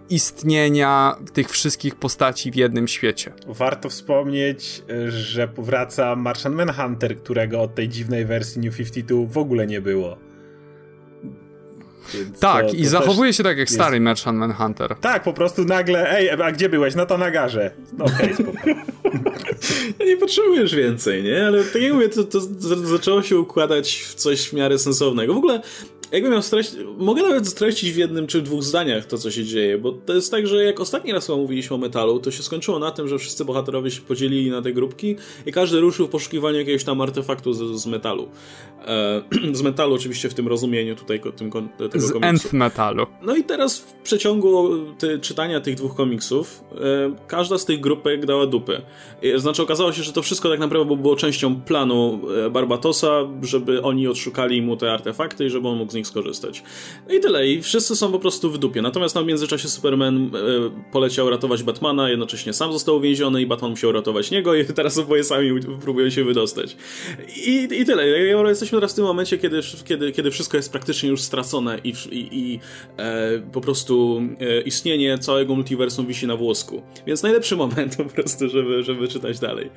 istnienia 0.10 1.16
tych 1.34 1.50
wszystkich 1.50 1.96
postaci 1.96 2.52
w 2.52 2.56
jednym 2.56 2.88
świecie. 2.88 3.34
Warto 3.48 3.90
wspomnieć, 3.90 4.84
że 5.08 5.48
powraca 5.48 6.16
Martian 6.16 6.54
Manhunter, 6.54 7.18
którego 7.18 7.62
od 7.62 7.76
tej 7.76 7.90
dziwnej 7.90 8.26
wersji 8.26 8.62
New 8.62 8.78
52 8.78 9.26
w 9.26 9.38
ogóle 9.38 9.68
nie 9.68 9.82
było. 9.82 10.27
Więc 12.14 12.40
tak, 12.40 12.66
to, 12.66 12.72
to 12.72 12.78
i 12.78 12.86
zachowuje 12.86 13.34
się 13.34 13.44
tak 13.44 13.58
jak 13.58 13.70
jest... 13.70 13.74
stary 13.74 14.00
Merchant 14.00 14.40
Manhunter. 14.40 14.96
Tak, 15.02 15.24
po 15.24 15.34
prostu 15.34 15.66
nagle, 15.66 16.18
ej, 16.18 16.30
a 16.30 16.52
gdzie 16.52 16.70
byłeś? 16.70 16.96
No 16.96 17.06
to 17.06 17.18
na 17.18 17.32
garze. 17.32 17.72
No 17.98 18.06
okej, 18.06 18.34
okay, 18.50 18.76
nie 20.06 20.18
potrzebujesz 20.18 20.76
więcej, 20.76 21.24
nie? 21.24 21.48
Ale 21.48 21.64
tak 21.64 21.82
jak 21.82 21.94
mówię, 21.94 22.10
to, 22.10 22.24
to 22.24 22.40
zaczęło 22.76 23.24
się 23.24 23.40
układać 23.40 23.94
w 23.94 24.14
coś 24.16 24.50
w 24.50 24.54
miarę 24.54 24.80
sensownego. 24.80 25.34
W 25.34 25.38
ogóle 25.38 25.62
jakbym 26.12 26.32
miał 26.32 26.42
streścić, 26.42 26.80
mogę 26.98 27.24
nawet 27.24 27.48
streścić 27.48 27.92
w 27.92 27.98
jednym 27.98 28.28
czy 28.28 28.42
dwóch 28.42 28.64
zdaniach 28.64 29.06
to, 29.06 29.18
co 29.18 29.32
się 29.32 29.44
dzieje, 29.44 29.78
bo 29.78 29.92
to 29.92 30.14
jest 30.14 30.32
tak, 30.32 30.48
że 30.48 30.64
jak 30.64 30.80
ostatni 30.80 31.14
raz 31.14 31.30
mówiliśmy 31.30 31.76
o 31.76 31.80
metalu, 31.80 32.20
to 32.20 32.32
się 32.32 32.44
skończyło 32.44 32.80
na 32.80 32.92
tym, 32.92 33.08
że 33.08 33.20
wszyscy 33.20 33.46
bohaterowie 33.46 33.92
się 33.92 34.02
podzielili 34.02 34.52
na 34.52 34.62
te 34.62 34.74
grupki 34.74 35.16
i 35.46 35.52
każdy 35.52 35.80
ruszył 35.80 36.08
w 36.08 36.10
poszukiwaniu 36.10 36.58
jakiegoś 36.58 36.84
tam 36.84 37.02
artefaktu 37.02 37.54
z, 37.54 37.82
z 37.82 37.86
metalu. 37.86 38.30
E, 38.86 39.22
z 39.54 39.62
metalu 39.62 39.96
oczywiście 39.96 40.30
w 40.30 40.34
tym 40.34 40.48
rozumieniu 40.48 40.96
tutaj 40.96 41.22
tym, 41.36 41.52
tego 41.78 42.00
z 42.00 42.12
komiksu. 42.12 42.56
Metalu. 42.58 43.06
No 43.22 43.36
i 43.36 43.44
teraz 43.44 43.80
w 43.80 43.94
przeciągu 43.94 44.70
ty, 44.98 45.20
czytania 45.20 45.62
tych 45.62 45.76
dwóch 45.76 45.96
komiksów 45.96 46.64
e, 46.72 47.16
każda 47.28 47.58
z 47.58 47.66
tych 47.66 47.80
grupek 47.80 48.26
dała 48.26 48.46
dupy. 48.46 48.82
E, 49.24 49.40
znaczy 49.40 49.62
okazało 49.62 49.94
się, 49.94 50.04
że 50.04 50.14
to 50.14 50.22
wszystko 50.22 50.50
tak 50.50 50.60
naprawdę 50.60 50.98
było 50.98 51.16
częścią 51.16 51.62
planu 51.62 52.20
e, 52.46 52.50
Barbatosa, 52.50 53.10
żeby 53.42 53.82
oni 53.82 54.08
odszukali 54.08 54.62
mu 54.62 54.78
te 54.78 54.94
artefakty 54.94 55.46
i 55.46 55.50
żeby 55.50 55.68
on 55.68 55.78
mógł 55.78 55.92
z 55.92 55.96
nich 55.98 56.08
skorzystać. 56.08 56.64
No 57.08 57.14
i 57.16 57.20
tyle. 57.20 57.48
I 57.48 57.62
wszyscy 57.62 57.96
są 57.96 58.12
po 58.12 58.20
prostu 58.20 58.52
w 58.52 58.58
dupie. 58.58 58.82
Natomiast 58.82 59.16
na 59.16 59.22
no, 59.22 59.26
w 59.26 59.28
międzyczasie 59.28 59.68
Superman 59.68 60.26
e, 60.26 60.30
poleciał 60.92 61.30
ratować 61.30 61.64
Batmana, 61.64 62.10
jednocześnie 62.10 62.54
sam 62.54 62.74
został 62.74 62.96
uwięziony 62.96 63.42
i 63.42 63.46
Batman 63.46 63.72
musiał 63.72 63.92
ratować 63.92 64.32
niego 64.32 64.56
i 64.56 64.66
teraz 64.66 64.98
oboje 64.98 65.24
sami 65.24 65.62
próbują 65.82 66.10
się 66.10 66.24
wydostać. 66.24 66.76
I, 67.46 67.68
i 67.72 67.86
tyle. 67.86 68.08
Jesteśmy 68.50 68.78
teraz 68.78 68.94
w 68.94 68.96
tym 68.96 69.06
momencie, 69.06 69.38
kiedy, 69.38 69.60
kiedy, 69.86 70.12
kiedy 70.12 70.32
wszystko 70.32 70.58
jest 70.58 70.72
praktycznie 70.72 71.10
już 71.10 71.22
stracone 71.22 71.80
i, 71.84 71.94
i, 72.12 72.30
i 72.32 72.60
e, 72.98 73.40
po 73.40 73.62
prostu 73.62 74.22
e, 74.40 74.62
istnienie 74.62 75.18
całego 75.18 75.56
multiversum 75.56 76.06
wisi 76.06 76.28
na 76.28 76.36
włosku. 76.36 76.82
Więc 77.08 77.24
najlepszy 77.24 77.56
moment 77.56 77.96
po 78.04 78.06
prostu, 78.06 78.50
żeby, 78.50 78.84
żeby 78.84 79.08
czytać 79.08 79.40
dalej. 79.40 79.70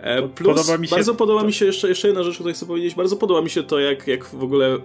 E, 0.00 0.28
plus, 0.28 0.48
podoba 0.48 0.84
się 0.84 0.90
bardzo 0.90 1.14
podoba 1.14 1.44
mi 1.44 1.52
się 1.52 1.66
jeszcze, 1.66 1.88
jeszcze 1.88 2.08
jedna 2.08 2.22
rzecz, 2.22 2.34
którą 2.34 2.52
chcę 2.52 2.66
powiedzieć. 2.66 2.94
Bardzo 2.94 3.16
podoba 3.16 3.42
mi 3.42 3.50
się 3.50 3.62
to, 3.62 3.78
jak, 3.78 4.06
jak 4.06 4.24
w 4.24 4.42
ogóle 4.42 4.78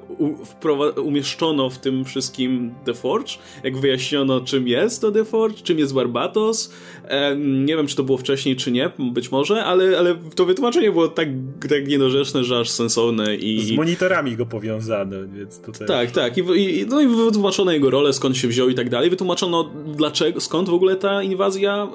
umieszczono 0.90 1.70
w 1.70 1.78
tym 1.78 2.06
wszystkim 2.06 2.74
The 2.86 2.94
Forge, 2.94 3.32
jak 3.64 3.78
wyjaśniono, 3.78 4.42
czym 4.42 4.68
jest 4.68 5.02
to 5.02 5.12
The 5.12 5.26
Forge, 5.26 5.62
czym 5.64 5.80
jest 5.80 5.94
Barbatos. 5.94 6.74
E, 7.08 7.36
nie 7.36 7.76
wiem, 7.76 7.88
czy 7.88 7.96
to 7.96 8.04
było 8.04 8.18
wcześniej, 8.18 8.56
czy 8.56 8.72
nie, 8.72 8.92
być 9.00 9.32
może, 9.32 9.66
ale, 9.66 9.98
ale 10.00 10.16
to 10.36 10.46
wytłumaczenie 10.46 10.92
było 10.92 11.08
tak, 11.08 11.28
tak 11.70 11.88
niedorzeczne, 11.88 12.44
że 12.44 12.60
aż 12.60 12.70
sensowne 12.70 13.36
i... 13.36 13.66
Z 13.66 13.72
monitorami 13.72 14.38
go 14.38 14.46
powiązane, 14.46 15.28
więc 15.28 15.62
tutaj... 15.62 15.88
Tak, 15.88 16.12
tak. 16.12 16.38
I, 16.38 16.42
i, 16.42 16.86
no 16.86 17.02
i 17.02 17.08
wytłumaczono 17.08 17.72
jego 17.72 17.90
rolę, 17.90 18.14
skąd 18.14 18.38
się 18.38 18.48
wziął 18.48 18.70
i 18.70 18.76
tak 18.76 18.90
dalej. 18.90 19.10
Wytłumaczono 19.10 19.72
dlaczego, 19.96 20.40
skąd 20.40 20.70
w 20.70 20.74
ogóle 20.74 20.96
ta 20.96 21.24
inwazja 21.24 21.88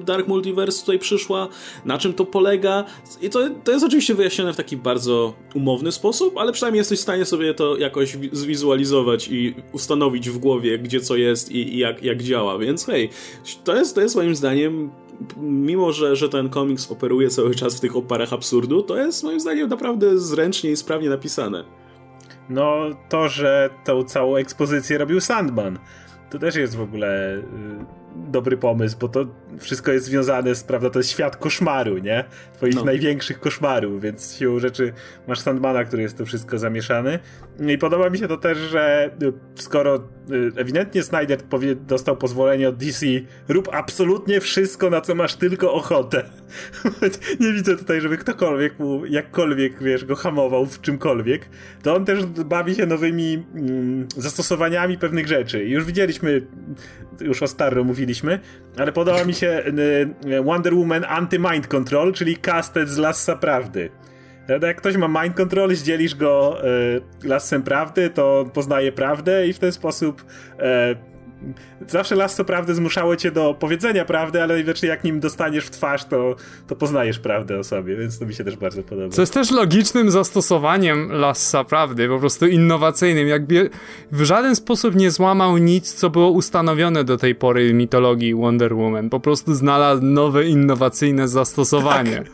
e, 0.00 0.04
Dark 0.04 0.28
Multiverse 0.28 0.80
tutaj 0.80 0.98
przyszła, 0.98 1.48
na 1.84 1.98
czym 1.98 2.12
to 2.12 2.24
polega. 2.24 2.84
I 3.22 3.30
to, 3.30 3.40
to 3.64 3.72
jest 3.72 3.84
oczywiście 3.84 4.14
wyjaśnione 4.14 4.52
w 4.52 4.56
taki 4.56 4.76
bardzo 4.76 5.34
umowny 5.54 5.92
sposób, 5.92 6.38
ale 6.38 6.52
przynajmniej 6.52 6.78
jesteś 6.78 6.98
w 6.98 7.02
stanie 7.02 7.24
sobie 7.24 7.54
to 7.54 7.76
jakoś 7.76 8.16
zwizualizować 8.36 9.28
i 9.28 9.54
ustanowić 9.72 10.30
w 10.30 10.38
głowie, 10.38 10.78
gdzie 10.78 11.00
co 11.00 11.16
jest 11.16 11.52
i, 11.52 11.74
i 11.74 11.78
jak, 11.78 12.02
jak 12.02 12.22
działa. 12.22 12.58
Więc 12.58 12.86
hej, 12.86 13.10
to 13.64 13.76
jest, 13.76 13.94
to 13.94 14.00
jest 14.00 14.16
moim 14.16 14.34
zdaniem 14.34 14.90
mimo 15.36 15.92
że, 15.92 16.16
że 16.16 16.28
ten 16.28 16.48
komiks 16.48 16.92
operuje 16.92 17.28
cały 17.28 17.54
czas 17.54 17.76
w 17.76 17.80
tych 17.80 17.96
oparach 17.96 18.32
absurdu, 18.32 18.82
to 18.82 18.96
jest 18.96 19.24
moim 19.24 19.40
zdaniem 19.40 19.68
naprawdę 19.68 20.18
zręcznie 20.18 20.70
i 20.70 20.76
sprawnie 20.76 21.08
napisane. 21.08 21.64
No, 22.48 22.76
to, 23.08 23.28
że 23.28 23.70
tą 23.84 24.04
całą 24.04 24.36
ekspozycję 24.36 24.98
robił 24.98 25.20
Sandman, 25.20 25.78
to 26.30 26.38
też 26.38 26.56
jest 26.56 26.76
w 26.76 26.80
ogóle 26.80 27.36
y, 27.36 27.42
dobry 28.16 28.56
pomysł, 28.56 28.96
bo 29.00 29.08
to 29.08 29.26
wszystko 29.58 29.92
jest 29.92 30.06
związane 30.06 30.54
z, 30.54 30.64
prawda, 30.64 30.90
to 30.90 30.98
jest 30.98 31.10
świat 31.10 31.36
koszmaru, 31.36 31.98
nie? 31.98 32.24
Twoich 32.52 32.74
no. 32.74 32.84
największych 32.84 33.40
koszmarów, 33.40 34.02
więc 34.02 34.36
siłą 34.36 34.58
rzeczy 34.58 34.92
masz 35.28 35.40
Sandmana, 35.40 35.84
który 35.84 36.02
jest 36.02 36.18
to 36.18 36.26
wszystko 36.26 36.58
zamieszany. 36.58 37.18
I 37.68 37.78
podoba 37.78 38.10
mi 38.10 38.18
się 38.18 38.28
to 38.28 38.36
też, 38.36 38.58
że 38.58 39.10
y, 39.22 39.32
skoro 39.54 39.96
y, 39.96 40.52
ewidentnie 40.56 41.02
Snyder 41.02 41.42
powie, 41.42 41.74
dostał 41.74 42.16
pozwolenie 42.16 42.68
od 42.68 42.76
DC, 42.76 43.06
rób 43.48 43.68
absolutnie 43.72 44.40
wszystko, 44.40 44.90
na 44.90 45.00
co 45.00 45.14
masz 45.14 45.34
tylko 45.34 45.72
ochotę. 45.72 46.24
Nie 47.40 47.52
widzę 47.52 47.76
tutaj, 47.76 48.00
żeby 48.00 48.16
ktokolwiek 48.16 48.78
mu 48.78 49.06
jakkolwiek, 49.06 49.82
wiesz, 49.82 50.04
go 50.04 50.16
hamował 50.16 50.66
w 50.66 50.80
czymkolwiek. 50.80 51.48
To 51.82 51.94
on 51.94 52.04
też 52.04 52.26
bawi 52.26 52.74
się 52.74 52.86
nowymi 52.86 53.44
mm, 53.54 54.06
zastosowaniami 54.16 54.98
pewnych 54.98 55.28
rzeczy. 55.28 55.64
Już 55.64 55.84
widzieliśmy, 55.84 56.46
już 57.20 57.42
o 57.42 57.46
Starro 57.46 57.84
mówiliśmy, 57.84 58.40
ale 58.78 58.92
podoba 58.92 59.24
mi 59.24 59.34
się 59.34 59.62
y, 60.26 60.42
Wonder 60.42 60.74
Woman 60.74 61.02
Anti-Mind 61.02 61.66
Control, 61.66 62.12
czyli 62.12 62.36
casted 62.36 62.88
z 62.88 62.98
Lassa 62.98 63.36
Prawdy. 63.36 63.90
Jak 64.62 64.76
ktoś 64.76 64.96
ma 64.96 65.22
mind 65.22 65.36
control, 65.36 65.74
zdzielisz 65.74 66.14
go 66.14 66.58
y, 66.64 67.28
lasem 67.28 67.62
prawdy, 67.62 68.10
to 68.10 68.50
poznaje 68.52 68.92
prawdę 68.92 69.46
i 69.46 69.52
w 69.52 69.58
ten 69.58 69.72
sposób 69.72 70.22
y, 70.22 71.13
zawsze 71.88 72.14
lasso 72.14 72.44
prawdy 72.44 72.74
zmuszało 72.74 73.16
cię 73.16 73.30
do 73.30 73.54
powiedzenia 73.54 74.04
prawdy, 74.04 74.42
ale 74.42 74.54
najwidoczniej 74.54 74.90
jak 74.90 75.04
nim 75.04 75.20
dostaniesz 75.20 75.64
w 75.64 75.70
twarz, 75.70 76.04
to, 76.04 76.36
to 76.66 76.76
poznajesz 76.76 77.18
prawdę 77.18 77.58
o 77.58 77.64
sobie, 77.64 77.96
więc 77.96 78.18
to 78.18 78.26
mi 78.26 78.34
się 78.34 78.44
też 78.44 78.56
bardzo 78.56 78.82
podoba. 78.82 79.08
Co 79.08 79.22
jest 79.22 79.34
też 79.34 79.50
logicznym 79.50 80.10
zastosowaniem 80.10 81.12
lassa 81.12 81.64
prawdy, 81.64 82.08
po 82.08 82.18
prostu 82.18 82.46
innowacyjnym. 82.46 83.28
Jakby 83.28 83.70
w 84.12 84.22
żaden 84.22 84.56
sposób 84.56 84.94
nie 84.94 85.10
złamał 85.10 85.58
nic, 85.58 85.94
co 85.94 86.10
było 86.10 86.30
ustanowione 86.30 87.04
do 87.04 87.16
tej 87.16 87.34
pory 87.34 87.68
w 87.68 87.72
mitologii 87.72 88.34
Wonder 88.34 88.74
Woman. 88.74 89.10
Po 89.10 89.20
prostu 89.20 89.54
znalazł 89.54 90.02
nowe, 90.02 90.46
innowacyjne 90.46 91.28
zastosowanie. 91.28 92.16
Tak. 92.16 92.26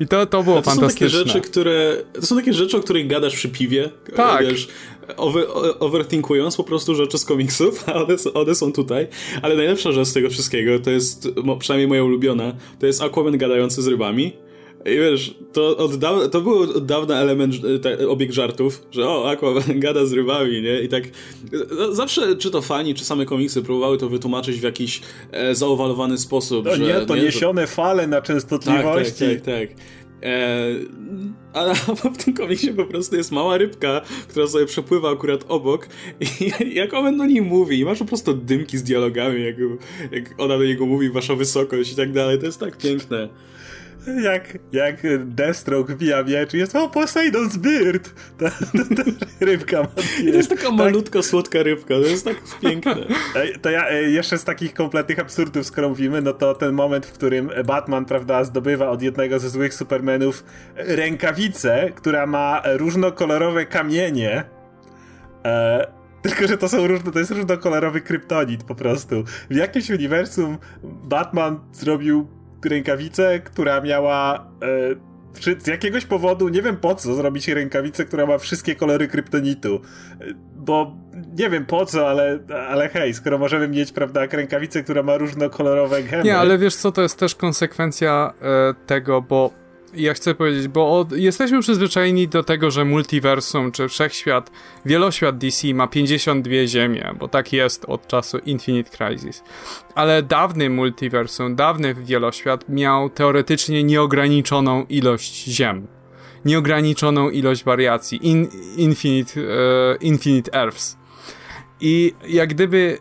I 0.00 0.06
to, 0.06 0.26
to 0.26 0.42
było 0.42 0.56
to 0.56 0.62
fantastyczne. 0.62 1.08
Są 1.08 1.18
takie 1.18 1.28
rzeczy, 1.32 1.40
które, 1.40 1.96
to 2.12 2.26
są 2.26 2.36
takie 2.36 2.52
rzeczy, 2.52 2.76
o 2.76 2.80
których 2.80 3.06
gadasz 3.06 3.34
przy 3.34 3.48
piwie. 3.48 3.90
Tak. 4.16 4.46
Wiesz, 4.46 4.68
over, 5.16 5.46
overthinkując 5.80 6.56
po 6.56 6.64
prostu 6.64 6.94
rzeczy 6.94 7.18
z 7.18 7.24
komiksów, 7.24 7.84
a 7.88 7.94
one, 7.94 8.16
one, 8.34 8.54
są 8.54 8.72
tutaj. 8.72 9.06
Ale 9.42 9.56
najlepsza 9.56 9.92
rzecz 9.92 10.08
z 10.08 10.12
tego 10.12 10.30
wszystkiego, 10.30 10.78
to 10.78 10.90
jest, 10.90 11.28
przynajmniej 11.58 11.88
moja 11.88 12.04
ulubiona, 12.04 12.52
to 12.78 12.86
jest 12.86 13.02
Aquaman 13.02 13.38
gadający 13.38 13.82
z 13.82 13.86
rybami. 13.86 14.32
I 14.86 14.90
wiesz, 14.90 15.34
to, 15.52 15.76
od 15.76 15.96
da- 15.96 16.28
to 16.28 16.40
był 16.40 16.58
od 16.58 16.86
dawna 16.86 17.20
element, 17.20 17.54
te, 17.82 18.08
obieg 18.08 18.32
żartów, 18.32 18.82
że 18.90 19.08
o, 19.08 19.30
Aquaman 19.30 19.62
gada 19.80 20.06
z 20.06 20.12
rybami, 20.12 20.62
nie? 20.62 20.80
I 20.80 20.88
tak 20.88 21.04
no, 21.78 21.94
zawsze, 21.94 22.36
czy 22.36 22.50
to 22.50 22.62
fani, 22.62 22.94
czy 22.94 23.04
same 23.04 23.26
komiksy 23.26 23.62
próbowały 23.62 23.98
to 23.98 24.08
wytłumaczyć 24.08 24.60
w 24.60 24.62
jakiś 24.62 25.00
e, 25.32 25.54
zaowalowany 25.54 26.18
sposób. 26.18 26.64
No 26.64 26.76
że, 26.76 26.82
nie, 26.82 27.06
to 27.06 27.16
nie, 27.16 27.22
niesione 27.22 27.60
że... 27.60 27.66
fale 27.66 28.06
na 28.06 28.22
częstotliwości. 28.22 29.18
Tak, 29.18 29.28
tak, 29.28 29.44
tak. 29.44 29.68
tak. 29.68 30.01
E, 30.22 30.68
a 31.58 31.74
w 31.94 32.24
tym 32.24 32.34
komiksie 32.34 32.72
po 32.72 32.84
prostu 32.84 33.16
jest 33.16 33.32
mała 33.32 33.58
rybka, 33.58 34.00
która 34.28 34.46
sobie 34.46 34.66
przepływa 34.66 35.12
akurat 35.12 35.44
obok 35.48 35.88
i 36.20 36.52
jak 36.80 36.94
on 36.94 37.18
do 37.18 37.26
niej 37.26 37.42
mówi 37.42 37.78
i 37.78 37.84
masz 37.84 37.98
po 37.98 38.04
prostu 38.04 38.34
dymki 38.34 38.78
z 38.78 38.82
dialogami, 38.82 39.44
jak, 39.44 39.56
jak 40.12 40.40
ona 40.40 40.58
do 40.58 40.64
niego 40.64 40.86
mówi, 40.86 41.10
wasza 41.10 41.34
wysokość 41.34 41.92
i 41.92 41.96
tak 41.96 42.12
dalej, 42.12 42.38
to 42.38 42.46
jest 42.46 42.60
tak 42.60 42.76
piękne 42.76 43.28
jak, 44.22 44.58
jak 44.72 44.96
Deathstroke 45.24 45.94
wbija 45.94 46.22
miecz 46.22 46.54
i 46.54 46.58
jest 46.58 46.76
o 46.76 46.88
Poseidon's 46.88 47.56
Beard! 47.56 48.10
Ta, 48.38 48.50
ta, 48.50 49.04
ta 49.04 49.10
rybka 49.40 49.82
ma 49.82 49.88
I 50.22 50.30
to 50.30 50.36
jest 50.36 50.48
taka 50.48 50.62
tak. 50.62 50.72
malutka, 50.72 51.22
słodka 51.22 51.62
rybka, 51.62 51.94
to 51.94 52.00
jest 52.00 52.24
tak 52.24 52.36
piękne. 52.60 52.96
To 53.62 53.70
ja 53.70 53.88
e, 53.88 54.02
jeszcze 54.02 54.38
z 54.38 54.44
takich 54.44 54.74
kompletnych 54.74 55.18
absurdów, 55.18 55.66
skoro 55.66 55.88
mówimy, 55.88 56.22
no 56.22 56.32
to 56.32 56.54
ten 56.54 56.74
moment, 56.74 57.06
w 57.06 57.12
którym 57.12 57.50
Batman, 57.66 58.04
prawda, 58.04 58.44
zdobywa 58.44 58.88
od 58.88 59.02
jednego 59.02 59.38
ze 59.38 59.50
złych 59.50 59.74
Supermanów 59.74 60.44
rękawicę, 60.76 61.90
która 61.94 62.26
ma 62.26 62.62
różnokolorowe 62.64 63.66
kamienie. 63.66 64.44
E, 65.44 65.86
tylko, 66.22 66.46
że 66.46 66.58
to 66.58 66.68
są 66.68 66.86
różne, 66.86 67.12
to 67.12 67.18
jest 67.18 67.30
różnokolorowy 67.30 68.00
kryptonit 68.00 68.64
po 68.64 68.74
prostu. 68.74 69.24
W 69.50 69.54
jakimś 69.54 69.90
uniwersum 69.90 70.58
Batman 70.82 71.60
zrobił 71.72 72.41
rękawicę, 72.66 73.40
która 73.40 73.80
miała 73.80 74.46
e, 74.62 75.12
z 75.58 75.66
jakiegoś 75.66 76.06
powodu, 76.06 76.48
nie 76.48 76.62
wiem 76.62 76.76
po 76.76 76.94
co, 76.94 77.14
zrobić 77.14 77.48
rękawicę, 77.48 78.04
która 78.04 78.26
ma 78.26 78.38
wszystkie 78.38 78.74
kolory 78.74 79.08
kryptonitu. 79.08 79.80
E, 80.20 80.24
bo 80.56 80.96
nie 81.38 81.50
wiem 81.50 81.66
po 81.66 81.86
co, 81.86 82.08
ale, 82.08 82.38
ale 82.68 82.88
hej, 82.88 83.14
skoro 83.14 83.38
możemy 83.38 83.68
mieć, 83.68 83.92
prawda, 83.92 84.20
rękawicę, 84.32 84.82
która 84.82 85.02
ma 85.02 85.16
różnokolorowe 85.16 86.02
gemy. 86.02 86.24
Nie, 86.24 86.38
ale 86.38 86.58
wiesz 86.58 86.76
co, 86.76 86.92
to 86.92 87.02
jest 87.02 87.18
też 87.18 87.34
konsekwencja 87.34 88.32
e, 88.42 88.74
tego, 88.86 89.22
bo 89.22 89.61
ja 89.94 90.14
chcę 90.14 90.34
powiedzieć, 90.34 90.68
bo 90.68 90.98
od, 90.98 91.12
jesteśmy 91.12 91.60
przyzwyczajeni 91.60 92.28
do 92.28 92.42
tego, 92.42 92.70
że 92.70 92.84
multiversum 92.84 93.72
czy 93.72 93.88
wszechświat, 93.88 94.50
wieloświat 94.86 95.38
DC 95.38 95.74
ma 95.74 95.86
52 95.86 96.52
ziemie, 96.66 97.14
bo 97.18 97.28
tak 97.28 97.52
jest 97.52 97.84
od 97.84 98.06
czasu 98.06 98.38
Infinite 98.38 98.90
Crisis. 98.90 99.42
Ale 99.94 100.22
dawny 100.22 100.70
multiversum, 100.70 101.56
dawny 101.56 101.94
wieloświat 101.94 102.68
miał 102.68 103.10
teoretycznie 103.10 103.84
nieograniczoną 103.84 104.84
ilość 104.88 105.44
ziem. 105.44 105.86
Nieograniczoną 106.44 107.30
ilość 107.30 107.64
wariacji. 107.64 108.28
In, 108.28 108.48
infinite, 108.76 109.40
uh, 109.40 110.02
infinite 110.02 110.52
Earths. 110.52 110.96
I 111.80 112.14
jak 112.28 112.48
gdyby 112.48 112.98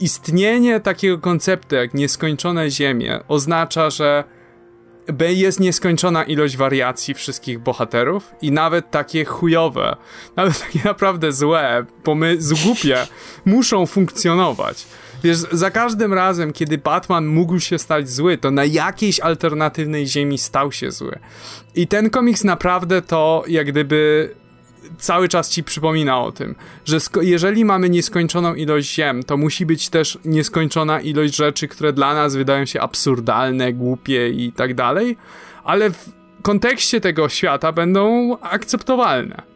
istnienie 0.00 0.80
takiego 0.80 1.18
konceptu 1.18 1.74
jak 1.74 1.94
nieskończone 1.94 2.70
ziemie 2.70 3.20
oznacza, 3.28 3.90
że 3.90 4.24
jest 5.18 5.60
nieskończona 5.60 6.24
ilość 6.24 6.56
wariacji 6.56 7.14
wszystkich 7.14 7.58
bohaterów 7.58 8.32
i 8.42 8.52
nawet 8.52 8.90
takie 8.90 9.24
chujowe, 9.24 9.96
nawet 10.36 10.60
takie 10.66 10.80
naprawdę 10.84 11.32
złe, 11.32 11.84
pomysły, 12.02 12.56
głupie, 12.64 13.06
muszą 13.44 13.86
funkcjonować. 13.86 14.86
Wiesz, 15.22 15.38
za 15.38 15.70
każdym 15.70 16.14
razem, 16.14 16.52
kiedy 16.52 16.78
Batman 16.78 17.26
mógł 17.26 17.58
się 17.58 17.78
stać 17.78 18.10
zły, 18.10 18.38
to 18.38 18.50
na 18.50 18.64
jakiejś 18.64 19.20
alternatywnej 19.20 20.06
ziemi 20.06 20.38
stał 20.38 20.72
się 20.72 20.90
zły. 20.90 21.18
I 21.74 21.86
ten 21.86 22.10
komiks 22.10 22.44
naprawdę 22.44 23.02
to 23.02 23.44
jak 23.48 23.66
gdyby 23.66 24.30
cały 24.98 25.28
czas 25.28 25.50
ci 25.50 25.64
przypomina 25.64 26.20
o 26.20 26.32
tym, 26.32 26.54
że 26.84 26.98
jeżeli 27.20 27.64
mamy 27.64 27.90
nieskończoną 27.90 28.54
ilość 28.54 28.94
ziem, 28.94 29.22
to 29.22 29.36
musi 29.36 29.66
być 29.66 29.88
też 29.88 30.18
nieskończona 30.24 31.00
ilość 31.00 31.36
rzeczy, 31.36 31.68
które 31.68 31.92
dla 31.92 32.14
nas 32.14 32.36
wydają 32.36 32.64
się 32.64 32.80
absurdalne, 32.80 33.72
głupie 33.72 34.28
i 34.28 34.52
tak 34.52 34.74
dalej, 34.74 35.16
ale 35.64 35.90
w 35.90 36.08
kontekście 36.42 37.00
tego 37.00 37.28
świata 37.28 37.72
będą 37.72 38.36
akceptowalne. 38.40 39.49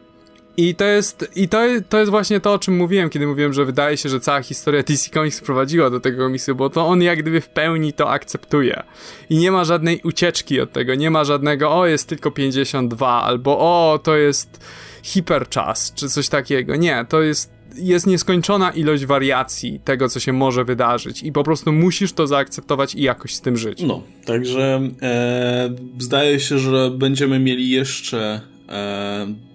I 0.57 0.75
to 0.75 0.85
jest, 0.85 1.31
i 1.35 1.49
to, 1.49 1.59
to 1.89 1.99
jest 1.99 2.11
właśnie 2.11 2.39
to, 2.39 2.53
o 2.53 2.59
czym 2.59 2.77
mówiłem, 2.77 3.09
kiedy 3.09 3.27
mówiłem, 3.27 3.53
że 3.53 3.65
wydaje 3.65 3.97
się, 3.97 4.09
że 4.09 4.19
cała 4.19 4.41
historia 4.41 4.83
DC 4.87 5.09
Comics 5.09 5.41
prowadziła 5.41 5.89
do 5.89 5.99
tego 5.99 6.23
komisji, 6.23 6.53
bo 6.53 6.69
to 6.69 6.87
on 6.87 7.01
jak 7.01 7.19
gdyby 7.19 7.41
w 7.41 7.49
pełni 7.49 7.93
to 7.93 8.09
akceptuje. 8.09 8.83
I 9.29 9.37
nie 9.37 9.51
ma 9.51 9.63
żadnej 9.63 10.01
ucieczki 10.03 10.61
od 10.61 10.71
tego, 10.71 10.95
nie 10.95 11.11
ma 11.11 11.23
żadnego, 11.23 11.75
o 11.75 11.85
jest 11.85 12.09
tylko 12.09 12.31
52, 12.31 13.23
albo 13.23 13.59
o 13.59 13.99
to 14.03 14.15
jest 14.15 14.65
hiperczas, 15.03 15.93
czy 15.95 16.09
coś 16.09 16.29
takiego. 16.29 16.75
Nie, 16.75 17.05
to 17.09 17.21
jest, 17.21 17.51
jest 17.75 18.07
nieskończona 18.07 18.71
ilość 18.71 19.05
wariacji 19.05 19.79
tego, 19.79 20.09
co 20.09 20.19
się 20.19 20.33
może 20.33 20.65
wydarzyć 20.65 21.23
i 21.23 21.31
po 21.31 21.43
prostu 21.43 21.71
musisz 21.71 22.13
to 22.13 22.27
zaakceptować 22.27 22.95
i 22.95 23.01
jakoś 23.01 23.35
z 23.35 23.41
tym 23.41 23.57
żyć. 23.57 23.81
No, 23.81 24.03
także 24.25 24.89
e, 25.01 25.75
zdaje 25.99 26.39
się, 26.39 26.59
że 26.59 26.91
będziemy 26.91 27.39
mieli 27.39 27.69
jeszcze 27.69 28.41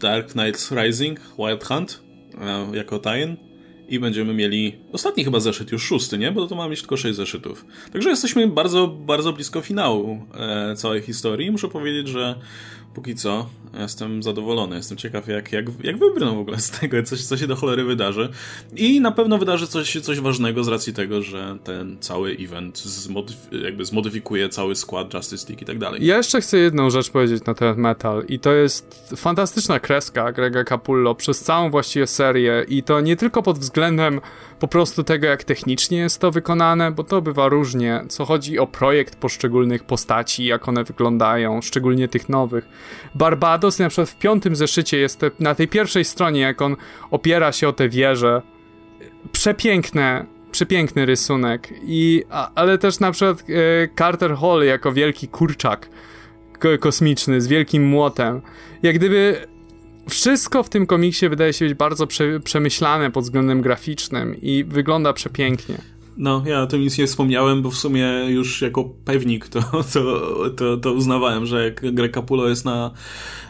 Dark 0.01 0.33
Knight 0.33 0.71
Rising, 0.71 1.21
Wild 1.39 1.65
Hunt 1.65 2.03
e, 2.41 2.77
jako 2.77 2.99
tajn 2.99 3.37
i 3.89 3.99
będziemy 3.99 4.35
mieli 4.35 4.79
ostatni 4.93 5.25
chyba 5.25 5.41
zeszyt, 5.41 5.73
już 5.73 5.83
szósty, 5.83 6.19
nie? 6.19 6.33
Bo 6.33 6.47
to 6.47 6.55
ma 6.55 6.69
mieć 6.69 6.81
tylko 6.81 6.97
sześć 6.97 7.17
zeszytów. 7.17 7.65
Także 7.93 8.11
jesteśmy 8.11 8.49
bardzo, 8.49 8.89
bardzo 8.89 9.33
blisko 9.33 9.61
finału 9.61 10.27
e, 10.35 10.77
całej 10.77 11.03
historii. 11.03 11.51
Muszę 11.51 11.69
powiedzieć, 11.69 12.09
że 12.09 12.35
póki 12.95 13.15
co 13.15 13.49
jestem 13.79 14.23
zadowolony. 14.23 14.77
Jestem 14.77 14.97
ciekaw, 14.99 15.29
jak, 15.29 15.53
jak, 15.53 15.67
jak 15.83 15.99
wybrną 15.99 16.37
w 16.37 16.39
ogóle 16.39 16.59
z 16.59 16.71
tego, 16.71 17.03
coś, 17.03 17.23
co 17.23 17.37
się 17.37 17.47
do 17.47 17.57
cholery 17.57 17.85
wydarzy. 17.85 18.29
I 18.77 19.01
na 19.01 19.11
pewno 19.11 19.39
wydarzy 19.39 19.67
coś, 19.67 20.01
coś 20.01 20.21
ważnego 20.21 20.65
z 20.65 20.69
racji 20.69 20.93
tego, 20.93 21.23
że 21.23 21.59
ten 21.65 21.97
cały 22.01 22.37
event 22.41 22.79
zmodyf- 22.79 23.63
jakby 23.65 23.85
zmodyfikuje 23.85 24.49
cały 24.49 24.75
skład 24.75 25.15
Justice 25.15 25.47
League 25.49 25.63
i 25.63 25.67
tak 25.67 25.79
dalej. 25.79 26.07
Ja 26.07 26.17
jeszcze 26.17 26.41
chcę 26.41 26.59
jedną 26.59 26.91
rzecz 26.91 27.11
powiedzieć 27.11 27.45
na 27.45 27.55
temat 27.55 27.77
Metal 27.77 28.25
i 28.29 28.39
to 28.39 28.53
jest 28.53 29.13
fantastyczna 29.17 29.81
kreska 29.81 30.33
Grega 30.33 30.65
Capullo 30.65 31.15
przez 31.15 31.41
całą 31.41 31.71
właściwie 31.71 32.07
serię 32.07 32.65
i 32.69 32.83
to 32.83 33.01
nie 33.01 33.17
tylko 33.17 33.43
pod 33.43 33.59
względem 33.59 34.21
po 34.61 34.69
prostu 34.69 35.05
tego, 35.05 35.27
jak 35.27 35.45
technicznie 35.45 35.99
jest 35.99 36.21
to 36.21 36.31
wykonane, 36.31 36.91
bo 36.93 37.05
to 37.05 37.23
bywa 37.23 37.49
różnie, 37.49 38.05
co 38.09 38.25
chodzi 38.25 38.59
o 38.59 38.67
projekt 38.67 39.17
poszczególnych 39.17 39.85
postaci, 39.85 40.45
jak 40.45 40.69
one 40.69 40.85
wyglądają, 40.85 41.63
szczególnie 41.63 42.09
tych 42.09 42.29
nowych. 42.29 42.69
Barbados 43.61 43.79
na 43.79 43.89
przykład 43.89 44.11
w 44.11 44.17
piątym 44.17 44.57
zeszycie 44.57 44.99
jest 44.99 45.19
te, 45.19 45.31
na 45.41 45.55
tej 45.55 45.69
pierwszej 45.69 46.05
stronie, 46.05 46.41
jak 46.41 46.63
on 46.63 46.77
opiera 47.11 47.53
się 47.53 47.69
o 47.69 47.73
te 47.73 47.89
wieże. 47.89 48.43
Przepiękne, 49.33 50.27
przepiękny 50.51 51.07
rysunek. 51.07 51.69
I, 51.83 52.25
a, 52.31 52.51
ale 52.55 52.79
też 52.79 53.01
na 53.01 53.13
przykład 53.13 53.41
e, 53.41 53.45
Carter 53.99 54.37
Hall 54.37 54.65
jako 54.65 54.93
wielki 54.93 55.29
kurczak 55.29 55.89
kosmiczny 56.81 57.41
z 57.41 57.47
wielkim 57.47 57.87
młotem. 57.87 58.41
Jak 58.83 58.95
gdyby 58.95 59.47
wszystko 60.09 60.63
w 60.63 60.69
tym 60.69 60.87
komiksie 60.87 61.29
wydaje 61.29 61.53
się 61.53 61.65
być 61.65 61.75
bardzo 61.75 62.07
prze, 62.07 62.41
przemyślane 62.41 63.11
pod 63.11 63.25
względem 63.25 63.63
graficznym 63.63 64.37
i 64.43 64.65
wygląda 64.65 65.13
przepięknie. 65.13 65.79
No, 66.21 66.43
ja 66.47 66.63
o 66.63 66.67
tym 66.67 66.81
nic 66.81 66.99
nie 66.99 67.07
wspomniałem, 67.07 67.63
bo 67.63 67.71
w 67.71 67.77
sumie 67.77 68.07
już 68.29 68.63
jako 68.63 68.85
pewnik 69.05 69.49
to, 69.49 69.61
to, 69.93 70.35
to, 70.57 70.77
to 70.77 70.93
uznawałem, 70.93 71.47
że 71.47 71.65
jak 71.65 71.95
Greg 71.95 72.15
Capullo 72.15 72.49
jest 72.49 72.65
na, 72.65 72.91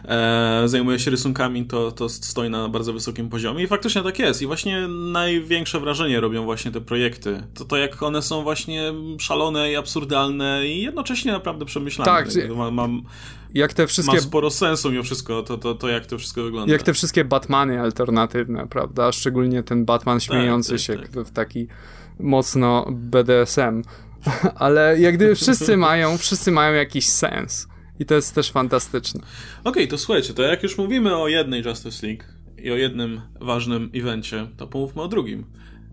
e, 0.05 0.63
zajmuje 0.65 0.99
się 0.99 1.11
rysunkami, 1.11 1.65
to, 1.65 1.91
to 1.91 2.09
stoi 2.09 2.49
na 2.49 2.69
bardzo 2.69 2.93
wysokim 2.93 3.29
poziomie 3.29 3.63
i 3.63 3.67
faktycznie 3.67 4.01
tak 4.01 4.19
jest. 4.19 4.41
I 4.41 4.45
właśnie 4.45 4.87
największe 4.87 5.79
wrażenie 5.79 6.19
robią 6.19 6.43
właśnie 6.43 6.71
te 6.71 6.81
projekty. 6.81 7.43
To 7.53 7.65
to, 7.65 7.77
jak 7.77 8.03
one 8.03 8.21
są 8.21 8.43
właśnie 8.43 8.93
szalone 9.19 9.71
i 9.71 9.75
absurdalne 9.75 10.67
i 10.67 10.81
jednocześnie 10.81 11.31
naprawdę 11.31 11.65
przemyślane. 11.65 12.11
Tak, 12.11 12.27
mam, 12.55 12.73
mam 12.73 13.03
jak 13.53 13.73
te 13.73 13.87
wszystkie... 13.87 14.15
Ma 14.15 14.21
sporo 14.21 14.49
sensu 14.49 14.91
mimo 14.91 15.03
wszystko, 15.03 15.43
to, 15.43 15.57
to, 15.57 15.75
to 15.75 15.89
jak 15.89 16.05
to 16.05 16.17
wszystko 16.17 16.43
wygląda. 16.43 16.73
Jak 16.73 16.83
te 16.83 16.93
wszystkie 16.93 17.25
Batmany 17.25 17.81
alternatywne, 17.81 18.67
prawda? 18.67 19.11
Szczególnie 19.11 19.63
ten 19.63 19.85
Batman 19.85 20.19
tak, 20.19 20.23
śmiejący 20.23 20.69
tak, 20.69 20.77
tak, 20.77 20.85
się 20.85 21.13
tak. 21.13 21.27
w 21.27 21.31
taki 21.31 21.67
mocno 22.21 22.85
BDSM. 22.91 23.81
Ale 24.55 24.99
jak 24.99 25.15
gdyby 25.15 25.35
wszyscy 25.35 25.77
mają, 25.77 26.17
wszyscy 26.17 26.51
mają 26.51 26.73
jakiś 26.73 27.05
sens. 27.05 27.67
I 27.99 28.05
to 28.05 28.15
jest 28.15 28.35
też 28.35 28.51
fantastyczne. 28.51 29.19
Okej, 29.19 29.71
okay, 29.71 29.87
to 29.87 29.97
słuchajcie, 29.97 30.33
to 30.33 30.41
jak 30.41 30.63
już 30.63 30.77
mówimy 30.77 31.15
o 31.15 31.27
jednej 31.27 31.63
Justice 31.63 32.07
League 32.07 32.23
i 32.57 32.71
o 32.71 32.75
jednym 32.75 33.21
ważnym 33.41 33.91
evencie, 33.95 34.47
to 34.57 34.67
pomówmy 34.67 35.01
o 35.01 35.07
drugim 35.07 35.45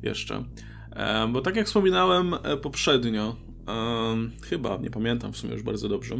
jeszcze. 0.03 0.45
E, 0.93 1.29
bo 1.29 1.41
tak 1.41 1.57
jak 1.57 1.67
wspominałem 1.67 2.35
e, 2.35 2.57
poprzednio, 2.57 3.37
chyba, 4.43 4.77
nie 4.77 4.91
pamiętam 4.91 5.33
w 5.33 5.37
sumie 5.37 5.53
już 5.53 5.63
bardzo 5.63 5.89
dobrze, 5.89 6.17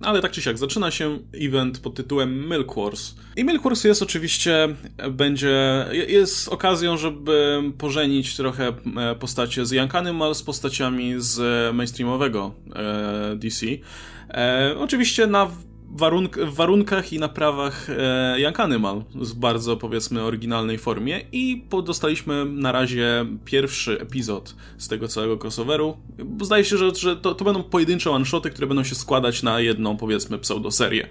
ale 0.00 0.22
tak 0.22 0.32
czy 0.32 0.42
siak, 0.42 0.58
zaczyna 0.58 0.90
się 0.90 1.18
event 1.34 1.78
pod 1.78 1.94
tytułem 1.94 2.48
Milk 2.48 2.74
Wars. 2.76 3.14
I 3.36 3.44
Milk 3.44 3.62
Wars 3.62 3.84
jest 3.84 4.02
oczywiście, 4.02 4.68
będzie, 5.10 5.86
jest 6.08 6.48
okazją, 6.48 6.96
żeby 6.96 7.62
pożenić 7.78 8.36
trochę 8.36 8.72
e, 8.96 9.14
postacie 9.14 9.66
z 9.66 9.70
Jankanym, 9.70 10.34
z 10.34 10.42
postaciami 10.42 11.14
z 11.18 11.74
mainstreamowego 11.74 12.54
e, 12.76 13.36
DC. 13.36 13.66
E, 14.30 14.74
oczywiście 14.78 15.26
na 15.26 15.50
warunk 15.90 16.38
w 16.38 16.54
warunkach 16.54 17.12
i 17.12 17.18
na 17.18 17.28
prawach 17.28 17.90
e, 17.90 18.40
Young 18.40 18.60
Animal 18.60 19.04
w 19.14 19.34
bardzo, 19.34 19.76
powiedzmy, 19.76 20.22
oryginalnej 20.22 20.78
formie 20.78 21.20
i 21.32 21.64
dostaliśmy 21.84 22.44
na 22.44 22.72
razie 22.72 23.26
pierwszy 23.44 24.00
epizod 24.00 24.54
z 24.78 24.88
tego 24.88 25.08
całego 25.08 25.38
crossoveru. 25.44 25.96
Zdaje 26.42 26.64
się, 26.64 26.76
że, 26.76 26.94
że 26.94 27.16
to, 27.16 27.34
to 27.34 27.44
będą 27.44 27.62
pojedyncze 27.62 28.10
one-shoty, 28.10 28.50
które 28.50 28.66
będą 28.66 28.84
się 28.84 28.94
składać 28.94 29.42
na 29.42 29.60
jedną, 29.60 29.96
powiedzmy, 29.96 30.38
pseudoserię 30.38 31.08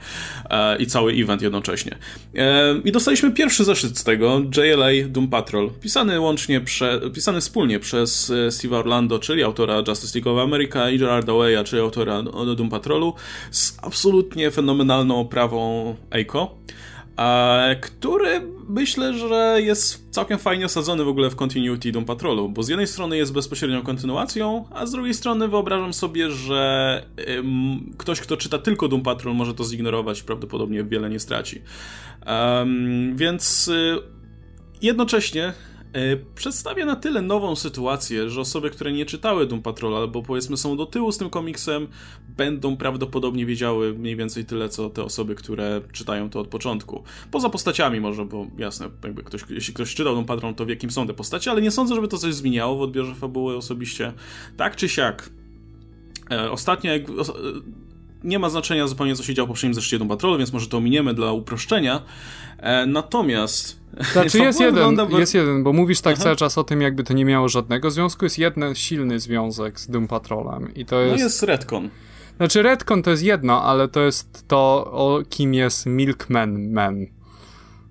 e, 0.49 0.77
i 0.77 0.87
cały 0.87 1.13
event 1.13 1.41
jednocześnie. 1.41 1.97
E, 2.35 2.75
I 2.85 2.91
dostaliśmy 2.91 3.31
pierwszy 3.31 3.63
zeszyt 3.63 3.97
z 3.97 4.03
tego, 4.03 4.41
JLA 4.57 5.07
Doom 5.07 5.27
Patrol, 5.27 5.69
pisany 5.81 6.19
łącznie, 6.19 6.61
prze, 6.61 7.01
pisany 7.13 7.41
wspólnie 7.41 7.79
przez 7.79 8.29
e, 8.29 8.51
Steve 8.51 8.77
Orlando, 8.77 9.19
czyli 9.19 9.43
autora 9.43 9.83
Justice 9.87 10.19
League 10.19 10.31
of 10.31 10.43
America 10.43 10.89
i 10.89 10.99
Gerarda 10.99 11.33
Way'a, 11.33 11.63
czyli 11.63 11.81
autora 11.81 12.23
Doom 12.55 12.69
Patrolu, 12.69 13.13
z 13.51 13.77
absolutnie 13.81 14.51
fenomenalnym 14.51 14.66
fenomenalną 14.67 15.19
oprawą 15.19 15.95
Eiko, 16.11 16.55
który 17.81 18.41
myślę, 18.69 19.13
że 19.13 19.57
jest 19.61 20.07
całkiem 20.11 20.39
fajnie 20.39 20.65
osadzony 20.65 21.03
w 21.03 21.07
ogóle 21.07 21.29
w 21.29 21.35
continuity 21.35 21.91
Doom 21.91 22.05
Patrolu, 22.05 22.49
bo 22.49 22.63
z 22.63 22.69
jednej 22.69 22.87
strony 22.87 23.17
jest 23.17 23.33
bezpośrednią 23.33 23.81
kontynuacją, 23.81 24.65
a 24.71 24.85
z 24.85 24.91
drugiej 24.91 25.13
strony 25.13 25.47
wyobrażam 25.47 25.93
sobie, 25.93 26.31
że 26.31 27.03
ktoś, 27.97 28.21
kto 28.21 28.37
czyta 28.37 28.57
tylko 28.57 28.87
Doom 28.87 29.01
Patrol 29.01 29.35
może 29.35 29.53
to 29.53 29.63
zignorować, 29.63 30.23
prawdopodobnie 30.23 30.83
wiele 30.83 31.09
nie 31.09 31.19
straci. 31.19 31.61
Więc 33.15 33.67
y, 33.67 33.97
jednocześnie 34.81 35.53
przedstawia 36.35 36.85
na 36.85 36.95
tyle 36.95 37.21
nową 37.21 37.55
sytuację, 37.55 38.29
że 38.29 38.41
osoby, 38.41 38.69
które 38.69 38.91
nie 38.91 39.05
czytały 39.05 39.47
Doom 39.47 39.61
Patrol 39.61 39.95
albo 39.95 40.23
powiedzmy 40.23 40.57
są 40.57 40.77
do 40.77 40.85
tyłu 40.85 41.11
z 41.11 41.17
tym 41.17 41.29
komiksem, 41.29 41.87
będą 42.37 42.77
prawdopodobnie 42.77 43.45
wiedziały 43.45 43.93
mniej 43.93 44.15
więcej 44.15 44.45
tyle, 44.45 44.69
co 44.69 44.89
te 44.89 45.03
osoby, 45.03 45.35
które 45.35 45.81
czytają 45.91 46.29
to 46.29 46.39
od 46.39 46.47
początku. 46.47 47.03
Poza 47.31 47.49
postaciami 47.49 47.99
może, 47.99 48.25
bo 48.25 48.47
jasne, 48.57 48.89
jakby 49.03 49.23
ktoś, 49.23 49.41
jeśli 49.49 49.73
ktoś 49.73 49.95
czytał 49.95 50.13
Doom 50.13 50.25
Patrol, 50.25 50.55
to 50.55 50.65
wie 50.65 50.75
kim 50.75 50.91
są 50.91 51.07
te 51.07 51.13
postacie, 51.13 51.51
ale 51.51 51.61
nie 51.61 51.71
sądzę, 51.71 51.95
żeby 51.95 52.07
to 52.07 52.17
coś 52.17 52.33
zmieniało 52.33 52.75
w 52.75 52.81
odbiorze 52.81 53.15
fabuły 53.15 53.57
osobiście. 53.57 54.13
Tak 54.57 54.75
czy 54.75 54.89
siak. 54.89 55.29
E, 56.31 56.51
ostatnio, 56.51 56.91
jak, 56.91 57.03
nie 58.23 58.39
ma 58.39 58.49
znaczenia 58.49 58.87
zupełnie, 58.87 59.15
co 59.15 59.23
się 59.23 59.33
działo 59.33 59.45
w 59.45 59.49
poprzednim 59.49 59.73
zeszycie 59.73 59.97
Doom 59.97 60.09
Patrol, 60.09 60.37
więc 60.37 60.53
może 60.53 60.67
to 60.67 60.77
ominiemy 60.77 61.13
dla 61.13 61.31
uproszczenia. 61.31 62.03
E, 62.57 62.85
natomiast... 62.85 63.79
Znaczy 64.13 64.37
jest 64.37 64.59
jeden, 64.59 64.97
jest 65.09 65.33
jeden, 65.33 65.63
bo 65.63 65.73
mówisz 65.73 66.01
tak 66.01 66.13
Aha. 66.13 66.23
cały 66.23 66.35
czas 66.35 66.57
o 66.57 66.63
tym, 66.63 66.81
jakby 66.81 67.03
to 67.03 67.13
nie 67.13 67.25
miało 67.25 67.49
żadnego 67.49 67.91
związku. 67.91 68.25
Jest 68.25 68.37
jeden 68.37 68.75
silny 68.75 69.19
związek 69.19 69.79
z 69.79 69.89
Doom 69.89 70.07
Patrolem 70.07 70.73
i 70.75 70.85
to 70.85 70.95
no 70.95 71.01
jest... 71.01 71.17
No 71.17 71.23
jest 71.23 71.43
Redcon. 71.43 71.89
Znaczy 72.37 72.61
Redcon 72.61 73.03
to 73.03 73.11
jest 73.11 73.23
jedno, 73.23 73.63
ale 73.63 73.87
to 73.87 74.01
jest 74.01 74.47
to, 74.47 74.91
o 74.91 75.21
kim 75.29 75.53
jest 75.53 75.85
Milkman 75.85 76.71
Man. 76.71 77.05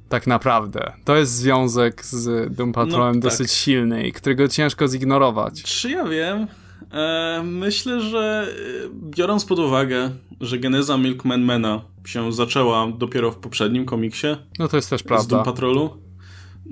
Tak 0.08 0.26
naprawdę. 0.26 0.92
To 1.04 1.16
jest 1.16 1.32
związek 1.32 2.04
z 2.04 2.54
Doom 2.54 2.72
Patrolem 2.72 3.14
no, 3.14 3.22
tak. 3.22 3.30
dosyć 3.30 3.52
silny 3.52 4.06
i 4.06 4.12
którego 4.12 4.48
ciężko 4.48 4.88
zignorować. 4.88 5.62
Czy 5.62 5.90
ja 5.90 6.04
wiem? 6.04 6.46
E, 6.92 7.42
myślę, 7.44 8.00
że 8.00 8.48
e, 8.84 8.88
biorąc 9.10 9.44
pod 9.44 9.58
uwagę, 9.58 10.10
że 10.40 10.58
geneza 10.58 10.98
Milkmanmana 10.98 11.82
się 12.06 12.32
zaczęła 12.32 12.92
dopiero 12.98 13.32
w 13.32 13.36
poprzednim 13.36 13.84
komiksie. 13.84 14.26
No 14.58 14.68
to 14.68 14.76
jest 14.76 14.90
też 14.90 15.02
prawda. 15.02 15.24
Z 15.24 15.26
Doom 15.26 15.44
Patrolu. 15.44 15.90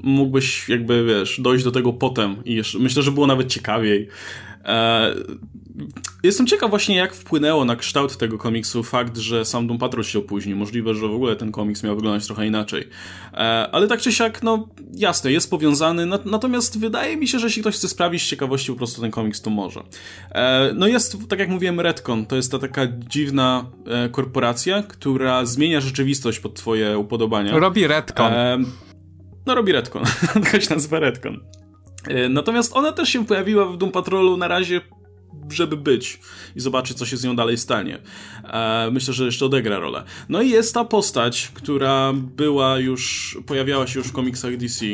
Mógłbyś 0.02 0.68
jakby, 0.68 1.04
wiesz, 1.04 1.40
dojść 1.40 1.64
do 1.64 1.70
tego 1.70 1.92
potem 1.92 2.36
i 2.44 2.54
jeszcze, 2.54 2.78
myślę, 2.78 3.02
że 3.02 3.12
było 3.12 3.26
nawet 3.26 3.46
ciekawiej. 3.48 4.08
E, 4.64 5.14
jestem 6.22 6.46
ciekaw 6.46 6.70
właśnie, 6.70 6.96
jak 6.96 7.14
wpłynęło 7.14 7.64
na 7.64 7.76
kształt 7.76 8.16
tego 8.16 8.38
komiksu 8.38 8.82
fakt, 8.82 9.16
że 9.16 9.44
sam 9.44 9.66
Doom 9.66 9.78
Patrol 9.78 10.04
się 10.04 10.18
opóźnił. 10.18 10.56
Możliwe, 10.56 10.94
że 10.94 11.08
w 11.08 11.14
ogóle 11.14 11.36
ten 11.36 11.52
komiks 11.52 11.82
miał 11.82 11.96
wyglądać 11.96 12.26
trochę 12.26 12.46
inaczej. 12.46 12.88
E, 13.32 13.36
ale 13.72 13.88
tak 13.88 14.00
czy 14.00 14.12
siak, 14.12 14.42
no 14.42 14.68
jasne, 14.94 15.32
jest 15.32 15.50
powiązany, 15.50 16.06
natomiast 16.24 16.78
wydaje 16.78 17.16
mi 17.16 17.28
się, 17.28 17.38
że 17.38 17.46
jeśli 17.46 17.62
ktoś 17.62 17.74
chce 17.74 17.88
sprawić 17.88 18.22
z 18.22 18.26
ciekawości 18.26 18.72
po 18.72 18.78
prostu 18.78 19.00
ten 19.00 19.10
komiks, 19.10 19.40
to 19.40 19.50
może. 19.50 19.82
E, 20.30 20.72
no 20.74 20.86
jest, 20.86 21.28
tak 21.28 21.38
jak 21.38 21.48
mówiłem, 21.48 21.80
Redcon, 21.80 22.26
to 22.26 22.36
jest 22.36 22.52
ta 22.52 22.58
taka 22.58 22.86
dziwna 23.08 23.70
korporacja, 24.12 24.82
która 24.82 25.44
zmienia 25.44 25.80
rzeczywistość 25.80 26.40
pod 26.40 26.54
twoje 26.54 26.98
upodobania. 26.98 27.58
Robi 27.58 27.86
Redcon. 27.86 28.32
No 29.46 29.54
robi 29.54 29.72
Redcon, 29.72 30.02
to 30.52 30.60
się 30.60 30.74
nazywa 30.74 30.98
Redcon. 30.98 31.40
E, 32.08 32.28
natomiast 32.28 32.76
ona 32.76 32.92
też 32.92 33.08
się 33.08 33.26
pojawiła 33.26 33.66
w 33.66 33.76
Doom 33.76 33.92
Patrolu 33.92 34.36
na 34.36 34.48
razie 34.48 34.80
żeby 35.50 35.76
być 35.76 36.20
i 36.56 36.60
zobaczyć, 36.60 36.98
co 36.98 37.06
się 37.06 37.16
z 37.16 37.24
nią 37.24 37.36
dalej 37.36 37.58
stanie. 37.58 37.98
E, 38.44 38.88
myślę, 38.92 39.14
że 39.14 39.24
jeszcze 39.24 39.46
odegra 39.46 39.78
rolę. 39.78 40.04
No 40.28 40.42
i 40.42 40.50
jest 40.50 40.74
ta 40.74 40.84
postać, 40.84 41.50
która 41.54 42.12
była 42.12 42.78
już, 42.78 43.38
pojawiała 43.46 43.86
się 43.86 43.98
już 43.98 44.08
w 44.08 44.12
komiksach 44.12 44.56
DC. 44.56 44.86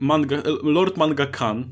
Manga, 0.00 0.36
Lord 0.62 0.96
Manga 0.96 1.26
Khan, 1.26 1.64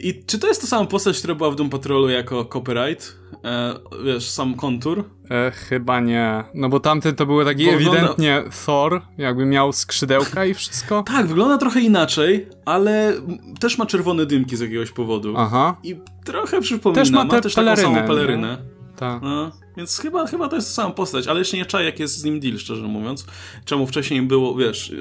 i 0.00 0.24
czy 0.26 0.38
to 0.38 0.48
jest 0.48 0.60
ta 0.60 0.66
sama 0.66 0.86
postać, 0.86 1.18
która 1.18 1.34
była 1.34 1.50
w 1.50 1.54
Doom 1.56 1.70
Patrolu 1.70 2.08
jako 2.08 2.44
copyright? 2.44 3.16
E, 3.44 3.74
wiesz, 4.04 4.30
sam 4.30 4.54
kontur? 4.54 5.04
E, 5.30 5.50
chyba 5.50 6.00
nie. 6.00 6.44
No 6.54 6.68
bo 6.68 6.80
tamten 6.80 7.14
to 7.14 7.26
był 7.26 7.44
taki 7.44 7.66
bo 7.66 7.72
ewidentnie 7.72 8.34
wygląda... 8.34 8.56
Thor, 8.66 9.02
jakby 9.18 9.46
miał 9.46 9.72
skrzydełka 9.72 10.44
i 10.44 10.54
wszystko. 10.54 11.02
tak, 11.16 11.26
wygląda 11.26 11.58
trochę 11.58 11.80
inaczej, 11.80 12.48
ale 12.64 13.12
też 13.60 13.78
ma 13.78 13.86
czerwone 13.86 14.26
dymki 14.26 14.56
z 14.56 14.60
jakiegoś 14.60 14.90
powodu. 14.90 15.34
Aha. 15.36 15.76
I 15.82 15.96
trochę 16.24 16.60
przypomina, 16.60 17.02
też 17.02 17.10
ma, 17.10 17.24
ma 17.24 17.40
też 17.40 17.54
pelerynę, 17.54 17.82
taką 17.82 17.94
samą 17.94 18.08
pelerynę. 18.08 18.58
Tak. 19.00 19.22
No, 19.22 19.50
więc 19.76 19.98
chyba, 19.98 20.26
chyba 20.26 20.48
to 20.48 20.56
jest 20.56 20.74
sama 20.74 20.90
postać, 20.90 21.26
ale 21.26 21.38
jeszcze 21.38 21.56
nie 21.56 21.66
czaję, 21.66 21.86
jak 21.86 22.00
jest 22.00 22.18
z 22.18 22.24
nim 22.24 22.40
deal, 22.40 22.58
szczerze 22.58 22.86
mówiąc. 22.86 23.26
Czemu 23.64 23.86
wcześniej 23.86 24.22
było, 24.22 24.54
wiesz, 24.54 24.94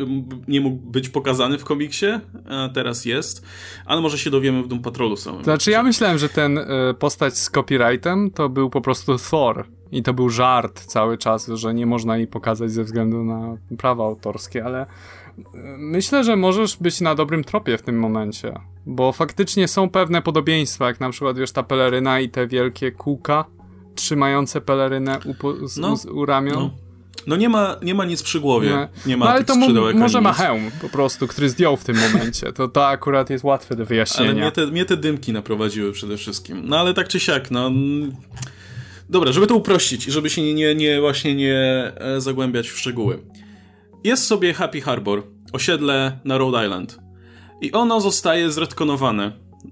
nie 0.47 0.61
mógł 0.61 0.77
być 0.77 1.09
pokazany 1.09 1.57
w 1.57 1.63
komiksie, 1.65 2.05
a 2.49 2.69
teraz 2.73 3.05
jest, 3.05 3.45
ale 3.85 4.01
może 4.01 4.17
się 4.17 4.29
dowiemy 4.29 4.63
w 4.63 4.67
Doom 4.67 4.81
Patrolu 4.81 5.17
samym. 5.17 5.43
Znaczy 5.43 5.71
ja 5.71 5.83
myślałem, 5.83 6.17
że 6.17 6.29
ten 6.29 6.57
y, 6.57 6.65
postać 6.99 7.37
z 7.37 7.49
copyrightem 7.49 8.31
to 8.31 8.49
był 8.49 8.69
po 8.69 8.81
prostu 8.81 9.17
Thor 9.17 9.65
i 9.91 10.03
to 10.03 10.13
był 10.13 10.29
żart 10.29 10.85
cały 10.85 11.17
czas, 11.17 11.47
że 11.47 11.73
nie 11.73 11.85
można 11.85 12.17
jej 12.17 12.27
pokazać 12.27 12.71
ze 12.71 12.83
względu 12.83 13.23
na 13.23 13.57
prawa 13.77 14.03
autorskie, 14.03 14.65
ale 14.65 14.83
y, 14.83 15.45
myślę, 15.77 16.23
że 16.23 16.35
możesz 16.35 16.77
być 16.77 17.01
na 17.01 17.15
dobrym 17.15 17.43
tropie 17.43 17.77
w 17.77 17.81
tym 17.81 17.99
momencie, 17.99 18.53
bo 18.85 19.11
faktycznie 19.11 19.67
są 19.67 19.89
pewne 19.89 20.21
podobieństwa, 20.21 20.87
jak 20.87 20.99
na 20.99 21.09
przykład, 21.09 21.37
wiesz, 21.37 21.51
ta 21.51 21.63
peleryna 21.63 22.19
i 22.19 22.29
te 22.29 22.47
wielkie 22.47 22.91
kółka, 22.91 23.45
trzymające 23.99 24.61
pelerynę 24.61 25.19
u, 25.25 25.35
no, 25.77 25.95
u 26.11 26.25
ramion. 26.25 26.59
No. 26.59 26.71
No 27.27 27.35
nie 27.35 27.49
ma, 27.49 27.75
nie 27.81 27.95
ma 27.95 28.05
nic 28.05 28.23
przy 28.23 28.39
głowie. 28.39 28.69
Nie, 28.69 28.87
nie 29.05 29.17
ma 29.17 29.25
no, 29.25 29.31
ale 29.31 29.43
to 29.43 29.55
może 29.93 30.21
ma 30.21 30.33
hełm 30.33 30.71
po 30.81 30.89
prostu, 30.89 31.27
który 31.27 31.49
zdjął 31.49 31.77
w 31.77 31.83
tym 31.83 31.97
momencie. 31.97 32.53
To, 32.53 32.67
to 32.67 32.87
akurat 32.87 33.29
jest 33.29 33.43
łatwe 33.43 33.75
do 33.75 33.85
wyjaśnienia. 33.85 34.31
Ale 34.31 34.41
mnie 34.41 34.51
te, 34.51 34.67
mnie 34.67 34.85
te 34.85 34.97
dymki 34.97 35.33
naprowadziły 35.33 35.91
przede 35.91 36.17
wszystkim. 36.17 36.61
No 36.65 36.79
ale 36.79 36.93
tak 36.93 37.07
czy 37.07 37.19
siak, 37.19 37.51
no... 37.51 37.71
Dobra, 39.09 39.31
żeby 39.31 39.47
to 39.47 39.55
uprościć 39.55 40.07
i 40.07 40.11
żeby 40.11 40.29
się 40.29 40.41
nie, 40.41 40.53
nie, 40.53 40.75
nie 40.75 41.01
właśnie 41.01 41.35
nie 41.35 41.91
e, 41.95 42.21
zagłębiać 42.21 42.69
w 42.69 42.77
szczegóły. 42.77 43.19
Jest 44.03 44.27
sobie 44.27 44.53
Happy 44.53 44.81
Harbor, 44.81 45.23
osiedle 45.53 46.19
na 46.25 46.37
Rhode 46.37 46.65
Island. 46.65 46.99
I 47.61 47.71
ono 47.71 48.01
zostaje 48.01 48.51
zretkonowane 48.51 49.31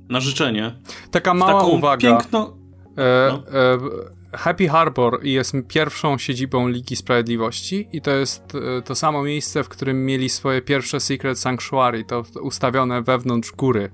na 0.10 0.20
życzenie. 0.20 0.76
Taka 1.12 1.34
mała 1.34 1.54
taką 1.54 1.68
uwaga. 1.68 2.18
Piękno... 2.18 2.58
E, 2.98 3.32
no. 3.32 3.44
e, 3.60 4.17
Happy 4.34 4.68
Harbor 4.68 5.20
jest 5.24 5.56
pierwszą 5.68 6.18
siedzibą 6.18 6.68
Ligi 6.68 6.96
Sprawiedliwości 6.96 7.88
i 7.94 8.02
to 8.02 8.12
jest 8.12 8.56
e, 8.56 8.82
to 8.82 8.96
samo 8.96 9.24
miejsce, 9.24 9.64
w 9.64 9.70
którym 9.70 10.06
mieli 10.06 10.30
swoje 10.30 10.62
pierwsze 10.62 11.00
Secret 11.00 11.40
Sanctuary, 11.40 12.04
to 12.04 12.24
ustawione 12.42 13.02
wewnątrz 13.02 13.52
góry. 13.52 13.90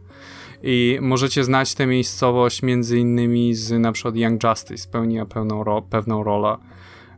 I 0.64 0.98
możecie 1.02 1.44
znać 1.44 1.76
tę 1.76 1.88
miejscowość 1.88 2.62
między 2.62 3.00
innymi 3.00 3.54
z 3.54 3.72
na 3.72 3.92
przykład 3.92 4.16
Young 4.16 4.44
Justice, 4.44 4.90
pełniła 4.92 5.26
pełną 5.26 5.64
ro 5.64 5.82
pewną 5.82 6.24
rolę. 6.24 6.58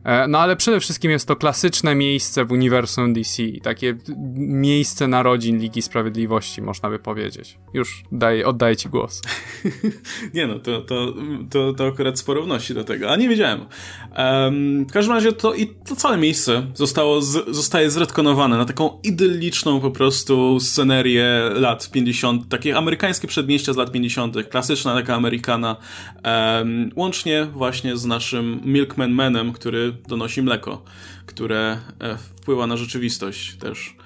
E, 0.06 0.28
no 0.28 0.38
ale 0.38 0.56
przede 0.56 0.80
wszystkim 0.80 1.10
jest 1.10 1.28
to 1.28 1.36
klasyczne 1.36 1.94
miejsce 1.94 2.44
w 2.44 2.52
uniwersum 2.52 3.12
DC, 3.12 3.42
takie 3.62 3.96
miejsce 4.36 5.08
narodzin 5.08 5.58
Ligi 5.58 5.82
Sprawiedliwości, 5.82 6.62
można 6.62 6.90
by 6.90 6.98
powiedzieć. 6.98 7.58
Już 7.74 8.02
daj, 8.12 8.44
oddaję 8.44 8.76
ci 8.76 8.88
głos. 8.88 9.22
nie 10.34 10.46
no, 10.46 10.58
to, 10.58 10.80
to, 10.80 11.14
to, 11.50 11.72
to 11.72 11.86
akurat 11.86 12.18
sporo 12.18 12.42
wnosi 12.42 12.74
do 12.74 12.84
tego, 12.84 13.10
a 13.10 13.16
nie 13.16 13.28
wiedziałem. 13.28 13.60
Um, 14.18 14.84
w 14.84 14.92
każdym 14.92 15.14
razie 15.14 15.32
to 15.32 15.54
i 15.54 15.66
to 15.66 15.96
całe 15.96 16.16
miejsce 16.16 16.66
zostało 16.74 17.22
z, 17.22 17.48
zostaje 17.48 17.90
zredkonowane 17.90 18.58
na 18.58 18.64
taką 18.64 18.98
idylliczną 19.02 19.80
po 19.80 19.90
prostu 19.90 20.60
scenerię 20.60 21.50
lat 21.54 21.90
50, 21.90 22.48
takie 22.48 22.76
amerykańskie 22.76 23.28
przedmieścia 23.28 23.72
z 23.72 23.76
lat 23.76 23.92
50., 23.92 24.36
klasyczna 24.50 24.94
taka 24.94 25.14
Amerykana, 25.14 25.76
um, 26.24 26.90
łącznie 26.96 27.44
właśnie 27.44 27.96
z 27.96 28.04
naszym 28.04 28.60
Milkman 28.64 29.12
Manem, 29.12 29.52
który 29.52 29.95
donosi 30.08 30.42
mleko, 30.42 30.84
które 31.26 31.78
e, 32.00 32.16
wpływa 32.16 32.66
na 32.66 32.76
rzeczywistość 32.76 33.56
też. 33.56 33.96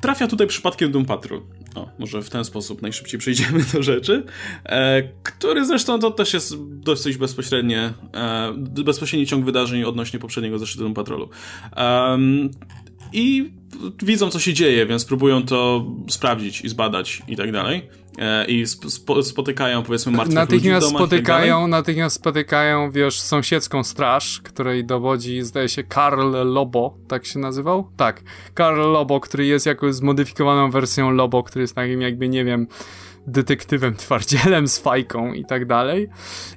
Trafia 0.00 0.26
tutaj 0.26 0.46
przypadkiem 0.46 0.92
Doom 0.92 1.04
Patrol. 1.04 1.40
O, 1.74 1.88
może 1.98 2.22
w 2.22 2.30
ten 2.30 2.44
sposób 2.44 2.82
najszybciej 2.82 3.20
przejdziemy 3.20 3.64
do 3.72 3.82
rzeczy, 3.82 4.24
e, 4.64 5.02
który 5.02 5.66
zresztą 5.66 5.98
to 5.98 6.10
też 6.10 6.34
jest 6.34 6.54
dosyć 6.68 7.16
bezpośrednie, 7.16 7.92
e, 8.14 8.52
bezpośredni 8.84 9.26
ciąg 9.26 9.44
wydarzeń 9.44 9.84
odnośnie 9.84 10.18
poprzedniego 10.18 10.58
zeszytu 10.58 10.80
Doom 10.80 10.94
Patrolu. 10.94 11.28
E, 11.76 12.18
I 13.12 13.50
widzą, 14.02 14.30
co 14.30 14.40
się 14.40 14.54
dzieje, 14.54 14.86
więc 14.86 15.04
próbują 15.04 15.42
to 15.42 15.86
sprawdzić 16.08 16.60
i 16.60 16.68
zbadać 16.68 17.22
i 17.28 17.36
tak 17.36 17.52
dalej. 17.52 17.88
E, 18.18 18.44
I 18.44 18.66
spo, 18.66 19.22
spotykają, 19.22 19.82
powiedzmy, 19.82 20.12
martwych 20.12 20.34
natychmiast 20.34 20.86
ludzi 20.86 20.96
tak 20.96 21.06
spotykają, 21.06 21.66
Natychmiast 21.66 22.16
spotykają, 22.16 22.90
wiesz, 22.90 23.20
sąsiedzką 23.20 23.84
straż, 23.84 24.40
której 24.40 24.84
dowodzi, 24.84 25.42
zdaje 25.42 25.68
się, 25.68 25.84
Karl 25.84 26.52
Lobo, 26.52 26.94
tak 27.08 27.26
się 27.26 27.38
nazywał? 27.38 27.90
Tak, 27.96 28.22
Karl 28.54 28.80
Lobo, 28.80 29.20
który 29.20 29.46
jest 29.46 29.66
jakąś 29.66 29.94
zmodyfikowaną 29.94 30.70
wersją 30.70 31.10
Lobo, 31.10 31.42
który 31.42 31.62
jest 31.62 31.74
takim 31.74 32.02
jakby, 32.02 32.28
nie 32.28 32.44
wiem, 32.44 32.66
detektywem 33.26 33.96
twardzielem 34.06 34.68
z 34.68 34.78
fajką 34.78 35.32
i 35.32 35.44
tak 35.44 35.66
dalej. 35.66 36.08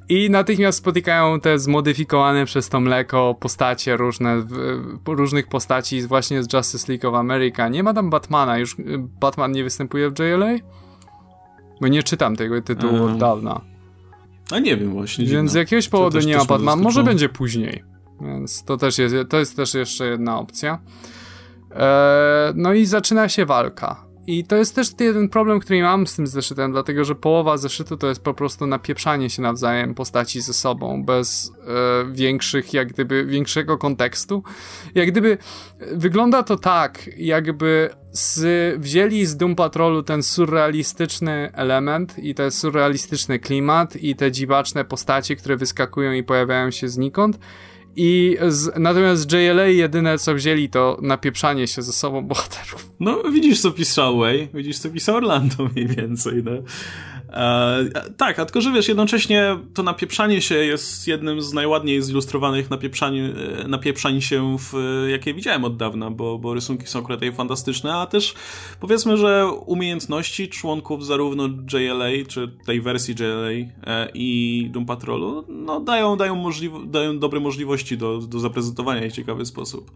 I 0.09 0.29
natychmiast 0.29 0.77
spotykają 0.77 1.39
te 1.39 1.59
zmodyfikowane 1.59 2.45
przez 2.45 2.69
to 2.69 2.79
mleko 2.79 3.35
postacie 3.39 3.97
różne, 3.97 4.43
różnych 5.07 5.47
postaci 5.47 6.01
właśnie 6.01 6.43
z 6.43 6.53
Justice 6.53 6.91
League 6.91 7.09
of 7.09 7.15
America. 7.15 7.69
Nie 7.69 7.83
ma 7.83 7.93
tam 7.93 8.09
Batmana, 8.09 8.57
już 8.57 8.75
Batman 8.97 9.51
nie 9.51 9.63
występuje 9.63 10.09
w 10.09 10.19
JLA? 10.19 10.80
Bo 11.81 11.87
nie 11.87 12.03
czytam 12.03 12.35
tego 12.35 12.61
tytułu 12.61 13.03
od 13.03 13.17
dawna. 13.17 13.61
A 14.51 14.59
nie 14.59 14.77
wiem 14.77 14.91
właśnie. 14.91 15.25
Więc 15.25 15.51
z 15.51 15.53
jakiegoś 15.53 15.89
powodu 15.89 16.19
nie 16.19 16.37
ma 16.37 16.45
Batmana. 16.45 16.83
Może 16.83 17.03
będzie 17.03 17.29
później. 17.29 17.83
Więc 18.21 18.63
to 18.63 18.77
też 18.77 18.97
jest, 18.97 19.15
to 19.29 19.39
jest 19.39 19.55
też 19.55 19.73
jeszcze 19.73 20.05
jedna 20.07 20.39
opcja. 20.39 20.79
Eee, 21.75 22.53
no 22.55 22.73
i 22.73 22.85
zaczyna 22.85 23.29
się 23.29 23.45
walka. 23.45 24.05
I 24.31 24.43
to 24.43 24.55
jest 24.55 24.75
też 24.75 24.87
jeden 24.99 25.29
problem, 25.29 25.59
który 25.59 25.81
mam 25.81 26.07
z 26.07 26.15
tym 26.15 26.27
zeszytem, 26.27 26.71
dlatego 26.71 27.05
że 27.05 27.15
połowa 27.15 27.57
zeszytu 27.57 27.97
to 27.97 28.07
jest 28.07 28.23
po 28.23 28.33
prostu 28.33 28.67
napieprzanie 28.67 29.29
się 29.29 29.41
nawzajem 29.41 29.93
postaci 29.93 30.41
ze 30.41 30.53
sobą, 30.53 31.03
bez 31.03 31.51
e, 31.61 32.13
większych, 32.13 32.73
jak 32.73 32.93
gdyby, 32.93 33.25
większego 33.25 33.77
kontekstu. 33.77 34.43
Jak 34.95 35.11
gdyby 35.11 35.37
wygląda 35.91 36.43
to 36.43 36.57
tak, 36.57 37.09
jakby 37.17 37.89
z, 38.11 38.79
wzięli 38.79 39.25
z 39.25 39.37
Doom 39.37 39.55
Patrolu 39.55 40.03
ten 40.03 40.23
surrealistyczny 40.23 41.51
element 41.53 42.19
i 42.19 42.35
ten 42.35 42.51
surrealistyczny 42.51 43.39
klimat 43.39 43.95
i 43.95 44.15
te 44.15 44.31
dziwaczne 44.31 44.85
postacie, 44.85 45.35
które 45.35 45.57
wyskakują 45.57 46.11
i 46.11 46.23
pojawiają 46.23 46.71
się 46.71 46.89
znikąd 46.89 47.39
i 47.95 48.37
z, 48.47 48.79
natomiast 48.79 49.31
JLA 49.31 49.65
jedyne 49.65 50.17
co 50.17 50.35
wzięli 50.35 50.69
to 50.69 50.97
napieprzanie 51.01 51.67
się 51.67 51.81
ze 51.81 51.93
sobą 51.93 52.21
bohaterów. 52.21 52.91
No 52.99 53.23
widzisz 53.31 53.61
co 53.61 53.71
pisał 53.71 54.17
Way, 54.17 54.49
widzisz 54.53 54.79
co 54.79 54.89
pisał 54.89 55.15
Orlando 55.15 55.69
mniej 55.75 55.87
więcej, 55.87 56.43
no. 56.43 56.51
E, 57.31 57.85
tak, 58.17 58.39
a 58.39 58.45
tylko, 58.45 58.61
że 58.61 58.71
wiesz, 58.71 58.87
jednocześnie 58.87 59.57
to 59.73 59.83
napieprzanie 59.83 60.41
się 60.41 60.55
jest 60.55 61.07
jednym 61.07 61.41
z 61.41 61.53
najładniej 61.53 62.01
zilustrowanych 62.01 62.69
napieprzań, 62.69 63.17
e, 64.17 64.21
się, 64.21 64.57
w, 64.59 64.73
jakie 65.11 65.33
widziałem 65.33 65.65
od 65.65 65.77
dawna, 65.77 66.11
bo, 66.11 66.39
bo 66.39 66.53
rysunki 66.53 66.87
są 66.87 66.99
akurat 66.99 67.21
fantastyczne, 67.35 67.95
a 67.95 68.05
też 68.05 68.33
powiedzmy, 68.79 69.17
że 69.17 69.47
umiejętności 69.65 70.49
członków 70.49 71.05
zarówno 71.05 71.49
JLA, 71.73 72.09
czy 72.27 72.47
tej 72.65 72.81
wersji 72.81 73.15
JLA 73.19 73.49
e, 73.51 74.09
i 74.13 74.69
Doom 74.71 74.85
Patrolu, 74.85 75.45
no 75.49 75.79
dają, 75.79 76.17
dają, 76.17 76.43
dają 76.85 77.19
dobre 77.19 77.39
możliwości 77.39 77.97
do, 77.97 78.17
do 78.17 78.39
zaprezentowania 78.39 79.09
w 79.09 79.13
ciekawy 79.13 79.45
sposób. 79.45 79.91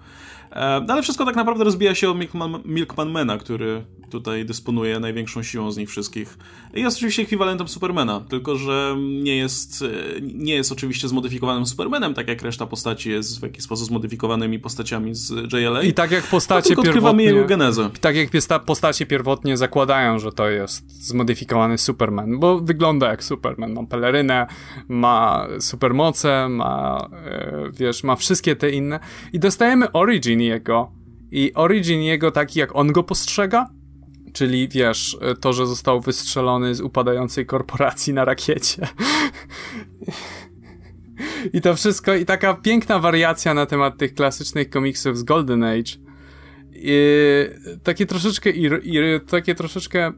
E, 0.55 0.81
no 0.87 0.93
ale 0.93 1.01
wszystko 1.01 1.25
tak 1.25 1.35
naprawdę 1.35 1.63
rozbija 1.63 1.95
się 1.95 2.09
o 2.09 2.13
Milkman, 2.13 2.61
Milkman 2.65 3.39
który 3.39 3.85
tutaj 4.09 4.45
dysponuje 4.45 4.99
największą 4.99 5.43
siłą 5.43 5.71
z 5.71 5.77
nich 5.77 5.89
wszystkich. 5.89 6.37
I 6.73 6.81
jest 6.81 6.97
oczywiście 6.97 7.21
ekwiwalentem 7.21 7.67
Supermana, 7.67 8.21
tylko 8.29 8.55
że 8.55 8.95
nie 8.99 9.37
jest, 9.37 9.81
e, 9.81 10.21
nie 10.21 10.55
jest 10.55 10.71
oczywiście 10.71 11.07
zmodyfikowanym 11.07 11.65
Supermanem, 11.65 12.13
tak 12.13 12.27
jak 12.27 12.41
reszta 12.41 12.65
postaci 12.65 13.09
jest 13.09 13.39
w 13.39 13.43
jakiś 13.43 13.63
sposób 13.63 13.87
zmodyfikowanymi 13.87 14.59
postaciami 14.59 15.15
z 15.15 15.53
JLA. 15.53 15.83
I 15.83 15.93
tak 15.93 16.11
jak 16.11 16.23
postacie 16.23 16.75
pierwotnie... 16.75 17.23
jego 17.23 17.45
genezę. 17.45 17.89
Tak 18.01 18.15
jak 18.15 18.29
postacie 18.65 19.05
pierwotnie 19.05 19.57
zakładają, 19.57 20.19
że 20.19 20.31
to 20.31 20.49
jest 20.49 21.05
zmodyfikowany 21.07 21.77
Superman, 21.77 22.39
bo 22.39 22.59
wygląda 22.59 23.09
jak 23.09 23.23
Superman. 23.23 23.73
Ma 23.73 23.83
pelerynę, 23.83 24.47
ma 24.87 25.47
supermoce, 25.59 26.49
ma, 26.49 27.09
e, 27.25 27.71
wiesz, 27.73 28.03
ma 28.03 28.15
wszystkie 28.15 28.55
te 28.55 28.69
inne. 28.69 28.99
I 29.33 29.39
dostajemy 29.39 29.91
origin 29.91 30.44
jego. 30.45 30.91
I 31.31 31.53
origin 31.53 32.01
jego 32.01 32.31
taki, 32.31 32.59
jak 32.59 32.75
on 32.75 32.91
go 32.91 33.03
postrzega, 33.03 33.69
czyli 34.33 34.67
wiesz, 34.67 35.17
to, 35.41 35.53
że 35.53 35.67
został 35.67 36.01
wystrzelony 36.01 36.75
z 36.75 36.81
upadającej 36.81 37.45
korporacji 37.45 38.13
na 38.13 38.25
rakiecie. 38.25 38.87
I 41.53 41.61
to 41.61 41.75
wszystko, 41.75 42.15
i 42.15 42.25
taka 42.25 42.53
piękna 42.53 42.99
wariacja 42.99 43.53
na 43.53 43.65
temat 43.65 43.97
tych 43.97 44.13
klasycznych 44.13 44.69
komiksów 44.69 45.17
z 45.17 45.23
Golden 45.23 45.63
Age. 45.63 45.91
I 46.71 46.99
takie 47.83 48.05
troszeczkę, 48.05 48.51
takie 49.29 49.55
troszeczkę 49.55 50.11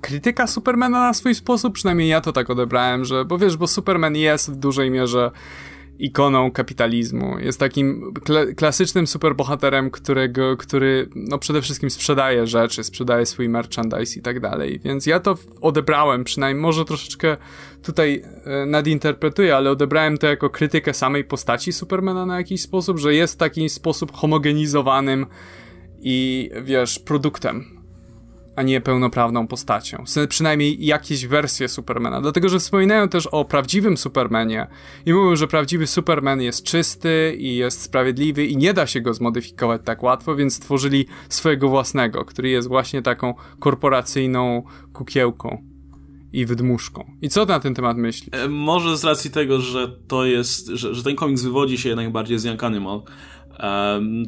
krytyka 0.00 0.46
Supermana 0.46 1.00
na 1.00 1.14
swój 1.14 1.34
sposób, 1.34 1.74
przynajmniej 1.74 2.08
ja 2.08 2.20
to 2.20 2.32
tak 2.32 2.50
odebrałem, 2.50 3.04
że, 3.04 3.24
bo 3.24 3.38
wiesz, 3.38 3.56
bo 3.56 3.66
Superman 3.66 4.16
jest 4.16 4.50
w 4.50 4.56
dużej 4.56 4.90
mierze 4.90 5.30
ikoną 5.98 6.50
kapitalizmu. 6.50 7.38
Jest 7.38 7.60
takim 7.60 8.12
kla 8.24 8.46
klasycznym 8.56 9.06
superbohaterem, 9.06 9.90
którego, 9.90 10.56
który 10.56 11.08
no 11.14 11.38
przede 11.38 11.62
wszystkim 11.62 11.90
sprzedaje 11.90 12.46
rzeczy, 12.46 12.84
sprzedaje 12.84 13.26
swój 13.26 13.48
merchandise 13.48 14.18
i 14.18 14.22
tak 14.22 14.40
dalej. 14.40 14.80
Więc 14.84 15.06
ja 15.06 15.20
to 15.20 15.38
odebrałem, 15.60 16.24
przynajmniej 16.24 16.62
może 16.62 16.84
troszeczkę 16.84 17.36
tutaj 17.82 18.22
e, 18.44 18.66
nadinterpretuję, 18.66 19.56
ale 19.56 19.70
odebrałem 19.70 20.18
to 20.18 20.26
jako 20.26 20.50
krytykę 20.50 20.94
samej 20.94 21.24
postaci 21.24 21.72
Supermana 21.72 22.26
na 22.26 22.36
jakiś 22.36 22.62
sposób, 22.62 22.98
że 22.98 23.14
jest 23.14 23.34
w 23.34 23.36
taki 23.36 23.68
sposób 23.68 24.12
homogenizowanym 24.12 25.26
i 26.00 26.50
wiesz, 26.62 26.98
produktem 26.98 27.75
a 28.56 28.62
nie 28.62 28.80
pełnoprawną 28.80 29.46
postacią. 29.46 30.04
Przynajmniej 30.28 30.86
jakieś 30.86 31.26
wersje 31.26 31.68
Supermana. 31.68 32.20
Dlatego, 32.20 32.48
że 32.48 32.58
wspominają 32.58 33.08
też 33.08 33.26
o 33.26 33.44
prawdziwym 33.44 33.96
Supermanie 33.96 34.66
i 35.06 35.12
mówią, 35.12 35.36
że 35.36 35.46
prawdziwy 35.46 35.86
Superman 35.86 36.40
jest 36.40 36.62
czysty 36.62 37.36
i 37.38 37.56
jest 37.56 37.82
sprawiedliwy 37.82 38.46
i 38.46 38.56
nie 38.56 38.74
da 38.74 38.86
się 38.86 39.00
go 39.00 39.14
zmodyfikować 39.14 39.82
tak 39.84 40.02
łatwo, 40.02 40.36
więc 40.36 40.54
stworzyli 40.54 41.06
swojego 41.28 41.68
własnego, 41.68 42.24
który 42.24 42.48
jest 42.48 42.68
właśnie 42.68 43.02
taką 43.02 43.34
korporacyjną 43.60 44.62
kukiełką 44.92 45.76
i 46.32 46.46
wydmuszką. 46.46 47.12
I 47.22 47.28
co 47.28 47.44
na 47.44 47.60
ten 47.60 47.74
temat 47.74 47.96
myślisz? 47.96 48.30
E, 48.32 48.48
może 48.48 48.96
z 48.96 49.04
racji 49.04 49.30
tego, 49.30 49.60
że 49.60 49.88
to 50.08 50.24
jest, 50.24 50.66
że, 50.66 50.94
że 50.94 51.02
ten 51.02 51.16
komiks 51.16 51.42
wywodzi 51.42 51.78
się 51.78 51.88
jednak 51.88 52.12
bardziej 52.12 52.38
z 52.38 52.44
Young 52.44 52.64
Animal, 52.64 53.02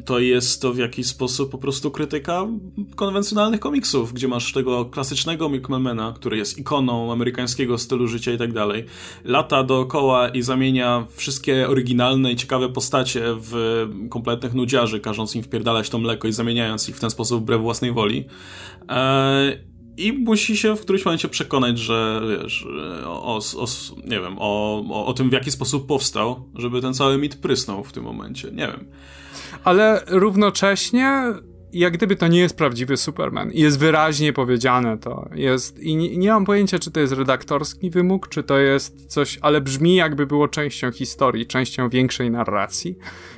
to 0.05 0.19
jest 0.19 0.61
to 0.61 0.73
w 0.73 0.77
jakiś 0.77 1.07
sposób 1.07 1.51
po 1.51 1.57
prostu 1.57 1.91
krytyka 1.91 2.47
konwencjonalnych 2.95 3.59
komiksów, 3.59 4.13
gdzie 4.13 4.27
masz 4.27 4.53
tego 4.53 4.85
klasycznego 4.85 5.49
Milkmana, 5.49 6.13
który 6.15 6.37
jest 6.37 6.57
ikoną 6.57 7.11
amerykańskiego 7.11 7.77
stylu 7.77 8.07
życia 8.07 8.33
i 8.33 8.37
tak 8.37 8.53
dalej, 8.53 8.85
lata 9.23 9.63
dookoła 9.63 10.29
i 10.29 10.41
zamienia 10.41 11.05
wszystkie 11.15 11.69
oryginalne 11.69 12.31
i 12.31 12.35
ciekawe 12.35 12.69
postacie 12.69 13.21
w 13.25 13.85
kompletnych 14.09 14.53
nudziarzy, 14.53 14.99
każąc 14.99 15.35
im 15.35 15.43
wpierdalać 15.43 15.89
to 15.89 15.97
mleko 15.97 16.27
i 16.27 16.33
zamieniając 16.33 16.89
ich 16.89 16.95
w 16.95 16.99
ten 16.99 17.09
sposób 17.09 17.41
wbrew 17.41 17.61
własnej 17.61 17.91
woli. 17.91 18.25
I 19.99 20.13
musi 20.13 20.57
się 20.57 20.75
w 20.75 20.81
którymś 20.81 21.05
momencie 21.05 21.29
przekonać, 21.29 21.79
że 21.79 22.21
wiesz, 22.29 22.67
o, 23.05 23.39
o, 23.57 23.65
nie 24.05 24.19
wiem, 24.19 24.35
o, 24.39 25.05
o, 25.05 25.13
tym 25.13 25.29
w 25.29 25.33
jaki 25.33 25.51
sposób 25.51 25.87
powstał, 25.87 26.49
żeby 26.55 26.81
ten 26.81 26.93
cały 26.93 27.17
mit 27.17 27.35
prysnął 27.35 27.83
w 27.83 27.91
tym 27.91 28.03
momencie. 28.03 28.51
Nie 28.51 28.67
wiem. 28.67 28.85
Ale 29.63 30.03
równocześnie 30.07 31.33
jak 31.73 31.93
gdyby 31.93 32.15
to 32.15 32.27
nie 32.27 32.39
jest 32.39 32.57
prawdziwy 32.57 32.97
Superman. 32.97 33.51
Jest 33.53 33.79
wyraźnie 33.79 34.33
powiedziane 34.33 34.97
to. 34.97 35.29
Jest, 35.35 35.79
I 35.79 35.95
nie, 35.95 36.17
nie, 36.17 36.29
mam 36.29 36.45
pojęcia, 36.45 36.79
czy 36.79 36.91
to 36.91 36.99
jest 36.99 37.13
redaktorski 37.13 37.89
wymóg, 37.89 38.27
czy 38.27 38.43
to 38.43 38.57
jest 38.57 39.05
coś, 39.05 39.39
ale 39.41 39.61
brzmi 39.61 39.95
jakby 39.95 40.25
było 40.25 40.47
częścią 40.47 40.91
historii, 40.91 41.47
częścią 41.47 41.89
większej 41.89 42.31
narracji, 42.31 42.97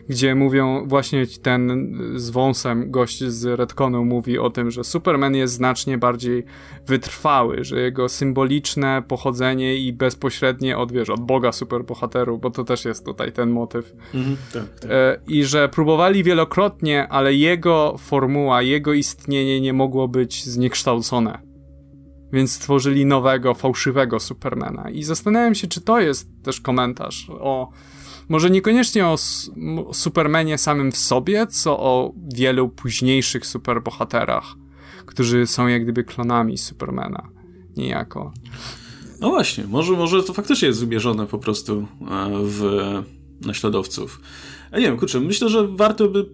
gdzie 0.10 0.36
mówią 0.36 0.88
właśnie 0.88 1.26
ten 1.42 1.94
z 2.16 2.30
wąsem 2.30 2.92
gość 2.92 3.24
z 3.24 3.46
Redconu 3.46 4.06
mówi 4.06 4.40
o 4.40 4.50
tym, 4.50 4.72
że 4.72 4.84
Superman 4.84 5.36
jest 5.36 5.54
znacznie 5.54 5.98
bardziej 5.98 6.44
wytrwały, 6.88 7.64
że 7.64 7.82
jego 7.82 8.10
symboliczne 8.10 9.04
pochodzenie 9.08 9.76
i 9.76 9.94
bezpośrednie 9.94 10.78
od, 10.78 10.92
wiesz, 10.92 11.10
od 11.10 11.20
Boga 11.20 11.52
superbohateru, 11.52 12.38
bo 12.38 12.50
to 12.50 12.64
też 12.64 12.86
jest 12.86 13.06
tutaj 13.06 13.32
ten 13.32 13.50
motyw. 13.50 13.94
Mhm, 14.14 14.38
tak, 14.54 14.80
tak. 14.80 14.92
E, 14.92 15.20
I 15.28 15.44
że 15.44 15.70
próbowali 15.70 16.24
wielokrotnie, 16.24 17.08
ale 17.08 17.34
jego 17.34 17.96
formuła, 17.98 18.62
jego 18.62 18.94
istnienie 18.94 19.62
nie 19.62 19.74
mogło 19.74 20.08
być 20.08 20.46
zniekształcone. 20.46 21.52
Więc 22.34 22.54
stworzyli 22.54 23.06
nowego, 23.06 23.54
fałszywego 23.54 24.20
Supermana. 24.20 24.90
I 24.90 25.04
zastanawiam 25.04 25.56
się, 25.56 25.68
czy 25.68 25.82
to 25.82 26.00
jest 26.00 26.30
też 26.44 26.62
komentarz 26.62 27.28
o. 27.30 27.70
Może 28.32 28.50
niekoniecznie 28.50 29.08
o 29.08 29.16
Supermanie 29.94 30.58
samym 30.58 30.92
w 30.92 30.98
sobie, 30.98 31.48
co 31.48 31.80
o 31.80 32.14
wielu 32.34 32.70
późniejszych 32.70 33.46
superbohaterach, 33.46 34.56
którzy 35.06 35.48
są 35.48 35.68
jak 35.68 35.84
gdyby 35.84 36.04
klonami 36.04 36.58
Supermana. 36.58 37.28
Niejako. 37.78 38.34
No 39.20 39.30
właśnie, 39.30 39.64
może, 39.68 39.94
może 39.94 40.24
to 40.24 40.34
faktycznie 40.34 40.68
jest 40.68 40.80
wymierzone 40.80 41.28
po 41.28 41.38
prostu 41.38 41.80
e, 41.80 41.86
w 42.44 42.64
naśladowców. 43.42 44.22
Ja 44.72 44.80
nie 44.80 44.86
wiem, 44.86 44.98
kurczę, 44.98 45.20
myślę, 45.20 45.50
że 45.50 45.68
warto 45.68 46.08
by 46.08 46.26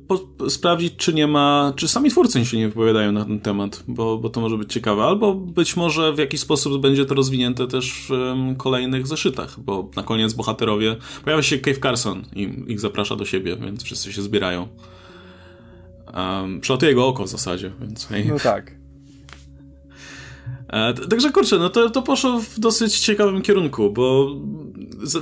sprawdzić, 0.49 0.93
czy 0.97 1.13
nie 1.13 1.27
ma, 1.27 1.73
czy 1.75 1.87
sami 1.87 2.09
twórcy 2.09 2.45
się 2.45 2.57
nie 2.57 2.67
wypowiadają 2.67 3.11
na 3.11 3.25
ten 3.25 3.39
temat, 3.39 3.83
bo, 3.87 4.17
bo 4.17 4.29
to 4.29 4.41
może 4.41 4.57
być 4.57 4.73
ciekawe, 4.73 5.03
albo 5.03 5.33
być 5.33 5.75
może 5.75 6.13
w 6.13 6.17
jakiś 6.17 6.39
sposób 6.39 6.81
będzie 6.81 7.05
to 7.05 7.15
rozwinięte 7.15 7.67
też 7.67 7.93
w 7.93 8.11
um, 8.11 8.55
kolejnych 8.55 9.07
zeszytach, 9.07 9.59
bo 9.59 9.89
na 9.95 10.03
koniec 10.03 10.33
bohaterowie, 10.33 10.95
pojawia 11.23 11.43
się 11.43 11.57
Cave 11.57 11.79
Carson 11.79 12.23
i 12.35 12.63
ich 12.67 12.79
zaprasza 12.79 13.15
do 13.15 13.25
siebie, 13.25 13.55
więc 13.55 13.83
wszyscy 13.83 14.13
się 14.13 14.21
zbierają. 14.21 14.67
Um, 16.15 16.61
przelatuje 16.61 16.89
jego 16.89 17.07
oko 17.07 17.23
w 17.23 17.29
zasadzie, 17.29 17.71
więc. 17.81 18.07
No 18.29 18.39
tak. 18.39 18.86
E, 20.69 20.93
także 20.93 21.31
kurczę, 21.31 21.57
no 21.57 21.69
to, 21.69 21.89
to 21.89 22.01
poszło 22.01 22.39
w 22.39 22.59
dosyć 22.59 22.99
ciekawym 22.99 23.41
kierunku, 23.41 23.89
bo 23.89 24.35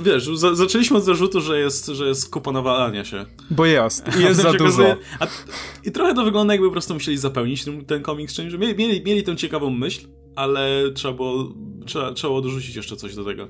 wiesz, 0.02 0.28
za, 0.34 0.54
zaczęliśmy 0.54 0.96
od 0.96 1.04
zarzutu, 1.04 1.40
że 1.40 1.60
jest, 1.60 1.86
że 1.86 2.08
jest 2.08 2.30
kupa 2.30 2.52
nawalania 2.52 3.04
się. 3.04 3.26
Bo 3.50 3.66
jest, 3.66 4.18
jest 4.18 4.42
za 4.42 4.52
dużo. 4.52 4.96
A, 5.20 5.26
I 5.84 5.92
trochę 5.92 6.14
to 6.14 6.24
wygląda 6.24 6.54
jakby 6.54 6.68
po 6.68 6.72
prostu 6.72 6.94
musieli 6.94 7.18
zapełnić 7.18 7.64
ten, 7.64 7.84
ten 7.84 8.02
komiks 8.02 8.34
czymś, 8.34 8.52
że 8.52 8.58
mieli, 8.58 8.76
mieli, 8.76 9.04
mieli 9.04 9.22
tę 9.22 9.36
ciekawą 9.36 9.70
myśl, 9.70 10.06
ale 10.36 10.82
trzeba 10.94 11.14
było, 11.14 11.52
trzeba, 11.86 12.12
trzeba 12.12 12.30
było 12.30 12.40
dorzucić 12.40 12.76
jeszcze 12.76 12.96
coś 12.96 13.14
do 13.14 13.24
tego. 13.24 13.48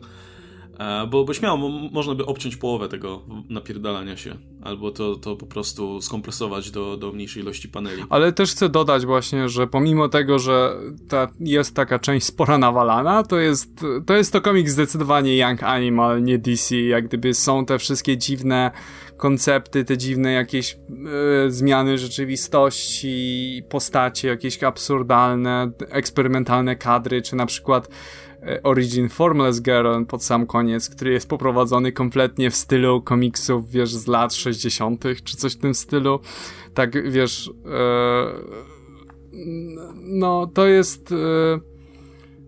E, 0.79 1.07
bo, 1.07 1.25
bo 1.25 1.35
śmiało 1.35 1.69
można 1.93 2.15
by 2.15 2.27
obciąć 2.27 2.57
połowę 2.57 2.89
tego 2.89 3.23
napierdalania 3.49 4.17
się, 4.17 4.37
albo 4.63 4.91
to, 4.91 5.17
to 5.17 5.37
po 5.37 5.47
prostu 5.47 6.01
skompresować 6.01 6.71
do, 6.71 6.97
do 6.97 7.13
mniejszej 7.13 7.43
ilości 7.43 7.69
paneli. 7.69 8.03
Ale 8.11 8.33
też 8.33 8.53
chcę 8.53 8.69
dodać 8.69 9.07
właśnie, 9.07 9.49
że 9.49 9.67
pomimo 9.67 10.09
tego, 10.09 10.39
że 10.39 10.77
ta 11.09 11.29
jest 11.41 11.75
taka 11.75 11.99
część 11.99 12.27
spora 12.27 12.59
nawalana, 12.59 13.23
to 13.23 13.39
jest 13.39 13.85
to, 14.07 14.15
jest 14.15 14.33
to 14.33 14.41
komik 14.41 14.71
zdecydowanie 14.71 15.37
Young 15.37 15.63
Animal, 15.63 16.23
nie 16.23 16.39
DC, 16.39 16.77
jak 16.77 17.09
gdyby 17.09 17.35
są 17.35 17.67
te 17.67 17.79
wszystkie 17.79 18.19
dziwne 18.19 18.71
koncepty, 19.17 19.85
te 19.85 19.99
dziwne 19.99 20.33
jakieś 20.33 20.75
e, 20.75 20.79
zmiany 21.51 21.99
rzeczywistości, 21.99 23.63
postacie 23.69 24.29
jakieś 24.29 24.63
absurdalne, 24.63 25.71
eksperymentalne 25.89 26.77
kadry, 26.77 27.23
czy 27.23 27.37
na 27.37 27.47
przykład 27.47 27.89
Origin 28.63 29.09
Formless 29.09 29.63
Girl 29.63 30.05
pod 30.09 30.25
sam 30.25 30.47
koniec, 30.47 30.91
który 30.91 31.13
jest 31.13 31.29
poprowadzony 31.29 31.93
kompletnie 31.93 32.51
w 32.51 32.57
stylu 32.57 33.03
komiksów, 33.03 33.71
wiesz, 33.71 33.95
z 33.95 34.07
lat 34.07 34.35
60., 34.35 35.05
czy 35.25 35.37
coś 35.37 35.53
w 35.53 35.59
tym 35.59 35.75
stylu. 35.75 36.21
Tak, 36.75 37.13
wiesz, 37.13 37.51
e, 37.67 38.33
no 40.03 40.47
to 40.47 40.67
jest. 40.67 41.13
E, 41.13 41.77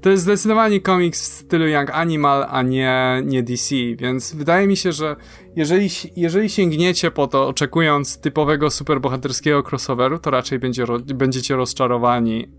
to 0.00 0.10
jest 0.10 0.22
zdecydowanie 0.22 0.80
komiks 0.80 1.22
w 1.22 1.34
stylu 1.34 1.66
Young 1.66 1.90
Animal, 1.90 2.46
a 2.50 2.62
nie, 2.62 3.22
nie 3.24 3.42
DC, 3.42 3.74
więc 3.98 4.34
wydaje 4.34 4.66
mi 4.66 4.76
się, 4.76 4.92
że 4.92 5.16
jeżeli, 5.56 5.88
jeżeli 6.16 6.50
sięgniecie 6.50 7.10
po 7.10 7.26
to, 7.26 7.48
oczekując 7.48 8.20
typowego 8.20 8.70
superbohaterskiego 8.70 9.62
crossoveru, 9.70 10.18
to 10.18 10.30
raczej 10.30 10.58
będzie, 10.58 10.84
będziecie 11.14 11.56
rozczarowani, 11.56 12.48
E, 12.48 12.57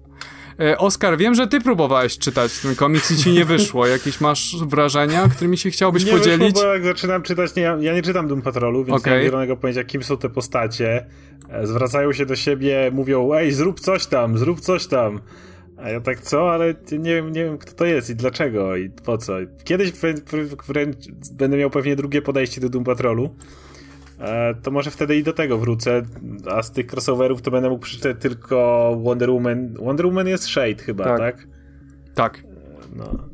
Oskar, 0.77 1.18
wiem, 1.18 1.36
że 1.36 1.48
ty 1.48 1.61
próbowałeś 1.61 2.18
czytać 2.18 2.60
ten 2.60 2.76
komiks 2.76 3.11
i 3.11 3.18
ci 3.18 3.31
nie 3.31 3.45
wyszło. 3.45 3.88
Jakieś 3.88 4.22
masz 4.22 4.56
wrażenia, 4.68 5.27
którymi 5.36 5.57
się 5.57 5.72
chciałbyś 5.72 6.06
nie 6.06 6.11
podzielić? 6.11 6.53
Wyszło, 6.53 6.64
bo 6.64 6.73
jak 6.73 6.84
zaczynam 6.84 7.23
czytać, 7.23 7.56
nie, 7.56 7.61
ja 7.61 7.94
nie 7.94 8.02
czytam 8.02 8.27
Doom 8.27 8.41
Patrolu, 8.41 8.86
więc 8.86 9.02
okay. 9.02 9.11
nie 9.14 9.18
mam 9.18 9.26
zielonego 9.26 9.57
pojęcia, 9.57 9.84
kim 9.84 10.03
są 10.03 10.18
te 10.18 10.30
postacie. 10.30 11.06
E, 11.49 11.68
zwracają 11.68 12.14
się 12.14 12.26
do 12.26 12.36
siebie, 12.36 12.91
mówią, 12.94 13.34
ej, 13.34 13.52
zrób 13.52 13.80
coś 13.80 14.06
tam, 14.06 14.38
zrób 14.38 14.60
coś 14.61 14.88
tam. 14.88 15.19
A 15.77 15.90
ja 15.90 16.02
tak, 16.02 16.22
co? 16.22 16.52
Ale 16.52 16.76
nie 16.91 17.15
wiem, 17.15 17.31
nie 17.31 17.45
wiem 17.45 17.57
kto 17.57 17.72
to 17.72 17.86
jest 17.86 18.10
i 18.10 18.15
dlaczego 18.15 18.76
i 18.76 18.90
po 18.90 19.18
co. 19.18 19.34
Kiedyś 19.64 19.91
wręcz 20.68 20.98
będę 21.31 21.57
miał 21.57 21.69
pewnie 21.69 21.95
drugie 21.95 22.22
podejście 22.22 22.61
do 22.61 22.69
Doom 22.69 22.84
Patrolu. 22.84 23.36
E, 24.19 24.55
to 24.55 24.71
może 24.71 24.91
wtedy 24.91 25.17
i 25.17 25.23
do 25.23 25.33
tego 25.33 25.57
wrócę, 25.57 26.01
a 26.51 26.63
z 26.63 26.71
tych 26.71 26.87
crossoverów 26.87 27.41
to 27.41 27.51
będę 27.51 27.69
mógł 27.69 27.83
przeczytać 27.83 28.17
tylko 28.19 28.97
Wonder 29.03 29.31
Woman. 29.31 29.73
Wonder 29.73 30.05
Woman 30.05 30.27
jest 30.27 30.43
Shade 30.43 30.83
chyba, 30.83 31.03
tak? 31.03 31.19
Tak. 31.19 31.47
tak. 32.15 32.37
E, 32.37 32.43
no. 32.95 33.29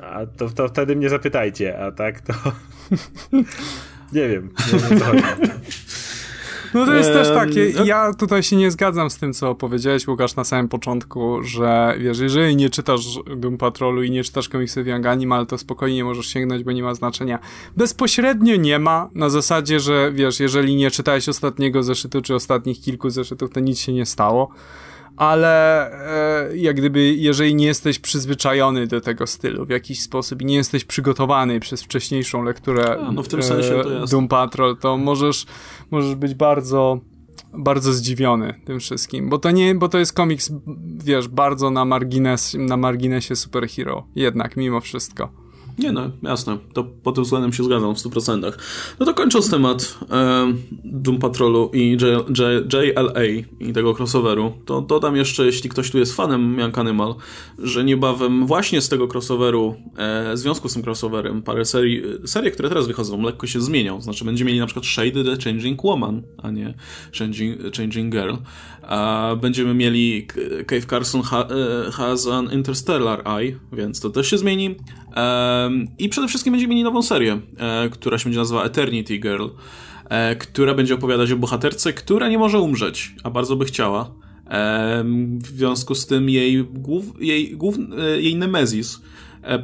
A 0.00 0.26
to, 0.26 0.50
to 0.50 0.68
wtedy 0.68 0.96
mnie 0.96 1.08
zapytajcie, 1.08 1.78
a 1.78 1.92
tak 1.92 2.20
to... 2.20 2.32
nie 4.12 4.28
wiem, 4.28 4.50
nie 4.72 4.78
wiem 4.78 4.98
co 4.98 5.04
chodzi. 5.04 5.22
No 6.76 6.86
to 6.86 6.94
jest 6.94 7.12
też 7.12 7.28
takie, 7.28 7.70
ja 7.84 8.14
tutaj 8.14 8.42
się 8.42 8.56
nie 8.56 8.70
zgadzam 8.70 9.10
z 9.10 9.18
tym, 9.18 9.32
co 9.32 9.54
powiedziałeś, 9.54 10.08
Łukasz, 10.08 10.36
na 10.36 10.44
samym 10.44 10.68
początku, 10.68 11.42
że 11.42 11.94
wiesz, 11.98 12.18
jeżeli 12.18 12.56
nie 12.56 12.70
czytasz 12.70 13.18
Doom 13.36 13.58
Patrolu 13.58 14.02
i 14.02 14.10
nie 14.10 14.24
czytasz 14.24 14.48
komiksów 14.48 14.86
Young 14.86 15.06
Animal, 15.06 15.46
to 15.46 15.58
spokojnie 15.58 16.04
możesz 16.04 16.26
sięgnąć, 16.26 16.64
bo 16.64 16.72
nie 16.72 16.82
ma 16.82 16.94
znaczenia. 16.94 17.38
Bezpośrednio 17.76 18.56
nie 18.56 18.78
ma, 18.78 19.10
na 19.14 19.30
zasadzie, 19.30 19.80
że 19.80 20.12
wiesz, 20.12 20.40
jeżeli 20.40 20.76
nie 20.76 20.90
czytałeś 20.90 21.28
ostatniego 21.28 21.82
zeszytu, 21.82 22.22
czy 22.22 22.34
ostatnich 22.34 22.80
kilku 22.80 23.10
zeszytów, 23.10 23.50
to 23.50 23.60
nic 23.60 23.78
się 23.78 23.92
nie 23.92 24.06
stało 24.06 24.50
ale 25.16 25.90
e, 26.50 26.56
jak 26.56 26.76
gdyby, 26.76 27.14
jeżeli 27.14 27.54
nie 27.54 27.66
jesteś 27.66 27.98
przyzwyczajony 27.98 28.86
do 28.86 29.00
tego 29.00 29.26
stylu 29.26 29.66
w 29.66 29.70
jakiś 29.70 30.02
sposób 30.02 30.42
i 30.42 30.44
nie 30.44 30.56
jesteś 30.56 30.84
przygotowany 30.84 31.60
przez 31.60 31.82
wcześniejszą 31.82 32.42
lekturę 32.42 32.98
A, 33.00 33.12
no 33.12 33.22
w 33.22 33.28
tym 33.28 33.42
sensie 33.42 33.70
to 33.82 34.02
e, 34.02 34.06
Doom 34.06 34.28
Patrol, 34.28 34.76
to 34.76 34.96
możesz, 34.96 35.46
możesz 35.90 36.14
być 36.14 36.34
bardzo 36.34 37.00
bardzo 37.58 37.92
zdziwiony 37.92 38.54
tym 38.64 38.80
wszystkim, 38.80 39.28
bo 39.28 39.38
to 39.38 39.50
nie, 39.50 39.74
bo 39.74 39.88
to 39.88 39.98
jest 39.98 40.12
komiks, 40.12 40.52
wiesz, 41.04 41.28
bardzo 41.28 41.70
na 41.70 41.84
margines, 41.84 42.56
na 42.58 42.76
marginesie 42.76 43.36
superhero, 43.36 44.06
jednak, 44.14 44.56
mimo 44.56 44.80
wszystko. 44.80 45.45
Nie 45.78 45.92
no, 45.92 46.10
jasne. 46.22 46.58
To 46.72 46.84
pod 46.84 47.14
tym 47.14 47.24
względem 47.24 47.52
się 47.52 47.64
zgadzam 47.64 47.94
w 47.94 47.98
100%. 47.98 48.52
No 49.00 49.06
to 49.06 49.14
kończąc 49.14 49.50
temat 49.50 49.98
e, 50.10 50.52
Doom 50.84 51.18
Patrolu 51.18 51.70
i 51.74 51.90
J, 51.90 52.38
J, 52.38 52.72
JLA 52.72 53.24
i 53.60 53.72
tego 53.72 53.94
crossoveru, 53.94 54.52
to 54.64 54.80
dodam 54.80 55.16
jeszcze, 55.16 55.46
jeśli 55.46 55.70
ktoś 55.70 55.90
tu 55.90 55.98
jest 55.98 56.16
fanem 56.16 56.58
Young 56.58 56.78
Animal, 56.78 57.14
że 57.58 57.84
niebawem 57.84 58.46
właśnie 58.46 58.80
z 58.80 58.88
tego 58.88 59.08
crossoveru, 59.08 59.74
e, 59.96 60.34
w 60.34 60.38
związku 60.38 60.68
z 60.68 60.72
tym 60.72 60.82
crossoverem, 60.82 61.42
parę 61.42 61.64
serii, 61.64 62.02
serie, 62.24 62.50
które 62.50 62.68
teraz 62.68 62.86
wychodzą, 62.86 63.22
lekko 63.22 63.46
się 63.46 63.60
zmienią. 63.60 64.00
Znaczy 64.00 64.24
będziemy 64.24 64.48
mieli 64.48 64.60
na 64.60 64.66
przykład 64.66 64.86
Shade 64.86 65.24
the 65.24 65.44
Changing 65.44 65.84
Woman, 65.84 66.22
a 66.42 66.50
nie 66.50 66.74
Changing, 67.18 67.76
Changing 67.76 68.12
Girl. 68.12 68.34
Będziemy 69.40 69.74
mieli 69.74 70.26
Cave 70.66 70.86
Carson 70.86 71.22
ha, 71.22 71.48
e, 71.88 71.90
has 71.92 72.26
an 72.26 72.52
Interstellar 72.52 73.28
Eye, 73.28 73.58
więc 73.72 74.00
to 74.00 74.10
też 74.10 74.30
się 74.30 74.38
zmieni. 74.38 74.76
I 75.98 76.08
przede 76.08 76.28
wszystkim 76.28 76.52
będziemy 76.52 76.70
mieli 76.70 76.84
nową 76.84 77.02
serię, 77.02 77.40
e, 77.58 77.88
która 77.88 78.18
się 78.18 78.24
będzie 78.24 78.38
nazywała 78.38 78.64
Eternity 78.64 79.18
Girl, 79.18 79.46
e, 80.08 80.36
która 80.36 80.74
będzie 80.74 80.94
opowiadać 80.94 81.32
o 81.32 81.36
bohaterce, 81.36 81.92
która 81.92 82.28
nie 82.28 82.38
może 82.38 82.60
umrzeć, 82.60 83.14
a 83.22 83.30
bardzo 83.30 83.56
by 83.56 83.64
chciała. 83.64 84.14
W 85.38 85.46
związku 85.46 85.94
z 85.94 86.06
tym 86.06 86.30
jej, 86.30 86.64
głów, 86.64 87.04
jej, 87.20 87.56
głów, 87.56 87.76
jej 88.18 88.36
Nemezis 88.36 89.00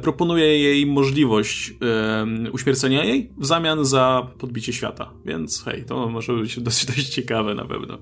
proponuje 0.01 0.59
jej 0.59 0.85
możliwość 0.85 1.73
e, 1.81 2.51
uśmiercenia 2.51 3.03
jej 3.03 3.29
w 3.37 3.45
zamian 3.45 3.85
za 3.85 4.27
podbicie 4.37 4.73
świata. 4.73 5.11
Więc 5.25 5.63
hej, 5.63 5.83
to 5.87 6.09
może 6.09 6.33
być 6.33 6.59
dosyć, 6.61 6.85
dość 6.85 7.09
ciekawe 7.09 7.55
na 7.55 7.65
pewno. 7.65 7.97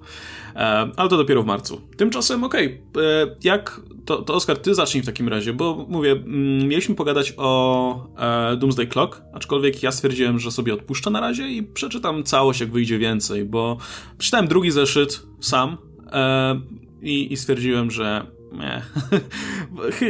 E, 0.56 0.58
ale 0.98 1.10
to 1.10 1.18
dopiero 1.18 1.44
w 1.44 1.46
marcu. 1.46 1.82
Tymczasem, 1.98 2.44
okej, 2.44 2.82
okay, 2.92 3.04
e, 3.06 3.36
jak 3.44 3.82
to, 4.06 4.22
to 4.22 4.34
Oskar, 4.34 4.58
ty 4.58 4.76
zacznij 4.76 5.04
w 5.04 5.06
takim 5.06 5.28
razie, 5.28 5.54
bo 5.54 5.86
mówię, 5.90 6.12
mm, 6.12 6.68
mieliśmy 6.68 6.96
pogadać 6.96 7.34
o 7.38 8.08
e, 8.18 8.58
Doomsday 8.58 8.88
Clock, 8.88 9.22
aczkolwiek 9.34 9.84
ja 9.84 9.92
stwierdziłem, 9.92 10.40
że 10.40 10.52
sobie 10.52 10.74
odpuszczę 10.74 11.10
na 11.10 11.20
razie 11.20 11.48
i 11.48 11.64
przeczytam 11.64 12.24
całość, 12.24 12.62
jak 12.62 12.72
wyjdzie 12.72 12.98
więcej, 12.98 13.46
bo 13.46 13.78
przeczytałem 14.18 14.48
drugi 14.48 14.72
zeszyt 14.72 15.28
sam 15.40 15.78
e, 16.12 16.62
i, 17.02 17.34
i 17.34 17.38
stwierdziłem, 17.38 17.92
że 17.92 18.26
nie. 18.52 18.82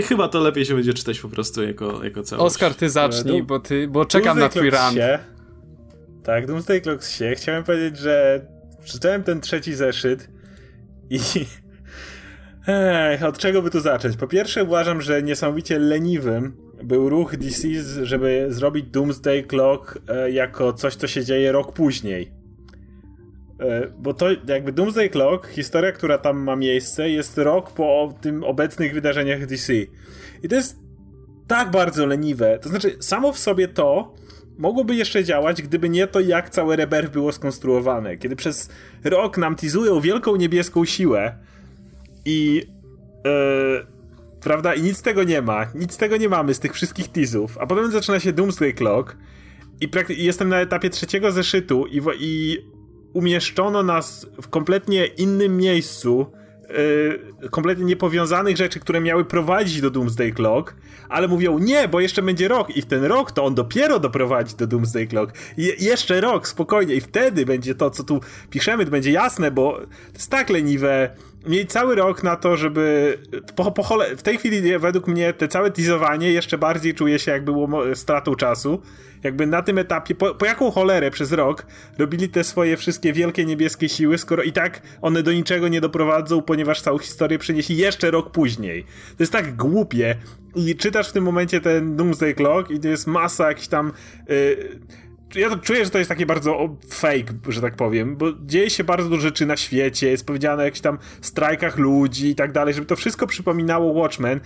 Chyba 0.10 0.28
to 0.28 0.40
lepiej 0.40 0.66
się 0.66 0.76
będzie 0.76 0.94
czytać 0.94 1.20
po 1.20 1.30
prostu 1.30 1.64
jako, 1.64 2.04
jako 2.04 2.24
całość. 2.24 2.46
Oskar, 2.46 2.76
ty 2.76 2.90
zacznij, 2.90 3.44
bo, 3.44 3.60
ty, 3.60 3.88
bo 3.88 4.06
czekam 4.06 4.40
na 4.40 4.50
twój 4.50 4.70
run. 4.70 4.96
Tak, 6.24 6.48
Doomsday 6.48 6.82
Clock 6.82 7.04
się. 7.04 7.34
Chciałem 7.36 7.64
powiedzieć, 7.64 7.98
że 7.98 8.46
przeczytałem 8.84 9.24
ten 9.24 9.42
trzeci 9.42 9.76
zeszyt 9.76 10.30
i 11.10 11.20
Ech, 12.68 13.24
od 13.24 13.38
czego 13.38 13.62
by 13.62 13.70
tu 13.70 13.80
zacząć? 13.80 14.18
Po 14.18 14.28
pierwsze 14.28 14.64
uważam, 14.64 15.02
że 15.02 15.24
niesamowicie 15.24 15.80
leniwym 15.80 16.58
był 16.84 17.10
ruch 17.10 17.38
DC, 17.38 17.68
żeby 18.04 18.46
zrobić 18.50 18.86
Doomsday 18.86 19.44
Clock 19.44 20.00
e, 20.08 20.32
jako 20.32 20.74
coś, 20.74 20.96
co 20.96 21.08
się 21.08 21.26
dzieje 21.26 21.52
rok 21.52 21.74
później. 21.74 22.41
E, 23.62 23.88
bo 23.98 24.14
to 24.14 24.28
jakby 24.48 24.72
Doomsday 24.72 25.10
Clock, 25.10 25.48
historia, 25.48 25.92
która 25.92 26.18
tam 26.18 26.40
ma 26.40 26.56
miejsce, 26.56 27.10
jest 27.10 27.38
rok 27.38 27.72
po 27.72 28.14
tym 28.22 28.44
obecnych 28.44 28.94
wydarzeniach 28.94 29.46
DC. 29.46 29.74
I 30.44 30.48
to 30.50 30.56
jest 30.56 30.80
tak 31.48 31.72
bardzo 31.72 32.06
leniwe. 32.06 32.60
To 32.60 32.70
znaczy, 32.70 32.96
samo 33.00 33.34
w 33.34 33.40
sobie 33.40 33.68
to 33.68 34.14
mogłoby 34.58 34.96
jeszcze 34.96 35.24
działać, 35.24 35.62
gdyby 35.62 35.90
nie 35.90 36.08
to, 36.08 36.20
jak 36.20 36.50
całe 36.50 36.76
Rebirth 36.76 37.12
było 37.12 37.32
skonstruowane. 37.32 38.18
Kiedy 38.18 38.36
przez 38.36 38.70
rok 39.04 39.38
nam 39.38 39.56
teasują 39.56 40.02
wielką 40.02 40.36
niebieską 40.36 40.86
siłę, 40.86 41.36
i 42.26 42.68
yy, 43.26 43.86
prawda, 44.42 44.74
i 44.74 44.82
nic 44.82 44.98
z 44.98 45.02
tego 45.02 45.24
nie 45.24 45.42
ma. 45.42 45.66
Nic 45.76 45.94
z 45.94 45.98
tego 45.98 46.18
nie 46.18 46.30
mamy 46.30 46.54
z 46.54 46.60
tych 46.60 46.74
wszystkich 46.74 47.08
teasów. 47.08 47.58
A 47.58 47.68
potem 47.68 47.92
zaczyna 47.92 48.20
się 48.20 48.34
Doomsday 48.34 48.74
Clock 48.74 49.18
i, 49.82 49.90
i 50.14 50.24
jestem 50.24 50.50
na 50.50 50.60
etapie 50.60 50.90
trzeciego 50.90 51.32
zeszytu 51.32 51.86
i, 51.86 52.02
i 52.20 52.58
umieszczono 53.14 53.84
nas 53.84 54.28
w 54.42 54.48
kompletnie 54.48 55.06
innym 55.06 55.58
miejscu 55.58 56.32
Yy, 57.42 57.50
kompletnie 57.50 57.86
niepowiązanych 57.86 58.58
rzeczy, 58.58 58.80
które 58.80 59.02
miały 59.02 59.26
prowadzić 59.26 59.82
do 59.82 59.90
Doomsday 59.90 60.32
Clock, 60.32 60.76
ale 61.10 61.28
mówią 61.28 61.60
nie, 61.60 61.88
bo 61.88 62.00
jeszcze 62.00 62.22
będzie 62.22 62.48
rok 62.48 62.78
i 62.78 62.82
w 62.82 62.86
ten 62.86 63.04
rok 63.04 63.32
to 63.32 63.46
on 63.46 63.56
dopiero 63.56 64.00
doprowadzi 64.00 64.56
do 64.56 64.68
Doomsday 64.68 65.08
Clock. 65.08 65.34
Je 65.58 65.74
jeszcze 65.80 66.22
rok, 66.22 66.48
spokojnie 66.48 66.96
i 66.96 67.02
wtedy 67.02 67.46
będzie 67.46 67.76
to, 67.76 67.90
co 67.90 68.04
tu 68.04 68.22
piszemy, 68.50 68.86
to 68.86 68.92
będzie 68.92 69.12
jasne, 69.12 69.52
bo 69.52 69.74
to 69.82 70.14
jest 70.14 70.32
tak 70.32 70.50
leniwe. 70.50 71.16
Mieli 71.46 71.68
cały 71.68 71.96
rok 71.96 72.24
na 72.24 72.36
to, 72.36 72.58
żeby. 72.58 73.18
Po, 73.56 73.72
po 73.72 73.84
chole... 73.84 74.16
W 74.16 74.24
tej 74.24 74.38
chwili, 74.38 74.80
według 74.80 75.08
mnie, 75.08 75.34
te 75.34 75.48
całe 75.48 75.72
teasowanie 75.72 76.32
jeszcze 76.32 76.58
bardziej 76.58 76.94
czuje 76.94 77.20
się, 77.20 77.32
jak 77.32 77.46
było 77.46 77.96
stratą 77.96 78.36
czasu 78.36 78.82
jakby 79.24 79.48
na 79.48 79.62
tym 79.62 79.78
etapie, 79.78 80.16
po, 80.16 80.36
po, 80.36 80.46
jaką 80.46 80.72
cholerę 80.72 81.12
przez 81.12 81.32
rok 81.32 81.66
robili 81.98 82.30
te 82.30 82.44
swoje 82.44 82.78
wszystkie 82.78 83.14
wielkie 83.14 83.46
niebieskie 83.46 83.90
siły, 83.90 84.18
skoro 84.18 84.44
i 84.44 84.52
tak 84.52 84.82
one 85.02 85.24
do 85.24 85.34
niczego 85.34 85.68
nie 85.68 85.82
doprowadzą, 85.82 86.42
ponieważ 86.42 86.82
całą 86.82 86.98
historię 86.98 87.40
przenieśli 87.40 87.78
jeszcze 87.78 88.12
rok 88.12 88.32
później. 88.32 88.84
To 89.18 89.24
jest 89.24 89.32
tak 89.32 89.56
głupie. 89.56 90.16
I 90.56 90.76
czytasz 90.76 91.10
w 91.10 91.14
tym 91.14 91.24
momencie 91.24 91.62
ten 91.62 91.96
Doomsday 91.96 92.34
Clock 92.34 92.72
i 92.72 92.80
to 92.80 92.88
jest 92.88 93.08
masa 93.08 93.48
jakichś 93.48 93.68
tam... 93.68 93.92
Yy, 94.30 94.80
ja 95.36 95.50
to 95.50 95.58
czuję, 95.58 95.86
że 95.86 95.92
to 95.92 95.98
jest 95.98 96.10
takie 96.10 96.26
bardzo 96.26 96.78
fake, 96.90 97.34
że 97.48 97.62
tak 97.62 97.76
powiem, 97.76 98.18
bo 98.18 98.28
dzieje 98.42 98.70
się 98.70 98.84
bardzo 98.84 99.10
dużo 99.10 99.22
rzeczy 99.22 99.46
na 99.46 99.58
świecie, 99.58 100.10
jest 100.10 100.26
powiedziane 100.26 100.62
o 100.62 100.66
jakichś 100.66 100.82
tam 100.82 100.98
strajkach 101.22 101.78
ludzi 101.78 102.28
i 102.28 102.36
tak 102.36 102.52
dalej, 102.52 102.74
żeby 102.74 102.88
to 102.88 102.96
wszystko 102.96 103.28
przypominało 103.28 103.94
Watchmen 103.94 104.40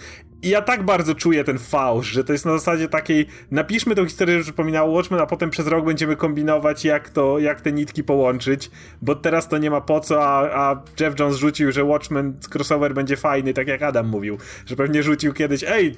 i 0.45 0.49
ja 0.49 0.62
tak 0.62 0.84
bardzo 0.84 1.16
czuję 1.16 1.44
ten 1.44 1.60
fałsz, 1.60 2.07
że 2.07 2.24
to 2.24 2.34
jest 2.34 2.45
na 2.45 2.52
zasadzie 2.52 2.88
takiej, 2.88 3.26
napiszmy 3.52 3.95
tą 3.95 4.06
historię, 4.06 4.38
że 4.38 4.44
przypominało 4.44 4.91
Watchmen, 4.91 5.20
a 5.20 5.26
potem 5.26 5.49
przez 5.49 5.68
rok 5.68 5.86
będziemy 5.86 6.16
kombinować, 6.16 6.86
jak 6.86 7.10
to, 7.10 7.40
jak 7.40 7.62
te 7.62 7.72
nitki 7.72 8.03
połączyć, 8.03 8.72
bo 9.02 9.16
teraz 9.16 9.48
to 9.48 9.57
nie 9.57 9.72
ma 9.72 9.82
po 9.82 9.99
co, 9.99 10.24
a, 10.24 10.49
a 10.70 10.84
Jeff 10.99 11.20
Jones 11.20 11.36
rzucił, 11.36 11.72
że 11.72 11.84
Watchmen 11.84 12.40
crossover 12.53 12.94
będzie 12.94 13.18
fajny, 13.18 13.53
tak 13.53 13.68
jak 13.68 13.82
Adam 13.82 14.07
mówił, 14.07 14.38
że 14.66 14.76
pewnie 14.76 15.03
rzucił 15.03 15.34
kiedyś, 15.34 15.64
ej, 15.68 15.95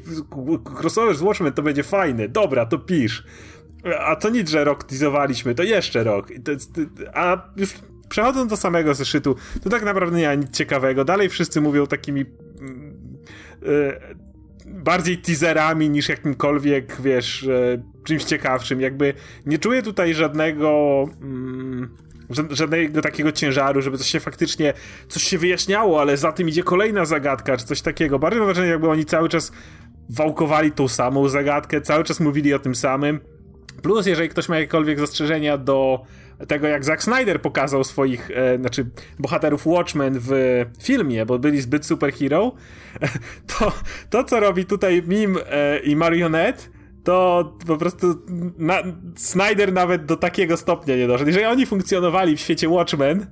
crossover 0.82 1.16
z 1.16 1.22
Watchmen 1.22 1.54
to 1.54 1.62
będzie 1.62 1.84
fajny, 1.84 2.30
dobra, 2.30 2.66
to 2.66 2.78
pisz. 2.78 3.24
A 4.00 4.16
to 4.16 4.30
nic, 4.30 4.50
że 4.50 4.64
rok 4.64 4.84
teasowaliśmy, 4.84 5.56
to 5.56 5.64
jeszcze 5.64 6.04
rok. 6.04 6.28
A 7.14 7.50
już 7.58 7.74
przechodząc 8.10 8.50
do 8.50 8.58
samego 8.58 8.94
zeszytu, 8.94 9.36
to 9.64 9.70
tak 9.70 9.84
naprawdę 9.84 10.18
nie 10.18 10.28
ma 10.28 10.36
nic 10.36 10.52
ciekawego. 10.52 11.06
Dalej 11.06 11.30
wszyscy 11.30 11.62
mówią 11.62 11.88
takimi 11.88 12.20
yy, 12.20 14.00
bardziej 14.66 15.18
teaserami 15.18 15.90
niż 15.90 16.10
jakimkolwiek, 16.10 17.02
wiesz, 17.02 17.44
yy, 17.44 17.84
czymś 18.04 18.24
ciekawszym. 18.24 18.82
Jakby 18.82 19.14
nie 19.46 19.58
czuję 19.58 19.82
tutaj 19.82 20.14
żadnego... 20.14 21.06
Yy, 21.22 22.08
żadnego 22.50 23.02
takiego 23.02 23.32
ciężaru, 23.32 23.82
żeby 23.82 23.98
coś 23.98 24.08
się 24.08 24.20
faktycznie, 24.20 24.74
coś 25.08 25.24
się 25.24 25.38
wyjaśniało, 25.38 26.02
ale 26.02 26.18
za 26.18 26.32
tym 26.32 26.50
idzie 26.50 26.64
kolejna 26.64 27.06
zagadka, 27.06 27.58
czy 27.58 27.66
coś 27.66 27.82
takiego. 27.82 28.20
Bardziej 28.20 28.40
mam 28.40 28.48
wrażenie, 28.48 28.70
jakby 28.70 28.90
oni 28.90 29.06
cały 29.06 29.30
czas 29.30 29.52
wałkowali 30.10 30.72
tą 30.72 30.88
samą 30.88 31.30
zagadkę, 31.30 31.82
cały 31.82 32.04
czas 32.04 32.20
mówili 32.20 32.54
o 32.54 32.60
tym 32.60 32.76
samym. 32.76 33.20
Plus, 33.82 34.06
jeżeli 34.06 34.30
ktoś 34.30 34.50
ma 34.50 34.56
jakiekolwiek 34.56 35.00
zastrzeżenia 35.00 35.58
do 35.58 36.02
tego, 36.48 36.68
jak 36.68 36.86
Zack 36.86 37.04
Snyder 37.04 37.42
pokazał 37.42 37.84
swoich, 37.84 38.32
e, 38.32 38.58
znaczy 38.58 38.86
bohaterów 39.20 39.66
Watchmen 39.66 40.20
w 40.20 40.32
filmie, 40.84 41.26
bo 41.26 41.40
byli 41.40 41.62
zbyt 41.62 41.86
superhero, 41.86 42.52
to 43.58 43.72
to, 44.10 44.24
co 44.24 44.40
robi 44.40 44.66
tutaj 44.66 45.04
Mim 45.08 45.38
e, 45.50 45.80
i 45.80 45.96
Marionette, 45.96 46.64
to 47.04 47.58
po 47.68 47.78
prostu 47.78 48.16
na, 48.58 48.84
Snyder 49.16 49.74
nawet 49.74 50.06
do 50.06 50.18
takiego 50.18 50.58
stopnia 50.58 50.96
nie 50.96 51.08
doszedł. 51.08 51.28
Jeżeli 51.30 51.46
oni 51.46 51.66
funkcjonowali 51.66 52.38
w 52.38 52.40
świecie 52.40 52.70
Watchmen, 52.70 53.26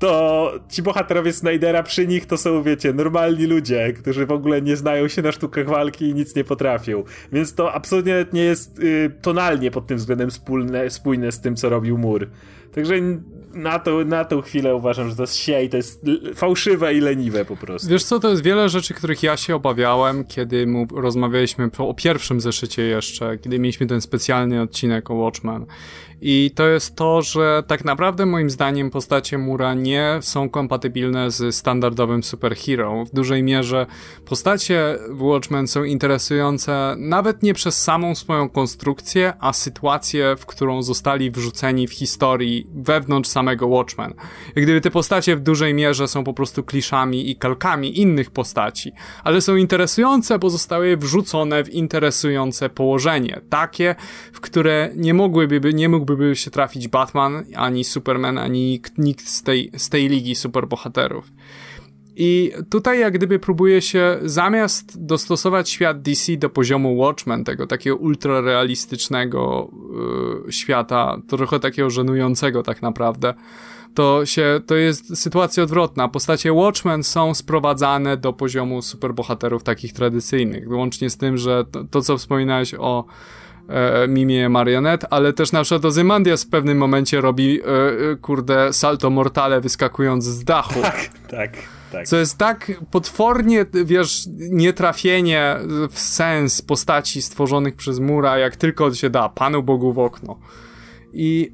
to 0.00 0.52
ci 0.68 0.82
bohaterowie 0.82 1.32
Snydera 1.32 1.82
przy 1.82 2.06
nich 2.06 2.26
to 2.26 2.36
są, 2.36 2.62
wiecie, 2.62 2.92
normalni 2.92 3.46
ludzie, 3.46 3.92
którzy 3.92 4.26
w 4.26 4.32
ogóle 4.32 4.62
nie 4.62 4.76
znają 4.76 5.08
się 5.08 5.22
na 5.22 5.32
sztukach 5.32 5.68
walki 5.68 6.04
i 6.04 6.14
nic 6.14 6.36
nie 6.36 6.44
potrafią. 6.44 7.04
Więc 7.32 7.54
to 7.54 7.72
absolutnie 7.72 8.26
nie 8.32 8.42
jest 8.42 8.78
y, 8.78 9.10
tonalnie 9.22 9.70
pod 9.70 9.86
tym 9.86 9.98
względem 9.98 10.30
spójne, 10.30 10.90
spójne 10.90 11.32
z 11.32 11.40
tym, 11.40 11.56
co 11.56 11.68
robił 11.68 11.98
Mur. 11.98 12.28
Także 12.74 12.94
na, 13.54 13.78
to, 13.78 14.04
na 14.04 14.24
tą 14.24 14.42
chwilę 14.42 14.74
uważam, 14.74 15.10
że 15.10 15.16
to 15.16 15.22
jest 15.22 15.36
siej, 15.36 15.68
to 15.68 15.76
jest 15.76 16.06
fałszywe 16.34 16.94
i 16.94 17.00
leniwe 17.00 17.44
po 17.44 17.56
prostu. 17.56 17.88
Wiesz 17.88 18.04
co, 18.04 18.20
to 18.20 18.30
jest 18.30 18.42
wiele 18.42 18.68
rzeczy, 18.68 18.94
których 18.94 19.22
ja 19.22 19.36
się 19.36 19.54
obawiałem, 19.54 20.24
kiedy 20.24 20.66
mu 20.66 20.86
rozmawialiśmy 20.94 21.70
o 21.78 21.94
pierwszym 21.94 22.40
zeszycie 22.40 22.82
jeszcze, 22.82 23.38
kiedy 23.38 23.58
mieliśmy 23.58 23.86
ten 23.86 24.00
specjalny 24.00 24.62
odcinek 24.62 25.10
o 25.10 25.14
Watchmen. 25.14 25.66
I 26.22 26.50
to 26.54 26.68
jest 26.68 26.96
to, 26.96 27.22
że 27.22 27.62
tak 27.66 27.84
naprawdę 27.84 28.26
moim 28.26 28.50
zdaniem 28.50 28.90
postacie 28.90 29.38
Mura 29.38 29.74
nie 29.74 30.18
są 30.20 30.50
kompatybilne 30.50 31.30
z 31.30 31.54
standardowym 31.54 32.22
superhero. 32.22 33.04
W 33.04 33.10
dużej 33.10 33.42
mierze 33.42 33.86
postacie 34.24 34.98
w 35.08 35.22
Watchmen 35.22 35.68
są 35.68 35.84
interesujące 35.84 36.94
nawet 36.98 37.42
nie 37.42 37.54
przez 37.54 37.82
samą 37.82 38.14
swoją 38.14 38.48
konstrukcję, 38.48 39.32
a 39.40 39.52
sytuację, 39.52 40.36
w 40.38 40.46
którą 40.46 40.82
zostali 40.82 41.30
wrzuceni 41.30 41.88
w 41.88 41.92
historii 41.92 42.66
wewnątrz 42.74 43.30
samego 43.30 43.66
Watchmen. 43.66 44.14
Jak 44.56 44.64
gdyby 44.64 44.80
te 44.80 44.90
postacie 44.90 45.36
w 45.36 45.40
dużej 45.40 45.74
mierze 45.74 46.08
są 46.08 46.24
po 46.24 46.34
prostu 46.34 46.62
kliszami 46.62 47.30
i 47.30 47.36
kalkami 47.36 48.00
innych 48.00 48.30
postaci, 48.30 48.92
ale 49.24 49.40
są 49.40 49.56
interesujące, 49.56 50.38
bo 50.38 50.50
zostały 50.50 50.96
wrzucone 50.96 51.64
w 51.64 51.70
interesujące 51.70 52.68
położenie. 52.68 53.40
Takie, 53.50 53.94
w 54.32 54.40
które 54.40 54.90
nie 54.96 55.14
mogłyby, 55.14 55.74
nie 55.74 55.88
mógłby 55.88 56.09
mógłby 56.10 56.36
się 56.36 56.50
trafić 56.50 56.88
Batman, 56.88 57.44
ani 57.56 57.84
Superman, 57.84 58.38
ani 58.38 58.80
nikt 58.98 59.28
z 59.28 59.42
tej, 59.42 59.70
z 59.76 59.88
tej 59.88 60.08
ligi 60.08 60.34
superbohaterów. 60.34 61.32
I 62.16 62.52
tutaj 62.70 63.00
jak 63.00 63.14
gdyby 63.14 63.38
próbuje 63.38 63.82
się 63.82 64.18
zamiast 64.22 65.04
dostosować 65.04 65.70
świat 65.70 66.02
DC 66.02 66.36
do 66.36 66.50
poziomu 66.50 66.96
Watchmen, 66.96 67.44
tego 67.44 67.66
takiego 67.66 67.96
ultrarealistycznego 67.96 69.70
yy, 70.46 70.52
świata, 70.52 71.22
trochę 71.28 71.60
takiego 71.60 71.90
żenującego 71.90 72.62
tak 72.62 72.82
naprawdę, 72.82 73.34
to 73.94 74.26
się, 74.26 74.60
to 74.66 74.74
jest 74.74 75.18
sytuacja 75.18 75.62
odwrotna. 75.62 76.08
Postacie 76.08 76.52
Watchmen 76.52 77.02
są 77.02 77.34
sprowadzane 77.34 78.16
do 78.16 78.32
poziomu 78.32 78.82
superbohaterów 78.82 79.62
takich 79.62 79.92
tradycyjnych, 79.92 80.68
wyłącznie 80.68 81.10
z 81.10 81.16
tym, 81.16 81.38
że 81.38 81.64
to, 81.72 81.84
to 81.84 82.02
co 82.02 82.18
wspominałeś 82.18 82.74
o 82.78 83.04
e, 83.68 84.08
mimie 84.08 84.48
marionet, 84.48 85.06
ale 85.10 85.32
też 85.32 85.52
na 85.52 85.62
przykład 85.62 85.84
Ozymandias 85.84 86.44
w 86.44 86.48
pewnym 86.48 86.78
momencie 86.78 87.20
robi, 87.20 87.60
e, 87.60 87.64
e, 87.64 88.16
kurde, 88.16 88.72
salto 88.72 89.10
mortale 89.10 89.60
wyskakując 89.60 90.24
z 90.24 90.44
dachu. 90.44 90.82
Tak, 90.82 91.08
tak. 91.28 91.56
tak. 91.92 92.06
Co 92.06 92.16
jest 92.16 92.38
tak 92.38 92.72
potwornie, 92.90 93.66
wiesz, 93.84 94.24
nietrafienie 94.50 95.56
w 95.90 95.98
sens 95.98 96.62
postaci 96.62 97.22
stworzonych 97.22 97.76
przez 97.76 97.98
Mura, 98.00 98.38
jak 98.38 98.56
tylko 98.56 98.94
się 98.94 99.10
da, 99.10 99.28
Panu 99.28 99.62
Bogu 99.62 99.92
w 99.92 99.98
okno. 99.98 100.38
I... 101.12 101.52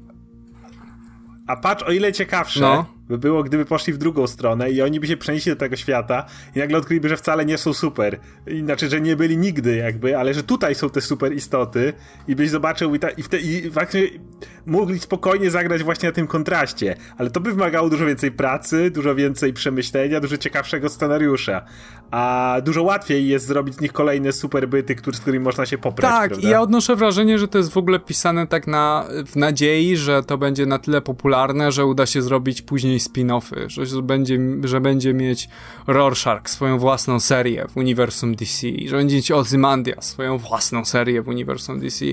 A 1.47 1.55
patrz, 1.55 1.83
o 1.83 1.91
ile 1.91 2.11
ciekawsze, 2.13 2.61
no 2.61 2.96
by 3.09 3.17
było, 3.17 3.43
gdyby 3.43 3.65
poszli 3.65 3.93
w 3.93 3.97
drugą 3.97 4.27
stronę 4.27 4.71
i 4.71 4.81
oni 4.81 4.99
by 4.99 5.07
się 5.07 5.17
przenieśli 5.17 5.51
do 5.51 5.55
tego 5.55 5.75
świata 5.75 6.25
i 6.55 6.59
nagle 6.59 6.77
odkryliby, 6.77 7.09
że 7.09 7.17
wcale 7.17 7.45
nie 7.45 7.57
są 7.57 7.73
super. 7.73 8.19
Inaczej, 8.47 8.89
że 8.89 9.01
nie 9.01 9.15
byli 9.15 9.37
nigdy 9.37 9.75
jakby, 9.75 10.17
ale 10.17 10.33
że 10.33 10.43
tutaj 10.43 10.75
są 10.75 10.89
te 10.89 11.01
super 11.01 11.33
istoty 11.33 11.93
i 12.27 12.35
byś 12.35 12.49
zobaczył 12.49 12.95
i, 12.95 12.99
ta, 12.99 13.09
i, 13.09 13.23
wte, 13.23 13.39
i 13.39 13.71
faktycznie 13.71 14.19
mogli 14.65 14.99
spokojnie 14.99 15.51
zagrać 15.51 15.83
właśnie 15.83 16.09
na 16.09 16.13
tym 16.13 16.27
kontraście, 16.27 16.95
ale 17.17 17.29
to 17.29 17.39
by 17.39 17.51
wymagało 17.51 17.89
dużo 17.89 18.05
więcej 18.05 18.31
pracy, 18.31 18.91
dużo 18.91 19.15
więcej 19.15 19.53
przemyślenia, 19.53 20.19
dużo 20.19 20.37
ciekawszego 20.37 20.89
scenariusza. 20.89 21.65
A 22.11 22.55
dużo 22.63 22.83
łatwiej 22.83 23.27
jest 23.27 23.45
zrobić 23.45 23.75
z 23.75 23.81
nich 23.81 23.93
kolejne 23.93 24.31
super 24.31 24.69
byty, 24.69 24.95
który, 24.95 25.17
z 25.17 25.19
którymi 25.19 25.43
można 25.43 25.65
się 25.65 25.77
poprać. 25.77 26.11
Tak, 26.11 26.29
prawda? 26.29 26.47
i 26.47 26.51
ja 26.51 26.61
odnoszę 26.61 26.95
wrażenie, 26.95 27.39
że 27.39 27.47
to 27.47 27.57
jest 27.57 27.71
w 27.71 27.77
ogóle 27.77 27.99
pisane 27.99 28.47
tak 28.47 28.67
na, 28.67 29.05
w 29.27 29.35
nadziei, 29.35 29.97
że 29.97 30.23
to 30.23 30.37
będzie 30.37 30.65
na 30.65 30.79
tyle 30.79 31.01
popularne, 31.01 31.71
że 31.71 31.85
uda 31.85 32.05
się 32.05 32.21
zrobić 32.21 32.61
później 32.61 32.99
spin-offy, 32.99 33.69
że 33.85 34.01
będzie, 34.01 34.39
że 34.63 34.81
będzie 34.81 35.13
mieć 35.13 35.49
Rorschach 35.87 36.49
swoją 36.49 36.79
własną 36.79 37.19
serię 37.19 37.65
w 37.69 37.77
uniwersum 37.77 38.35
DC, 38.35 38.67
że 38.85 38.97
będzie 38.97 39.15
mieć 39.15 39.31
Ozymandias 39.31 40.05
swoją 40.05 40.37
własną 40.37 40.85
serię 40.85 41.21
w 41.21 41.27
uniwersum 41.27 41.79
DC. 41.79 42.05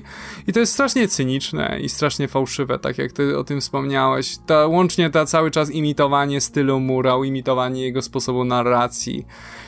I 0.47 0.53
to 0.53 0.61
jest 0.61 0.73
strasznie 0.73 1.09
cyniczne 1.09 1.79
i 1.81 1.89
strasznie 1.89 2.29
fałszywe, 2.29 2.79
tak 2.79 2.99
jak 2.99 3.12
ty 3.12 3.39
o 3.39 3.45
tym 3.45 3.61
wspomniałeś. 3.61 4.37
Ta, 4.47 4.66
łącznie 4.66 5.11
ta 5.11 5.27
cały 5.27 5.51
czas 5.51 5.71
imitowanie 5.71 6.41
stylu 6.41 6.81
Murał, 6.81 7.25
imitowanie 7.25 7.83
jego 7.83 8.03
sposobu 8.03 8.45
narracji. 8.45 9.27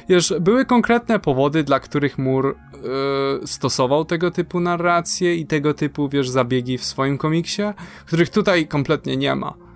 Wiesz, 0.09 0.35
były 0.41 0.65
konkretne 0.65 1.19
powody, 1.19 1.65
dla 1.65 1.81
których 1.81 2.19
Mur 2.19 2.57
yy, 3.41 3.47
stosował 3.47 4.05
tego 4.05 4.31
typu 4.31 4.61
narracje 4.61 5.35
i 5.35 5.47
tego 5.47 5.75
typu, 5.75 6.09
wiesz, 6.09 6.29
zabiegi 6.29 6.79
w 6.79 6.85
swoim 6.85 7.19
komiksie, 7.19 7.63
których 8.07 8.31
tutaj 8.31 8.67
kompletnie 8.67 9.17
nie 9.17 9.35
ma. 9.35 9.67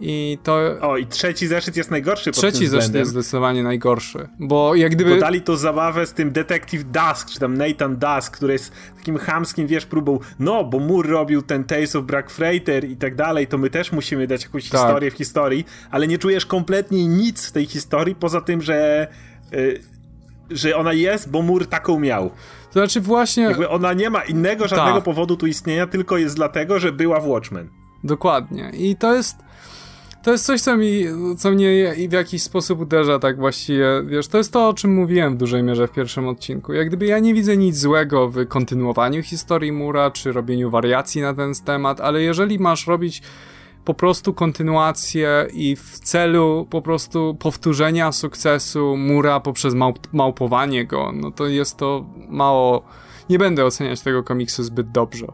I 0.00 0.38
to. 0.42 0.60
O, 0.80 0.96
i 0.96 1.06
trzeci 1.06 1.46
zeszyt 1.46 1.76
jest 1.76 1.90
najgorszy 1.90 2.30
Trzeci 2.30 2.66
zeszyt 2.66 2.94
jest 2.94 3.10
zdecydowanie 3.10 3.62
najgorszy. 3.62 4.28
Bo 4.38 4.74
jak 4.74 4.92
gdyby. 4.92 5.14
Bo 5.14 5.20
dali 5.20 5.40
to 5.40 5.56
zabawę 5.56 6.06
z 6.06 6.12
tym 6.12 6.32
Detective 6.32 6.84
Dusk, 6.84 7.30
czy 7.30 7.38
tam 7.38 7.56
Nathan 7.56 7.96
Dusk, 7.96 8.36
który 8.36 8.52
jest 8.52 8.72
takim 8.96 9.18
chamskim, 9.18 9.66
wiesz, 9.66 9.86
próbą. 9.86 10.18
No, 10.38 10.64
bo 10.64 10.78
Moore 10.78 11.10
robił 11.10 11.42
ten 11.42 11.64
Tales 11.64 11.96
of 11.96 12.04
Black 12.04 12.30
Freighter 12.30 12.84
i 12.84 12.96
tak 12.96 13.14
dalej, 13.14 13.46
to 13.46 13.58
my 13.58 13.70
też 13.70 13.92
musimy 13.92 14.26
dać 14.26 14.42
jakąś 14.42 14.68
tak. 14.68 14.80
historię 14.80 15.10
w 15.10 15.14
historii, 15.14 15.64
ale 15.90 16.06
nie 16.06 16.18
czujesz 16.18 16.46
kompletnie 16.46 17.06
nic 17.06 17.48
w 17.48 17.52
tej 17.52 17.66
historii, 17.66 18.14
poza 18.14 18.40
tym, 18.40 18.62
że. 18.62 19.08
Yy, 19.52 19.80
że 20.50 20.76
ona 20.76 20.92
jest, 20.92 21.30
bo 21.30 21.42
Mur 21.42 21.66
taką 21.66 22.00
miał. 22.00 22.30
To 22.66 22.72
znaczy 22.72 23.00
właśnie... 23.00 23.42
Jakby 23.42 23.68
ona 23.68 23.92
nie 23.92 24.10
ma 24.10 24.22
innego 24.22 24.68
żadnego 24.68 24.98
Ta. 24.98 25.00
powodu 25.00 25.36
tu 25.36 25.46
istnienia, 25.46 25.86
tylko 25.86 26.18
jest 26.18 26.36
dlatego, 26.36 26.78
że 26.78 26.92
była 26.92 27.20
w 27.20 27.26
Watchmen. 27.26 27.68
Dokładnie. 28.04 28.70
I 28.74 28.96
to 28.96 29.14
jest... 29.14 29.36
To 30.22 30.32
jest 30.32 30.46
coś, 30.46 30.60
co, 30.60 30.76
mi, 30.76 31.04
co 31.38 31.50
mnie 31.50 31.94
w 32.08 32.12
jakiś 32.12 32.42
sposób 32.42 32.80
uderza 32.80 33.18
tak 33.18 33.36
właściwie, 33.36 33.86
wiesz, 34.06 34.28
to 34.28 34.38
jest 34.38 34.52
to, 34.52 34.68
o 34.68 34.74
czym 34.74 34.94
mówiłem 34.94 35.34
w 35.34 35.38
dużej 35.38 35.62
mierze 35.62 35.88
w 35.88 35.92
pierwszym 35.92 36.28
odcinku. 36.28 36.72
Jak 36.72 36.88
gdyby 36.88 37.06
ja 37.06 37.18
nie 37.18 37.34
widzę 37.34 37.56
nic 37.56 37.78
złego 37.78 38.28
w 38.28 38.46
kontynuowaniu 38.46 39.22
historii 39.22 39.72
Mura, 39.72 40.10
czy 40.10 40.32
robieniu 40.32 40.70
wariacji 40.70 41.22
na 41.22 41.34
ten 41.34 41.52
temat, 41.64 42.00
ale 42.00 42.22
jeżeli 42.22 42.58
masz 42.58 42.86
robić 42.86 43.22
po 43.88 43.94
prostu 43.94 44.34
kontynuację 44.34 45.46
i 45.52 45.76
w 45.76 45.98
celu 45.98 46.66
po 46.70 46.82
prostu 46.82 47.36
powtórzenia 47.40 48.12
sukcesu 48.12 48.96
Mura 48.96 49.40
poprzez 49.40 49.74
małp 49.74 50.12
małpowanie 50.12 50.86
go, 50.86 51.12
no 51.12 51.30
to 51.30 51.46
jest 51.46 51.76
to 51.76 52.06
mało. 52.28 52.82
Nie 53.30 53.38
będę 53.38 53.64
oceniać 53.64 54.00
tego 54.00 54.22
komiksu 54.22 54.62
zbyt 54.62 54.90
dobrze. 54.90 55.26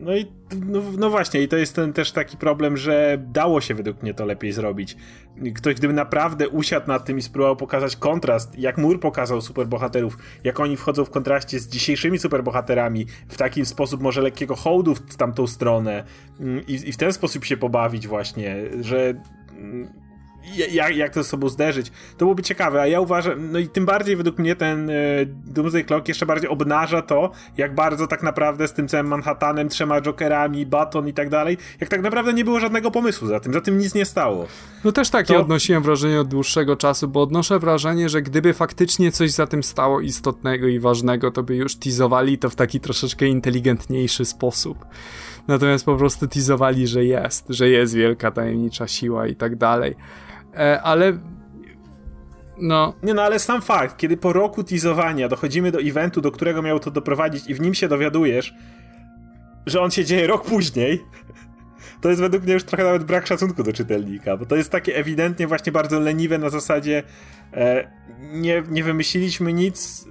No 0.00 0.16
i 0.16 0.26
no, 0.66 0.82
no, 0.98 1.10
właśnie, 1.10 1.42
i 1.42 1.48
to 1.48 1.56
jest 1.56 1.76
ten 1.76 1.92
też 1.92 2.12
taki 2.12 2.36
problem, 2.36 2.76
że 2.76 3.18
dało 3.26 3.60
się 3.60 3.74
według 3.74 4.02
mnie 4.02 4.14
to 4.14 4.24
lepiej 4.24 4.52
zrobić. 4.52 4.96
Ktoś 5.54 5.74
gdyby 5.74 5.94
naprawdę 5.94 6.48
usiadł 6.48 6.88
nad 6.88 7.04
tym 7.04 7.18
i 7.18 7.22
spróbował 7.22 7.56
pokazać 7.56 7.96
kontrast, 7.96 8.58
jak 8.58 8.78
Mur 8.78 9.00
pokazał 9.00 9.40
superbohaterów, 9.40 10.18
jak 10.44 10.60
oni 10.60 10.76
wchodzą 10.76 11.04
w 11.04 11.10
kontraście 11.10 11.60
z 11.60 11.68
dzisiejszymi 11.68 12.18
superbohaterami, 12.18 13.06
w 13.28 13.36
taki 13.36 13.66
sposób 13.66 14.00
może 14.00 14.22
lekkiego 14.22 14.56
hołdu 14.56 14.94
w 14.94 15.16
tamtą 15.16 15.46
stronę 15.46 16.04
mm, 16.40 16.66
i, 16.66 16.72
i 16.72 16.92
w 16.92 16.96
ten 16.96 17.12
sposób 17.12 17.44
się 17.44 17.56
pobawić 17.56 18.08
właśnie, 18.08 18.56
że 18.80 19.14
mm, 19.50 19.99
jak, 20.72 20.96
jak 20.96 21.14
to 21.14 21.22
ze 21.22 21.28
sobą 21.28 21.48
zderzyć. 21.48 21.90
To 21.90 22.18
byłoby 22.18 22.42
ciekawe, 22.42 22.80
a 22.80 22.86
ja 22.86 23.00
uważam, 23.00 23.52
no 23.52 23.58
i 23.58 23.68
tym 23.68 23.86
bardziej 23.86 24.16
według 24.16 24.38
mnie 24.38 24.56
ten 24.56 24.90
y, 24.90 24.94
Doomsday 25.46 25.84
Clock 25.84 26.08
jeszcze 26.08 26.26
bardziej 26.26 26.50
obnaża 26.50 27.02
to, 27.02 27.30
jak 27.56 27.74
bardzo 27.74 28.06
tak 28.06 28.22
naprawdę 28.22 28.68
z 28.68 28.72
tym 28.72 28.88
całym 28.88 29.06
Manhattanem, 29.06 29.68
trzema 29.68 30.00
Jokerami, 30.00 30.66
Baton 30.66 31.08
i 31.08 31.12
tak 31.12 31.28
dalej, 31.28 31.56
jak 31.80 31.90
tak 31.90 32.02
naprawdę 32.02 32.32
nie 32.32 32.44
było 32.44 32.60
żadnego 32.60 32.90
pomysłu 32.90 33.28
za 33.28 33.40
tym, 33.40 33.52
za 33.52 33.60
tym 33.60 33.78
nic 33.78 33.94
nie 33.94 34.04
stało. 34.04 34.46
No 34.84 34.92
też 34.92 35.10
takie 35.10 35.34
to... 35.34 35.40
odnosiłem 35.40 35.82
wrażenie 35.82 36.20
od 36.20 36.28
dłuższego 36.28 36.76
czasu, 36.76 37.08
bo 37.08 37.22
odnoszę 37.22 37.58
wrażenie, 37.58 38.08
że 38.08 38.22
gdyby 38.22 38.54
faktycznie 38.54 39.12
coś 39.12 39.30
za 39.30 39.46
tym 39.46 39.62
stało 39.62 40.00
istotnego 40.00 40.68
i 40.68 40.80
ważnego, 40.80 41.30
to 41.30 41.42
by 41.42 41.56
już 41.56 41.76
teasowali 41.76 42.38
to 42.38 42.50
w 42.50 42.54
taki 42.54 42.80
troszeczkę 42.80 43.26
inteligentniejszy 43.26 44.24
sposób. 44.24 44.84
Natomiast 45.48 45.84
po 45.84 45.96
prostu 45.96 46.28
teasowali, 46.28 46.86
że 46.86 47.04
jest, 47.04 47.46
że 47.48 47.68
jest 47.68 47.94
wielka 47.94 48.30
tajemnicza 48.30 48.88
siła 48.88 49.26
i 49.26 49.36
tak 49.36 49.56
dalej. 49.56 49.96
E, 50.54 50.82
ale 50.82 51.18
no. 52.58 52.94
Nie 53.02 53.14
no, 53.14 53.22
ale 53.22 53.38
sam 53.38 53.62
fakt, 53.62 53.96
kiedy 53.96 54.16
po 54.16 54.32
roku 54.32 54.64
teasowania 54.64 55.28
dochodzimy 55.28 55.72
do 55.72 55.80
eventu, 55.80 56.20
do 56.20 56.32
którego 56.32 56.62
miało 56.62 56.80
to 56.80 56.90
doprowadzić 56.90 57.46
i 57.46 57.54
w 57.54 57.60
nim 57.60 57.74
się 57.74 57.88
dowiadujesz, 57.88 58.54
że 59.66 59.80
on 59.80 59.90
się 59.90 60.04
dzieje 60.04 60.26
rok 60.26 60.44
później, 60.44 61.04
to 62.00 62.08
jest 62.08 62.20
według 62.20 62.44
mnie 62.44 62.52
już 62.52 62.64
trochę 62.64 62.84
nawet 62.84 63.04
brak 63.04 63.26
szacunku 63.26 63.62
do 63.62 63.72
czytelnika, 63.72 64.36
bo 64.36 64.46
to 64.46 64.56
jest 64.56 64.70
takie 64.70 64.96
ewidentnie 64.96 65.46
właśnie 65.46 65.72
bardzo 65.72 66.00
leniwe 66.00 66.38
na 66.38 66.50
zasadzie 66.50 67.02
e, 67.52 67.90
nie, 68.32 68.62
nie 68.70 68.84
wymyśliliśmy 68.84 69.52
nic 69.52 70.06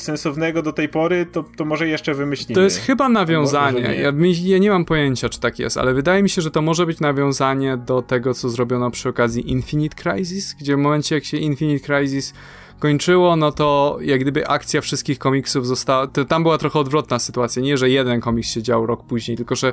sensownego 0.00 0.62
do 0.62 0.72
tej 0.72 0.88
pory, 0.88 1.26
to, 1.32 1.44
to 1.56 1.64
może 1.64 1.88
jeszcze 1.88 2.14
wymyślimy. 2.14 2.54
To 2.54 2.60
jest 2.60 2.78
chyba 2.78 3.08
nawiązanie. 3.08 3.80
Nie. 3.80 3.94
Ja, 3.94 4.12
ja 4.44 4.58
nie 4.58 4.70
mam 4.70 4.84
pojęcia, 4.84 5.28
czy 5.28 5.40
tak 5.40 5.58
jest, 5.58 5.76
ale 5.76 5.94
wydaje 5.94 6.22
mi 6.22 6.28
się, 6.28 6.42
że 6.42 6.50
to 6.50 6.62
może 6.62 6.86
być 6.86 7.00
nawiązanie 7.00 7.76
do 7.76 8.02
tego, 8.02 8.34
co 8.34 8.48
zrobiono 8.48 8.90
przy 8.90 9.08
okazji 9.08 9.50
Infinite 9.50 9.96
Crisis, 10.02 10.54
gdzie 10.54 10.76
w 10.76 10.78
momencie, 10.78 11.14
jak 11.14 11.24
się 11.24 11.36
Infinite 11.36 11.86
Crisis 11.86 12.34
kończyło, 12.78 13.36
no 13.36 13.52
to 13.52 13.98
jak 14.00 14.20
gdyby 14.20 14.48
akcja 14.48 14.80
wszystkich 14.80 15.18
komiksów 15.18 15.66
została. 15.66 16.06
To 16.06 16.24
tam 16.24 16.42
była 16.42 16.58
trochę 16.58 16.78
odwrotna 16.78 17.18
sytuacja. 17.18 17.62
Nie, 17.62 17.76
że 17.76 17.90
jeden 17.90 18.20
komiks 18.20 18.48
się 18.48 18.62
dział 18.62 18.86
rok 18.86 19.04
później, 19.04 19.36
tylko 19.36 19.54
że 19.54 19.72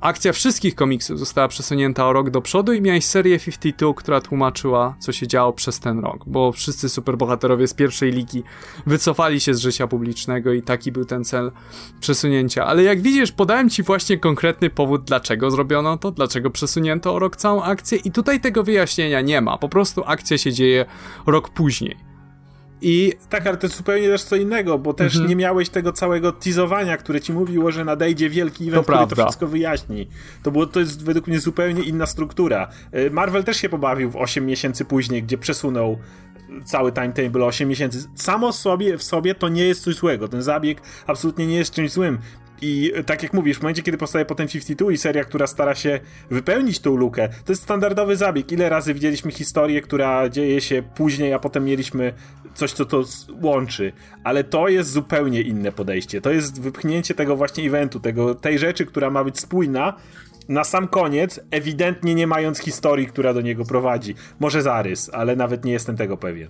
akcja 0.00 0.32
wszystkich 0.32 0.74
komiksów 0.74 1.18
została 1.18 1.48
przesunięta 1.48 2.06
o 2.06 2.12
rok 2.12 2.30
do 2.30 2.40
przodu 2.40 2.72
i 2.72 2.80
miałeś 2.80 3.04
serię 3.04 3.38
52, 3.38 3.94
która 3.94 4.20
tłumaczyła, 4.20 4.96
co 4.98 5.12
się 5.12 5.26
działo 5.26 5.52
przez 5.52 5.80
ten 5.80 5.98
rok, 5.98 6.24
bo 6.26 6.52
wszyscy 6.52 6.88
superbohaterowie 6.88 7.68
z 7.68 7.74
pierwszej 7.74 8.12
ligi 8.12 8.42
wycofali 8.86 9.40
się 9.40 9.54
z 9.54 9.58
życia 9.58 9.86
publicznego 9.86 10.52
i 10.52 10.62
taki 10.62 10.92
był 10.92 11.04
ten 11.04 11.24
cel 11.24 11.52
przesunięcia. 12.00 12.66
Ale 12.66 12.82
jak 12.82 13.02
widzisz, 13.02 13.32
podałem 13.32 13.70
ci 13.70 13.82
właśnie 13.82 14.18
konkretny 14.18 14.70
powód, 14.70 15.04
dlaczego 15.04 15.50
zrobiono 15.50 15.98
to, 15.98 16.10
dlaczego 16.10 16.50
przesunięto 16.50 17.14
o 17.14 17.18
rok 17.18 17.36
całą 17.36 17.62
akcję 17.62 17.98
i 17.98 18.10
tutaj 18.10 18.40
tego 18.40 18.62
wyjaśnienia 18.62 19.20
nie 19.20 19.40
ma. 19.40 19.58
Po 19.58 19.68
prostu 19.68 20.02
akcja 20.06 20.38
się 20.38 20.52
dzieje 20.52 20.86
rok 21.26 21.50
później. 21.50 22.03
I... 22.80 23.12
Tak, 23.30 23.46
ale 23.46 23.56
to 23.56 23.66
jest 23.66 23.76
zupełnie 23.76 24.08
też 24.08 24.22
co 24.22 24.36
innego, 24.36 24.78
bo 24.78 24.94
też 24.94 25.14
mhm. 25.14 25.28
nie 25.28 25.36
miałeś 25.36 25.68
tego 25.68 25.92
całego 25.92 26.32
teasowania, 26.32 26.96
które 26.96 27.20
ci 27.20 27.32
mówiło, 27.32 27.70
że 27.70 27.84
nadejdzie 27.84 28.30
wielki 28.30 28.68
event, 28.68 28.76
to 28.76 28.82
który 28.82 28.96
prawda. 28.96 29.16
to 29.16 29.22
wszystko 29.22 29.46
wyjaśni. 29.46 30.08
To, 30.42 30.50
było, 30.50 30.66
to 30.66 30.80
jest 30.80 31.04
według 31.04 31.26
mnie 31.26 31.40
zupełnie 31.40 31.82
inna 31.82 32.06
struktura. 32.06 32.68
Y, 32.94 33.10
Marvel 33.10 33.44
też 33.44 33.56
się 33.56 33.68
pobawił 33.68 34.10
w 34.10 34.16
8 34.16 34.46
miesięcy 34.46 34.84
później, 34.84 35.22
gdzie 35.22 35.38
przesunął 35.38 35.98
cały 36.64 36.92
timetable 36.92 37.44
8 37.44 37.68
miesięcy. 37.68 38.04
Samo 38.14 38.52
sobie 38.52 38.98
w 38.98 39.02
sobie 39.02 39.34
to 39.34 39.48
nie 39.48 39.64
jest 39.64 39.82
coś 39.82 39.94
złego. 39.94 40.28
Ten 40.28 40.42
zabieg 40.42 40.82
absolutnie 41.06 41.46
nie 41.46 41.56
jest 41.56 41.74
czymś 41.74 41.92
złym. 41.92 42.18
I 42.66 42.92
tak 43.06 43.22
jak 43.22 43.32
mówisz, 43.32 43.58
w 43.58 43.62
momencie, 43.62 43.82
kiedy 43.82 43.98
powstaje 43.98 44.24
potem 44.24 44.48
52 44.48 44.92
i 44.92 44.96
seria, 44.96 45.24
która 45.24 45.46
stara 45.46 45.74
się 45.74 46.00
wypełnić 46.30 46.80
tą 46.80 46.96
lukę, 46.96 47.28
to 47.44 47.52
jest 47.52 47.62
standardowy 47.62 48.16
zabieg. 48.16 48.52
Ile 48.52 48.68
razy 48.68 48.94
widzieliśmy 48.94 49.32
historię, 49.32 49.80
która 49.80 50.28
dzieje 50.28 50.60
się 50.60 50.82
później, 50.94 51.32
a 51.32 51.38
potem 51.38 51.64
mieliśmy 51.64 52.12
coś, 52.54 52.72
co 52.72 52.84
to 52.84 53.04
łączy. 53.42 53.92
Ale 54.24 54.44
to 54.44 54.68
jest 54.68 54.90
zupełnie 54.90 55.40
inne 55.42 55.72
podejście. 55.72 56.20
To 56.20 56.30
jest 56.30 56.60
wypchnięcie 56.60 57.14
tego 57.14 57.36
właśnie 57.36 57.66
eventu, 57.66 58.00
tego, 58.00 58.34
tej 58.34 58.58
rzeczy, 58.58 58.86
która 58.86 59.10
ma 59.10 59.24
być 59.24 59.40
spójna, 59.40 59.96
na 60.48 60.64
sam 60.64 60.88
koniec, 60.88 61.40
ewidentnie 61.50 62.14
nie 62.14 62.26
mając 62.26 62.58
historii, 62.58 63.06
która 63.06 63.34
do 63.34 63.40
niego 63.40 63.64
prowadzi. 63.64 64.14
Może 64.40 64.62
zarys, 64.62 65.10
ale 65.12 65.36
nawet 65.36 65.64
nie 65.64 65.72
jestem 65.72 65.96
tego 65.96 66.16
pewien. 66.16 66.48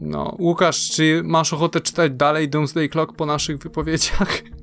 No, 0.00 0.36
Łukasz, 0.38 0.90
czy 0.90 1.22
masz 1.24 1.52
ochotę 1.52 1.80
czytać 1.80 2.12
dalej 2.12 2.48
Doomsday 2.48 2.88
Clock 2.88 3.12
po 3.16 3.26
naszych 3.26 3.58
wypowiedziach? 3.58 4.42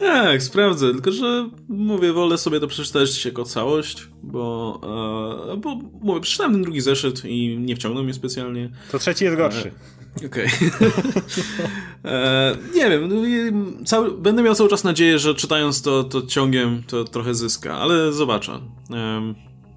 Tak, 0.00 0.42
sprawdzę, 0.42 0.92
tylko 0.92 1.12
że 1.12 1.48
mówię, 1.68 2.12
wolę 2.12 2.38
sobie 2.38 2.60
to 2.60 2.66
przeczytać 2.66 3.24
jako 3.24 3.44
całość, 3.44 4.08
bo, 4.22 4.80
e, 5.52 5.56
bo 5.56 5.78
mówię, 6.00 6.20
przeczytałem 6.20 6.52
ten 6.52 6.62
drugi 6.62 6.80
zeszyt 6.80 7.24
i 7.24 7.58
nie 7.58 7.76
wciągnął 7.76 8.04
mnie 8.04 8.14
specjalnie. 8.14 8.70
To 8.92 8.98
trzeci 8.98 9.24
jest 9.24 9.36
gorszy. 9.36 9.72
E, 10.22 10.26
okej. 10.26 10.46
Okay. 10.46 10.50
nie 12.76 12.90
wiem, 12.90 13.08
no 13.08 13.84
cały, 13.84 14.10
będę 14.18 14.42
miał 14.42 14.54
cały 14.54 14.70
czas 14.70 14.84
nadzieję, 14.84 15.18
że 15.18 15.34
czytając 15.34 15.82
to, 15.82 16.04
to 16.04 16.22
ciągiem 16.22 16.82
to 16.86 17.04
trochę 17.04 17.34
zyska, 17.34 17.78
ale 17.78 18.12
zobaczę. 18.12 18.60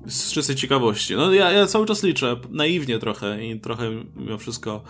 z 0.08 0.32
czystej 0.32 0.56
ciekawości. 0.56 1.16
No 1.16 1.34
ja, 1.34 1.52
ja 1.52 1.68
cały 1.68 1.86
czas 1.86 2.04
liczę, 2.04 2.36
naiwnie 2.50 3.00
trochę 3.00 3.46
i 3.46 3.60
trochę 3.60 3.90
mimo 4.16 4.38
wszystko 4.38 4.84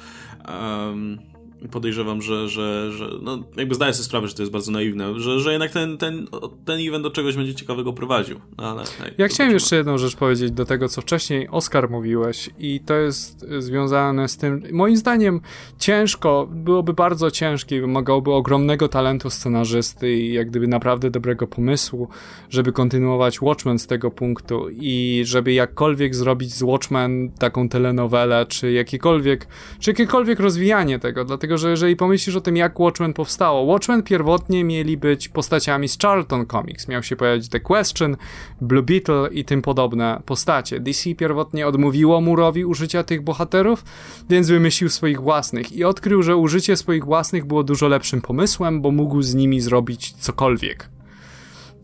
um, 0.47 1.34
podejrzewam, 1.71 2.21
że, 2.21 2.49
że, 2.49 2.91
że 2.91 3.09
no, 3.21 3.43
jakby 3.57 3.75
zdaję 3.75 3.93
sobie 3.93 4.03
sprawę, 4.03 4.27
że 4.27 4.33
to 4.33 4.41
jest 4.41 4.51
bardzo 4.51 4.71
naiwne, 4.71 5.19
że, 5.19 5.39
że 5.39 5.51
jednak 5.51 5.71
ten, 5.71 5.97
ten, 5.97 6.27
ten 6.65 6.79
event 6.87 7.03
do 7.03 7.11
czegoś 7.11 7.35
będzie 7.35 7.55
ciekawego 7.55 7.93
prowadził. 7.93 8.39
No, 8.57 8.63
ale, 8.63 8.83
hej, 8.85 9.13
ja 9.17 9.27
chciałem 9.27 9.53
jeszcze 9.53 9.75
jedną 9.75 9.97
rzecz 9.97 10.15
powiedzieć 10.15 10.51
do 10.51 10.65
tego, 10.65 10.89
co 10.89 11.01
wcześniej 11.01 11.47
Oskar 11.51 11.89
mówiłeś 11.89 12.49
i 12.59 12.79
to 12.79 12.93
jest 12.93 13.45
związane 13.59 14.27
z 14.27 14.37
tym, 14.37 14.63
moim 14.71 14.97
zdaniem 14.97 15.41
ciężko, 15.79 16.47
byłoby 16.51 16.93
bardzo 16.93 17.31
ciężkie 17.31 17.81
wymagałoby 17.81 18.31
ogromnego 18.31 18.87
talentu 18.87 19.29
scenarzysty 19.29 20.13
i 20.13 20.33
jak 20.33 20.49
gdyby 20.49 20.67
naprawdę 20.67 21.11
dobrego 21.11 21.47
pomysłu, 21.47 22.07
żeby 22.49 22.71
kontynuować 22.71 23.41
Watchmen 23.41 23.79
z 23.79 23.87
tego 23.87 24.11
punktu 24.11 24.69
i 24.69 25.21
żeby 25.25 25.53
jakkolwiek 25.53 26.15
zrobić 26.15 26.53
z 26.53 26.63
Watchmen 26.63 27.31
taką 27.39 27.69
telenowelę, 27.69 28.45
czy 28.45 28.71
jakiekolwiek, 28.71 29.47
czy 29.79 29.91
jakiekolwiek 29.91 30.39
rozwijanie 30.39 30.99
tego, 30.99 31.25
dlatego 31.25 31.44
Dlatego, 31.45 31.57
że 31.57 31.69
jeżeli 31.69 31.95
pomyślisz 31.95 32.35
o 32.35 32.41
tym, 32.41 32.57
jak 32.57 32.79
Watchmen 32.79 33.13
powstało, 33.13 33.63
Watchmen 33.63 34.03
pierwotnie 34.03 34.63
mieli 34.63 34.97
być 34.97 35.29
postaciami 35.29 35.87
z 35.87 35.97
Charlton 35.97 36.45
Comics. 36.45 36.87
Miał 36.87 37.03
się 37.03 37.15
pojawić 37.15 37.49
The 37.49 37.59
Question, 37.59 38.17
Blue 38.61 38.83
Beetle 38.83 39.29
i 39.31 39.45
tym 39.45 39.61
podobne 39.61 40.21
postacie. 40.25 40.79
DC 40.79 41.15
pierwotnie 41.15 41.67
odmówiło 41.67 42.21
Murowi 42.21 42.65
użycia 42.65 43.03
tych 43.03 43.21
bohaterów, 43.21 43.83
więc 44.29 44.49
wymyślił 44.49 44.89
swoich 44.89 45.21
własnych 45.21 45.71
i 45.71 45.83
odkrył, 45.83 46.23
że 46.23 46.37
użycie 46.37 46.77
swoich 46.77 47.05
własnych 47.05 47.45
było 47.45 47.63
dużo 47.63 47.87
lepszym 47.87 48.21
pomysłem, 48.21 48.81
bo 48.81 48.91
mógł 48.91 49.21
z 49.21 49.35
nimi 49.35 49.61
zrobić 49.61 50.13
cokolwiek. 50.13 50.89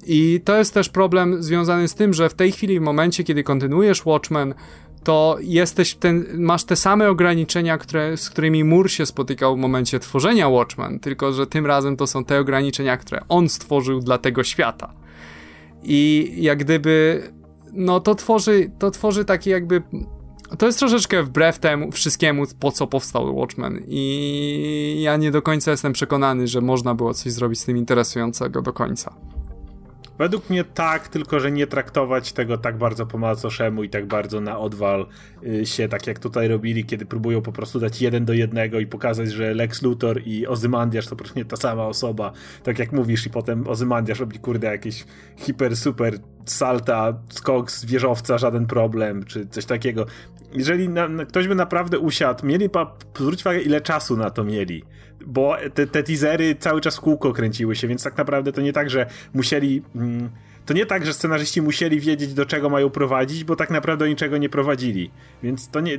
I 0.06 0.42
to 0.46 0.58
jest 0.58 0.74
też 0.74 0.90
problem 0.90 1.44
związany 1.44 1.88
z 1.88 1.96
tym, 1.96 2.14
że 2.14 2.30
w 2.30 2.34
tej 2.34 2.52
chwili, 2.52 2.80
w 2.80 2.84
momencie, 2.84 3.24
kiedy 3.24 3.44
kontynuujesz 3.44 4.06
Watchmen, 4.06 4.54
to 5.04 5.38
jesteś 5.42 5.96
ten, 5.96 6.26
masz 6.38 6.64
te 6.64 6.76
same 6.76 7.10
ograniczenia, 7.10 7.78
które, 7.78 8.18
z 8.18 8.30
którymi 8.30 8.64
Mur 8.64 8.92
się 8.92 9.06
spotykał 9.06 9.56
w 9.56 9.60
momencie 9.60 10.00
tworzenia 10.00 10.50
Watchmen, 10.50 11.00
tylko 11.00 11.34
że 11.34 11.48
tym 11.48 11.66
razem 11.66 11.98
to 11.98 12.08
są 12.08 12.26
te 12.26 12.40
ograniczenia, 12.40 12.98
które 12.98 13.22
on 13.30 13.50
stworzył 13.50 14.00
dla 14.00 14.18
tego 14.18 14.44
świata. 14.44 14.94
I 15.84 16.32
jak 16.38 16.60
gdyby, 16.60 17.24
no 17.74 18.00
to 18.00 18.16
tworzy, 18.16 18.72
to 18.80 18.92
tworzy 18.92 19.26
taki 19.26 19.50
jakby 19.50 19.82
to 20.58 20.66
jest 20.66 20.80
troszeczkę 20.80 21.24
wbrew 21.24 21.60
temu 21.60 21.92
wszystkiemu, 21.92 22.44
po 22.60 22.72
co 22.72 22.88
powstał 22.88 23.36
Watchmen. 23.36 23.82
I 23.88 25.02
ja 25.04 25.18
nie 25.18 25.32
do 25.32 25.42
końca 25.42 25.72
jestem 25.72 25.94
przekonany, 25.94 26.48
że 26.48 26.62
można 26.62 26.96
było 26.96 27.14
coś 27.14 27.32
zrobić 27.32 27.60
z 27.60 27.66
tym 27.66 27.78
interesującego 27.78 28.62
do 28.62 28.74
końca. 28.74 29.16
Według 30.22 30.50
mnie 30.50 30.64
tak, 30.64 31.08
tylko 31.08 31.40
że 31.40 31.52
nie 31.52 31.68
traktować 31.68 32.34
tego 32.34 32.58
tak 32.58 32.78
bardzo 32.78 33.06
po 33.06 33.18
macoszemu 33.18 33.84
i 33.84 33.90
tak 33.90 34.06
bardzo 34.06 34.42
na 34.42 34.60
odwal 34.60 35.08
y, 35.44 35.66
się, 35.66 35.88
tak 35.88 36.08
jak 36.08 36.20
tutaj 36.20 36.48
robili, 36.48 36.86
kiedy 36.86 37.06
próbują 37.06 37.42
po 37.42 37.52
prostu 37.52 37.80
dać 37.80 38.02
jeden 38.02 38.26
do 38.26 38.34
jednego 38.34 38.80
i 38.80 38.88
pokazać, 38.88 39.32
że 39.32 39.54
Lex 39.54 39.82
Luthor 39.82 40.22
i 40.26 40.48
Ozymandiasz 40.48 41.08
to 41.08 41.16
prostu 41.16 41.40
nie 41.40 41.46
ta 41.46 41.56
sama 41.56 41.86
osoba, 41.86 42.32
tak 42.64 42.80
jak 42.80 42.92
mówisz 42.92 43.26
i 43.26 43.30
potem 43.30 43.68
Ozymandiasz 43.68 44.20
robi 44.20 44.40
kurde 44.40 44.68
jakieś 44.68 45.06
hiper, 45.38 45.78
super 45.78 46.18
salta, 46.46 47.20
skok 47.30 47.72
z 47.72 47.86
wieżowca, 47.86 48.38
żaden 48.38 48.66
problem, 48.66 49.24
czy 49.24 49.48
coś 49.48 49.66
takiego. 49.66 50.06
Jeżeli 50.54 50.90
na, 50.90 51.08
na, 51.08 51.26
ktoś 51.26 51.48
by 51.48 51.56
naprawdę 51.56 52.00
usiadł, 52.00 52.46
mieli, 52.46 52.70
pa, 52.70 52.96
zwróć 53.20 53.42
uwagę 53.42 53.62
ile 53.62 53.82
czasu 53.82 54.18
na 54.18 54.30
to 54.30 54.44
mieli 54.44 54.84
bo 55.28 55.58
te, 55.74 55.88
te 55.88 56.04
teasery 56.04 56.56
cały 56.60 56.82
czas 56.82 56.98
w 56.98 57.02
kółko 57.02 57.34
kręciły 57.34 57.76
się, 57.76 57.88
więc 57.88 58.04
tak 58.04 58.18
naprawdę 58.18 58.52
to 58.52 58.62
nie 58.62 58.74
tak, 58.74 58.90
że 58.90 59.06
musieli. 59.34 59.82
Mm, 59.96 60.30
to 60.66 60.74
nie 60.74 60.86
tak, 60.86 61.06
że 61.06 61.14
scenarzyści 61.14 61.62
musieli 61.62 62.00
wiedzieć, 62.00 62.34
do 62.34 62.46
czego 62.46 62.70
mają 62.70 62.90
prowadzić, 62.90 63.44
bo 63.44 63.56
tak 63.56 63.70
naprawdę 63.70 64.10
niczego 64.10 64.38
nie 64.38 64.50
prowadzili. 64.50 65.12
Więc 65.44 65.70
to 65.70 65.80
nie. 65.80 65.98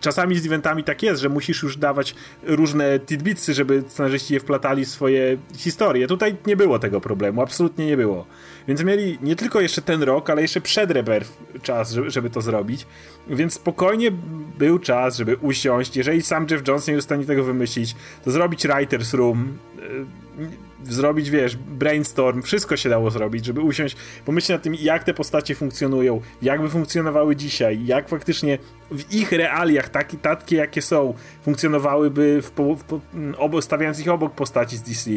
Czasami 0.00 0.38
z 0.38 0.46
eventami 0.46 0.84
tak 0.84 1.02
jest, 1.02 1.20
że 1.20 1.28
musisz 1.28 1.62
już 1.62 1.76
dawać 1.76 2.14
różne 2.42 3.00
tidbitsy, 3.00 3.54
żeby 3.54 3.84
scenarzyści 3.88 4.34
je 4.34 4.40
wplatali 4.40 4.84
w 4.84 4.88
swoje 4.88 5.36
historie. 5.56 6.06
Tutaj 6.06 6.36
nie 6.46 6.56
było 6.56 6.78
tego 6.78 7.00
problemu, 7.00 7.42
absolutnie 7.42 7.86
nie 7.86 7.96
było. 7.96 8.26
Więc 8.68 8.84
mieli 8.84 9.18
nie 9.22 9.36
tylko 9.36 9.60
jeszcze 9.60 9.82
ten 9.82 10.02
rok, 10.02 10.30
ale 10.30 10.42
jeszcze 10.42 10.60
przed 10.60 10.90
Rebirth 10.90 11.30
czas, 11.62 11.96
żeby, 12.06 12.30
to 12.30 12.40
zrobić. 12.40 12.86
Więc 13.28 13.54
spokojnie 13.54 14.10
był 14.58 14.78
czas, 14.78 15.16
żeby 15.16 15.36
usiąść. 15.36 15.96
Jeżeli 15.96 16.22
sam 16.22 16.46
Jeff 16.50 16.68
Jones 16.68 16.86
nie 16.86 16.94
jest 16.94 17.06
w 17.06 17.08
stanie 17.08 17.24
tego 17.24 17.44
wymyślić, 17.44 17.96
to 18.24 18.30
zrobić 18.30 18.66
Writer's 18.66 19.16
Room 19.16 19.58
zrobić, 20.84 21.30
wiesz, 21.30 21.56
brainstorm, 21.56 22.42
wszystko 22.42 22.76
się 22.76 22.88
dało 22.88 23.10
zrobić, 23.10 23.44
żeby 23.44 23.60
usiąść, 23.60 23.96
pomyśleć 24.24 24.48
nad 24.48 24.62
tym, 24.62 24.74
jak 24.74 25.04
te 25.04 25.14
postacie 25.14 25.54
funkcjonują, 25.54 26.20
jak 26.42 26.62
by 26.62 26.68
funkcjonowały 26.68 27.36
dzisiaj, 27.36 27.86
jak 27.86 28.08
faktycznie 28.08 28.58
w 28.90 29.12
ich 29.14 29.32
realiach, 29.32 29.88
taki, 29.88 30.18
takie 30.18 30.56
jakie 30.56 30.82
są, 30.82 31.14
funkcjonowałyby, 31.42 32.42
w, 32.42 32.50
po, 32.50 32.76
w, 32.76 33.00
obo, 33.38 33.62
stawiając 33.62 34.00
ich 34.00 34.08
obok 34.08 34.34
postaci 34.34 34.76
z 34.76 34.82
DC. 34.82 35.10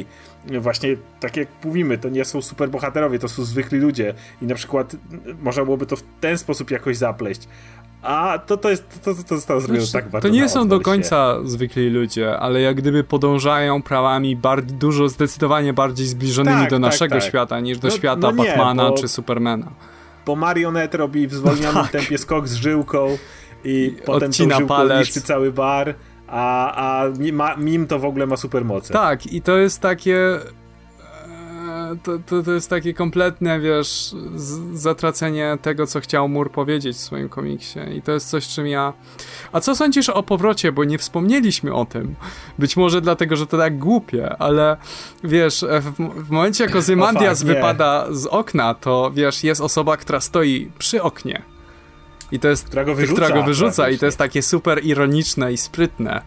Właśnie, 0.59 0.97
tak 1.19 1.37
jak 1.37 1.47
mówimy, 1.63 1.97
to 1.97 2.09
nie 2.09 2.25
są 2.25 2.41
superbohaterowie, 2.41 3.19
to 3.19 3.27
są 3.27 3.43
zwykli 3.43 3.79
ludzie 3.79 4.13
i 4.41 4.45
na 4.45 4.55
przykład 4.55 4.95
można 5.41 5.65
byłoby 5.65 5.85
to 5.85 5.95
w 5.95 6.03
ten 6.21 6.37
sposób 6.37 6.71
jakoś 6.71 6.97
zapleść. 6.97 7.47
A 8.03 8.39
to, 8.45 8.57
to, 8.57 8.69
jest, 8.69 9.03
to, 9.03 9.15
to 9.15 9.35
zostało 9.35 9.61
zrobione 9.61 9.85
znaczy, 9.85 9.93
tak 9.93 10.11
bardzo. 10.11 10.27
To 10.27 10.33
nie 10.33 10.49
są 10.49 10.67
do 10.67 10.79
końca 10.79 11.35
się. 11.41 11.49
zwykli 11.49 11.89
ludzie, 11.89 12.39
ale 12.39 12.61
jak 12.61 12.75
gdyby 12.75 13.03
podążają 13.03 13.81
prawami 13.81 14.35
bardzo, 14.35 14.73
dużo 14.73 15.09
zdecydowanie 15.09 15.73
bardziej 15.73 16.07
zbliżonymi 16.07 16.61
tak, 16.61 16.69
do 16.69 16.75
tak, 16.75 16.81
naszego 16.81 17.15
tak. 17.15 17.23
świata 17.23 17.59
niż 17.59 17.77
do 17.77 17.87
no, 17.87 17.93
świata 17.93 18.19
no 18.21 18.31
nie, 18.31 18.49
Batmana 18.49 18.89
bo, 18.89 18.97
czy 18.97 19.07
Supermana. 19.07 19.71
Bo 20.25 20.35
Marionet 20.35 20.95
robi 20.95 21.27
w 21.27 21.33
zwolnionym 21.33 21.83
tak. 21.83 21.91
tempie 21.91 22.17
skok 22.17 22.47
z 22.47 22.53
żyłką 22.53 23.17
i, 23.63 23.69
I 23.69 24.01
potem 24.05 24.29
Odcina 24.29 24.61
tą 24.61 24.99
niszczy 24.99 25.21
cały 25.21 25.51
bar, 25.51 25.95
a, 26.27 27.03
a 27.03 27.57
mim 27.57 27.87
to 27.87 27.99
w 27.99 28.05
ogóle 28.05 28.27
ma 28.27 28.37
supermoce. 28.37 28.93
Tak, 28.93 29.33
i 29.33 29.41
to 29.41 29.57
jest 29.57 29.79
takie 29.79 30.39
to, 32.03 32.11
to, 32.25 32.43
to 32.43 32.51
jest 32.51 32.69
takie 32.69 32.93
kompletne, 32.93 33.59
wiesz, 33.59 34.15
zatracenie 34.73 35.57
tego, 35.61 35.87
co 35.87 35.99
chciał 35.99 36.29
Mur 36.29 36.51
powiedzieć 36.51 36.97
w 36.97 36.99
swoim 36.99 37.29
komiksie. 37.29 37.79
I 37.95 38.01
to 38.01 38.11
jest 38.11 38.29
coś, 38.29 38.47
czym 38.47 38.67
ja. 38.67 38.93
A 39.51 39.59
co 39.59 39.75
sądzisz 39.75 40.09
o 40.09 40.23
powrocie? 40.23 40.71
Bo 40.71 40.83
nie 40.83 40.97
wspomnieliśmy 40.97 41.73
o 41.73 41.85
tym. 41.85 42.15
Być 42.59 42.77
może 42.77 43.01
dlatego, 43.01 43.35
że 43.35 43.47
to 43.47 43.57
tak 43.57 43.77
głupie, 43.77 44.35
ale 44.37 44.77
wiesz, 45.23 45.65
w, 45.81 46.23
w 46.25 46.29
momencie, 46.29 46.63
jak 46.63 46.75
Ozymandias 46.83 47.43
wypada 47.43 48.07
z 48.11 48.25
okna, 48.25 48.73
to 48.73 49.11
wiesz, 49.15 49.43
jest 49.43 49.61
osoba, 49.61 49.97
która 49.97 50.19
stoi 50.19 50.71
przy 50.77 51.01
oknie 51.01 51.52
i 52.33 52.39
to 52.39 52.47
jest, 52.47 52.65
która 52.65 52.83
go 52.83 52.95
wyrzuca, 52.95 53.21
która 53.21 53.35
go 53.39 53.43
wyrzuca 53.43 53.89
i 53.89 53.97
to 53.97 54.05
jest 54.05 54.17
takie 54.17 54.41
super 54.41 54.85
ironiczne 54.85 55.53
i 55.53 55.57
sprytne. 55.57 56.21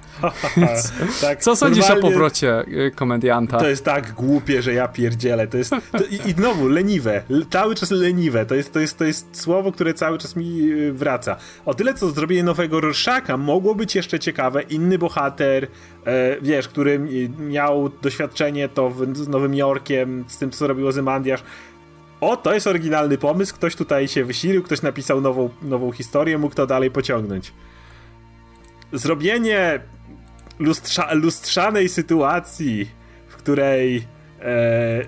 tak, 1.20 1.42
co 1.42 1.56
sądzisz 1.56 1.90
o 1.90 1.96
powrocie 1.96 2.60
y, 2.60 2.92
komedianta? 2.94 3.58
To 3.58 3.68
jest 3.68 3.84
tak 3.84 4.12
głupie, 4.12 4.62
że 4.62 4.74
ja 4.74 4.88
pierdzielę. 4.88 5.46
To 5.46 5.58
jest, 5.58 5.70
to, 5.70 6.04
i, 6.10 6.30
i, 6.30 6.32
znowu, 6.32 6.68
leniwe. 6.68 7.22
Cały 7.50 7.74
czas 7.74 7.90
leniwe. 7.90 8.46
To 8.46 8.54
jest, 8.54 8.72
to, 8.72 8.80
jest, 8.80 8.98
to 8.98 9.04
jest 9.04 9.40
słowo, 9.40 9.72
które 9.72 9.94
cały 9.94 10.18
czas 10.18 10.36
mi 10.36 10.70
y, 10.70 10.92
wraca. 10.92 11.36
O 11.64 11.74
tyle, 11.74 11.94
co 11.94 12.10
zrobienie 12.10 12.42
nowego 12.42 12.80
Rorschaka 12.80 13.36
mogło 13.36 13.74
być 13.74 13.94
jeszcze 13.94 14.18
ciekawe. 14.18 14.62
Inny 14.62 14.98
bohater, 14.98 15.66
e, 16.04 16.40
wiesz, 16.40 16.68
który 16.68 16.98
miał 17.38 17.88
doświadczenie 17.88 18.68
to 18.68 18.90
w, 18.90 19.16
z 19.16 19.28
Nowym 19.28 19.54
Jorkiem, 19.54 20.24
z 20.28 20.38
tym, 20.38 20.50
co 20.50 20.66
robił 20.66 20.86
Ozymandiasz 20.86 21.42
o, 22.20 22.36
to 22.36 22.54
jest 22.54 22.66
oryginalny 22.66 23.18
pomysł, 23.18 23.54
ktoś 23.54 23.76
tutaj 23.76 24.08
się 24.08 24.24
wysilił, 24.24 24.62
ktoś 24.62 24.82
napisał 24.82 25.20
nową, 25.20 25.50
nową 25.62 25.92
historię, 25.92 26.38
mógł 26.38 26.54
to 26.54 26.66
dalej 26.66 26.90
pociągnąć. 26.90 27.52
Zrobienie 28.92 29.80
lustrza, 30.58 31.14
lustrzanej 31.14 31.88
sytuacji, 31.88 32.90
w 33.28 33.36
której 33.36 34.06
e, 34.40 35.06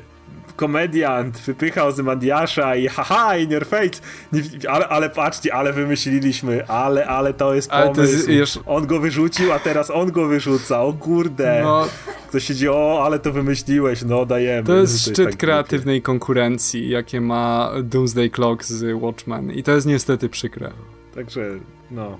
komediant 0.59 1.39
wypycha 1.39 1.85
Ozymandiasza 1.85 2.77
i 2.77 2.89
haha, 2.89 3.37
in 3.37 3.51
your 3.51 3.67
face. 3.67 4.01
Nie, 4.33 4.43
ale, 4.71 4.89
ale 4.89 5.11
patrzcie, 5.11 5.55
ale 5.55 5.73
wymyśliliśmy, 5.73 6.67
ale, 6.69 7.07
ale 7.07 7.35
to 7.35 7.55
jest 7.55 7.71
pomysł. 7.71 7.95
To 7.95 8.03
jest 8.03 8.29
już... 8.29 8.59
On 8.67 8.87
go 8.87 9.01
wyrzucił, 9.01 9.53
a 9.53 9.59
teraz 9.59 9.91
on 9.91 10.13
go 10.13 10.27
wyrzuca, 10.27 10.83
o 10.83 10.93
kurde. 10.93 11.61
No. 11.63 11.89
To 12.33 12.41
się 12.41 12.55
dzieje, 12.55 12.73
o, 12.73 13.05
ale 13.05 13.19
to 13.19 13.33
wymyśliłeś, 13.33 14.03
no 14.03 14.27
dajemy. 14.27 14.67
To 14.67 14.75
jest 14.75 14.95
to 14.95 14.99
szczyt 15.01 15.19
jest 15.19 15.31
tak 15.31 15.41
kreatywnej 15.41 15.97
głupie. 15.97 16.07
konkurencji, 16.07 16.89
jakie 16.89 17.21
ma 17.21 17.71
Doomsday 17.83 18.31
Clock 18.31 18.65
z 18.65 19.01
Watchmen 19.03 19.51
i 19.51 19.63
to 19.63 19.73
jest 19.73 19.87
niestety 19.87 20.29
przykre. 20.29 20.71
Także, 21.15 21.51
no. 21.91 22.19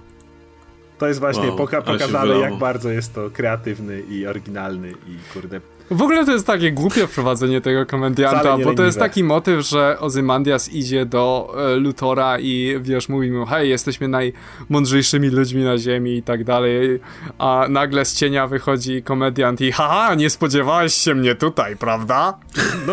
To 0.99 1.09
jest 1.09 1.21
właśnie 1.21 1.49
wow, 1.49 1.57
poka 1.57 1.83
pokazane, 1.83 2.35
jak 2.35 2.55
bardzo 2.55 2.91
jest 2.91 3.15
to 3.15 3.31
kreatywny 3.31 4.01
i 4.01 4.27
oryginalny 4.27 4.91
i 4.91 5.33
kurde 5.33 5.61
W 5.91 6.03
ogóle 6.03 6.27
to 6.27 6.33
jest 6.33 6.47
takie 6.47 6.73
głupie 6.73 7.07
wprowadzenie 7.07 7.61
tego 7.61 7.87
komedianta, 7.87 8.59
bo 8.59 8.75
to 8.75 8.85
jest 8.85 8.99
taki 8.99 9.25
motyw, 9.25 9.67
że 9.67 9.97
Ozymandias 10.01 10.69
idzie 10.69 11.07
do 11.07 11.55
e, 11.59 11.77
Lutora 11.77 12.39
i 12.39 12.77
wiesz, 12.81 13.09
mówi 13.09 13.31
mu, 13.31 13.47
hej, 13.47 13.71
jesteśmy 13.71 14.09
najmądrzejszymi 14.09 15.29
ludźmi 15.29 15.65
na 15.65 15.79
ziemi 15.79 16.17
i 16.17 16.23
tak 16.23 16.45
dalej, 16.45 17.01
a 17.39 17.67
nagle 17.69 18.05
z 18.05 18.15
cienia 18.15 18.47
wychodzi 18.47 19.03
komediant 19.03 19.61
i 19.61 19.73
haha, 19.73 20.15
nie 20.15 20.31
spodziewałeś 20.31 20.95
się 20.95 21.15
mnie 21.15 21.35
tutaj, 21.35 21.77
prawda? 21.77 22.39
No, 22.87 22.93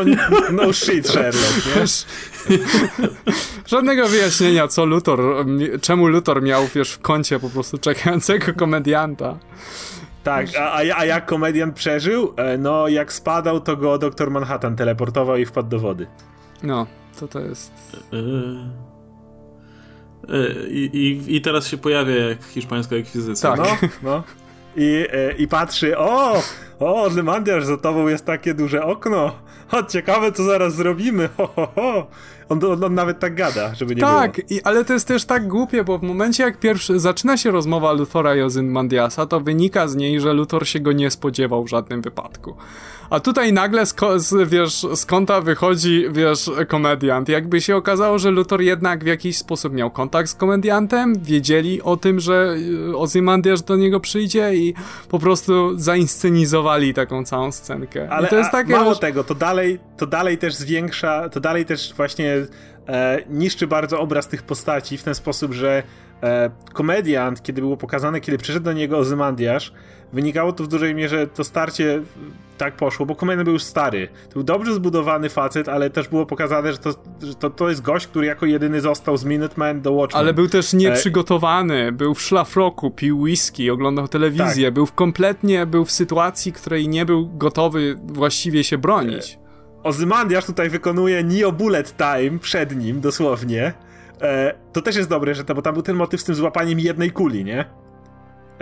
no 0.51 0.73
shit, 0.73 1.07
Sherlock, 1.07 1.67
wiesz? 1.76 2.05
Żadnego 3.67 4.07
wyjaśnienia, 4.07 4.67
co 4.67 4.85
Luthor, 4.85 5.45
czemu 5.81 6.07
Luthor 6.07 6.41
miał, 6.41 6.67
wiesz, 6.76 6.91
w 6.91 6.99
kącie 6.99 7.39
po 7.39 7.49
prostu 7.49 7.77
czekającego 7.77 8.53
komedianta. 8.53 9.38
Tak, 10.26 10.47
a, 10.60 10.97
a 10.97 11.06
jak 11.06 11.26
komediant 11.26 11.76
przeżył? 11.76 12.34
E, 12.38 12.57
no, 12.57 12.88
jak 12.88 13.14
spadał, 13.14 13.60
to 13.60 13.77
go 13.77 13.97
doktor 13.97 14.31
Manhattan 14.31 14.76
teleportował 14.76 15.38
i 15.38 15.45
wpadł 15.45 15.69
do 15.69 15.80
wody. 15.80 16.07
No, 16.64 16.88
to 17.19 17.27
to 17.27 17.39
jest... 17.39 17.72
E, 18.14 18.18
e, 20.34 20.68
I, 20.68 20.89
i, 20.93 21.35
I 21.35 21.41
teraz 21.41 21.68
się 21.68 21.77
pojawia 21.77 22.15
jak 22.15 22.43
hiszpańska 22.43 22.95
ekwizycja. 22.95 23.56
Tak. 23.56 23.81
No, 23.81 23.89
no. 24.03 24.23
I, 24.76 25.06
I 25.38 25.47
patrzy, 25.47 25.97
o, 25.97 26.41
o, 26.80 27.10
Lemandiarz, 27.15 27.65
za 27.65 27.77
tobą 27.77 28.07
jest 28.07 28.26
takie 28.26 28.53
duże 28.53 28.84
okno. 28.84 29.35
O, 29.71 29.83
ciekawe, 29.83 30.31
co 30.31 30.43
zaraz 30.43 30.75
zrobimy. 30.75 31.29
Ho, 31.37 31.47
ho, 31.55 31.67
ho. 31.75 32.07
On, 32.49 32.63
on, 32.63 32.83
on, 32.83 32.93
nawet 32.93 33.19
tak 33.19 33.35
gada, 33.35 33.75
żeby 33.75 33.95
nie 33.95 34.01
tak, 34.01 34.35
było. 34.35 34.47
Tak, 34.49 34.67
ale 34.67 34.85
to 34.85 34.93
jest 34.93 35.07
też 35.07 35.25
tak 35.25 35.47
głupie, 35.47 35.83
bo 35.83 35.97
w 35.97 36.03
momencie 36.03 36.43
jak 36.43 36.59
pierwszy 36.59 36.99
zaczyna 36.99 37.37
się 37.37 37.51
rozmowa 37.51 37.91
Luthora 37.91 38.35
i 38.35 38.41
Ozymandiasa, 38.41 39.25
to 39.25 39.39
wynika 39.39 39.87
z 39.87 39.95
niej, 39.95 40.21
że 40.21 40.33
Luthor 40.33 40.67
się 40.67 40.79
go 40.79 40.91
nie 40.91 41.11
spodziewał 41.11 41.63
w 41.63 41.69
żadnym 41.69 42.01
wypadku. 42.01 42.55
A 43.09 43.19
tutaj 43.19 43.53
nagle 43.53 43.85
z, 43.85 43.95
z, 44.15 44.49
wiesz, 44.49 44.85
z 44.95 45.05
kąta 45.05 45.41
wychodzi, 45.41 46.05
wiesz, 46.11 46.51
komediant. 46.67 47.29
Jakby 47.29 47.61
się 47.61 47.75
okazało, 47.75 48.19
że 48.19 48.31
Luthor 48.31 48.61
jednak 48.61 49.03
w 49.03 49.07
jakiś 49.07 49.37
sposób 49.37 49.73
miał 49.73 49.91
kontakt 49.91 50.29
z 50.29 50.35
komediantem, 50.35 51.13
wiedzieli 51.21 51.81
o 51.81 51.97
tym, 51.97 52.19
że 52.19 52.55
y, 52.89 52.97
Ozymandias 52.97 53.63
do 53.63 53.75
niego 53.75 53.99
przyjdzie 53.99 54.55
i 54.55 54.73
po 55.09 55.19
prostu 55.19 55.79
zainscenizowali 55.79 56.93
taką 56.93 57.25
całą 57.25 57.51
scenkę. 57.51 58.07
Ale 58.11 58.27
I 58.27 58.29
to 58.29 58.35
jest 58.35 58.51
takie, 58.51 58.71
mało 58.71 58.93
że... 58.93 58.99
tego, 58.99 59.23
to 59.23 59.35
dalej, 59.35 59.55
to 59.98 60.07
dalej 60.07 60.38
też 60.38 60.56
zwiększa, 60.56 61.30
to 61.30 61.40
dalej 61.40 61.65
też 61.65 61.94
właśnie 61.94 62.36
e, 62.88 63.22
niszczy 63.30 63.68
bardzo 63.68 63.99
obraz 63.99 64.27
tych 64.27 64.44
postaci 64.44 64.98
w 64.98 65.03
ten 65.03 65.15
sposób, 65.15 65.53
że 65.53 65.84
e, 66.23 66.49
komediant, 66.73 67.44
kiedy 67.44 67.61
było 67.61 67.77
pokazane, 67.77 68.22
kiedy 68.22 68.38
przyszedł 68.38 68.65
do 68.65 68.73
niego 68.73 68.98
Ozymandiasz, 68.98 69.73
wynikało 70.14 70.53
to 70.53 70.64
w 70.64 70.68
dużej 70.68 70.95
mierze, 70.95 71.27
to 71.27 71.44
starcie 71.44 72.02
tak 72.57 72.76
poszło, 72.76 73.06
bo 73.06 73.15
komediant 73.15 73.45
był 73.45 73.53
już 73.53 73.64
stary. 73.64 74.07
To 74.27 74.34
był 74.34 74.44
dobrze 74.44 74.73
zbudowany 74.73 75.30
facet, 75.30 75.69
ale 75.69 75.90
też 75.90 76.07
było 76.07 76.26
pokazane, 76.26 76.72
że 76.72 76.77
to, 76.77 76.90
że 77.22 77.36
to, 77.36 77.49
to 77.49 77.69
jest 77.69 77.82
gość, 77.82 78.07
który 78.07 78.27
jako 78.27 78.45
jedyny 78.45 78.82
został 78.82 79.18
z 79.18 79.26
Minuteman 79.26 79.82
do 79.82 79.91
Watchmen. 79.91 80.23
Ale 80.23 80.34
był 80.34 80.48
też 80.48 80.73
nieprzygotowany, 80.73 81.88
e... 81.88 81.91
był 81.91 82.14
w 82.14 82.22
szlafroku, 82.22 82.91
pił 82.91 83.19
whisky, 83.19 83.72
oglądał 83.72 84.07
telewizję, 84.07 84.68
tak. 84.68 84.73
był 84.73 84.86
w 84.86 84.94
kompletnie, 84.94 85.65
był 85.65 85.86
w 85.86 85.91
sytuacji, 85.91 86.53
której 86.53 86.88
nie 86.88 87.06
był 87.06 87.30
gotowy 87.38 87.95
właściwie 88.03 88.64
się 88.64 88.77
bronić. 88.77 89.40
E... 89.85 89.89
Ozymandiasz 89.89 90.45
tutaj 90.45 90.69
wykonuje 90.69 91.23
Neo 91.23 91.51
Bullet 91.51 91.97
Time 91.97 92.39
przed 92.39 92.75
nim, 92.75 93.01
dosłownie. 93.01 93.73
E, 94.21 94.53
to 94.73 94.81
też 94.81 94.95
jest 94.95 95.09
dobre, 95.09 95.35
że 95.35 95.43
to, 95.43 95.55
bo 95.55 95.61
tam 95.61 95.73
był 95.73 95.83
ten 95.83 95.95
motyw 95.95 96.21
z 96.21 96.23
tym 96.23 96.35
złapaniem 96.35 96.79
jednej 96.79 97.11
kuli, 97.11 97.43
nie? 97.43 97.65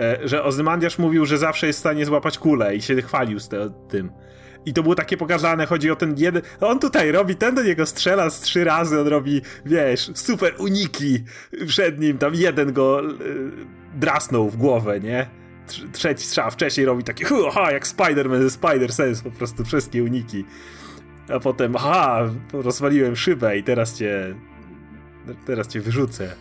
E, 0.00 0.28
że 0.28 0.44
Ozymandiasz 0.44 0.98
mówił, 0.98 1.26
że 1.26 1.38
zawsze 1.38 1.66
jest 1.66 1.78
w 1.78 1.80
stanie 1.80 2.06
złapać 2.06 2.38
kulę 2.38 2.76
i 2.76 2.82
się 2.82 3.02
chwalił 3.02 3.40
z 3.40 3.48
te, 3.48 3.70
tym. 3.88 4.12
I 4.66 4.72
to 4.72 4.82
było 4.82 4.94
takie 4.94 5.16
pokazane, 5.16 5.66
chodzi 5.66 5.90
o 5.90 5.96
ten 5.96 6.14
jeden. 6.16 6.42
On 6.60 6.78
tutaj 6.78 7.12
robi, 7.12 7.36
ten 7.36 7.54
do 7.54 7.62
niego 7.62 7.86
strzela 7.86 8.30
z 8.30 8.40
trzy 8.40 8.64
razy, 8.64 9.00
on 9.00 9.08
robi, 9.08 9.40
wiesz, 9.66 10.10
super 10.14 10.54
uniki 10.58 11.24
przed 11.66 12.00
nim, 12.00 12.18
tam 12.18 12.34
jeden 12.34 12.72
go 12.72 13.00
y, 13.04 13.14
drasnął 13.94 14.50
w 14.50 14.56
głowę, 14.56 15.00
nie? 15.00 15.26
Trzeci 15.92 16.26
strzał 16.26 16.50
wcześniej 16.50 16.86
robi 16.86 17.04
takie, 17.04 17.26
aha, 17.48 17.72
jak 17.72 17.86
Spider-Man 17.86 18.42
ze 18.42 18.58
Spider-Sense, 18.58 19.22
po 19.22 19.30
prostu 19.30 19.64
wszystkie 19.64 20.04
uniki. 20.04 20.44
A 21.28 21.40
potem, 21.40 21.76
aha, 21.76 22.30
rozwaliłem 22.52 23.16
szybę 23.16 23.58
i 23.58 23.62
teraz 23.62 23.98
cię, 23.98 24.34
teraz 25.46 25.68
cię 25.68 25.80
wyrzucę. 25.80 26.34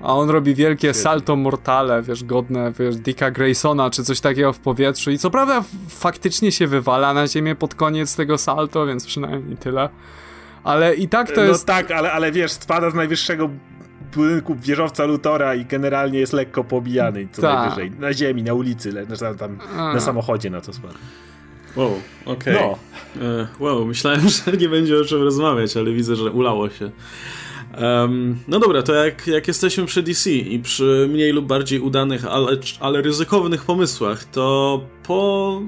A 0.00 0.14
on 0.14 0.30
robi 0.30 0.54
wielkie 0.54 0.94
salto 0.94 1.36
mortale, 1.36 2.02
wiesz, 2.02 2.24
godne, 2.24 2.72
wiesz, 2.78 2.96
Dicka 2.96 3.30
Graysona, 3.30 3.90
czy 3.90 4.04
coś 4.04 4.20
takiego 4.20 4.52
w 4.52 4.58
powietrzu. 4.58 5.10
I 5.10 5.18
co 5.18 5.30
prawda 5.30 5.64
faktycznie 5.88 6.52
się 6.52 6.66
wywala 6.66 7.14
na 7.14 7.26
ziemię 7.26 7.54
pod 7.54 7.74
koniec 7.74 8.16
tego 8.16 8.38
salto, 8.38 8.86
więc 8.86 9.06
przynajmniej 9.06 9.56
tyle. 9.56 9.88
Ale 10.64 10.94
i 10.94 11.08
tak 11.08 11.32
to 11.32 11.40
no 11.40 11.46
jest... 11.46 11.68
No 11.68 11.74
tak, 11.74 11.90
ale, 11.90 12.12
ale 12.12 12.32
wiesz, 12.32 12.52
spada 12.52 12.90
z 12.90 12.94
najwyższego 12.94 13.50
budynku 14.14 14.54
wieżowca 14.54 15.04
Lutora 15.04 15.54
i 15.54 15.64
generalnie 15.64 16.18
jest 16.18 16.32
lekko 16.32 16.64
pobijany, 16.64 17.28
co 17.32 17.42
Ta. 17.42 17.60
najwyżej. 17.60 17.90
Na 17.90 18.12
ziemi, 18.12 18.42
na 18.42 18.54
ulicy, 18.54 18.92
na, 18.92 19.34
tam, 19.34 19.58
na 19.76 20.00
samochodzie 20.00 20.50
na 20.50 20.60
to 20.60 20.72
spadł. 20.72 20.94
Wow, 21.76 22.00
okej. 22.24 22.56
Okay. 22.56 22.76
No. 23.16 23.26
E, 23.26 23.46
wow, 23.60 23.86
myślałem, 23.86 24.28
że 24.36 24.52
nie 24.52 24.68
będzie 24.68 24.98
o 24.98 25.04
czym 25.04 25.22
rozmawiać, 25.22 25.76
ale 25.76 25.92
widzę, 25.92 26.16
że 26.16 26.30
ulało 26.30 26.70
się. 26.70 26.90
Um, 27.80 28.38
no 28.48 28.58
dobra, 28.58 28.82
to 28.82 28.94
jak, 28.94 29.26
jak 29.26 29.48
jesteśmy 29.48 29.86
przy 29.86 30.02
DC 30.02 30.30
i 30.30 30.58
przy 30.58 31.08
mniej 31.10 31.32
lub 31.32 31.46
bardziej 31.46 31.80
udanych, 31.80 32.26
ale, 32.26 32.56
ale 32.80 33.02
ryzykownych 33.02 33.64
pomysłach, 33.64 34.24
to 34.24 34.80
po, 35.02 35.62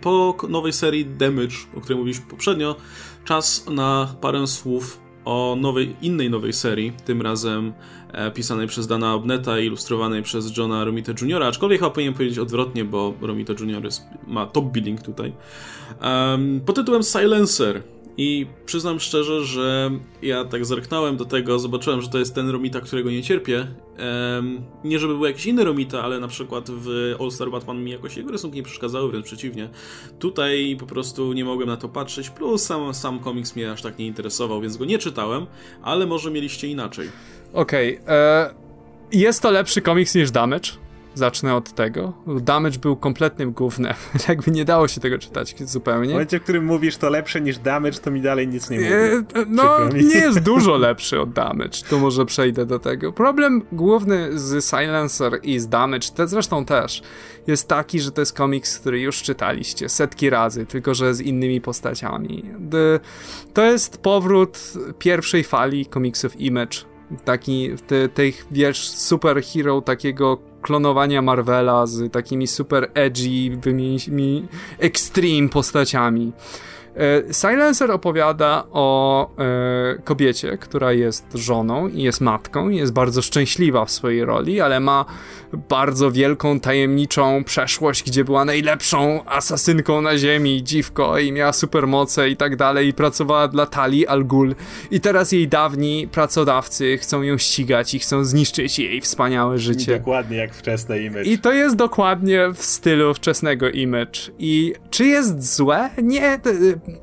po 0.00 0.36
nowej 0.48 0.72
serii 0.72 1.06
Damage, 1.06 1.56
o 1.76 1.80
której 1.80 1.98
mówiliśmy 1.98 2.26
poprzednio, 2.26 2.76
czas 3.24 3.66
na 3.70 4.14
parę 4.20 4.46
słów 4.46 5.00
o 5.24 5.56
nowej, 5.60 5.96
innej 6.02 6.30
nowej 6.30 6.52
serii, 6.52 6.92
tym 7.04 7.22
razem 7.22 7.72
pisanej 8.34 8.66
przez 8.66 8.86
Dana 8.86 9.14
Obneta 9.14 9.58
i 9.58 9.66
ilustrowanej 9.66 10.22
przez 10.22 10.56
Johna 10.56 10.84
Romita 10.84 11.12
Jr., 11.22 11.42
aczkolwiek 11.42 11.80
chyba 11.80 11.90
powinienem 11.90 12.14
powiedzieć 12.14 12.38
odwrotnie, 12.38 12.84
bo 12.84 13.14
Romita 13.20 13.52
Jr. 13.52 13.88
Ma 14.26 14.46
top 14.46 14.64
billing 14.64 15.02
tutaj. 15.02 15.32
Um, 16.02 16.60
pod 16.66 16.76
tytułem 16.76 17.02
Silencer 17.02 17.82
i 18.16 18.46
przyznam 18.66 19.00
szczerze, 19.00 19.44
że 19.44 19.90
ja 20.22 20.44
tak 20.44 20.66
zerknąłem 20.66 21.16
do 21.16 21.24
tego, 21.24 21.58
zobaczyłem, 21.58 22.02
że 22.02 22.08
to 22.08 22.18
jest 22.18 22.34
ten 22.34 22.50
Romita, 22.50 22.80
którego 22.80 23.10
nie 23.10 23.22
cierpię. 23.22 23.66
Um, 24.36 24.64
nie 24.84 24.98
żeby 24.98 25.14
był 25.14 25.24
jakiś 25.24 25.46
inny 25.46 25.64
Romita, 25.64 26.02
ale 26.02 26.20
na 26.20 26.28
przykład 26.28 26.70
w 26.70 27.14
All 27.20 27.30
Star 27.30 27.50
Batman 27.50 27.84
mi 27.84 27.90
jakoś 27.90 28.16
jego 28.16 28.32
rysunki 28.32 28.56
nie 28.56 28.62
przeszkadzały, 28.62 29.10
wręcz 29.10 29.26
przeciwnie. 29.26 29.68
Tutaj 30.18 30.76
po 30.80 30.86
prostu 30.86 31.32
nie 31.32 31.44
mogłem 31.44 31.68
na 31.68 31.76
to 31.76 31.88
patrzeć, 31.88 32.30
plus 32.30 32.62
sam, 32.62 32.94
sam 32.94 33.18
komiks 33.18 33.56
mnie 33.56 33.72
aż 33.72 33.82
tak 33.82 33.98
nie 33.98 34.06
interesował, 34.06 34.60
więc 34.60 34.76
go 34.76 34.84
nie 34.84 34.98
czytałem, 34.98 35.46
ale 35.82 36.06
może 36.06 36.30
mieliście 36.30 36.68
inaczej. 36.68 37.08
Okej, 37.52 38.00
okay, 38.00 38.14
e, 38.14 38.54
jest 39.12 39.42
to 39.42 39.50
lepszy 39.50 39.82
komiks 39.82 40.14
niż 40.14 40.30
Damage? 40.30 40.85
Zacznę 41.16 41.54
od 41.54 41.72
tego. 41.72 42.12
Damage 42.26 42.78
był 42.78 42.96
kompletnym 42.96 43.52
gównem. 43.52 43.94
Jakby 44.28 44.50
nie 44.50 44.64
dało 44.64 44.88
się 44.88 45.00
tego 45.00 45.18
czytać 45.18 45.54
zupełnie. 45.60 46.08
W 46.08 46.12
momencie, 46.12 46.40
w 46.40 46.42
którym 46.42 46.64
mówisz 46.64 46.96
to 46.96 47.10
lepsze 47.10 47.40
niż 47.40 47.58
Damage, 47.58 47.98
to 47.98 48.10
mi 48.10 48.20
dalej 48.20 48.48
nic 48.48 48.70
nie 48.70 48.76
mówi. 48.76 48.92
E, 48.92 49.24
no, 49.48 49.88
nie 49.88 50.18
jest 50.18 50.38
dużo 50.52 50.76
lepszy 50.76 51.20
od 51.20 51.32
Damage. 51.32 51.82
Tu 51.90 51.98
może 51.98 52.26
przejdę 52.26 52.66
do 52.66 52.78
tego. 52.78 53.12
Problem 53.12 53.62
główny 53.72 54.38
z 54.38 54.64
Silencer 54.64 55.40
i 55.42 55.58
z 55.58 55.68
Damage, 55.68 56.08
te 56.14 56.28
zresztą 56.28 56.64
też, 56.64 57.02
jest 57.46 57.68
taki, 57.68 58.00
że 58.00 58.12
to 58.12 58.20
jest 58.20 58.32
komiks, 58.32 58.78
który 58.78 59.00
już 59.00 59.22
czytaliście 59.22 59.88
setki 59.88 60.30
razy, 60.30 60.66
tylko 60.66 60.94
że 60.94 61.14
z 61.14 61.20
innymi 61.20 61.60
postaciami. 61.60 62.44
To 63.54 63.64
jest 63.64 63.98
powrót 63.98 64.58
pierwszej 64.98 65.44
fali 65.44 65.86
komiksów 65.86 66.40
Image 66.40 66.96
taki, 67.24 67.70
te, 67.86 68.08
tych, 68.08 68.46
wiesz, 68.50 68.88
superhero 68.88 69.80
takiego 69.80 70.38
klonowania 70.66 71.22
Marvela 71.22 71.86
z 71.86 72.12
takimi 72.12 72.46
super 72.46 72.90
edgy, 72.94 73.56
wymienimy 73.56 74.48
extreme 74.78 75.48
postaciami. 75.48 76.32
E, 76.96 77.34
Silencer 77.34 77.90
opowiada 77.90 78.64
o 78.70 79.30
e, 79.38 80.02
kobiecie, 80.04 80.58
która 80.58 80.92
jest 80.92 81.26
żoną 81.34 81.88
i 81.88 82.02
jest 82.02 82.20
matką 82.20 82.68
i 82.68 82.76
jest 82.76 82.92
bardzo 82.92 83.22
szczęśliwa 83.22 83.84
w 83.84 83.90
swojej 83.90 84.24
roli, 84.24 84.60
ale 84.60 84.80
ma 84.80 85.04
bardzo 85.68 86.10
wielką, 86.10 86.60
tajemniczą 86.60 87.44
przeszłość, 87.44 88.02
gdzie 88.02 88.24
była 88.24 88.44
najlepszą 88.44 89.20
asasynką 89.26 90.00
na 90.00 90.18
ziemi, 90.18 90.62
dziwko 90.62 91.18
i 91.18 91.32
miała 91.32 91.52
supermoce 91.52 92.30
i 92.30 92.36
tak 92.36 92.56
dalej 92.56 92.88
i 92.88 92.92
pracowała 92.92 93.48
dla 93.48 93.66
Tali 93.66 94.06
Al 94.06 94.24
Ghul 94.24 94.54
i 94.90 95.00
teraz 95.00 95.32
jej 95.32 95.48
dawni 95.48 96.08
pracodawcy 96.12 96.98
chcą 96.98 97.22
ją 97.22 97.38
ścigać 97.38 97.94
i 97.94 97.98
chcą 97.98 98.24
zniszczyć 98.24 98.78
jej 98.78 99.00
wspaniałe 99.00 99.58
życie. 99.58 99.98
Dokładnie 99.98 100.36
jak 100.36 100.54
wczesne 100.54 101.00
Image. 101.00 101.24
I 101.24 101.38
to 101.38 101.52
jest 101.52 101.76
dokładnie 101.76 102.48
w 102.54 102.62
stylu 102.62 103.14
wczesnego 103.14 103.70
Image. 103.70 104.20
I 104.38 104.74
czy 104.90 105.04
jest 105.06 105.54
złe? 105.56 105.90
Nie, 106.02 106.40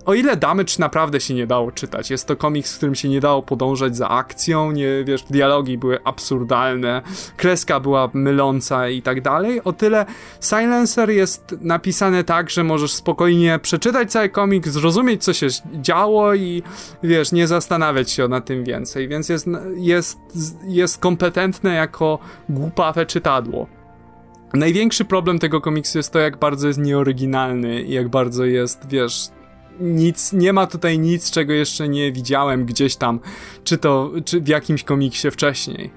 o 0.06 0.14
ile 0.14 0.38
Damage 0.38 0.74
naprawdę 0.80 1.22
się 1.22 1.34
nie 1.34 1.48
dało 1.48 1.72
czytać, 1.72 2.10
jest 2.10 2.28
to 2.28 2.36
komiks, 2.36 2.74
w 2.74 2.78
którym 2.78 2.96
się 2.96 3.10
nie 3.10 3.20
dało 3.20 3.42
podążać 3.42 3.98
za 3.98 4.10
akcją, 4.10 4.72
nie, 4.72 5.04
wiesz, 5.04 5.24
dialogi 5.24 5.78
były 5.78 6.04
absurdalne, 6.04 7.02
kreska 7.38 7.80
była 7.80 8.10
myląca 8.14 8.90
i 8.90 9.02
tak 9.02 9.22
dalej, 9.22 9.64
o 9.64 9.74
tyle 9.74 10.06
Silencer 10.42 11.10
jest 11.10 11.56
napisane 11.62 12.24
tak, 12.24 12.50
że 12.50 12.64
możesz 12.64 12.94
spokojnie 12.94 13.60
przeczytać 13.60 14.12
cały 14.12 14.30
komiks, 14.30 14.70
zrozumieć, 14.70 15.24
co 15.24 15.34
się 15.34 15.48
działo 15.74 16.34
i, 16.34 16.64
wiesz, 17.04 17.32
nie 17.32 17.48
zastanawiać 17.48 18.12
się 18.12 18.28
nad 18.28 18.46
tym 18.46 18.64
więcej, 18.64 19.08
więc 19.08 19.30
jest, 19.30 19.48
jest, 19.76 20.20
jest 20.68 20.98
kompetentne 20.98 21.74
jako 21.74 22.20
głupawe 22.50 23.06
czytadło. 23.06 23.68
Największy 24.54 25.06
problem 25.06 25.40
tego 25.40 25.62
komiksu 25.62 25.98
jest 25.98 26.14
to, 26.14 26.20
jak 26.20 26.38
bardzo 26.38 26.68
jest 26.68 26.80
nieoryginalny 26.80 27.82
i 27.82 27.94
jak 27.94 28.10
bardzo 28.10 28.46
jest, 28.46 28.90
wiesz, 28.90 29.30
nic, 29.80 30.34
nie 30.34 30.54
ma 30.54 30.68
tutaj 30.68 31.00
nic, 31.00 31.32
czego 31.32 31.54
jeszcze 31.54 31.88
nie 31.88 32.12
widziałem 32.12 32.66
gdzieś 32.66 32.96
tam, 32.96 33.20
czy 33.64 33.78
to, 33.78 34.12
czy 34.26 34.42
w 34.42 34.48
jakimś 34.48 34.84
komiksie 34.84 35.32
wcześniej. 35.32 35.92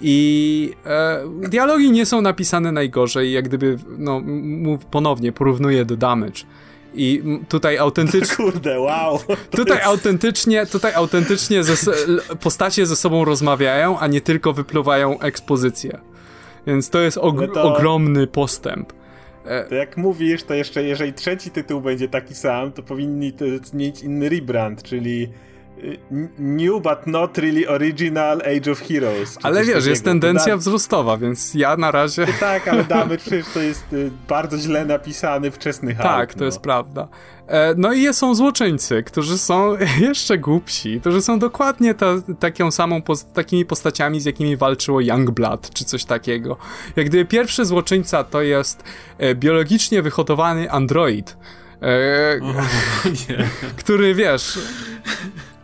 I 0.00 0.72
e, 0.86 1.20
dialogi 1.48 1.90
nie 1.90 2.06
są 2.06 2.20
napisane 2.20 2.72
najgorzej, 2.72 3.32
jak 3.32 3.44
gdyby, 3.44 3.78
no, 3.98 4.20
mów 4.34 4.84
ponownie, 4.84 5.32
porównuję 5.32 5.84
do 5.84 5.96
Damage. 5.96 6.40
I 6.94 7.22
tutaj 7.48 7.78
autentycznie. 7.78 8.36
Kurde, 8.44 8.80
wow! 8.80 9.18
Tutaj 9.50 9.76
jest... 9.76 9.88
autentycznie, 9.88 10.66
tutaj 10.66 10.94
autentycznie 10.94 11.64
ze, 11.64 11.92
postacie 12.40 12.86
ze 12.86 12.96
sobą 12.96 13.24
rozmawiają, 13.24 13.98
a 13.98 14.06
nie 14.06 14.20
tylko 14.20 14.52
wypluwają 14.52 15.20
ekspozycję. 15.20 15.98
Więc 16.66 16.90
to 16.90 17.00
jest 17.00 17.18
og 17.18 17.52
to... 17.54 17.62
ogromny 17.62 18.26
postęp. 18.26 18.97
E, 19.48 19.64
to 19.64 19.74
jak 19.74 19.96
mówisz, 19.96 20.42
to 20.42 20.54
jeszcze 20.54 20.82
jeżeli 20.82 21.12
trzeci 21.12 21.50
tytuł 21.50 21.80
będzie 21.80 22.08
taki 22.08 22.34
sam, 22.34 22.72
to 22.72 22.82
powinni 22.82 23.32
mieć 23.72 24.02
inny 24.02 24.28
rebrand, 24.28 24.82
czyli 24.82 25.28
New 26.38 26.82
but 26.82 27.06
not 27.06 27.38
really 27.38 27.68
original 27.68 28.40
Age 28.40 28.72
of 28.72 28.80
Heroes. 28.80 29.38
Ale 29.42 29.60
wiesz, 29.60 29.68
takiego. 29.68 29.90
jest 29.90 30.04
tendencja 30.04 30.52
da... 30.52 30.56
wzrostowa, 30.56 31.16
więc 31.16 31.54
ja 31.54 31.76
na 31.76 31.90
razie... 31.90 32.26
No 32.26 32.32
tak, 32.40 32.68
ale 32.68 32.84
damy 32.94 33.18
przecież 33.18 33.46
to 33.54 33.60
jest 33.60 33.92
y, 33.92 34.10
bardzo 34.28 34.58
źle 34.58 34.84
napisany 34.84 35.50
wczesny 35.50 35.94
Hulk. 35.94 36.08
Tak, 36.08 36.34
to 36.34 36.40
no. 36.40 36.46
jest 36.46 36.60
prawda. 36.60 37.08
E, 37.48 37.74
no 37.76 37.92
i 37.92 38.14
są 38.14 38.34
złoczyńcy, 38.34 39.02
którzy 39.02 39.38
są 39.38 39.76
jeszcze 40.08 40.38
głupsi, 40.38 41.00
którzy 41.00 41.22
są 41.22 41.38
dokładnie 41.38 41.94
ta, 41.94 42.06
taką 42.40 42.70
samą, 42.70 43.02
takimi 43.34 43.64
postaciami, 43.64 44.20
z 44.20 44.24
jakimi 44.24 44.56
walczyło 44.56 45.00
Youngblood, 45.00 45.70
czy 45.70 45.84
coś 45.84 46.04
takiego. 46.04 46.56
Jak 46.96 47.06
gdyby 47.06 47.24
pierwszy 47.24 47.64
złoczyńca 47.64 48.24
to 48.24 48.42
jest 48.42 48.82
e, 49.18 49.34
biologicznie 49.34 50.02
wyhodowany 50.02 50.70
android, 50.70 51.36
e, 51.82 52.40
który 53.76 54.14
wiesz, 54.14 54.58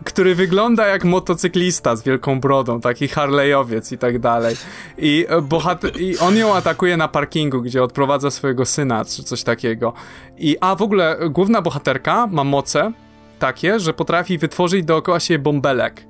który 0.05 0.35
wygląda 0.35 0.87
jak 0.87 1.05
motocyklista 1.05 1.97
z 1.97 2.03
wielką 2.03 2.41
brodą, 2.41 2.81
taki 2.81 3.09
Harleyowiec 3.09 3.93
i 3.93 3.99
tak 3.99 4.19
dalej. 4.19 4.57
I, 4.99 5.27
e, 5.29 5.43
bohater, 5.43 6.01
I 6.01 6.19
on 6.19 6.37
ją 6.37 6.55
atakuje 6.55 6.97
na 6.97 7.09
parkingu, 7.09 7.63
gdzie 7.63 7.83
odprowadza 7.83 8.31
swojego 8.31 8.65
syna, 8.65 9.05
czy 9.05 9.23
coś 9.23 9.43
takiego. 9.43 9.93
I 10.37 10.57
a 10.61 10.77
w 10.77 10.83
ogóle 10.83 11.19
główna 11.31 11.63
bohaterka 11.63 12.27
ma 12.27 12.45
moce 12.45 12.93
takie, 13.39 13.81
że 13.81 13.95
potrafi 13.95 14.39
wytworzyć 14.39 14.85
dookoła 14.85 15.21
siebie 15.21 15.39
bąbelek. 15.39 16.07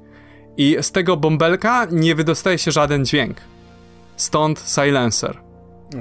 I 0.57 0.77
z 0.81 0.91
tego 0.91 1.16
bąbelka 1.16 1.87
nie 1.91 2.15
wydostaje 2.15 2.59
się 2.59 2.73
żaden 2.73 3.05
dźwięk. 3.05 3.37
Stąd 4.16 4.61
silencer. 4.61 5.44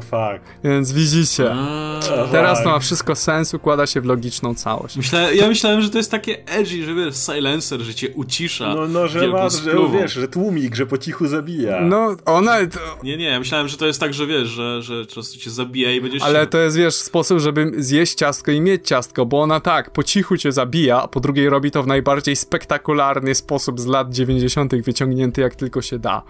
Fuck. 0.02 0.44
Więc 0.64 0.92
widzicie. 0.92 1.52
A, 1.54 2.00
teraz 2.32 2.64
to 2.64 2.70
ma 2.70 2.80
wszystko 2.80 3.16
sens, 3.16 3.54
układa 3.54 3.88
się 3.88 4.02
w 4.02 4.06
logiczną 4.06 4.56
całość. 4.56 4.98
Myślę, 4.98 5.36
ja 5.36 5.48
myślałem, 5.48 5.82
że 5.82 5.90
to 5.90 5.98
jest 5.98 6.12
takie 6.12 6.48
edgy, 6.48 6.86
że 6.86 6.96
wiesz, 6.96 7.16
silencer, 7.16 7.82
że 7.82 7.94
cię 7.94 8.10
ucisza. 8.10 8.76
No, 8.76 8.88
no 8.88 9.08
że 9.08 9.28
ma, 9.28 9.50
że 9.50 9.76
wiesz, 9.94 10.14
że 10.14 10.28
tłumik, 10.28 10.76
że 10.76 10.86
po 10.86 10.98
cichu 10.98 11.28
zabija. 11.28 11.82
No, 11.82 12.16
ona... 12.26 12.68
To... 12.68 12.80
Nie, 13.04 13.18
nie, 13.18 13.26
ja 13.26 13.40
myślałem, 13.40 13.68
że 13.68 13.78
to 13.78 13.86
jest 13.86 14.00
tak, 14.00 14.14
że 14.14 14.28
wiesz, 14.28 14.48
że, 14.48 14.82
że 14.82 15.06
po 15.06 15.14
prostu 15.14 15.40
cię 15.40 15.52
zabija 15.52 15.92
i 15.92 16.02
będziesz... 16.02 16.24
Ale 16.24 16.42
się... 16.42 16.48
to 16.48 16.58
jest, 16.58 16.78
wiesz, 16.78 16.96
sposób, 16.96 17.40
żeby 17.40 17.72
zjeść 17.78 18.14
ciastko 18.14 18.52
i 18.52 18.62
mieć 18.62 18.88
ciastko, 18.88 19.26
bo 19.26 19.42
ona 19.42 19.60
tak, 19.60 19.92
po 19.92 20.04
cichu 20.04 20.38
cię 20.38 20.52
zabija, 20.52 21.02
a 21.02 21.08
po 21.08 21.20
drugiej 21.20 21.50
robi 21.50 21.72
to 21.72 21.84
w 21.84 21.88
najbardziej 21.88 22.36
spektakularny 22.36 23.36
sposób 23.36 23.80
z 23.80 23.86
lat 23.86 24.14
90. 24.14 24.76
wyciągnięty 24.76 25.42
jak 25.42 25.56
tylko 25.56 25.82
się 25.82 26.00
da. 26.00 26.24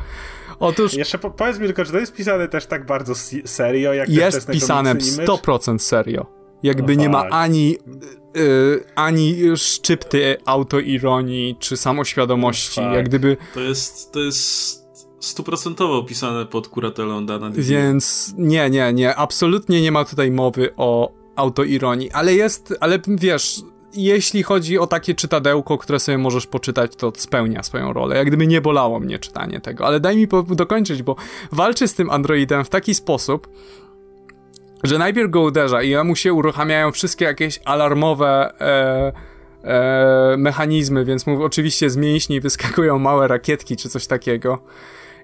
Otóż... 0.60 0.94
Jeszcze 0.94 1.18
po, 1.18 1.32
powiedz 1.32 1.60
mi 1.60 1.66
tylko, 1.66 1.86
czy 1.86 1.92
to 1.92 2.00
jest 2.00 2.14
pisane 2.14 2.48
też 2.48 2.66
tak 2.66 2.86
bardzo 2.86 3.14
serio, 3.46 3.94
jak 3.94 4.10
Jest 4.10 4.48
pisane 4.48 4.96
w 4.96 4.98
100% 4.98 5.80
serio. 5.80 6.26
Jakby 6.64 6.96
no 6.96 7.02
nie 7.02 7.10
ma 7.10 7.24
ani, 7.30 7.78
yy, 8.36 8.84
ani 8.96 9.36
szczypty 9.56 10.38
autoironii 10.46 11.56
czy 11.60 11.78
samoświadomości, 11.78 12.82
no 12.82 12.96
jak 12.96 13.06
gdyby... 13.06 13.38
To 13.54 13.60
jest, 13.60 14.12
to 14.12 14.20
jest 14.20 14.84
stuprocentowo 15.20 16.04
pisane 16.04 16.46
pod 16.46 16.68
kuratelą 16.68 17.26
Dana 17.26 17.52
Więc 17.54 18.34
nie, 18.38 18.70
nie, 18.70 18.94
nie, 18.94 19.16
absolutnie 19.16 19.82
nie 19.82 19.92
ma 19.92 20.06
tutaj 20.06 20.32
mowy 20.32 20.70
o 20.78 21.12
autoironii, 21.36 22.12
ale 22.12 22.34
jest, 22.34 22.74
ale 22.80 23.00
wiesz, 23.08 23.62
jeśli 23.94 24.44
chodzi 24.44 24.80
o 24.80 24.88
takie 24.88 25.16
czytadełko, 25.16 25.78
które 25.78 26.00
sobie 26.00 26.18
możesz 26.18 26.48
poczytać, 26.48 26.96
to 26.96 27.12
spełnia 27.16 27.64
swoją 27.64 27.94
rolę. 27.94 28.18
Jak 28.18 28.28
gdyby 28.28 28.48
nie 28.48 28.62
bolało 28.62 29.00
mnie 29.00 29.20
czytanie 29.20 29.62
tego, 29.62 29.86
ale 29.86 30.00
daj 30.00 30.18
mi 30.18 30.28
dokończyć, 30.48 31.04
bo 31.04 31.16
walczy 31.52 31.88
z 31.88 31.94
tym 31.94 32.10
androidem 32.10 32.66
w 32.66 32.70
taki 32.70 32.96
sposób, 32.96 33.48
że 34.84 34.98
najpierw 34.98 35.30
go 35.30 35.42
uderza 35.42 35.82
i 35.82 36.04
mu 36.04 36.16
się 36.16 36.34
uruchamiają 36.34 36.92
wszystkie 36.92 37.26
jakieś 37.26 37.60
alarmowe 37.66 38.54
e, 38.62 39.14
e, 39.64 40.38
mechanizmy, 40.38 41.06
więc 41.06 41.28
mu 41.28 41.44
oczywiście 41.44 41.90
z 41.90 41.98
mięśni 41.98 42.42
wyskakują 42.42 43.00
małe 43.00 43.28
rakietki 43.28 43.76
czy 43.76 43.90
coś 43.90 44.08
takiego. 44.08 44.64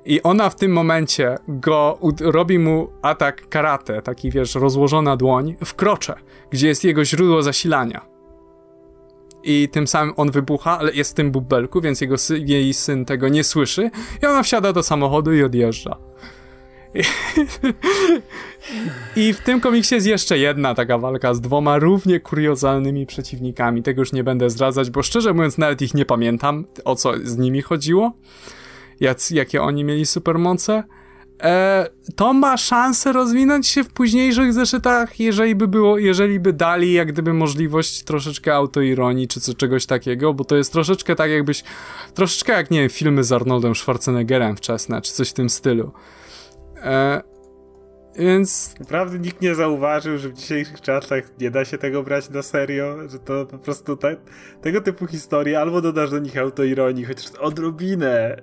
I 0.06 0.22
ona 0.24 0.50
w 0.50 0.56
tym 0.56 0.72
momencie 0.72 1.36
go 1.48 2.00
robi 2.22 2.60
mu 2.60 2.90
atak 3.02 3.50
karate, 3.50 4.02
taki 4.02 4.32
wiesz, 4.32 4.56
rozłożona 4.56 5.18
dłoń, 5.18 5.56
w 5.66 5.76
krocze, 5.76 6.16
gdzie 6.52 6.68
jest 6.68 6.84
jego 6.84 7.06
źródło 7.06 7.44
zasilania 7.44 8.09
i 9.50 9.70
tym 9.70 9.88
samym 9.88 10.14
on 10.18 10.32
wybucha, 10.32 10.80
ale 10.80 10.94
jest 10.94 11.12
w 11.12 11.14
tym 11.14 11.32
bubelku, 11.32 11.82
więc 11.82 12.02
jego 12.02 12.18
sy 12.18 12.40
jej 12.40 12.74
syn 12.74 13.06
tego 13.06 13.30
nie 13.30 13.44
słyszy 13.44 13.92
i 14.24 14.26
ona 14.26 14.44
wsiada 14.44 14.74
do 14.74 14.84
samochodu 14.84 15.34
i 15.34 15.44
odjeżdża. 15.44 15.98
I, 19.16 19.34
w 19.34 19.42
tym 19.42 19.62
komiksie 19.62 19.96
jest 19.96 20.08
jeszcze 20.08 20.38
jedna 20.38 20.76
taka 20.76 20.98
walka 20.98 21.34
z 21.34 21.42
dwoma 21.42 21.78
równie 21.78 22.20
kuriozalnymi 22.20 23.06
przeciwnikami. 23.06 23.84
Tego 23.84 24.02
już 24.02 24.14
nie 24.14 24.24
będę 24.24 24.50
zdradzać, 24.50 24.90
bo 24.90 25.04
szczerze 25.04 25.34
mówiąc 25.34 25.58
nawet 25.58 25.82
ich 25.82 25.94
nie 25.94 26.06
pamiętam, 26.06 26.66
o 26.86 26.96
co 26.96 27.14
z 27.24 27.38
nimi 27.38 27.62
chodziło. 27.62 28.14
Jak, 29.00 29.32
jakie 29.32 29.62
oni 29.62 29.84
mieli 29.84 30.06
supermoce 30.06 30.84
to 32.16 32.34
ma 32.34 32.57
szansę 32.57 33.14
rozwinąć 33.14 33.68
się 33.68 33.84
w 33.84 33.94
późniejszych 33.94 34.53
zeszytach, 34.53 35.20
jeżeli 35.20 35.56
by 35.56 35.68
było, 35.68 35.98
jeżeli 35.98 36.40
by 36.40 36.53
dali 36.53 36.94
jak 36.94 37.11
gdyby 37.11 37.34
możliwość 37.34 38.03
troszeczkę 38.03 38.56
autoironii 38.56 39.28
czy 39.28 39.41
co, 39.41 39.53
czegoś 39.53 39.86
takiego, 39.86 40.34
bo 40.34 40.44
to 40.44 40.56
jest 40.56 40.74
troszeczkę 40.74 41.16
tak 41.16 41.32
jakbyś, 41.32 41.64
troszeczkę 42.14 42.53
jak, 42.53 42.72
nie 42.72 42.80
wiem, 42.80 42.90
filmy 42.90 43.24
z 43.24 43.32
Arnoldem 43.32 43.76
Schwarzeneggerem 43.76 44.56
wczesne, 44.56 45.02
czy 45.02 45.11
coś 45.11 45.30
w 45.30 45.34
tym 45.34 45.49
stylu. 45.49 45.91
E, 46.76 47.22
więc... 48.16 48.76
Naprawdę 48.80 49.20
nikt 49.20 49.41
nie 49.41 49.56
zauważył, 49.56 50.18
że 50.18 50.30
w 50.30 50.34
dzisiejszych 50.34 50.82
czasach 50.82 51.24
nie 51.40 51.52
da 51.52 51.66
się 51.66 51.78
tego 51.78 52.03
brać 52.03 52.30
na 52.30 52.41
serio, 52.41 53.10
że 53.10 53.20
to 53.20 53.45
po 53.45 53.57
prostu 53.57 53.98
te, 53.98 54.18
tego 54.61 54.82
typu 54.82 55.07
historie 55.07 55.60
albo 55.60 55.82
dodasz 55.82 56.11
do 56.11 56.20
nich 56.20 56.38
autoironii, 56.38 57.06
chociaż 57.06 57.32
odrobinę 57.32 58.41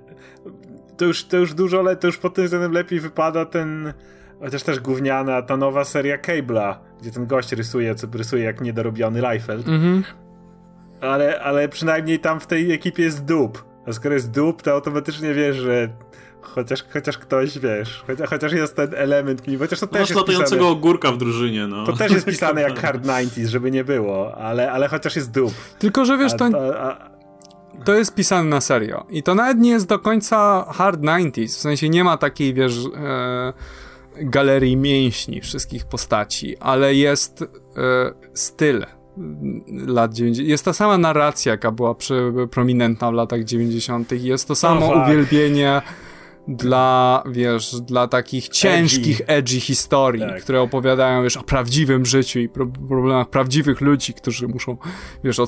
to 0.96 1.04
już, 1.04 1.24
to 1.24 1.36
już 1.36 1.54
dużo, 1.54 1.78
ale 1.78 1.96
to 1.96 2.06
już 2.06 2.18
pod 2.18 2.34
tym 2.34 2.44
względem 2.44 2.72
lepiej 2.72 3.00
wypada 3.00 3.44
ten, 3.44 3.92
chociaż 4.40 4.62
też 4.62 4.80
gówniana, 4.80 5.42
ta 5.42 5.56
nowa 5.56 5.84
seria 5.84 6.18
Cable'a, 6.18 6.74
gdzie 7.00 7.10
ten 7.10 7.26
gość 7.26 7.52
rysuje, 7.52 7.94
co 7.94 8.06
rysuje 8.12 8.44
jak 8.44 8.60
niedorobiony 8.60 9.20
Liefeld. 9.20 9.68
Mhm. 9.68 10.04
Ale, 11.00 11.40
ale 11.40 11.68
przynajmniej 11.68 12.18
tam 12.18 12.40
w 12.40 12.46
tej 12.46 12.72
ekipie 12.72 13.02
jest 13.02 13.24
dup. 13.24 13.64
A 13.86 13.92
skoro 13.92 14.14
jest 14.14 14.30
dup, 14.30 14.62
to 14.62 14.72
automatycznie 14.72 15.34
wiesz, 15.34 15.56
że 15.56 15.88
chociaż, 16.40 16.84
chociaż 16.92 17.18
ktoś, 17.18 17.58
wiesz, 17.58 18.04
chociaż, 18.06 18.28
chociaż 18.30 18.52
jest 18.52 18.76
ten 18.76 18.94
element, 18.94 19.42
chociaż 19.58 19.80
to 19.80 19.86
też 19.86 20.00
Masz 20.00 20.10
jest 20.10 20.20
latającego 20.20 20.56
pisane, 20.56 20.70
ogórka 20.70 21.12
w 21.12 21.18
drużynie, 21.18 21.66
no. 21.66 21.86
To 21.86 21.92
też 21.92 22.12
jest 22.12 22.26
pisane 22.36 22.60
jak 22.60 22.80
Hard 22.80 23.06
90s, 23.06 23.46
żeby 23.46 23.70
nie 23.70 23.84
było, 23.84 24.34
ale, 24.34 24.72
ale 24.72 24.88
chociaż 24.88 25.16
jest 25.16 25.30
dup. 25.30 25.52
Tylko, 25.78 26.04
że 26.04 26.18
wiesz, 26.18 26.32
a, 26.32 26.36
to... 26.36 26.80
A, 26.80 27.15
to 27.84 27.94
jest 27.94 28.14
pisane 28.14 28.48
na 28.48 28.60
serio. 28.60 29.06
I 29.10 29.22
to 29.22 29.34
nawet 29.34 29.58
nie 29.58 29.70
jest 29.70 29.86
do 29.86 29.98
końca 29.98 30.66
hard 30.72 31.00
90s, 31.00 31.46
w 31.46 31.60
sensie 31.60 31.88
nie 31.88 32.04
ma 32.04 32.16
takiej, 32.16 32.54
wiesz, 32.54 32.86
e, 32.96 33.52
galerii 34.16 34.76
mięśni 34.76 35.40
wszystkich 35.40 35.84
postaci, 35.84 36.56
ale 36.58 36.94
jest 36.94 37.42
e, 37.42 37.46
styl 38.34 38.86
lat 39.86 40.14
90. 40.14 40.48
Jest 40.48 40.64
ta 40.64 40.72
sama 40.72 40.98
narracja, 40.98 41.52
jaka 41.52 41.70
była 41.70 41.94
przy, 41.94 42.32
prominentna 42.50 43.10
w 43.10 43.14
latach 43.14 43.44
90. 43.44 44.12
Jest 44.12 44.48
to 44.48 44.54
samo 44.54 44.92
oh, 44.92 45.02
uwielbienie 45.02 45.82
dla, 46.48 47.22
wiesz, 47.26 47.80
dla 47.80 48.08
takich 48.08 48.48
ciężkich, 48.48 49.20
edgy, 49.20 49.32
edgy 49.32 49.60
historii, 49.60 50.22
tak. 50.22 50.42
które 50.42 50.60
opowiadają, 50.60 51.22
wiesz, 51.22 51.36
o 51.36 51.42
prawdziwym 51.42 52.06
życiu 52.06 52.38
i 52.38 52.48
pro 52.48 52.66
problemach 52.66 53.30
prawdziwych 53.30 53.80
ludzi, 53.80 54.14
którzy 54.14 54.48
muszą, 54.48 54.76
wiesz, 55.24 55.38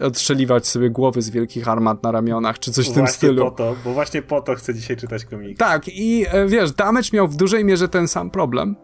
odstrzeliwać 0.00 0.66
sobie 0.66 0.90
głowy 0.90 1.22
z 1.22 1.30
wielkich 1.30 1.68
armat 1.68 2.02
na 2.02 2.12
ramionach, 2.12 2.58
czy 2.58 2.72
coś 2.72 2.90
w 2.90 2.94
tym 2.94 3.06
stylu. 3.06 3.44
Po 3.44 3.50
to, 3.50 3.76
bo 3.84 3.92
właśnie 3.92 4.22
po 4.22 4.40
to 4.40 4.54
chcę 4.54 4.74
dzisiaj 4.74 4.96
czytać 4.96 5.24
komiks. 5.24 5.58
Tak, 5.58 5.88
i 5.88 6.26
e, 6.28 6.46
wiesz, 6.46 6.72
Damage 6.72 7.08
miał 7.12 7.28
w 7.28 7.36
dużej 7.36 7.64
mierze 7.64 7.88
ten 7.88 8.08
sam 8.08 8.30
problem, 8.30 8.76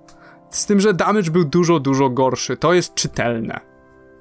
z 0.50 0.66
tym, 0.66 0.80
że 0.80 0.94
Damage 0.94 1.30
był 1.30 1.44
dużo, 1.44 1.80
dużo 1.80 2.10
gorszy. 2.10 2.56
To 2.56 2.74
jest 2.74 2.94
czytelne. 2.94 3.60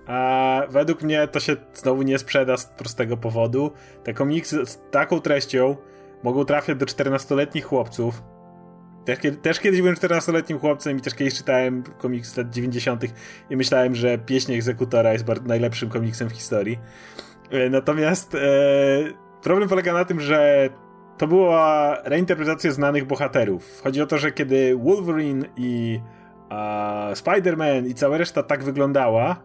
A 0.08 0.62
według 0.70 1.02
mnie 1.02 1.28
to 1.28 1.40
się 1.40 1.56
znowu 1.74 2.02
nie 2.02 2.20
sprzeda 2.20 2.58
z 2.58 2.66
prostego 2.66 3.18
powodu. 3.18 3.72
Te 4.04 4.14
komiksy 4.14 4.66
z 4.66 4.80
taką 4.92 5.22
treścią 5.22 5.76
mogą 6.24 6.46
trafiać 6.46 6.78
do 6.78 6.86
14-letnich 6.86 7.64
chłopców. 7.64 8.24
Też, 9.06 9.20
też 9.42 9.60
kiedyś 9.60 9.82
byłem 9.82 9.96
14-letnim 9.96 10.60
chłopcem 10.60 10.98
i 10.98 11.02
też 11.02 11.16
kiedyś 11.16 11.34
czytałem 11.34 11.84
komiks 11.98 12.34
z 12.34 12.38
lat 12.38 12.50
90. 12.50 13.04
i 13.50 13.58
myślałem, 13.58 13.96
że 13.96 14.18
Pieśń 14.18 14.54
Egzekutora 14.54 15.14
jest 15.14 15.26
najlepszym 15.46 15.90
komiksem 15.90 16.30
w 16.30 16.34
historii. 16.34 16.80
E, 17.52 17.70
natomiast 17.70 18.36
e, 18.36 18.40
problem 19.42 19.70
polega 19.70 19.94
na 19.94 20.06
tym, 20.06 20.20
że 20.20 20.70
to 21.18 21.28
była 21.28 21.98
reinterpretacja 22.04 22.72
znanych 22.72 23.06
bohaterów. 23.06 23.82
Chodzi 23.84 24.02
o 24.02 24.06
to, 24.06 24.18
że 24.18 24.32
kiedy 24.32 24.76
Wolverine 24.76 25.46
i 25.58 26.00
Spider-Man 27.14 27.88
i 27.88 27.94
cała 27.94 28.18
reszta 28.18 28.44
tak 28.44 28.64
wyglądała, 28.64 29.44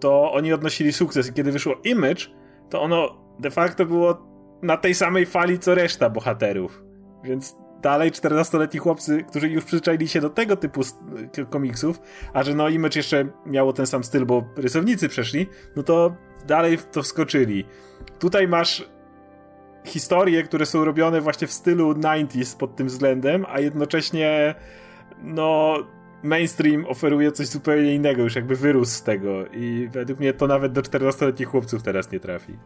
to 0.00 0.32
oni 0.32 0.52
odnosili 0.52 0.92
sukces. 0.92 1.28
I 1.28 1.32
kiedy 1.32 1.52
wyszło 1.52 1.74
Image, 1.84 2.26
to 2.70 2.82
ono 2.82 3.16
de 3.38 3.50
facto 3.50 3.86
było 3.86 4.26
na 4.66 4.76
tej 4.76 4.94
samej 4.94 5.26
fali 5.26 5.58
co 5.58 5.74
reszta 5.74 6.10
bohaterów. 6.10 6.82
Więc 7.24 7.56
dalej 7.82 8.10
14-letni 8.10 8.80
chłopcy, 8.80 9.24
którzy 9.28 9.48
już 9.48 9.64
przyzwyczaili 9.64 10.08
się 10.08 10.20
do 10.20 10.30
tego 10.30 10.56
typu 10.56 10.80
komiksów, 11.50 12.00
a 12.32 12.42
że 12.42 12.54
no 12.54 12.68
Image 12.68 12.98
jeszcze 12.98 13.28
miało 13.46 13.72
ten 13.72 13.86
sam 13.86 14.04
styl, 14.04 14.26
bo 14.26 14.44
rysownicy 14.56 15.08
przeszli, 15.08 15.46
no 15.76 15.82
to 15.82 16.16
dalej 16.46 16.76
w 16.76 16.84
to 16.84 17.02
wskoczyli. 17.02 17.64
Tutaj 18.18 18.48
masz 18.48 18.88
historie, 19.84 20.42
które 20.42 20.66
są 20.66 20.84
robione 20.84 21.20
właśnie 21.20 21.46
w 21.46 21.52
stylu 21.52 21.92
90s 21.92 22.56
pod 22.56 22.76
tym 22.76 22.86
względem, 22.86 23.46
a 23.48 23.60
jednocześnie 23.60 24.54
no 25.22 25.76
mainstream 26.22 26.86
oferuje 26.86 27.32
coś 27.32 27.46
zupełnie 27.46 27.94
innego, 27.94 28.22
już 28.22 28.36
jakby 28.36 28.56
wyrósł 28.56 28.92
z 28.92 29.02
tego 29.02 29.46
i 29.46 29.88
według 29.92 30.18
mnie 30.18 30.32
to 30.32 30.46
nawet 30.46 30.72
do 30.72 30.80
14-letnich 30.80 31.46
chłopców 31.46 31.82
teraz 31.82 32.12
nie 32.12 32.20
trafi. 32.20 32.58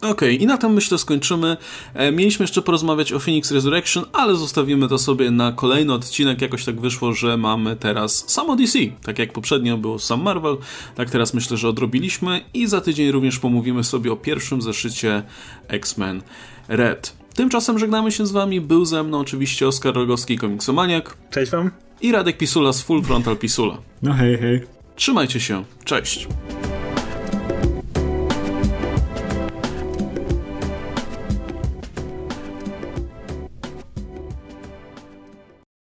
Okej, 0.00 0.10
okay, 0.10 0.34
i 0.34 0.46
na 0.46 0.58
tym 0.58 0.72
myślę 0.72 0.98
skończymy. 0.98 1.56
E, 1.94 2.12
mieliśmy 2.12 2.42
jeszcze 2.42 2.62
porozmawiać 2.62 3.12
o 3.12 3.18
Phoenix 3.18 3.50
Resurrection, 3.50 4.04
ale 4.12 4.36
zostawimy 4.36 4.88
to 4.88 4.98
sobie 4.98 5.30
na 5.30 5.52
kolejny 5.52 5.92
odcinek. 5.92 6.42
Jakoś 6.42 6.64
tak 6.64 6.80
wyszło, 6.80 7.12
że 7.12 7.36
mamy 7.36 7.76
teraz 7.76 8.24
samo 8.30 8.56
DC. 8.56 8.78
Tak 9.04 9.18
jak 9.18 9.32
poprzednio 9.32 9.76
było 9.76 9.98
sam 9.98 10.22
Marvel, 10.22 10.56
tak 10.94 11.10
teraz 11.10 11.34
myślę, 11.34 11.56
że 11.56 11.68
odrobiliśmy 11.68 12.40
i 12.54 12.66
za 12.66 12.80
tydzień 12.80 13.10
również 13.10 13.38
pomówimy 13.38 13.84
sobie 13.84 14.12
o 14.12 14.16
pierwszym 14.16 14.62
zeszycie 14.62 15.22
X-Men 15.68 16.22
Red. 16.68 17.20
Tymczasem 17.34 17.78
żegnamy 17.78 18.12
się 18.12 18.26
z 18.26 18.32
wami. 18.32 18.60
Był 18.60 18.84
ze 18.84 19.02
mną 19.02 19.20
oczywiście 19.20 19.68
Oskar 19.68 19.94
Rogowski, 19.94 20.38
komiksomaniak. 20.38 21.16
Cześć 21.30 21.52
wam. 21.52 21.70
I 22.00 22.12
Radek 22.12 22.36
Pisula 22.36 22.72
z 22.72 22.82
Full 22.82 23.02
Frontal 23.02 23.36
Pisula. 23.36 23.78
No 24.02 24.12
hej, 24.12 24.38
hej. 24.38 24.60
Trzymajcie 24.96 25.40
się. 25.40 25.64
Cześć. 25.84 26.28